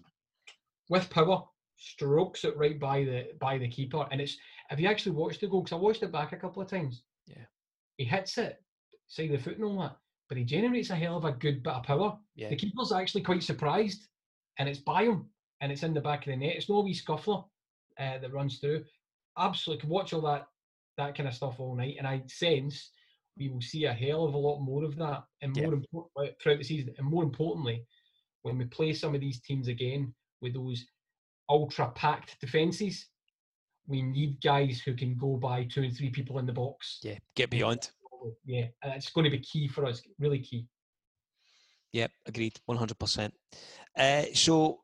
with 0.89 1.09
power 1.09 1.43
strokes 1.75 2.45
it 2.45 2.55
right 2.57 2.79
by 2.79 3.03
the 3.03 3.27
by 3.39 3.57
the 3.57 3.67
keeper. 3.67 4.07
And 4.11 4.21
it's 4.21 4.37
have 4.69 4.79
you 4.79 4.87
actually 4.87 5.13
watched 5.13 5.41
the 5.41 5.47
goal? 5.47 5.61
Because 5.61 5.75
I 5.77 5.79
watched 5.81 6.03
it 6.03 6.11
back 6.11 6.31
a 6.31 6.37
couple 6.37 6.61
of 6.61 6.69
times. 6.69 7.03
Yeah. 7.25 7.45
He 7.97 8.05
hits 8.05 8.37
it 8.37 8.61
side 9.07 9.31
of 9.31 9.37
the 9.37 9.43
foot 9.43 9.57
and 9.57 9.65
all 9.65 9.79
that, 9.81 9.97
but 10.29 10.37
he 10.37 10.43
generates 10.43 10.89
a 10.89 10.95
hell 10.95 11.17
of 11.17 11.25
a 11.25 11.31
good 11.31 11.61
bit 11.63 11.73
of 11.73 11.83
power. 11.83 12.17
Yeah. 12.35 12.49
The 12.49 12.55
keeper's 12.55 12.91
actually 12.91 13.21
quite 13.21 13.43
surprised, 13.43 14.07
and 14.57 14.67
it's 14.67 14.79
by 14.79 15.03
him, 15.03 15.29
and 15.61 15.71
it's 15.71 15.83
in 15.83 15.93
the 15.93 16.01
back 16.01 16.25
of 16.25 16.31
the 16.31 16.37
net. 16.37 16.55
It's 16.55 16.69
no 16.69 16.79
wee 16.81 16.93
scuffler 16.93 17.43
uh, 17.99 18.17
that 18.17 18.33
runs 18.33 18.59
through. 18.59 18.83
Absolutely, 19.37 19.81
could 19.81 19.89
watch 19.89 20.13
all 20.13 20.21
that 20.21 20.47
that 20.97 21.15
kind 21.15 21.27
of 21.27 21.35
stuff 21.35 21.59
all 21.59 21.75
night, 21.75 21.95
and 21.97 22.07
I 22.07 22.23
sense 22.27 22.91
we 23.35 23.49
will 23.49 23.61
see 23.61 23.85
a 23.85 23.93
hell 23.93 24.25
of 24.25 24.35
a 24.35 24.37
lot 24.37 24.59
more 24.59 24.83
of 24.83 24.95
that, 24.97 25.23
and 25.41 25.55
Yeah. 25.57 25.69
more 25.91 26.07
throughout 26.41 26.59
the 26.59 26.63
season, 26.63 26.93
and 26.97 27.07
more 27.07 27.23
importantly, 27.23 27.85
when 28.43 28.57
we 28.57 28.65
play 28.65 28.93
some 28.93 29.15
of 29.15 29.21
these 29.21 29.41
teams 29.41 29.67
again 29.67 30.13
with 30.41 30.53
those 30.53 30.85
ultra 31.49 31.91
packed 31.91 32.39
defences, 32.39 33.07
we 33.87 34.01
need 34.01 34.41
guys 34.41 34.81
who 34.85 34.93
can 34.95 35.17
go 35.17 35.35
by 35.35 35.65
two 35.65 35.83
and 35.83 35.95
three 35.95 36.09
people 36.09 36.39
in 36.39 36.45
the 36.45 36.53
box. 36.53 36.99
Yeah, 37.03 37.17
get 37.35 37.49
beyond. 37.49 37.89
Yeah, 38.45 38.67
it's 38.83 39.09
going 39.09 39.25
to 39.25 39.29
be 39.29 39.39
key 39.39 39.67
for 39.67 39.85
us, 39.85 40.01
really 40.19 40.39
key. 40.39 40.65
Yep, 41.91 42.11
agreed, 42.25 42.59
one 42.65 42.77
hundred 42.77 42.97
percent. 42.97 43.33
Uh, 43.97 44.23
So, 44.33 44.81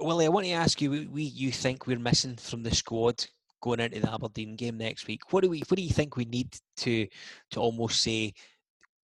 Willie, 0.00 0.26
I 0.26 0.30
want 0.30 0.46
to 0.46 0.52
ask 0.52 0.82
you: 0.82 0.90
we, 0.90 1.06
we 1.06 1.22
you 1.22 1.52
think 1.52 1.86
we're 1.86 1.98
missing 1.98 2.36
from 2.36 2.62
the 2.62 2.74
squad 2.74 3.24
going 3.62 3.80
into 3.80 4.00
the 4.00 4.12
Aberdeen 4.12 4.56
game 4.56 4.76
next 4.76 5.06
week? 5.06 5.20
What 5.32 5.42
do 5.42 5.48
we 5.48 5.60
What 5.60 5.76
do 5.76 5.82
you 5.82 5.94
think 5.94 6.16
we 6.16 6.26
need 6.26 6.54
to 6.78 7.06
to 7.52 7.60
almost 7.60 8.02
say 8.02 8.34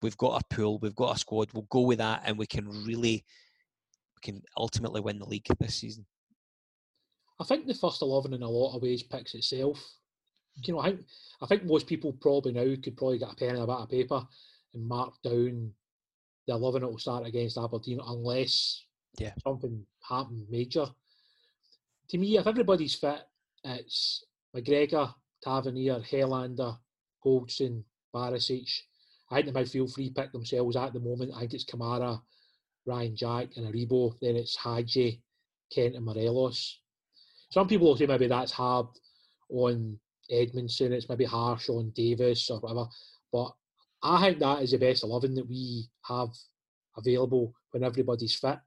we've 0.01 0.17
got 0.17 0.41
a 0.41 0.55
pool, 0.55 0.77
we've 0.79 0.95
got 0.95 1.15
a 1.15 1.19
squad, 1.19 1.49
we'll 1.53 1.67
go 1.69 1.81
with 1.81 1.97
that, 1.97 2.21
and 2.25 2.37
we 2.37 2.45
can 2.45 2.67
really 2.85 3.25
we 4.15 4.21
can 4.21 4.41
ultimately 4.57 5.01
win 5.01 5.19
the 5.19 5.25
league 5.25 5.47
this 5.59 5.75
season? 5.75 6.05
I 7.39 7.43
think 7.43 7.67
the 7.67 7.73
first 7.73 8.01
eleven 8.01 8.33
in 8.33 8.41
a 8.43 8.49
lot 8.49 8.75
of 8.75 8.81
ways 8.81 9.03
picks 9.03 9.33
itself. 9.35 9.83
You 10.63 10.73
know, 10.73 10.79
I 10.79 10.91
think 10.91 11.01
I 11.41 11.45
think 11.47 11.65
most 11.65 11.87
people 11.87 12.13
probably 12.13 12.53
now 12.53 12.75
could 12.81 12.95
probably 12.95 13.17
get 13.19 13.31
a 13.31 13.35
pen 13.35 13.49
and 13.55 13.59
a 13.63 13.67
bit 13.67 13.75
of 13.75 13.89
paper 13.89 14.27
and 14.73 14.87
mark 14.87 15.13
down 15.21 15.73
the 16.47 16.53
eleven 16.53 16.81
that 16.81 16.87
will 16.87 16.97
start 16.97 17.25
against 17.25 17.57
Aberdeen 17.57 17.99
unless 18.05 18.83
Yeah. 19.19 19.33
something 19.43 19.85
happened 20.07 20.49
major. 20.49 20.93
To 22.09 22.17
me, 22.17 22.37
if 22.37 22.47
everybody's 22.47 22.95
fit, 22.95 23.21
it's 23.63 24.23
McGregor, 24.55 25.13
Tavernier, 25.43 25.99
Helander, 26.01 26.77
Goldson, 27.23 27.83
Barisic. 28.13 28.69
I 29.31 29.41
think 29.41 29.53
the 29.53 29.59
midfield 29.59 29.93
free 29.93 30.11
pick 30.11 30.31
themselves 30.31 30.75
at 30.75 30.93
the 30.93 30.99
moment. 30.99 31.33
I 31.33 31.39
think 31.39 31.55
it's 31.55 31.65
Kamara, 31.65 32.21
Ryan 32.85 33.15
Jack, 33.15 33.57
and 33.57 33.65
Aribo. 33.73 34.17
Then 34.21 34.35
it's 34.35 34.55
Hagi, 34.55 35.21
Kent, 35.73 35.95
and 35.95 36.05
Morelos. 36.05 36.79
Some 37.49 37.67
people 37.67 37.87
will 37.87 37.97
say 37.97 38.05
maybe 38.05 38.27
that's 38.27 38.51
hard 38.51 38.87
on 39.49 39.97
Edmundson, 40.31 40.91
it's 40.91 41.09
maybe 41.09 41.25
harsh 41.25 41.69
on 41.69 41.91
Davis 41.91 42.49
or 42.49 42.59
whatever. 42.59 42.87
But 43.31 43.53
I 44.03 44.21
think 44.21 44.39
that 44.39 44.63
is 44.63 44.71
the 44.71 44.77
best 44.77 45.03
11 45.03 45.35
that 45.35 45.47
we 45.47 45.87
have 46.07 46.29
available 46.97 47.53
when 47.71 47.83
everybody's 47.83 48.35
fit. 48.35 48.59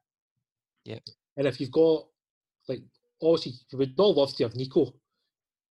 Yep. 0.84 1.02
And 1.36 1.46
if 1.46 1.60
you've 1.60 1.70
got, 1.70 2.06
like, 2.68 2.82
obviously, 3.22 3.52
we 3.72 3.78
would 3.78 3.94
all 3.98 4.14
love 4.14 4.34
to 4.36 4.44
have 4.44 4.56
Nico, 4.56 4.94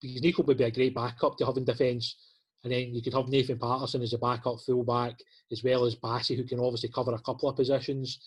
because 0.01 0.21
Nico 0.21 0.43
would 0.43 0.57
be 0.57 0.63
a 0.63 0.71
great 0.71 0.95
backup 0.95 1.37
to 1.37 1.45
have 1.45 1.57
in 1.57 1.65
defence. 1.65 2.15
And 2.63 2.73
then 2.73 2.93
you 2.93 3.01
could 3.01 3.13
have 3.13 3.27
Nathan 3.27 3.59
Patterson 3.59 4.01
as 4.01 4.13
a 4.13 4.17
backup 4.17 4.59
fullback, 4.65 5.19
as 5.51 5.63
well 5.63 5.85
as 5.85 5.95
Bassey, 5.95 6.35
who 6.35 6.43
can 6.43 6.59
obviously 6.59 6.89
cover 6.89 7.13
a 7.13 7.21
couple 7.21 7.49
of 7.49 7.55
positions. 7.55 8.19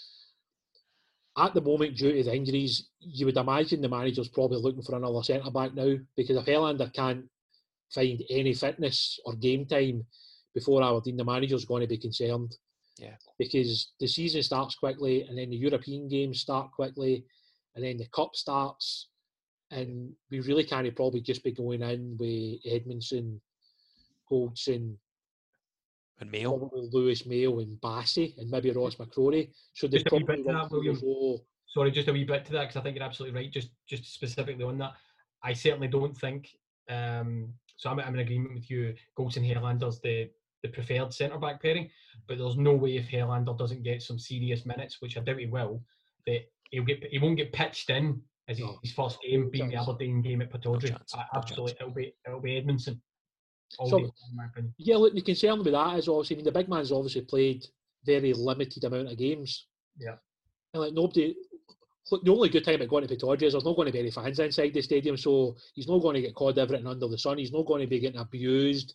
At 1.37 1.55
the 1.55 1.61
moment, 1.61 1.97
due 1.97 2.12
to 2.12 2.22
the 2.24 2.35
injuries, 2.35 2.89
you 2.99 3.26
would 3.26 3.37
imagine 3.37 3.81
the 3.81 3.89
manager's 3.89 4.28
probably 4.28 4.59
looking 4.59 4.83
for 4.83 4.97
another 4.97 5.22
centre 5.22 5.51
back 5.51 5.74
now 5.74 5.97
because 6.16 6.37
if 6.37 6.45
Helander 6.45 6.93
can't 6.93 7.24
find 7.95 8.22
any 8.31 8.53
fitness 8.53 9.18
or 9.24 9.35
game 9.35 9.66
time 9.66 10.05
before 10.55 10.83
Aberdeen, 10.83 11.16
the 11.16 11.24
manager's 11.24 11.64
going 11.64 11.83
to 11.83 11.87
be 11.87 11.99
concerned. 11.99 12.57
Yeah. 12.99 13.14
Because 13.39 13.93
the 14.01 14.09
season 14.09 14.43
starts 14.43 14.74
quickly 14.74 15.22
and 15.22 15.39
then 15.39 15.51
the 15.51 15.57
European 15.57 16.09
games 16.09 16.41
start 16.41 16.72
quickly 16.72 17.24
and 17.74 17.85
then 17.85 17.97
the 17.97 18.09
cup 18.09 18.35
starts 18.35 19.09
and 19.70 20.12
we 20.31 20.41
really 20.41 20.64
can't 20.64 20.95
probably 20.97 21.20
just 21.20 21.45
be 21.45 21.53
going 21.53 21.83
in 21.83 22.16
with 22.18 22.62
Edmundson, 22.64 23.39
Goldson, 24.31 24.97
And 26.21 26.31
Mayo. 26.31 26.57
probably 26.59 26.89
Lewis 26.93 27.25
Mayo 27.27 27.59
and 27.61 27.81
Bassey 27.81 28.37
and 28.39 28.51
maybe 28.51 28.71
Ross 28.73 28.97
McCrorie. 28.97 29.51
So 29.75 29.89
Just 29.89 30.07
probably 30.07 30.27
bit 30.27 30.37
to 30.37 30.43
one 30.43 30.55
that, 30.55 30.71
William. 30.71 30.99
sorry, 31.66 31.91
just 31.91 32.09
a 32.09 32.12
wee 32.12 32.25
bit 32.25 32.45
to 32.47 32.53
that 32.53 32.62
because 32.62 32.77
I 32.77 32.83
think 32.83 32.97
you're 32.97 33.05
absolutely 33.07 33.39
right. 33.41 33.51
Just 33.53 33.71
just 33.89 34.12
specifically 34.12 34.64
on 34.64 34.79
that, 34.79 34.93
I 35.43 35.53
certainly 35.55 35.89
don't 35.89 36.16
think. 36.16 36.49
Um, 36.89 37.55
so 37.77 37.91
I'm, 37.91 38.01
I'm 38.01 38.14
in 38.14 38.21
agreement 38.21 38.55
with 38.55 38.71
you. 38.71 38.95
Goldson 39.18 39.45
Helander's 39.49 40.01
the 40.01 40.29
the 40.62 40.68
preferred 40.68 41.14
centre 41.14 41.39
back 41.39 41.62
pairing, 41.62 41.89
but 42.29 42.37
there's 42.37 42.59
no 42.59 42.75
way 42.75 42.97
if 42.99 43.09
Hairlander 43.09 43.57
doesn't 43.57 43.83
get 43.83 44.03
some 44.03 44.18
serious 44.18 44.66
minutes, 44.66 45.01
which 45.01 45.16
I 45.16 45.21
doubt 45.21 45.39
he 45.39 45.47
will, 45.47 45.83
that 46.27 46.41
he'll 46.71 46.85
get 46.85 47.03
he 47.11 47.18
won't 47.18 47.39
get 47.39 47.53
pitched 47.55 47.89
in 47.89 48.21
as 48.47 48.59
his, 48.59 48.66
No. 48.66 48.79
his 48.83 48.93
first 48.93 49.18
game, 49.23 49.49
being 49.49 49.71
the. 49.71 49.77
Aberdeen 49.77 50.21
game 50.21 50.43
at 50.43 50.51
Pittodrie. 50.53 50.91
no 50.91 51.23
Absolutely, 51.35 51.73
it'll 51.81 51.95
be 51.95 52.14
it'll 52.27 52.41
be 52.41 52.61
Edmundson. 52.61 53.01
So- 53.71 53.99
day 53.99 54.05
in 54.05 54.37
my 54.37 54.47
opinion. 54.47 54.75
Yeah, 54.79 54.97
look, 54.97 55.14
the 55.14 55.23
concern 55.23 55.59
with 55.59 55.73
that 55.73 55.99
is 55.99 56.09
obviously, 56.09 56.37
I 56.37 56.39
mean, 56.39 56.45
the 56.45 56.53
big 56.53 56.68
man's 56.68 56.93
obviously 56.93 57.23
played 57.23 57.66
very 58.05 58.33
limited 58.33 58.85
amount 58.85 59.09
of 59.09 59.18
games. 59.18 59.66
Yeah. 59.99 60.16
And 60.75 60.83
like 60.83 60.93
nobody, 60.93 61.37
look, 62.11 62.25
the 62.25 62.33
only 62.33 62.49
good 62.49 62.64
time 62.64 62.77
about 62.77 62.89
going 62.89 63.07
to 63.07 63.14
Pittodrie 63.14 63.43
is 63.43 63.53
there's 63.53 63.64
not 63.64 63.77
going 63.77 63.87
to 63.87 63.93
be 63.93 64.01
any 64.01 64.11
fans 64.11 64.39
inside 64.39 64.75
the 64.75 64.83
stadium, 64.83 65.16
so 65.16 65.57
he's 65.75 65.89
not 65.89 66.01
going 66.01 66.14
to 66.14 66.23
get 66.23 66.35
called 66.35 66.59
everything 66.59 66.87
under 66.87 67.09
the 67.09 67.18
sun. 67.18 67.39
He's 67.39 67.53
not 67.53 67.66
going 67.66 67.83
to 67.83 67.87
be 67.87 68.01
getting 68.01 68.21
abused. 68.21 68.95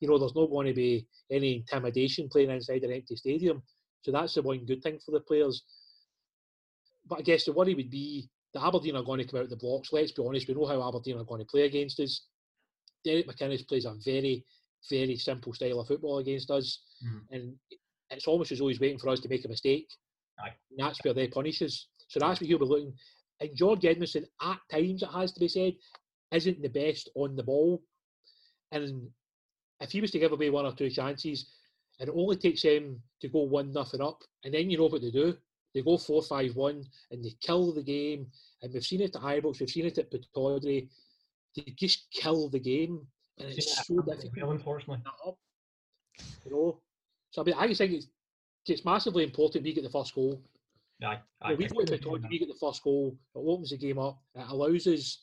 You 0.00 0.08
know, 0.08 0.18
there's 0.18 0.34
not 0.34 0.50
going 0.50 0.66
to 0.66 0.74
be 0.74 1.06
any 1.30 1.56
intimidation 1.56 2.28
playing 2.28 2.50
inside 2.50 2.82
an 2.82 2.92
empty 2.92 3.16
stadium. 3.16 3.62
So 4.02 4.12
that's 4.12 4.34
the 4.34 4.42
one 4.42 4.64
good 4.64 4.82
thing 4.82 4.98
for 5.04 5.12
the 5.12 5.20
players. 5.20 5.62
But 7.08 7.20
I 7.20 7.22
guess 7.22 7.44
the 7.44 7.52
worry 7.52 7.74
would 7.74 7.90
be 7.90 8.28
the 8.52 8.64
Aberdeen 8.64 8.96
are 8.96 9.02
going 9.02 9.18
to 9.18 9.24
come 9.24 9.38
out 9.38 9.44
of 9.44 9.50
the 9.50 9.56
blocks. 9.56 9.92
Let's 9.92 10.12
be 10.12 10.22
honest, 10.26 10.48
we 10.48 10.54
know 10.54 10.66
how 10.66 10.86
Aberdeen 10.86 11.18
are 11.18 11.24
going 11.24 11.40
to 11.40 11.46
play 11.46 11.62
against 11.62 12.00
us. 12.00 12.26
Derek 13.06 13.28
McInnes 13.28 13.66
plays 13.66 13.84
a 13.84 13.94
very, 14.04 14.44
very 14.90 15.16
simple 15.16 15.52
style 15.54 15.80
of 15.80 15.86
football 15.86 16.18
against 16.18 16.50
us, 16.50 16.80
Mhm. 17.04 17.26
and 17.30 17.58
it's 18.10 18.26
almost 18.26 18.52
as 18.52 18.58
though 18.58 18.68
he's 18.68 18.80
waiting 18.80 18.98
for 18.98 19.08
us 19.08 19.20
to 19.20 19.28
make 19.28 19.44
a 19.44 19.48
mistake. 19.48 19.88
Aye. 20.40 20.54
And 20.70 20.78
that's 20.78 21.02
where 21.04 21.14
they 21.14 21.28
punish 21.28 21.62
us. 21.62 21.86
So 22.08 22.18
that's 22.20 22.40
what 22.40 22.48
he'll 22.48 22.58
be 22.58 22.64
looking. 22.66 22.98
And 23.40 23.54
George 23.56 23.82
Edmundson, 23.82 24.28
at 24.40 24.60
times, 24.70 25.02
it 25.02 25.08
has 25.10 25.32
to 25.32 25.40
be 25.40 25.48
said, 25.48 25.74
isn't 26.32 26.62
the 26.62 26.68
best 26.68 27.08
on 27.14 27.36
the 27.36 27.42
ball. 27.42 27.82
And 28.72 29.12
if 29.80 29.92
he 29.92 30.00
was 30.00 30.10
to 30.12 30.18
give 30.18 30.32
away 30.32 30.50
one 30.50 30.66
or 30.66 30.74
two 30.74 30.90
chances, 30.90 31.46
and 31.98 32.08
it 32.08 32.14
only 32.14 32.36
takes 32.36 32.62
him 32.62 33.02
to 33.20 33.28
go 33.28 33.40
one 33.42 33.72
nothing 33.72 34.00
up, 34.00 34.22
and 34.44 34.52
then 34.52 34.68
you 34.70 34.78
know 34.78 34.86
what 34.86 35.02
they 35.02 35.10
do. 35.10 35.38
They 35.74 35.82
go 35.82 35.98
four 35.98 36.22
five 36.22 36.56
one 36.56 36.88
and 37.10 37.22
they 37.24 37.34
kill 37.40 37.72
the 37.72 37.82
game. 37.82 38.30
And 38.62 38.72
we've 38.72 38.84
seen 38.84 39.02
it 39.02 39.14
at 39.14 39.22
Ibrox, 39.22 39.60
we've 39.60 39.68
seen 39.70 39.86
it 39.86 39.98
at 39.98 40.10
Pittodrie. 40.10 40.88
They 41.56 41.72
just 41.72 42.10
kill 42.10 42.48
the 42.50 42.60
game, 42.60 43.06
and 43.38 43.48
it's 43.48 43.66
it 43.66 43.78
at 43.78 43.86
so 43.86 44.02
difficult 44.02 44.52
unfortunately. 44.52 45.02
that 45.04 45.28
up. 45.28 45.38
You 46.44 46.50
know, 46.52 46.80
so 47.30 47.42
I 47.42 47.44
mean, 47.44 47.54
I 47.58 47.66
just 47.66 47.78
think 47.78 47.92
it's 47.92 48.06
it's 48.66 48.84
massively 48.84 49.24
important 49.24 49.64
we 49.64 49.72
get 49.72 49.84
the 49.84 49.90
first 49.90 50.14
goal. 50.14 50.42
Aye, 51.02 51.04
You 51.04 51.08
know, 51.08 51.20
aye, 51.42 51.54
we 51.54 51.66
go 51.66 51.84
to 51.84 52.28
we 52.28 52.38
get 52.38 52.48
the 52.48 52.54
first 52.54 52.82
goal. 52.82 53.16
It 53.34 53.38
opens 53.38 53.70
the 53.70 53.76
game 53.78 53.98
up. 53.98 54.18
It 54.34 54.44
allows 54.48 54.86
us 54.86 55.22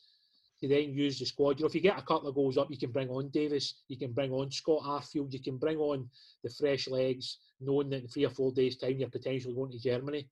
to 0.61 0.67
then 0.67 0.93
use 0.93 1.19
the 1.19 1.25
squad. 1.25 1.59
You 1.59 1.63
know, 1.63 1.67
if 1.67 1.75
you 1.75 1.81
get 1.81 1.99
a 1.99 2.01
couple 2.01 2.29
of 2.29 2.35
goals 2.35 2.57
up, 2.57 2.71
you 2.71 2.77
can 2.77 2.91
bring 2.91 3.09
on 3.09 3.29
Davis, 3.29 3.83
you 3.89 3.97
can 3.97 4.13
bring 4.13 4.31
on 4.31 4.49
Scott 4.49 4.83
Arfield, 4.83 5.33
you 5.33 5.41
can 5.41 5.57
bring 5.57 5.77
on 5.77 6.09
the 6.43 6.49
fresh 6.49 6.87
legs, 6.87 7.39
knowing 7.59 7.89
that 7.89 8.01
in 8.03 8.07
three 8.07 8.25
or 8.25 8.29
four 8.29 8.51
days' 8.51 8.77
time 8.77 8.97
you're 8.97 9.09
potentially 9.09 9.53
going 9.53 9.71
to 9.71 9.79
Germany. 9.79 10.29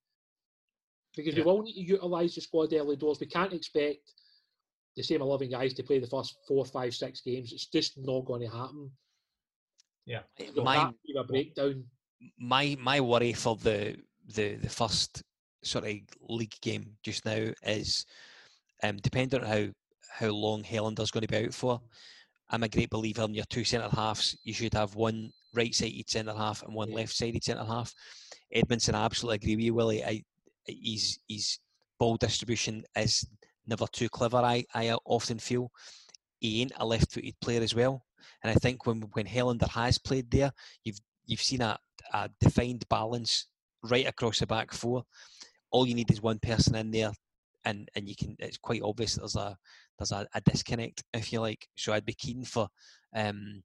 Because 1.15 1.35
we 1.35 1.41
Yeah. 1.41 1.45
will 1.45 1.61
need 1.63 1.73
to 1.73 1.81
utilise 1.81 2.35
the 2.35 2.41
squad 2.41 2.71
early 2.73 2.95
doors. 2.95 3.19
We 3.19 3.25
can't 3.27 3.51
expect 3.53 4.13
the 4.95 5.03
same 5.03 5.21
11 5.21 5.49
guys 5.49 5.73
to 5.75 5.83
play 5.83 5.99
the 5.99 6.07
first 6.07 6.35
four, 6.47 6.65
five, 6.65 6.93
six 6.93 7.21
games. 7.21 7.53
It's 7.53 7.67
just 7.67 7.97
not 7.97 8.25
going 8.25 8.41
to 8.41 8.47
happen. 8.55 8.91
Yeah. 10.05 10.21
There'll 10.37 10.63
My 10.63 10.75
have 10.77 10.89
to 10.91 10.97
be 11.05 11.13
a 11.17 11.23
breakdown. 11.23 11.83
my 12.39 12.75
my 12.79 12.99
worry 12.99 13.33
for 13.33 13.55
the 13.55 13.97
the 14.35 14.55
the 14.55 14.69
first 14.69 15.23
sort 15.63 15.85
of 15.85 15.95
league 16.29 16.55
game 16.61 16.97
just 17.03 17.25
now 17.25 17.51
is 17.63 18.05
um, 18.83 18.97
depending 18.97 19.41
on 19.41 19.47
how 19.47 19.67
how 20.09 20.29
long 20.29 20.63
Helander's 20.63 21.11
going 21.11 21.21
to 21.21 21.27
be 21.27 21.45
out 21.45 21.53
for. 21.53 21.79
I'm 22.49 22.63
a 22.63 22.69
great 22.69 22.89
believer 22.89 23.23
in 23.23 23.33
your 23.33 23.45
two 23.49 23.63
centre 23.63 23.87
halves. 23.95 24.37
You 24.43 24.53
should 24.53 24.73
have 24.73 24.95
one 24.95 25.31
right 25.53 25.73
sided 25.73 26.09
centre 26.09 26.33
half 26.33 26.63
and 26.63 26.73
one 26.75 26.89
Yeah. 26.89 26.95
left 26.97 27.13
sided 27.15 27.43
centre 27.43 27.63
half. 27.63 27.93
Edmundson, 28.53 28.93
I 28.93 29.05
absolutely 29.05 29.35
agree 29.35 29.55
with 29.55 29.65
you, 29.65 29.73
Willie. 29.73 30.03
I, 30.03 30.23
his 30.65 31.19
his 31.29 31.59
ball 31.97 32.17
distribution 32.17 32.83
is 32.97 33.25
never 33.67 33.87
too 33.87 34.09
clever. 34.09 34.37
I 34.37 34.65
I 34.73 34.95
often 35.05 35.39
feel 35.39 35.71
he 36.39 36.61
ain't 36.61 36.73
a 36.77 36.85
left 36.85 37.11
footed 37.11 37.39
player 37.39 37.61
as 37.61 37.75
well. 37.75 38.03
And 38.43 38.51
I 38.51 38.55
think 38.55 38.85
when 38.85 39.01
when 39.13 39.25
Helander 39.25 39.69
has 39.69 39.97
played 39.97 40.29
there, 40.29 40.51
you've 40.83 40.99
you've 41.25 41.41
seen 41.41 41.61
a, 41.61 41.77
a 42.13 42.29
defined 42.39 42.87
balance 42.89 43.47
right 43.83 44.07
across 44.07 44.39
the 44.39 44.47
back 44.47 44.73
four. 44.73 45.03
All 45.71 45.87
you 45.87 45.95
need 45.95 46.11
is 46.11 46.21
one 46.21 46.39
person 46.39 46.75
in 46.75 46.91
there, 46.91 47.11
and 47.65 47.89
and 47.95 48.07
you 48.09 48.15
can. 48.15 48.35
It's 48.39 48.57
quite 48.57 48.81
obvious 48.81 49.15
there's 49.15 49.35
a 49.35 49.57
there's 49.97 50.11
a, 50.11 50.27
a 50.33 50.41
disconnect, 50.41 51.03
if 51.13 51.31
you 51.31 51.39
like. 51.41 51.67
So 51.75 51.93
I'd 51.93 52.05
be 52.05 52.13
keen 52.13 52.43
for 52.43 52.67
um 53.15 53.63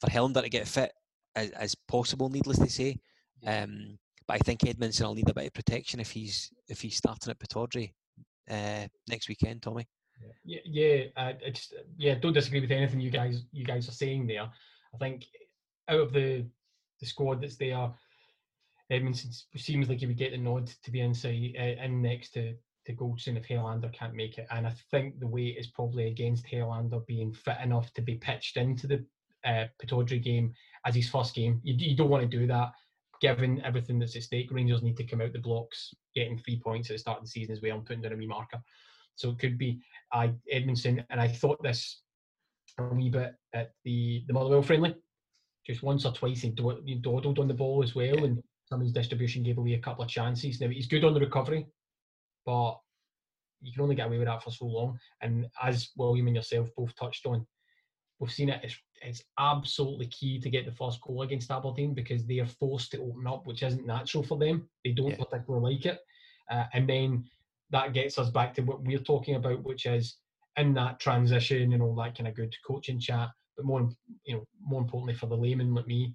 for 0.00 0.08
Helander 0.08 0.42
to 0.42 0.48
get 0.48 0.68
fit 0.68 0.92
as, 1.34 1.50
as 1.50 1.74
possible. 1.74 2.28
Needless 2.28 2.58
to 2.58 2.70
say, 2.70 2.98
um, 3.46 3.98
but 4.26 4.34
I 4.34 4.38
think 4.38 4.60
Edmundson 4.60 5.06
will 5.06 5.14
need 5.14 5.28
a 5.28 5.34
bit 5.34 5.46
of 5.46 5.54
protection 5.54 6.00
if 6.00 6.10
he's 6.10 6.50
if 6.68 6.80
he's 6.80 6.96
starting 6.96 7.30
at 7.30 7.38
Pittodrie 7.38 7.92
uh, 8.50 8.86
next 9.08 9.28
weekend. 9.28 9.62
Tommy. 9.62 9.86
Yeah, 10.44 10.60
yeah, 10.64 11.04
uh, 11.16 11.32
I 11.46 11.50
just 11.50 11.74
yeah, 11.98 12.14
don't 12.14 12.32
disagree 12.32 12.60
with 12.60 12.70
anything 12.70 13.00
you 13.00 13.10
guys 13.10 13.44
you 13.52 13.64
guys 13.64 13.88
are 13.88 13.92
saying 13.92 14.26
there. 14.26 14.42
I 14.94 14.98
think 14.98 15.26
out 15.88 16.00
of 16.00 16.12
the 16.12 16.46
the 17.00 17.06
squad 17.06 17.42
that's 17.42 17.56
there, 17.56 17.90
Edmundson 18.90 19.34
seems 19.56 19.88
like 19.88 19.98
he 19.98 20.06
would 20.06 20.16
get 20.16 20.32
the 20.32 20.38
nod 20.38 20.70
to 20.82 20.90
be 20.90 21.00
inside 21.00 21.54
uh, 21.58 21.82
in 21.82 22.02
next 22.02 22.30
to 22.30 22.54
to 22.86 22.94
Goldson 22.94 23.36
if 23.36 23.46
Helander 23.46 23.92
can't 23.92 24.14
make 24.14 24.38
it, 24.38 24.46
and 24.50 24.66
I 24.66 24.72
think 24.90 25.18
the 25.18 25.26
weight 25.26 25.56
is 25.58 25.66
probably 25.66 26.06
against 26.06 26.46
Helander 26.46 27.04
being 27.06 27.32
fit 27.32 27.58
enough 27.62 27.92
to 27.94 28.00
be 28.00 28.14
pitched 28.14 28.56
into 28.56 28.86
the 28.86 29.04
uh, 29.44 29.64
Pittodrie 29.82 30.22
game 30.22 30.54
as 30.84 30.94
his 30.94 31.10
first 31.10 31.34
game. 31.34 31.60
You, 31.62 31.74
you 31.74 31.96
don't 31.96 32.08
want 32.08 32.22
to 32.22 32.38
do 32.38 32.46
that. 32.46 32.72
Given 33.20 33.62
everything 33.64 33.98
that's 33.98 34.16
at 34.16 34.22
stake, 34.22 34.50
Rangers 34.50 34.82
need 34.82 34.96
to 34.98 35.04
come 35.04 35.20
out 35.20 35.32
the 35.32 35.38
blocks, 35.38 35.94
getting 36.14 36.38
three 36.38 36.60
points 36.60 36.90
at 36.90 36.94
the 36.94 36.98
start 36.98 37.18
of 37.18 37.24
the 37.24 37.30
season 37.30 37.54
as 37.54 37.62
well, 37.62 37.76
and 37.76 37.86
putting 37.86 38.02
down 38.02 38.12
a 38.12 38.16
wee 38.16 38.26
marker. 38.26 38.60
So 39.14 39.30
it 39.30 39.38
could 39.38 39.56
be 39.56 39.80
I 40.12 40.34
Edmundson, 40.52 41.04
and 41.10 41.20
I 41.20 41.28
thought 41.28 41.62
this 41.62 42.02
a 42.78 42.84
wee 42.84 43.08
bit 43.08 43.34
at 43.54 43.72
the 43.84 44.24
the 44.26 44.32
Motherwell 44.34 44.62
friendly. 44.62 44.94
Just 45.66 45.82
once 45.82 46.04
or 46.04 46.12
twice 46.12 46.42
he 46.42 46.50
dawdled 46.50 47.38
on 47.38 47.48
the 47.48 47.54
ball 47.54 47.82
as 47.82 47.94
well, 47.94 48.24
and 48.24 48.42
some 48.68 48.80
of 48.80 48.84
his 48.84 48.92
distribution 48.92 49.42
gave 49.42 49.58
away 49.58 49.74
a 49.74 49.80
couple 49.80 50.04
of 50.04 50.10
chances. 50.10 50.60
Now 50.60 50.68
he's 50.68 50.86
good 50.86 51.04
on 51.04 51.14
the 51.14 51.20
recovery, 51.20 51.66
but 52.44 52.78
you 53.62 53.72
can 53.72 53.82
only 53.82 53.94
get 53.94 54.06
away 54.06 54.18
with 54.18 54.28
that 54.28 54.42
for 54.42 54.50
so 54.50 54.66
long. 54.66 54.98
And 55.22 55.46
as 55.62 55.90
William 55.96 56.26
and 56.26 56.36
yourself 56.36 56.68
both 56.76 56.94
touched 56.94 57.26
on, 57.26 57.46
we've 58.18 58.30
seen 58.30 58.50
it. 58.50 58.60
It's, 58.62 58.76
it's 59.02 59.22
absolutely 59.38 60.06
key 60.06 60.40
to 60.40 60.50
get 60.50 60.64
the 60.66 60.72
first 60.72 61.00
goal 61.00 61.22
against 61.22 61.50
Aberdeen 61.50 61.94
because 61.94 62.24
they 62.26 62.38
are 62.38 62.46
forced 62.46 62.90
to 62.92 63.02
open 63.02 63.26
up, 63.26 63.46
which 63.46 63.62
isn't 63.62 63.86
natural 63.86 64.22
for 64.22 64.38
them. 64.38 64.68
They 64.84 64.92
don't 64.92 65.10
Yeah. 65.10 65.16
particularly 65.24 65.74
like 65.74 65.86
it, 65.86 66.00
uh, 66.50 66.64
and 66.72 66.88
then 66.88 67.28
that 67.70 67.92
gets 67.92 68.18
us 68.18 68.30
back 68.30 68.54
to 68.54 68.62
what 68.62 68.82
we're 68.82 68.98
talking 68.98 69.34
about, 69.34 69.62
which 69.64 69.86
is 69.86 70.18
in 70.56 70.72
that 70.74 71.00
transition 71.00 71.72
and 71.72 71.82
all 71.82 71.94
that 71.96 72.16
kind 72.16 72.28
of 72.28 72.34
good 72.34 72.54
coaching 72.66 72.98
chat. 73.00 73.30
But 73.56 73.66
more, 73.66 73.90
you 74.24 74.36
know, 74.36 74.46
more 74.60 74.80
importantly 74.80 75.14
for 75.14 75.26
the 75.26 75.36
layman 75.36 75.74
like 75.74 75.86
me, 75.86 76.14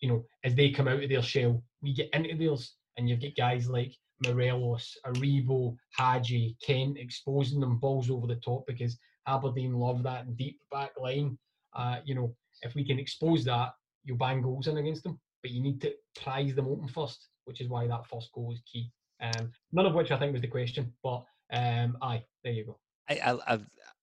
you 0.00 0.08
know, 0.08 0.24
as 0.44 0.54
they 0.54 0.70
come 0.70 0.88
out 0.88 1.02
of 1.02 1.08
their 1.08 1.22
shell, 1.22 1.62
we 1.80 1.92
get 1.94 2.10
into 2.12 2.36
theirs, 2.36 2.76
and 2.96 3.08
you've 3.08 3.20
got 3.22 3.34
guys 3.36 3.68
like 3.68 3.96
Morelos, 4.24 4.96
Aribo, 5.06 5.76
Hagi, 5.96 6.56
Kent 6.62 6.98
exposing 6.98 7.60
them 7.60 7.78
balls 7.78 8.10
over 8.10 8.26
the 8.26 8.36
top 8.36 8.66
because 8.66 8.98
Aberdeen 9.26 9.74
love 9.74 10.02
that 10.02 10.36
deep 10.36 10.60
back 10.70 10.92
line. 11.00 11.38
Uh, 11.76 11.98
you 12.04 12.14
know, 12.14 12.34
if 12.62 12.74
we 12.74 12.84
can 12.84 12.98
expose 12.98 13.44
that, 13.44 13.72
you'll 14.04 14.16
bang 14.16 14.42
goals 14.42 14.66
in 14.66 14.78
against 14.78 15.04
them. 15.04 15.20
But 15.42 15.50
you 15.52 15.62
need 15.62 15.80
to 15.82 15.92
prize 16.20 16.54
them 16.54 16.66
open 16.66 16.88
first, 16.88 17.28
which 17.44 17.60
is 17.60 17.68
why 17.68 17.86
that 17.86 18.06
first 18.06 18.32
goal 18.32 18.52
is 18.52 18.62
key. 18.70 18.90
Um, 19.20 19.52
none 19.72 19.86
of 19.86 19.94
which 19.94 20.10
I 20.10 20.18
think 20.18 20.32
was 20.32 20.42
the 20.42 20.48
question, 20.48 20.92
but 21.02 21.24
um, 21.52 21.96
aye, 22.02 22.24
there 22.42 22.52
you 22.52 22.64
go. 22.64 22.78
I, 23.08 23.38
I, 23.46 23.58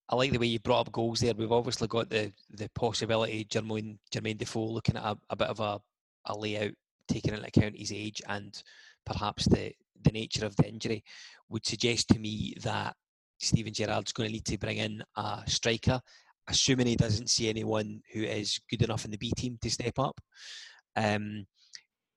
I, 0.10 0.16
like 0.16 0.32
the 0.32 0.40
way 0.40 0.48
you 0.48 0.60
brought 0.60 0.88
up 0.88 0.92
goals 0.92 1.20
there. 1.20 1.34
We've 1.34 1.52
obviously 1.52 1.88
got 1.88 2.10
the, 2.10 2.32
the 2.52 2.70
possibility 2.70 3.46
Jermaine, 3.46 3.98
Jermaine 4.14 4.38
Defoe 4.38 4.66
looking 4.66 4.96
at 4.96 5.04
a, 5.04 5.18
a 5.30 5.36
bit 5.36 5.50
of 5.50 5.60
a, 5.60 5.80
a 6.26 6.38
layout, 6.38 6.72
taking 7.08 7.34
into 7.34 7.46
account 7.46 7.78
his 7.78 7.92
age 7.92 8.22
and 8.28 8.62
perhaps 9.06 9.46
the 9.46 9.74
the 10.04 10.12
nature 10.12 10.46
of 10.46 10.56
the 10.58 10.68
injury 10.68 11.04
would 11.50 11.66
suggest 11.66 12.10
to 12.10 12.20
me 12.20 12.54
that 12.62 12.96
Steven 13.40 13.74
Gerrard's 13.74 14.14
going 14.14 14.30
to 14.30 14.34
need 14.34 14.46
to 14.46 14.58
bring 14.58 14.78
in 14.78 15.04
a 15.16 15.44
striker, 15.48 16.02
assuming 16.48 16.88
he 16.88 16.96
doesn't 16.96 17.30
see 17.30 17.50
anyone 17.50 18.02
who 18.14 18.24
is 18.24 18.60
good 18.70 18.82
enough 18.82 19.06
in 19.06 19.12
the 19.12 19.18
B 19.18 19.32
team 19.36 19.58
to 19.62 19.70
step 19.70 19.98
up. 19.98 20.20
Um, 20.96 21.46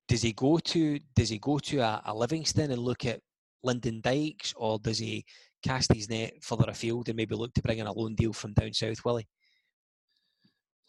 does 0.08 0.22
he 0.22 0.32
go 0.32 0.58
to 0.58 1.00
does 1.14 1.30
he 1.30 1.38
go 1.38 1.58
to 1.58 1.78
a, 1.78 2.02
a 2.06 2.14
Livingston 2.14 2.70
and 2.70 2.80
look 2.80 3.04
at 3.04 3.20
Lyndon 3.62 4.00
Dykes, 4.00 4.54
or 4.56 4.78
does 4.78 4.98
he 4.98 5.24
cast 5.62 5.92
his 5.92 6.08
net 6.08 6.34
further 6.42 6.66
afield 6.68 7.08
and 7.08 7.16
maybe 7.16 7.34
look 7.34 7.52
to 7.54 7.62
bring 7.62 7.78
in 7.78 7.86
a 7.86 7.92
loan 7.92 8.14
deal 8.14 8.32
from 8.32 8.52
down 8.52 8.72
south, 8.72 9.04
Willie? 9.04 9.28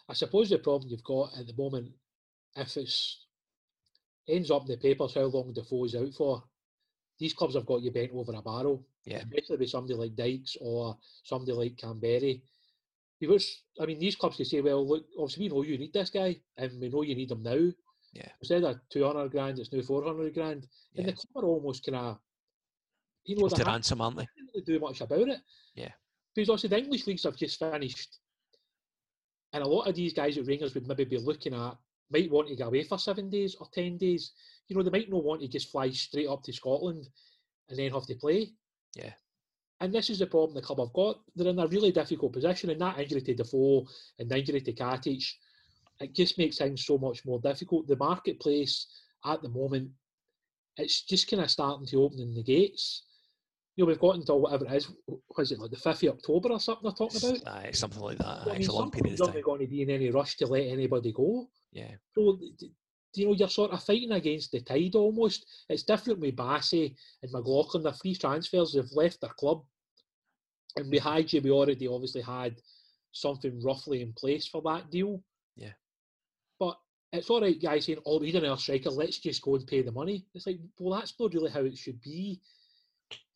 I 0.09 0.13
suppose 0.13 0.49
the 0.49 0.59
problem 0.59 0.89
you've 0.89 1.03
got 1.03 1.37
at 1.37 1.47
the 1.47 1.53
moment, 1.57 1.91
if 2.55 2.77
it 2.77 2.89
ends 4.27 4.51
up 4.51 4.61
in 4.63 4.67
the 4.67 4.77
papers 4.77 5.15
how 5.15 5.23
long 5.23 5.53
Defoe's 5.53 5.95
out 5.95 6.13
for, 6.13 6.43
these 7.19 7.33
clubs 7.33 7.55
have 7.55 7.65
got 7.65 7.81
you 7.81 7.91
bent 7.91 8.11
over 8.13 8.33
a 8.33 8.41
barrel. 8.41 8.85
Yeah. 9.05 9.17
Especially 9.17 9.57
with 9.57 9.69
somebody 9.69 9.95
like 9.95 10.15
Dykes 10.15 10.57
or 10.61 10.97
somebody 11.23 11.53
like 11.53 11.75
Kamberi. 11.75 12.41
Because 13.19 13.63
I 13.79 13.85
mean 13.85 13.99
these 13.99 14.15
clubs 14.15 14.37
can 14.37 14.45
say, 14.45 14.61
well 14.61 14.87
look, 14.87 15.05
obviously 15.17 15.43
we 15.43 15.55
know 15.55 15.63
you 15.63 15.77
need 15.77 15.93
this 15.93 16.09
guy 16.09 16.37
and 16.57 16.79
we 16.79 16.89
know 16.89 17.01
you 17.01 17.15
need 17.15 17.31
him 17.31 17.43
now. 17.43 17.71
Yeah. 18.13 18.29
Instead 18.41 18.63
of 18.63 18.79
two 18.89 19.05
hundred 19.05 19.31
grand, 19.31 19.59
it's 19.59 19.71
now 19.71 19.81
four 19.81 20.03
hundred 20.03 20.33
grand. 20.33 20.67
Yeah. 20.93 21.01
And 21.01 21.09
the 21.09 21.13
club 21.13 21.43
are 21.43 21.47
almost 21.47 21.83
kinda 21.83 22.19
you 23.25 23.35
know, 23.35 23.49
to 23.49 23.63
ransom, 23.65 24.01
aren't 24.01 24.17
they? 24.17 24.27
really 24.53 24.65
do 24.65 24.79
much 24.79 25.01
about 25.01 25.27
it. 25.27 25.39
Yeah. 25.75 25.91
Because 26.33 26.49
obviously 26.49 26.69
the 26.69 26.77
English 26.79 27.07
leagues 27.07 27.23
have 27.23 27.35
just 27.35 27.59
finished. 27.59 28.19
And 29.53 29.63
a 29.63 29.67
lot 29.67 29.87
of 29.87 29.95
these 29.95 30.13
guys 30.13 30.37
at 30.37 30.45
Rangers 30.45 30.73
would 30.73 30.87
maybe 30.87 31.05
be 31.05 31.17
looking 31.17 31.53
at 31.53 31.77
might 32.09 32.31
want 32.31 32.47
to 32.47 32.55
go 32.55 32.67
away 32.67 32.83
for 32.83 32.97
seven 32.97 33.29
days 33.29 33.55
or 33.59 33.67
ten 33.73 33.97
days. 33.97 34.31
You 34.67 34.75
know, 34.75 34.83
they 34.83 34.89
might 34.89 35.09
not 35.09 35.23
want 35.23 35.41
to 35.41 35.47
just 35.47 35.71
fly 35.71 35.89
straight 35.89 36.27
up 36.27 36.43
to 36.43 36.53
Scotland 36.53 37.07
and 37.69 37.77
then 37.77 37.91
have 37.91 38.05
to 38.05 38.15
play. 38.15 38.51
Yeah. 38.95 39.13
And 39.79 39.93
this 39.93 40.09
is 40.09 40.19
the 40.19 40.25
problem 40.25 40.55
the 40.55 40.61
club 40.61 40.79
have 40.79 40.93
got. 40.93 41.19
They're 41.35 41.49
in 41.49 41.59
a 41.59 41.67
really 41.67 41.91
difficult 41.91 42.33
position, 42.33 42.69
and 42.71 42.81
that 42.81 42.99
injury 42.99 43.21
to 43.21 43.35
Defoe 43.35 43.85
and 44.17 44.29
the 44.29 44.37
injury 44.37 44.61
to 44.61 44.73
Katic, 44.73 45.23
it 45.99 46.13
just 46.13 46.37
makes 46.37 46.57
things 46.57 46.85
so 46.85 46.97
much 46.97 47.25
more 47.25 47.39
difficult. 47.39 47.87
The 47.87 47.95
marketplace 47.95 48.87
at 49.25 49.41
the 49.41 49.49
moment, 49.49 49.91
it's 50.77 51.03
just 51.03 51.29
kind 51.29 51.43
of 51.43 51.51
starting 51.51 51.85
to 51.87 52.03
open 52.03 52.19
in 52.19 52.33
the 52.33 52.43
gates. 52.43 53.03
You 53.75 53.83
know, 53.83 53.89
we've 53.89 53.99
got 53.99 54.15
until 54.15 54.41
whatever 54.41 54.65
it 54.65 54.73
is, 54.73 54.91
what 55.05 55.43
is 55.43 55.51
it, 55.51 55.59
like 55.59 55.69
the 55.69 55.77
5th 55.77 56.07
of 56.07 56.15
October 56.15 56.49
or 56.49 56.59
something 56.59 56.83
they're 56.83 57.07
talking 57.07 57.29
about? 57.29 57.47
Aye, 57.55 57.71
something 57.71 58.01
like 58.01 58.17
that. 58.17 58.47
It's 58.55 58.69
a 58.69 58.73
long 58.73 58.89
period 58.89 59.19
of 59.19 59.27
time. 59.27 59.41
going 59.41 59.61
to 59.61 59.67
be 59.67 59.83
in 59.83 59.91
any 59.91 60.09
rush 60.09 60.37
to 60.37 60.47
let 60.47 60.65
anybody 60.65 61.11
go. 61.11 61.47
Yeah. 61.71 61.91
So, 62.15 62.39
you 63.17 63.27
know, 63.27 63.33
you're 63.33 63.49
sort 63.49 63.71
of 63.71 63.83
fighting 63.83 64.11
against 64.11 64.51
the 64.51 64.61
tide 64.61 64.95
almost. 64.95 65.45
It's 65.69 65.83
different 65.83 66.19
with 66.19 66.35
Bassey 66.35 66.95
and 67.23 67.31
McLaughlin. 67.31 67.83
Their 67.83 67.93
free 67.93 68.15
transfers, 68.15 68.73
they've 68.73 68.91
left 68.91 69.21
their 69.21 69.31
club. 69.31 69.63
And 70.75 70.91
with 70.91 71.03
Hagi, 71.03 71.39
we 71.39 71.51
already 71.51 71.87
obviously 71.87 72.21
had 72.21 72.55
something 73.11 73.59
roughly 73.63 74.01
in 74.01 74.13
place 74.13 74.47
for 74.47 74.61
that 74.63 74.91
deal. 74.91 75.21
Yeah. 75.55 75.73
But 76.59 76.77
it's 77.11 77.29
all 77.29 77.41
right, 77.41 77.59
guys 77.59 77.85
saying, 77.85 77.99
oh, 78.05 78.19
we 78.19 78.27
need 78.27 78.35
another 78.35 78.59
striker, 78.61 78.91
let's 78.91 79.17
just 79.17 79.41
go 79.41 79.55
and 79.55 79.65
pay 79.65 79.81
the 79.81 79.91
money. 79.91 80.25
It's 80.35 80.45
like, 80.45 80.59
well, 80.77 80.99
that's 80.99 81.13
not 81.19 81.33
really 81.33 81.49
how 81.51 81.61
it 81.61 81.77
should 81.77 81.99
be. 82.01 82.39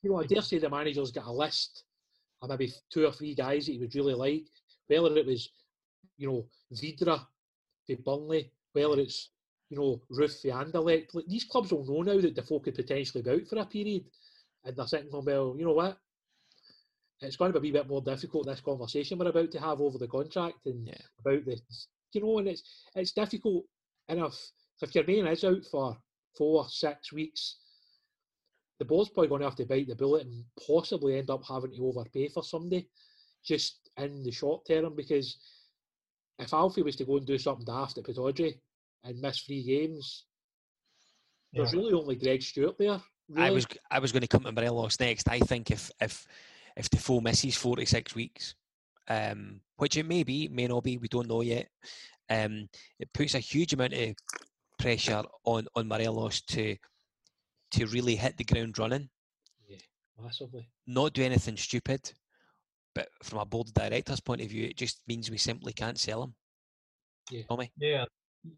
You 0.04 0.12
know, 0.12 0.22
I 0.22 0.26
dare 0.26 0.42
say 0.42 0.60
the 0.60 0.70
manager's 0.70 1.12
got 1.12 1.28
a 1.28 1.32
list 1.32 1.84
of 2.42 2.50
maybe 2.50 2.72
two 2.92 3.06
or 3.06 3.12
three 3.12 3.34
guys 3.34 3.66
that 3.66 3.74
he 3.74 3.80
would 3.80 3.96
really 3.96 4.14
like, 4.14 4.44
whether 4.88 5.16
it 5.18 5.26
was, 5.26 5.50
you 6.18 6.28
know, 6.28 6.46
Vydra 6.74 7.26
for 7.88 7.96
Burnley, 8.04 8.52
whether 8.74 9.00
it's, 9.00 9.30
you 9.72 9.78
know, 9.78 10.02
Roofe 10.12 10.42
for 10.42 10.50
Anderlecht. 10.50 11.14
Like, 11.16 11.26
these 11.28 11.46
clubs 11.46 11.72
will 11.72 11.86
know 11.86 12.02
now 12.14 12.20
that 12.20 12.36
Defoe 12.36 12.60
could 12.60 12.76
potentially 12.76 13.24
be 13.24 13.30
out 13.32 13.48
for 13.48 13.58
a 13.58 13.66
period. 13.66 14.04
And 14.66 14.76
they're 14.76 14.86
thinking, 14.86 15.10
well, 15.26 15.56
you 15.58 15.66
know 15.66 15.72
what? 15.72 15.98
It's 17.22 17.38
going 17.38 17.54
to 17.54 17.60
be 17.60 17.70
a 17.70 17.72
wee 17.72 17.80
bit 17.80 17.88
more 17.88 18.02
difficult, 18.02 18.48
this 18.48 18.60
conversation 18.60 19.18
we're 19.18 19.30
about 19.30 19.50
to 19.52 19.60
have 19.60 19.80
over 19.80 19.98
the 19.98 20.08
contract 20.08 20.66
and 20.66 20.88
Yeah. 20.88 20.96
about 21.20 21.46
this. 21.46 21.88
you 22.14 22.22
know, 22.22 22.40
and 22.40 22.50
it's 22.50 22.64
it's 22.96 23.14
difficult. 23.14 23.64
enough. 24.10 24.38
if, 24.82 24.94
your 24.94 25.06
main 25.06 25.26
is 25.28 25.46
out 25.46 25.64
for 25.72 25.98
four, 26.38 26.68
six 26.68 27.14
weeks, 27.14 27.60
the 28.80 28.86
board's 28.86 29.10
probably 29.10 29.30
going 29.30 29.40
to 29.42 29.48
have 29.48 29.56
to 29.56 29.66
bite 29.66 29.88
the 29.88 29.96
bullet 29.96 30.26
and 30.26 30.44
possibly 30.68 31.18
end 31.18 31.30
up 31.30 31.44
having 31.48 31.72
to 31.74 31.88
overpay 31.88 32.28
for 32.28 32.44
somebody 32.44 32.90
just 33.46 33.90
in 33.98 34.24
the 34.24 34.32
short 34.32 34.66
term 34.68 34.96
because 34.96 35.38
if 36.40 36.52
Alfie 36.54 36.82
was 36.82 36.96
to 36.98 37.06
go 37.06 37.18
and 37.18 37.26
do 37.26 37.38
something 37.38 37.66
daft 37.66 37.98
at 38.00 38.04
Pittodrie 38.04 38.60
and 39.04 39.20
miss 39.20 39.40
three 39.42 39.64
games, 39.64 40.26
there's 41.54 41.74
really 41.74 41.94
only 41.94 42.16
Greg 42.16 42.42
Stewart 42.42 42.78
there. 42.78 43.02
Really. 43.30 43.48
I 43.48 43.52
was 43.52 43.66
I 43.90 44.00
was 44.00 44.12
going 44.12 44.22
to 44.22 44.28
come 44.28 44.44
to 44.44 44.52
Morelos 44.52 45.00
next. 45.00 45.30
I 45.30 45.40
think 45.40 45.72
if 45.72 45.92
if 46.02 46.26
if 46.76 46.90
Defoe 46.90 47.22
misses 47.22 47.56
four 47.56 47.76
to 47.78 47.86
six 47.86 48.16
weeks, 48.16 48.56
um, 49.10 49.62
which 49.78 49.98
it 49.98 50.06
may 50.06 50.24
be, 50.24 50.48
may 50.48 50.68
not 50.68 50.84
be, 50.84 50.98
we 50.98 51.08
don't 51.08 51.28
know 51.28 51.42
yet. 51.42 51.68
Um, 52.30 52.70
it 53.00 53.12
puts 53.14 53.36
a 53.36 53.40
huge 53.40 53.74
amount 53.74 53.94
of 53.94 54.16
pressure 54.80 55.24
on 55.46 55.68
on 55.76 55.88
Morelos 55.88 56.42
to 56.42 56.76
to 57.72 57.86
really 57.88 58.16
hit 58.16 58.36
the 58.38 58.44
ground 58.44 58.78
running, 58.78 59.10
Yeah, 59.68 59.78
massively. 60.22 60.70
not 60.88 61.14
do 61.14 61.24
anything 61.24 61.58
stupid. 61.58 62.12
But 62.94 63.08
from 63.24 63.40
a 63.40 63.46
board 63.46 63.70
of 63.70 63.74
directors' 63.74 64.20
point 64.20 64.42
of 64.42 64.50
view, 64.50 64.66
it 64.66 64.76
just 64.76 65.00
means 65.08 65.32
we 65.32 65.38
simply 65.38 65.72
can't 65.72 65.98
sell 65.98 66.24
him. 66.24 66.36
Yeah. 67.30 67.44
Tommy? 67.48 67.72
Yeah, 67.78 68.04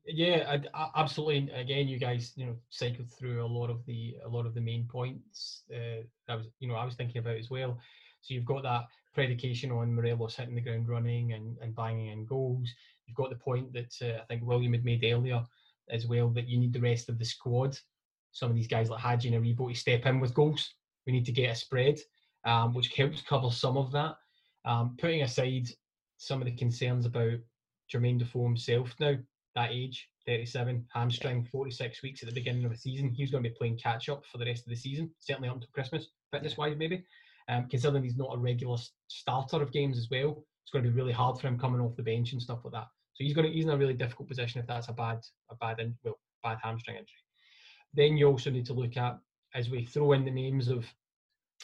yeah, 0.05 0.45
I, 0.73 0.84
I- 0.84 0.91
absolutely. 1.01 1.51
Again, 1.53 1.88
you 1.88 1.99
guys, 1.99 2.34
you 2.35 2.45
know, 2.45 2.55
cycled 2.69 3.11
through 3.11 3.43
a 3.43 3.47
lot 3.47 3.69
of 3.69 3.85
the 3.85 4.15
a 4.23 4.30
lot 4.30 4.45
of 4.45 4.53
the 4.53 4.61
main 4.61 4.88
points. 4.88 5.64
Uh, 5.73 6.03
I 6.30 6.35
was, 6.35 6.47
you 6.60 6.68
know, 6.68 6.76
I 6.76 6.85
was 6.85 6.95
thinking 6.95 7.19
about 7.19 7.38
as 7.38 7.49
well. 7.49 7.77
So 8.22 8.34
you've 8.34 8.45
got 8.45 8.64
that 8.64 8.85
predication 9.14 9.72
on 9.72 9.93
Morelos 9.93 10.35
hitting 10.35 10.55
the 10.55 10.61
ground 10.61 10.88
running 10.88 11.34
and, 11.34 11.57
and 11.61 11.76
banging 11.76 12.07
in 12.07 12.26
goals. 12.26 12.69
You've 13.05 13.18
got 13.18 13.30
the 13.30 13.35
point 13.35 13.73
that 13.73 13.93
uh, 14.01 14.22
I 14.22 14.26
think 14.26 14.43
William 14.43 14.73
had 14.73 14.85
made 14.85 15.03
earlier 15.03 15.43
as 15.89 16.07
well 16.07 16.30
that 16.30 16.47
you 16.47 16.57
need 16.57 16.73
the 16.73 16.80
rest 16.80 17.10
of 17.10 17.19
the 17.19 17.26
squad. 17.26 17.77
Some 18.31 18.49
of 18.49 18.55
these 18.55 18.68
guys 18.68 18.89
like 18.89 19.01
Hagi 19.01 19.34
and 19.34 19.43
Aribo 19.43 19.69
to 19.69 19.76
step 19.77 20.05
in 20.05 20.19
with 20.19 20.34
goals. 20.34 20.73
We 21.05 21.11
need 21.14 21.26
to 21.26 21.31
get 21.34 21.51
a 21.51 21.55
spread, 21.55 21.99
um, 22.45 22.73
which 22.73 22.95
helps 22.95 23.22
cover 23.22 23.51
some 23.51 23.77
of 23.77 23.91
that. 23.91 24.15
Um, 24.65 24.95
putting 24.97 25.22
aside 25.23 25.68
some 26.18 26.41
of 26.41 26.45
the 26.45 26.55
concerns 26.55 27.05
about 27.05 27.39
Jermaine 27.93 28.18
Defoe 28.19 28.45
himself 28.45 28.95
now, 28.99 29.18
that 29.55 29.71
age, 29.71 30.07
37, 30.25 30.85
hamstring, 30.93 31.47
46 31.51 32.01
weeks 32.01 32.23
at 32.23 32.30
the 32.30 32.35
beginning 32.35 32.65
of 32.65 32.71
the 32.71 32.77
season. 32.77 33.09
He's 33.09 33.31
going 33.31 33.43
to 33.43 33.49
be 33.49 33.55
playing 33.55 33.77
catch 33.77 34.09
up 34.09 34.23
for 34.25 34.38
the 34.38 34.45
rest 34.45 34.65
of 34.65 34.69
the 34.69 34.75
season, 34.75 35.11
certainly 35.19 35.49
up 35.49 35.55
until 35.55 35.69
Christmas, 35.73 36.07
fitness 36.31 36.57
wise, 36.57 36.75
maybe. 36.77 37.03
Um, 37.49 37.67
considering 37.69 38.03
he's 38.03 38.17
not 38.17 38.34
a 38.34 38.38
regular 38.38 38.77
starter 39.07 39.61
of 39.61 39.71
games 39.71 39.97
as 39.97 40.07
well, 40.09 40.43
it's 40.63 40.71
going 40.71 40.84
to 40.85 40.89
be 40.89 40.95
really 40.95 41.11
hard 41.11 41.39
for 41.39 41.47
him 41.47 41.59
coming 41.59 41.81
off 41.81 41.95
the 41.97 42.03
bench 42.03 42.31
and 42.31 42.41
stuff 42.41 42.59
like 42.63 42.73
that. 42.73 42.88
So 43.13 43.23
he's 43.23 43.34
going 43.34 43.47
to 43.47 43.53
he's 43.53 43.65
in 43.65 43.71
a 43.71 43.77
really 43.77 43.93
difficult 43.93 44.30
position 44.30 44.61
if 44.61 44.67
that's 44.67 44.88
a 44.88 44.93
bad 44.93 45.19
a 45.51 45.55
bad 45.55 45.80
in, 45.80 45.95
well 46.03 46.17
bad 46.41 46.57
hamstring 46.63 46.97
injury. 46.97 47.13
Then 47.93 48.17
you 48.17 48.27
also 48.27 48.49
need 48.49 48.65
to 48.67 48.73
look 48.73 48.97
at 48.97 49.19
as 49.53 49.69
we 49.69 49.85
throw 49.85 50.13
in 50.13 50.25
the 50.25 50.31
names 50.31 50.67
of, 50.67 50.85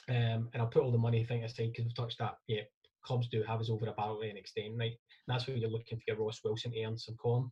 um, 0.09 0.49
and 0.53 0.57
I'll 0.57 0.67
put 0.67 0.83
all 0.83 0.91
the 0.91 0.97
money 0.97 1.23
thing 1.23 1.43
aside 1.43 1.71
because 1.71 1.85
we've 1.85 1.95
touched 1.95 2.19
that. 2.19 2.35
Yeah, 2.47 2.61
clubs 3.03 3.29
do 3.29 3.41
have 3.43 3.61
us 3.61 3.69
over 3.69 3.87
a 3.87 3.93
barrel 3.93 4.19
to 4.19 4.29
an 4.29 4.37
extent, 4.37 4.73
right? 4.77 4.91
And 4.91 5.27
that's 5.27 5.47
where 5.47 5.57
you're 5.57 5.69
looking 5.69 5.97
to 5.97 6.05
get 6.05 6.19
Ross 6.19 6.41
Wilson 6.43 6.71
to 6.71 6.83
earn 6.83 6.97
some 6.97 7.15
corn 7.15 7.49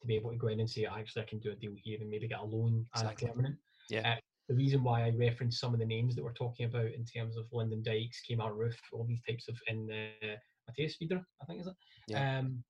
to 0.00 0.06
be 0.06 0.16
able 0.16 0.30
to 0.30 0.36
go 0.36 0.48
in 0.48 0.60
and 0.60 0.68
say, 0.68 0.84
actually, 0.84 1.22
I 1.22 1.26
can 1.26 1.38
do 1.38 1.52
a 1.52 1.54
deal 1.54 1.74
here 1.82 1.98
and 2.00 2.10
maybe 2.10 2.28
get 2.28 2.40
a 2.40 2.44
loan 2.44 2.86
Exactly. 2.94 3.26
and 3.26 3.30
a 3.30 3.34
permanent. 3.34 3.56
Yeah. 3.90 4.12
Uh, 4.12 4.16
the 4.48 4.54
reason 4.54 4.84
why 4.84 5.04
I 5.04 5.10
referenced 5.10 5.60
some 5.60 5.74
of 5.74 5.80
the 5.80 5.86
names 5.86 6.14
that 6.14 6.22
we're 6.22 6.32
talking 6.32 6.66
about 6.66 6.86
in 6.86 7.04
terms 7.04 7.36
of 7.36 7.46
Lyndon 7.52 7.82
Dykes, 7.82 8.22
Kemar 8.28 8.52
Roofe, 8.52 8.76
all 8.92 9.04
these 9.04 9.22
types 9.28 9.48
of, 9.48 9.56
in 9.66 9.90
uh, 9.90 10.36
Matthias 10.68 10.96
Fiedler, 11.00 11.24
I 11.42 11.44
think 11.46 11.60
is 11.60 11.66
it? 11.66 11.74
Yeah. 12.08 12.38
Um, 12.38 12.62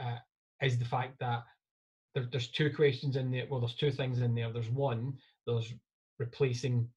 uh, 0.00 0.16
is 0.62 0.78
the 0.78 0.84
fact 0.84 1.18
that 1.18 1.42
there, 2.14 2.28
there's 2.30 2.48
two 2.48 2.70
questions 2.70 3.16
in 3.16 3.30
there. 3.30 3.46
Well, 3.50 3.60
there's 3.60 3.74
two 3.74 3.90
things 3.90 4.20
in 4.20 4.34
there. 4.34 4.52
There's 4.52 4.70
one, 4.70 5.14
there's 5.46 5.74
replacing. 6.18 6.88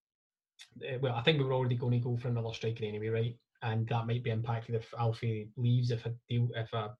Uh, 0.81 0.99
well, 1.01 1.15
I 1.15 1.21
think 1.21 1.39
we 1.39 1.45
were 1.45 1.53
already 1.53 1.75
going 1.75 1.93
to 1.93 1.99
go 1.99 2.15
for 2.17 2.27
another 2.27 2.53
striker 2.53 2.85
anyway, 2.85 3.07
right? 3.07 3.35
And 3.63 3.87
that 3.87 4.05
might 4.05 4.23
be 4.23 4.29
impacted 4.29 4.75
if 4.75 4.93
Alfie 4.99 5.49
leaves, 5.57 5.89
if 5.89 6.05
a 6.05 6.13
deal, 6.29 6.47
if 6.55 6.71
a, 6.73 6.95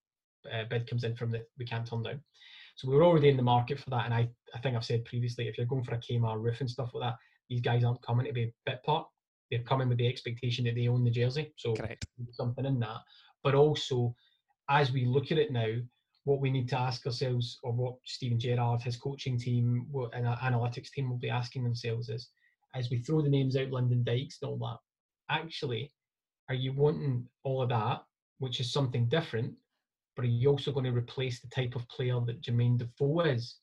uh 0.54 0.64
bid 0.70 0.90
comes 0.90 1.04
in 1.04 1.16
from 1.16 1.32
that 1.32 1.48
we 1.58 1.66
can't 1.66 1.88
turn 1.88 2.04
down. 2.04 2.22
So 2.76 2.90
we 2.90 2.96
were 2.96 3.06
already 3.06 3.30
in 3.30 3.38
the 3.38 3.44
market 3.44 3.80
for 3.80 3.90
that, 3.92 4.06
and 4.06 4.14
I, 4.14 4.28
I 4.54 4.60
think 4.60 4.76
I've 4.76 4.84
said 4.84 5.06
previously, 5.06 5.48
if 5.48 5.58
you're 5.58 5.66
going 5.66 5.84
for 5.84 5.96
a 5.96 5.98
Kemar 5.98 6.38
Roofe 6.38 6.60
and 6.60 6.70
stuff 6.70 6.92
like 6.94 7.10
that, 7.10 7.18
these 7.50 7.62
guys 7.62 7.84
aren't 7.84 8.02
coming 8.02 8.26
to 8.26 8.34
be 8.34 8.54
bit 8.66 8.84
part. 8.84 9.08
They're 9.50 9.62
coming 9.62 9.88
with 9.88 9.98
the 9.98 10.08
expectation 10.08 10.66
that 10.66 10.76
they 10.76 10.88
own 10.88 11.04
the 11.04 11.12
jersey. 11.12 11.54
So 11.58 11.74
Correct. 11.74 12.06
something 12.32 12.66
in 12.66 12.80
that. 12.80 12.98
But 13.44 13.56
also, 13.56 14.16
as 14.70 14.92
we 14.92 15.06
look 15.06 15.32
at 15.32 15.38
it 15.38 15.52
now, 15.52 15.76
what 16.26 16.42
we 16.42 16.50
need 16.50 16.68
to 16.70 16.80
ask 16.80 17.06
ourselves, 17.06 17.60
or 17.64 17.72
what 17.72 17.96
Steven 18.04 18.40
Gerrard, 18.40 18.82
his 18.82 18.98
coaching 18.98 19.40
team, 19.40 19.88
and 20.14 20.28
our 20.28 20.38
analytics 20.40 20.90
team 20.92 21.10
will 21.10 21.20
be 21.20 21.30
asking 21.30 21.64
themselves 21.64 22.10
is, 22.10 22.30
as 22.74 22.90
we 22.90 22.98
throw 22.98 23.22
the 23.22 23.30
names 23.30 23.56
out, 23.56 23.70
Lyndon 23.70 24.04
Dykes 24.04 24.40
and 24.42 24.50
all 24.50 24.58
that, 24.58 24.80
actually, 25.34 25.94
are 26.50 26.56
you 26.56 26.74
wanting 26.74 27.26
all 27.44 27.62
of 27.62 27.70
that, 27.70 28.04
which 28.40 28.60
is 28.60 28.74
something 28.74 29.08
different, 29.08 29.54
but 30.16 30.26
are 30.26 30.30
you 30.30 30.50
also 30.50 30.72
going 30.72 30.86
to 30.86 30.92
replace 30.92 31.40
the 31.40 31.50
type 31.50 31.76
of 31.76 31.88
player 31.90 32.20
that 32.26 32.42
Jermaine 32.42 32.78
Defoe 32.78 33.22
is? 33.22 33.58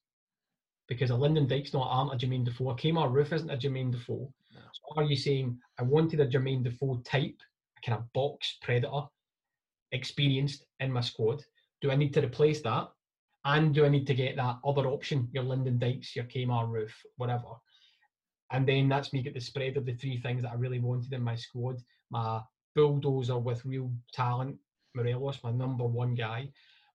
because 0.92 1.10
a 1.10 1.16
Lyndon 1.16 1.46
Dykes 1.46 1.72
not 1.72 1.88
aren't 1.90 2.12
a 2.12 2.26
Jermaine 2.26 2.44
Defoe. 2.44 2.70
A 2.70 2.74
Roofe 2.74 3.32
isn't 3.32 3.50
a 3.50 3.56
Jermaine 3.56 3.92
Defoe. 3.92 4.32
No. 4.52 4.60
So 4.72 5.00
are 5.00 5.04
you 5.04 5.16
saying 5.16 5.58
I 5.78 5.82
wanted 5.82 6.20
a 6.20 6.26
Jermaine 6.26 6.62
Defoe 6.62 7.02
type, 7.04 7.40
a 7.78 7.86
kind 7.86 7.98
of 7.98 8.12
box 8.12 8.58
predator, 8.62 9.02
experienced 9.92 10.66
in 10.80 10.92
my 10.92 11.00
squad? 11.00 11.42
Do 11.80 11.90
I 11.90 11.96
need 11.96 12.12
to 12.14 12.22
replace 12.22 12.60
that? 12.62 12.88
And 13.44 13.74
do 13.74 13.84
I 13.84 13.88
need 13.88 14.06
to 14.06 14.14
get 14.14 14.36
that 14.36 14.58
other 14.64 14.86
option, 14.86 15.28
your 15.32 15.44
Lyndon 15.44 15.78
Dykes, 15.78 16.14
your 16.14 16.26
Kemar 16.26 16.68
Roofe, 16.68 16.90
whatever? 17.16 17.54
And 18.52 18.68
then 18.68 18.88
that's 18.88 19.12
me 19.12 19.22
get 19.22 19.34
the 19.34 19.40
spread 19.40 19.76
of 19.76 19.86
the 19.86 19.94
three 19.94 20.18
things 20.18 20.42
that 20.42 20.52
I 20.52 20.56
really 20.56 20.78
wanted 20.78 21.12
in 21.12 21.22
my 21.22 21.36
squad. 21.36 21.80
My 22.10 22.40
bulldozer 22.74 23.38
with 23.38 23.64
real 23.64 23.90
talent, 24.12 24.56
Morelos, 24.94 25.40
my 25.42 25.50
number 25.50 25.84
one 25.84 26.14
guy, 26.14 26.48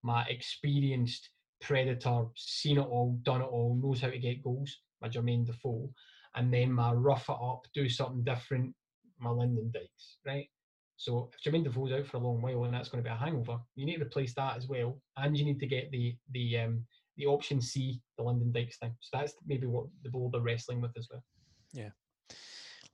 my 0.03 0.25
experienced 0.29 1.29
predator, 1.61 2.25
seen 2.35 2.77
it 2.77 2.81
all, 2.81 3.19
done 3.23 3.41
it 3.41 3.45
all, 3.45 3.79
knows 3.81 4.01
how 4.01 4.09
to 4.09 4.19
get 4.19 4.43
goals, 4.43 4.77
my 5.01 5.09
Jermaine 5.09 5.45
Defoe, 5.45 5.89
and 6.35 6.53
then 6.53 6.71
my 6.71 6.91
rough 6.91 7.29
it 7.29 7.37
up, 7.41 7.61
do 7.73 7.89
something 7.89 8.23
different, 8.23 8.73
my 9.19 9.29
Lyndon 9.29 9.71
Dykes, 9.73 10.17
right? 10.25 10.47
So 10.97 11.29
if 11.31 11.53
Jermaine 11.53 11.63
Defoe's 11.63 11.91
out 11.91 12.07
for 12.07 12.17
a 12.17 12.19
long 12.19 12.41
while 12.41 12.63
and 12.63 12.73
that's 12.73 12.89
going 12.89 13.03
to 13.03 13.09
be 13.09 13.13
a 13.13 13.17
hangover, 13.17 13.57
you 13.75 13.85
need 13.85 13.97
to 13.97 14.05
replace 14.05 14.33
that 14.35 14.57
as 14.57 14.67
well, 14.67 14.99
and 15.17 15.37
you 15.37 15.45
need 15.45 15.59
to 15.59 15.67
get 15.67 15.91
the 15.91 16.15
the 16.31 16.57
um, 16.57 16.83
the 17.17 17.25
option 17.25 17.61
C, 17.61 18.01
the 18.17 18.23
Lyndon 18.23 18.51
Dykes 18.51 18.77
thing. 18.77 18.95
So 18.99 19.17
that's 19.17 19.33
maybe 19.45 19.67
what 19.67 19.85
the 20.03 20.09
board 20.09 20.35
are 20.35 20.41
wrestling 20.41 20.81
with 20.81 20.91
as 20.97 21.07
well. 21.11 21.23
Yeah. 21.71 21.89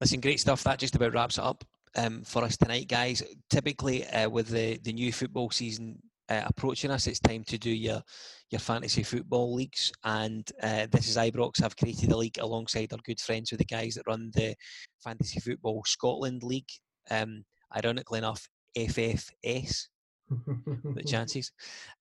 Listen, 0.02 0.20
great 0.20 0.40
stuff. 0.40 0.64
That 0.64 0.80
just 0.80 0.96
about 0.96 1.14
wraps 1.14 1.38
it 1.38 1.44
up 1.44 1.64
um, 1.96 2.24
for 2.24 2.44
us 2.44 2.58
tonight, 2.58 2.88
guys. 2.88 3.24
Typically, 3.50 4.06
uh, 4.08 4.30
with 4.30 4.50
the 4.50 4.80
the 4.84 4.94
new 4.94 5.12
football 5.12 5.50
season 5.52 6.00
uh, 6.30 6.42
approaching 6.46 6.92
us, 6.92 7.08
it's 7.08 7.20
time 7.20 7.44
to 7.46 7.58
do 7.58 7.70
your 7.70 8.02
your 8.50 8.60
fantasy 8.60 9.04
football 9.04 9.54
leagues. 9.54 9.92
And 10.04 10.50
uh, 10.62 10.88
this 10.92 11.08
is 11.08 11.18
Ibrox. 11.18 11.64
I've 11.64 11.78
created 11.78 12.12
a 12.12 12.18
league 12.18 12.40
alongside 12.40 12.94
our 12.94 13.00
good 13.06 13.20
friends 13.20 13.52
with 13.52 13.60
the 13.60 13.66
guys 13.66 13.96
that 13.96 14.08
run 14.08 14.32
the 14.34 14.56
Fantasy 15.04 15.40
Football 15.40 15.84
Scotland 15.86 16.44
League. 16.44 16.70
Um, 17.10 17.44
ironically 17.76 18.20
enough, 18.20 18.48
FFS. 18.78 19.88
the 20.30 21.04
chances. 21.08 21.52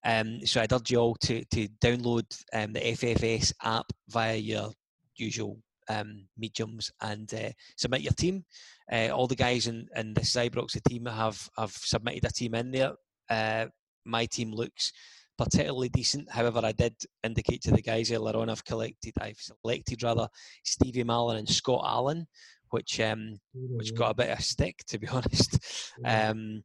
Um, 0.05 0.45
so 0.45 0.61
I'd 0.61 0.73
urge 0.73 0.91
you 0.91 0.99
all 0.99 1.15
to 1.21 1.43
to 1.45 1.67
download 1.81 2.25
um, 2.53 2.73
the 2.73 2.79
FFS 2.79 3.53
app 3.63 3.85
via 4.09 4.35
your 4.35 4.71
usual 5.15 5.59
um, 5.89 6.27
mediums 6.37 6.91
and 7.01 7.33
uh, 7.33 7.49
submit 7.77 8.01
your 8.01 8.13
team. 8.13 8.45
Uh, 8.91 9.09
all 9.09 9.27
the 9.27 9.35
guys 9.35 9.67
in, 9.67 9.87
in 9.95 10.13
the 10.13 10.21
Cybrox 10.21 10.81
team 10.83 11.05
have 11.05 11.49
have 11.57 11.71
submitted 11.71 12.25
a 12.25 12.31
team 12.31 12.55
in 12.55 12.71
there. 12.71 12.93
Uh, 13.29 13.65
my 14.05 14.25
team 14.25 14.51
looks 14.51 14.91
particularly 15.37 15.89
decent. 15.89 16.29
However, 16.31 16.61
I 16.63 16.71
did 16.71 16.95
indicate 17.23 17.61
to 17.63 17.71
the 17.71 17.81
guys 17.81 18.11
earlier 18.11 18.37
on 18.37 18.49
I've 18.49 18.65
collected, 18.65 19.13
I've 19.19 19.39
selected 19.39 20.03
rather 20.03 20.27
Stevie 20.63 21.03
Mallan 21.03 21.39
and 21.39 21.49
Scott 21.49 21.83
Allan, 21.85 22.27
which 22.69 22.99
um, 22.99 23.39
which 23.53 23.95
got 23.95 24.11
a 24.11 24.15
bit 24.15 24.29
of 24.29 24.41
stick 24.41 24.83
to 24.87 24.99
be 24.99 25.07
honest. 25.11 25.59
Um, 26.05 26.63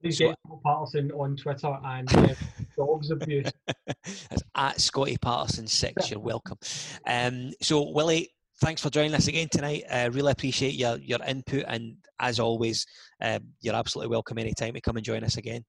Please 0.00 0.18
get 0.18 0.36
Scott 0.46 0.60
Patterson 0.64 1.10
on 1.10 1.36
Twitter 1.36 1.76
and 1.84 2.16
uh, 2.16 2.34
dogs 2.76 3.10
abuse. 3.10 3.50
That's 3.86 4.42
at 4.54 4.80
Scotty 4.80 5.16
Patterson 5.16 5.66
six. 5.66 6.10
You're 6.10 6.20
welcome. 6.20 6.58
Um, 7.06 7.50
so 7.60 7.90
Willie, 7.90 8.30
thanks 8.60 8.82
for 8.82 8.90
joining 8.90 9.14
us 9.14 9.28
again 9.28 9.48
tonight. 9.50 9.84
Uh, 9.90 10.10
really 10.12 10.32
appreciate 10.32 10.74
your 10.74 10.98
your 10.98 11.18
input, 11.26 11.64
and 11.68 11.96
as 12.20 12.40
always, 12.40 12.86
uh, 13.22 13.38
you're 13.60 13.74
absolutely 13.74 14.10
welcome 14.10 14.38
anytime 14.38 14.74
to 14.74 14.80
come 14.80 14.96
and 14.96 15.04
join 15.04 15.24
us 15.24 15.36
again. 15.36 15.64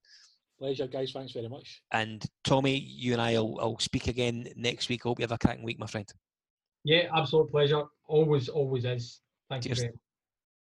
Pleasure, 0.59 0.87
guys. 0.87 1.11
Thanks 1.11 1.31
very 1.31 1.47
much. 1.47 1.81
And 1.91 2.23
Tommy, 2.43 2.77
you 2.77 3.13
and 3.13 3.21
I 3.21 3.33
will 3.33 3.55
will 3.55 3.79
speak 3.79 4.07
again 4.07 4.47
next 4.55 4.89
week. 4.89 5.03
Hope 5.03 5.19
you 5.19 5.23
have 5.23 5.31
a 5.31 5.37
cracking 5.37 5.63
week, 5.63 5.79
my 5.79 5.87
friend. 5.87 6.07
Yeah, 6.83 7.09
absolute 7.15 7.51
pleasure. 7.51 7.83
Always, 8.07 8.49
always 8.49 8.85
is. 8.85 9.19
Thank 9.49 9.63
Cheers. 9.63 9.83
you. 9.83 9.91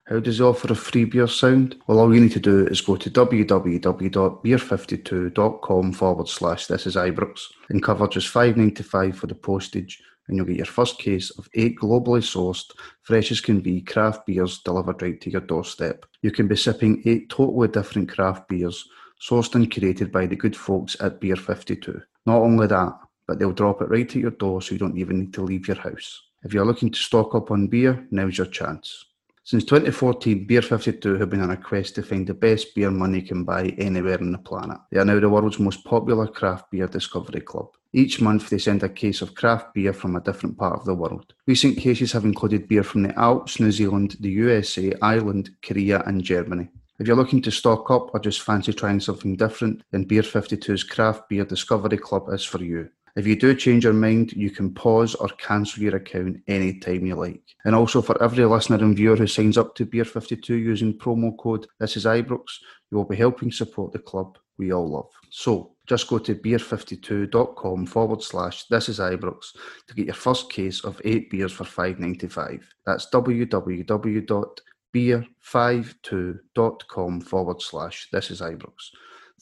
How 0.09 0.21
does 0.21 0.39
the 0.39 0.47
offer 0.47 0.73
of 0.73 0.79
free 0.79 1.05
beer 1.05 1.27
sound? 1.27 1.77
Well, 1.87 1.99
all 1.99 2.15
you 2.15 2.21
need 2.21 2.33
to 2.33 2.41
do 2.41 2.67
is 2.67 2.81
go 2.81 2.97
to 2.97 3.11
www.beer52.com 3.11 5.93
forward 5.93 6.29
slash 6.29 6.67
this 6.67 6.87
is 6.87 6.97
Ibrox 6.97 7.43
and 7.69 7.83
cover 7.83 8.09
just 8.09 8.29
five 8.29 8.57
ninety 8.57 8.83
five 8.83 9.19
for 9.19 9.27
the 9.27 9.35
postage 9.35 10.03
and 10.29 10.37
you'll 10.37 10.47
get 10.47 10.57
your 10.57 10.67
first 10.67 10.99
case 10.99 11.31
of 11.31 11.49
eight 11.55 11.79
globally 11.79 12.23
sourced, 12.23 12.71
fresh 13.03 13.33
as 13.33 13.41
can 13.41 13.61
be 13.61 13.81
craft 13.81 14.27
beers 14.27 14.59
delivered 14.59 15.03
right 15.03 15.21
to 15.21 15.31
your 15.31 15.41
doorstep. 15.41 16.07
You 16.23 16.31
can 16.31 16.47
be 16.47 16.57
sipping 16.57 17.03
eight 17.07 17.31
totally 17.31 17.69
different 17.69 18.11
craft 18.11 18.49
beers 18.49 18.89
sourced 19.21 19.55
and 19.55 19.71
curated 19.71 20.13
by 20.13 20.27
the 20.27 20.37
good 20.37 20.57
folks 20.57 20.97
at 21.01 21.21
Beer 21.21 21.37
52. 21.37 22.01
Not 22.27 22.43
only 22.43 22.67
that, 22.67 22.99
but 23.27 23.39
they'll 23.39 23.53
drop 23.53 23.83
it 23.83 23.91
right 23.91 24.09
to 24.09 24.21
your 24.21 24.31
door 24.33 24.63
so 24.63 24.73
you 24.73 24.79
don't 24.79 24.99
even 24.99 25.21
need 25.21 25.35
to 25.35 25.43
leave 25.43 25.67
your 25.67 25.79
house. 25.79 26.23
If 26.45 26.55
you're 26.55 26.67
looking 26.67 26.91
to 26.91 26.99
stock 26.99 27.35
up 27.35 27.51
on 27.51 27.67
beer, 27.67 28.07
now's 28.11 28.39
your 28.39 28.47
chance. 28.47 29.05
Since 29.49 29.65
2014, 29.65 30.47
Beer 30.47 30.61
52 30.61 31.17
have 31.17 31.31
been 31.31 31.41
on 31.41 31.51
a 31.51 31.57
quest 31.57 31.95
to 31.95 32.03
find 32.03 32.27
the 32.27 32.35
best 32.35 32.75
beer 32.75 32.91
money 32.91 33.23
can 33.23 33.45
buy 33.45 33.69
anywhere 33.79 34.21
on 34.21 34.33
the 34.33 34.39
planet. 34.39 34.79
They 34.91 35.01
are 35.01 35.07
now 35.07 35.19
the 35.21 35.29
world's 35.31 35.59
most 35.59 35.85
popular 35.85 36.27
craft 36.27 36.71
beer 36.71 36.87
discovery 36.87 37.41
club. 37.41 37.69
Each 37.95 38.21
month, 38.21 38.51
they 38.51 38.59
send 38.59 38.83
a 38.83 38.89
case 38.89 39.23
of 39.23 39.35
craft 39.35 39.73
beer 39.73 39.95
from 39.95 40.15
a 40.15 40.21
different 40.21 40.59
part 40.59 40.79
of 40.79 40.85
the 40.85 40.95
world. 40.95 41.33
Recent 41.47 41.79
cases 41.79 42.13
have 42.13 42.27
included 42.27 42.69
beer 42.69 42.83
from 42.83 43.03
the 43.03 43.19
Alps, 43.19 43.61
New 43.61 43.73
Zealand, 43.73 44.17
the 44.21 44.29
USA, 44.29 44.93
Ireland, 45.01 45.51
Korea, 45.63 46.03
and 46.05 46.23
Germany. 46.23 46.69
If 46.99 47.07
you're 47.07 47.17
looking 47.17 47.41
to 47.43 47.51
stock 47.51 47.91
up 47.91 48.13
or 48.13 48.21
just 48.21 48.43
fancy 48.43 48.75
trying 48.75 49.01
something 49.01 49.37
different, 49.37 49.83
then 49.91 50.05
Beer 50.05 50.23
52's 50.23 50.85
Craft 50.85 51.31
Beer 51.31 51.47
Discovery 51.47 51.97
Club 51.97 52.29
is 52.31 52.45
for 52.45 52.63
you. 52.63 52.91
If 53.17 53.27
you 53.27 53.37
do 53.37 53.55
change 53.55 53.85
your 53.85 53.95
mind, 53.95 54.33
you 54.33 54.51
can 54.51 54.75
pause 54.75 55.15
or 55.15 55.29
cancel 55.29 55.83
your 55.83 55.97
account 55.97 56.43
anytime 56.47 57.07
you 57.07 57.15
like. 57.15 57.43
And 57.65 57.75
also 57.75 58.03
for 58.03 58.23
every 58.23 58.45
listener 58.45 58.77
and 58.77 58.95
viewer 58.95 59.17
who 59.17 59.27
signs 59.27 59.57
up 59.57 59.75
to 59.77 59.87
Beer 59.87 60.05
52 60.05 60.55
using 60.55 60.99
promo 60.99 61.37
code 61.39 61.67
This 61.81 61.97
is 61.97 62.05
Ibrox, 62.05 62.45
you 62.91 62.99
will 62.99 63.07
be 63.07 63.17
helping 63.17 63.51
support 63.51 63.93
the 63.93 63.99
club 63.99 64.37
we 64.59 64.73
all 64.73 64.89
love. 64.89 65.11
So 65.31 65.73
just 65.87 66.09
go 66.09 66.19
to 66.19 66.35
beer52.com 66.35 67.87
forward 67.87 68.23
slash 68.23 68.67
This 68.67 68.89
is 68.89 68.99
Ibrox 68.99 69.57
to 69.87 69.95
get 69.95 70.07
your 70.07 70.15
first 70.15 70.51
case 70.51 70.85
of 70.85 71.01
eight 71.05 71.31
beers 71.31 71.53
for 71.53 71.65
five 71.65 71.99
ninety 71.99 72.29
five. 72.29 72.69
That's 72.85 73.09
www 73.11 74.59
beer52.com 74.95 77.21
forward 77.21 77.63
slash 77.63 78.09
this 78.13 78.31
is 78.31 78.41
Ibrox. 78.41 78.91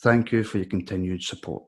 Thank 0.00 0.32
you 0.32 0.44
for 0.44 0.58
your 0.58 0.66
continued 0.66 1.22
support. 1.22 1.64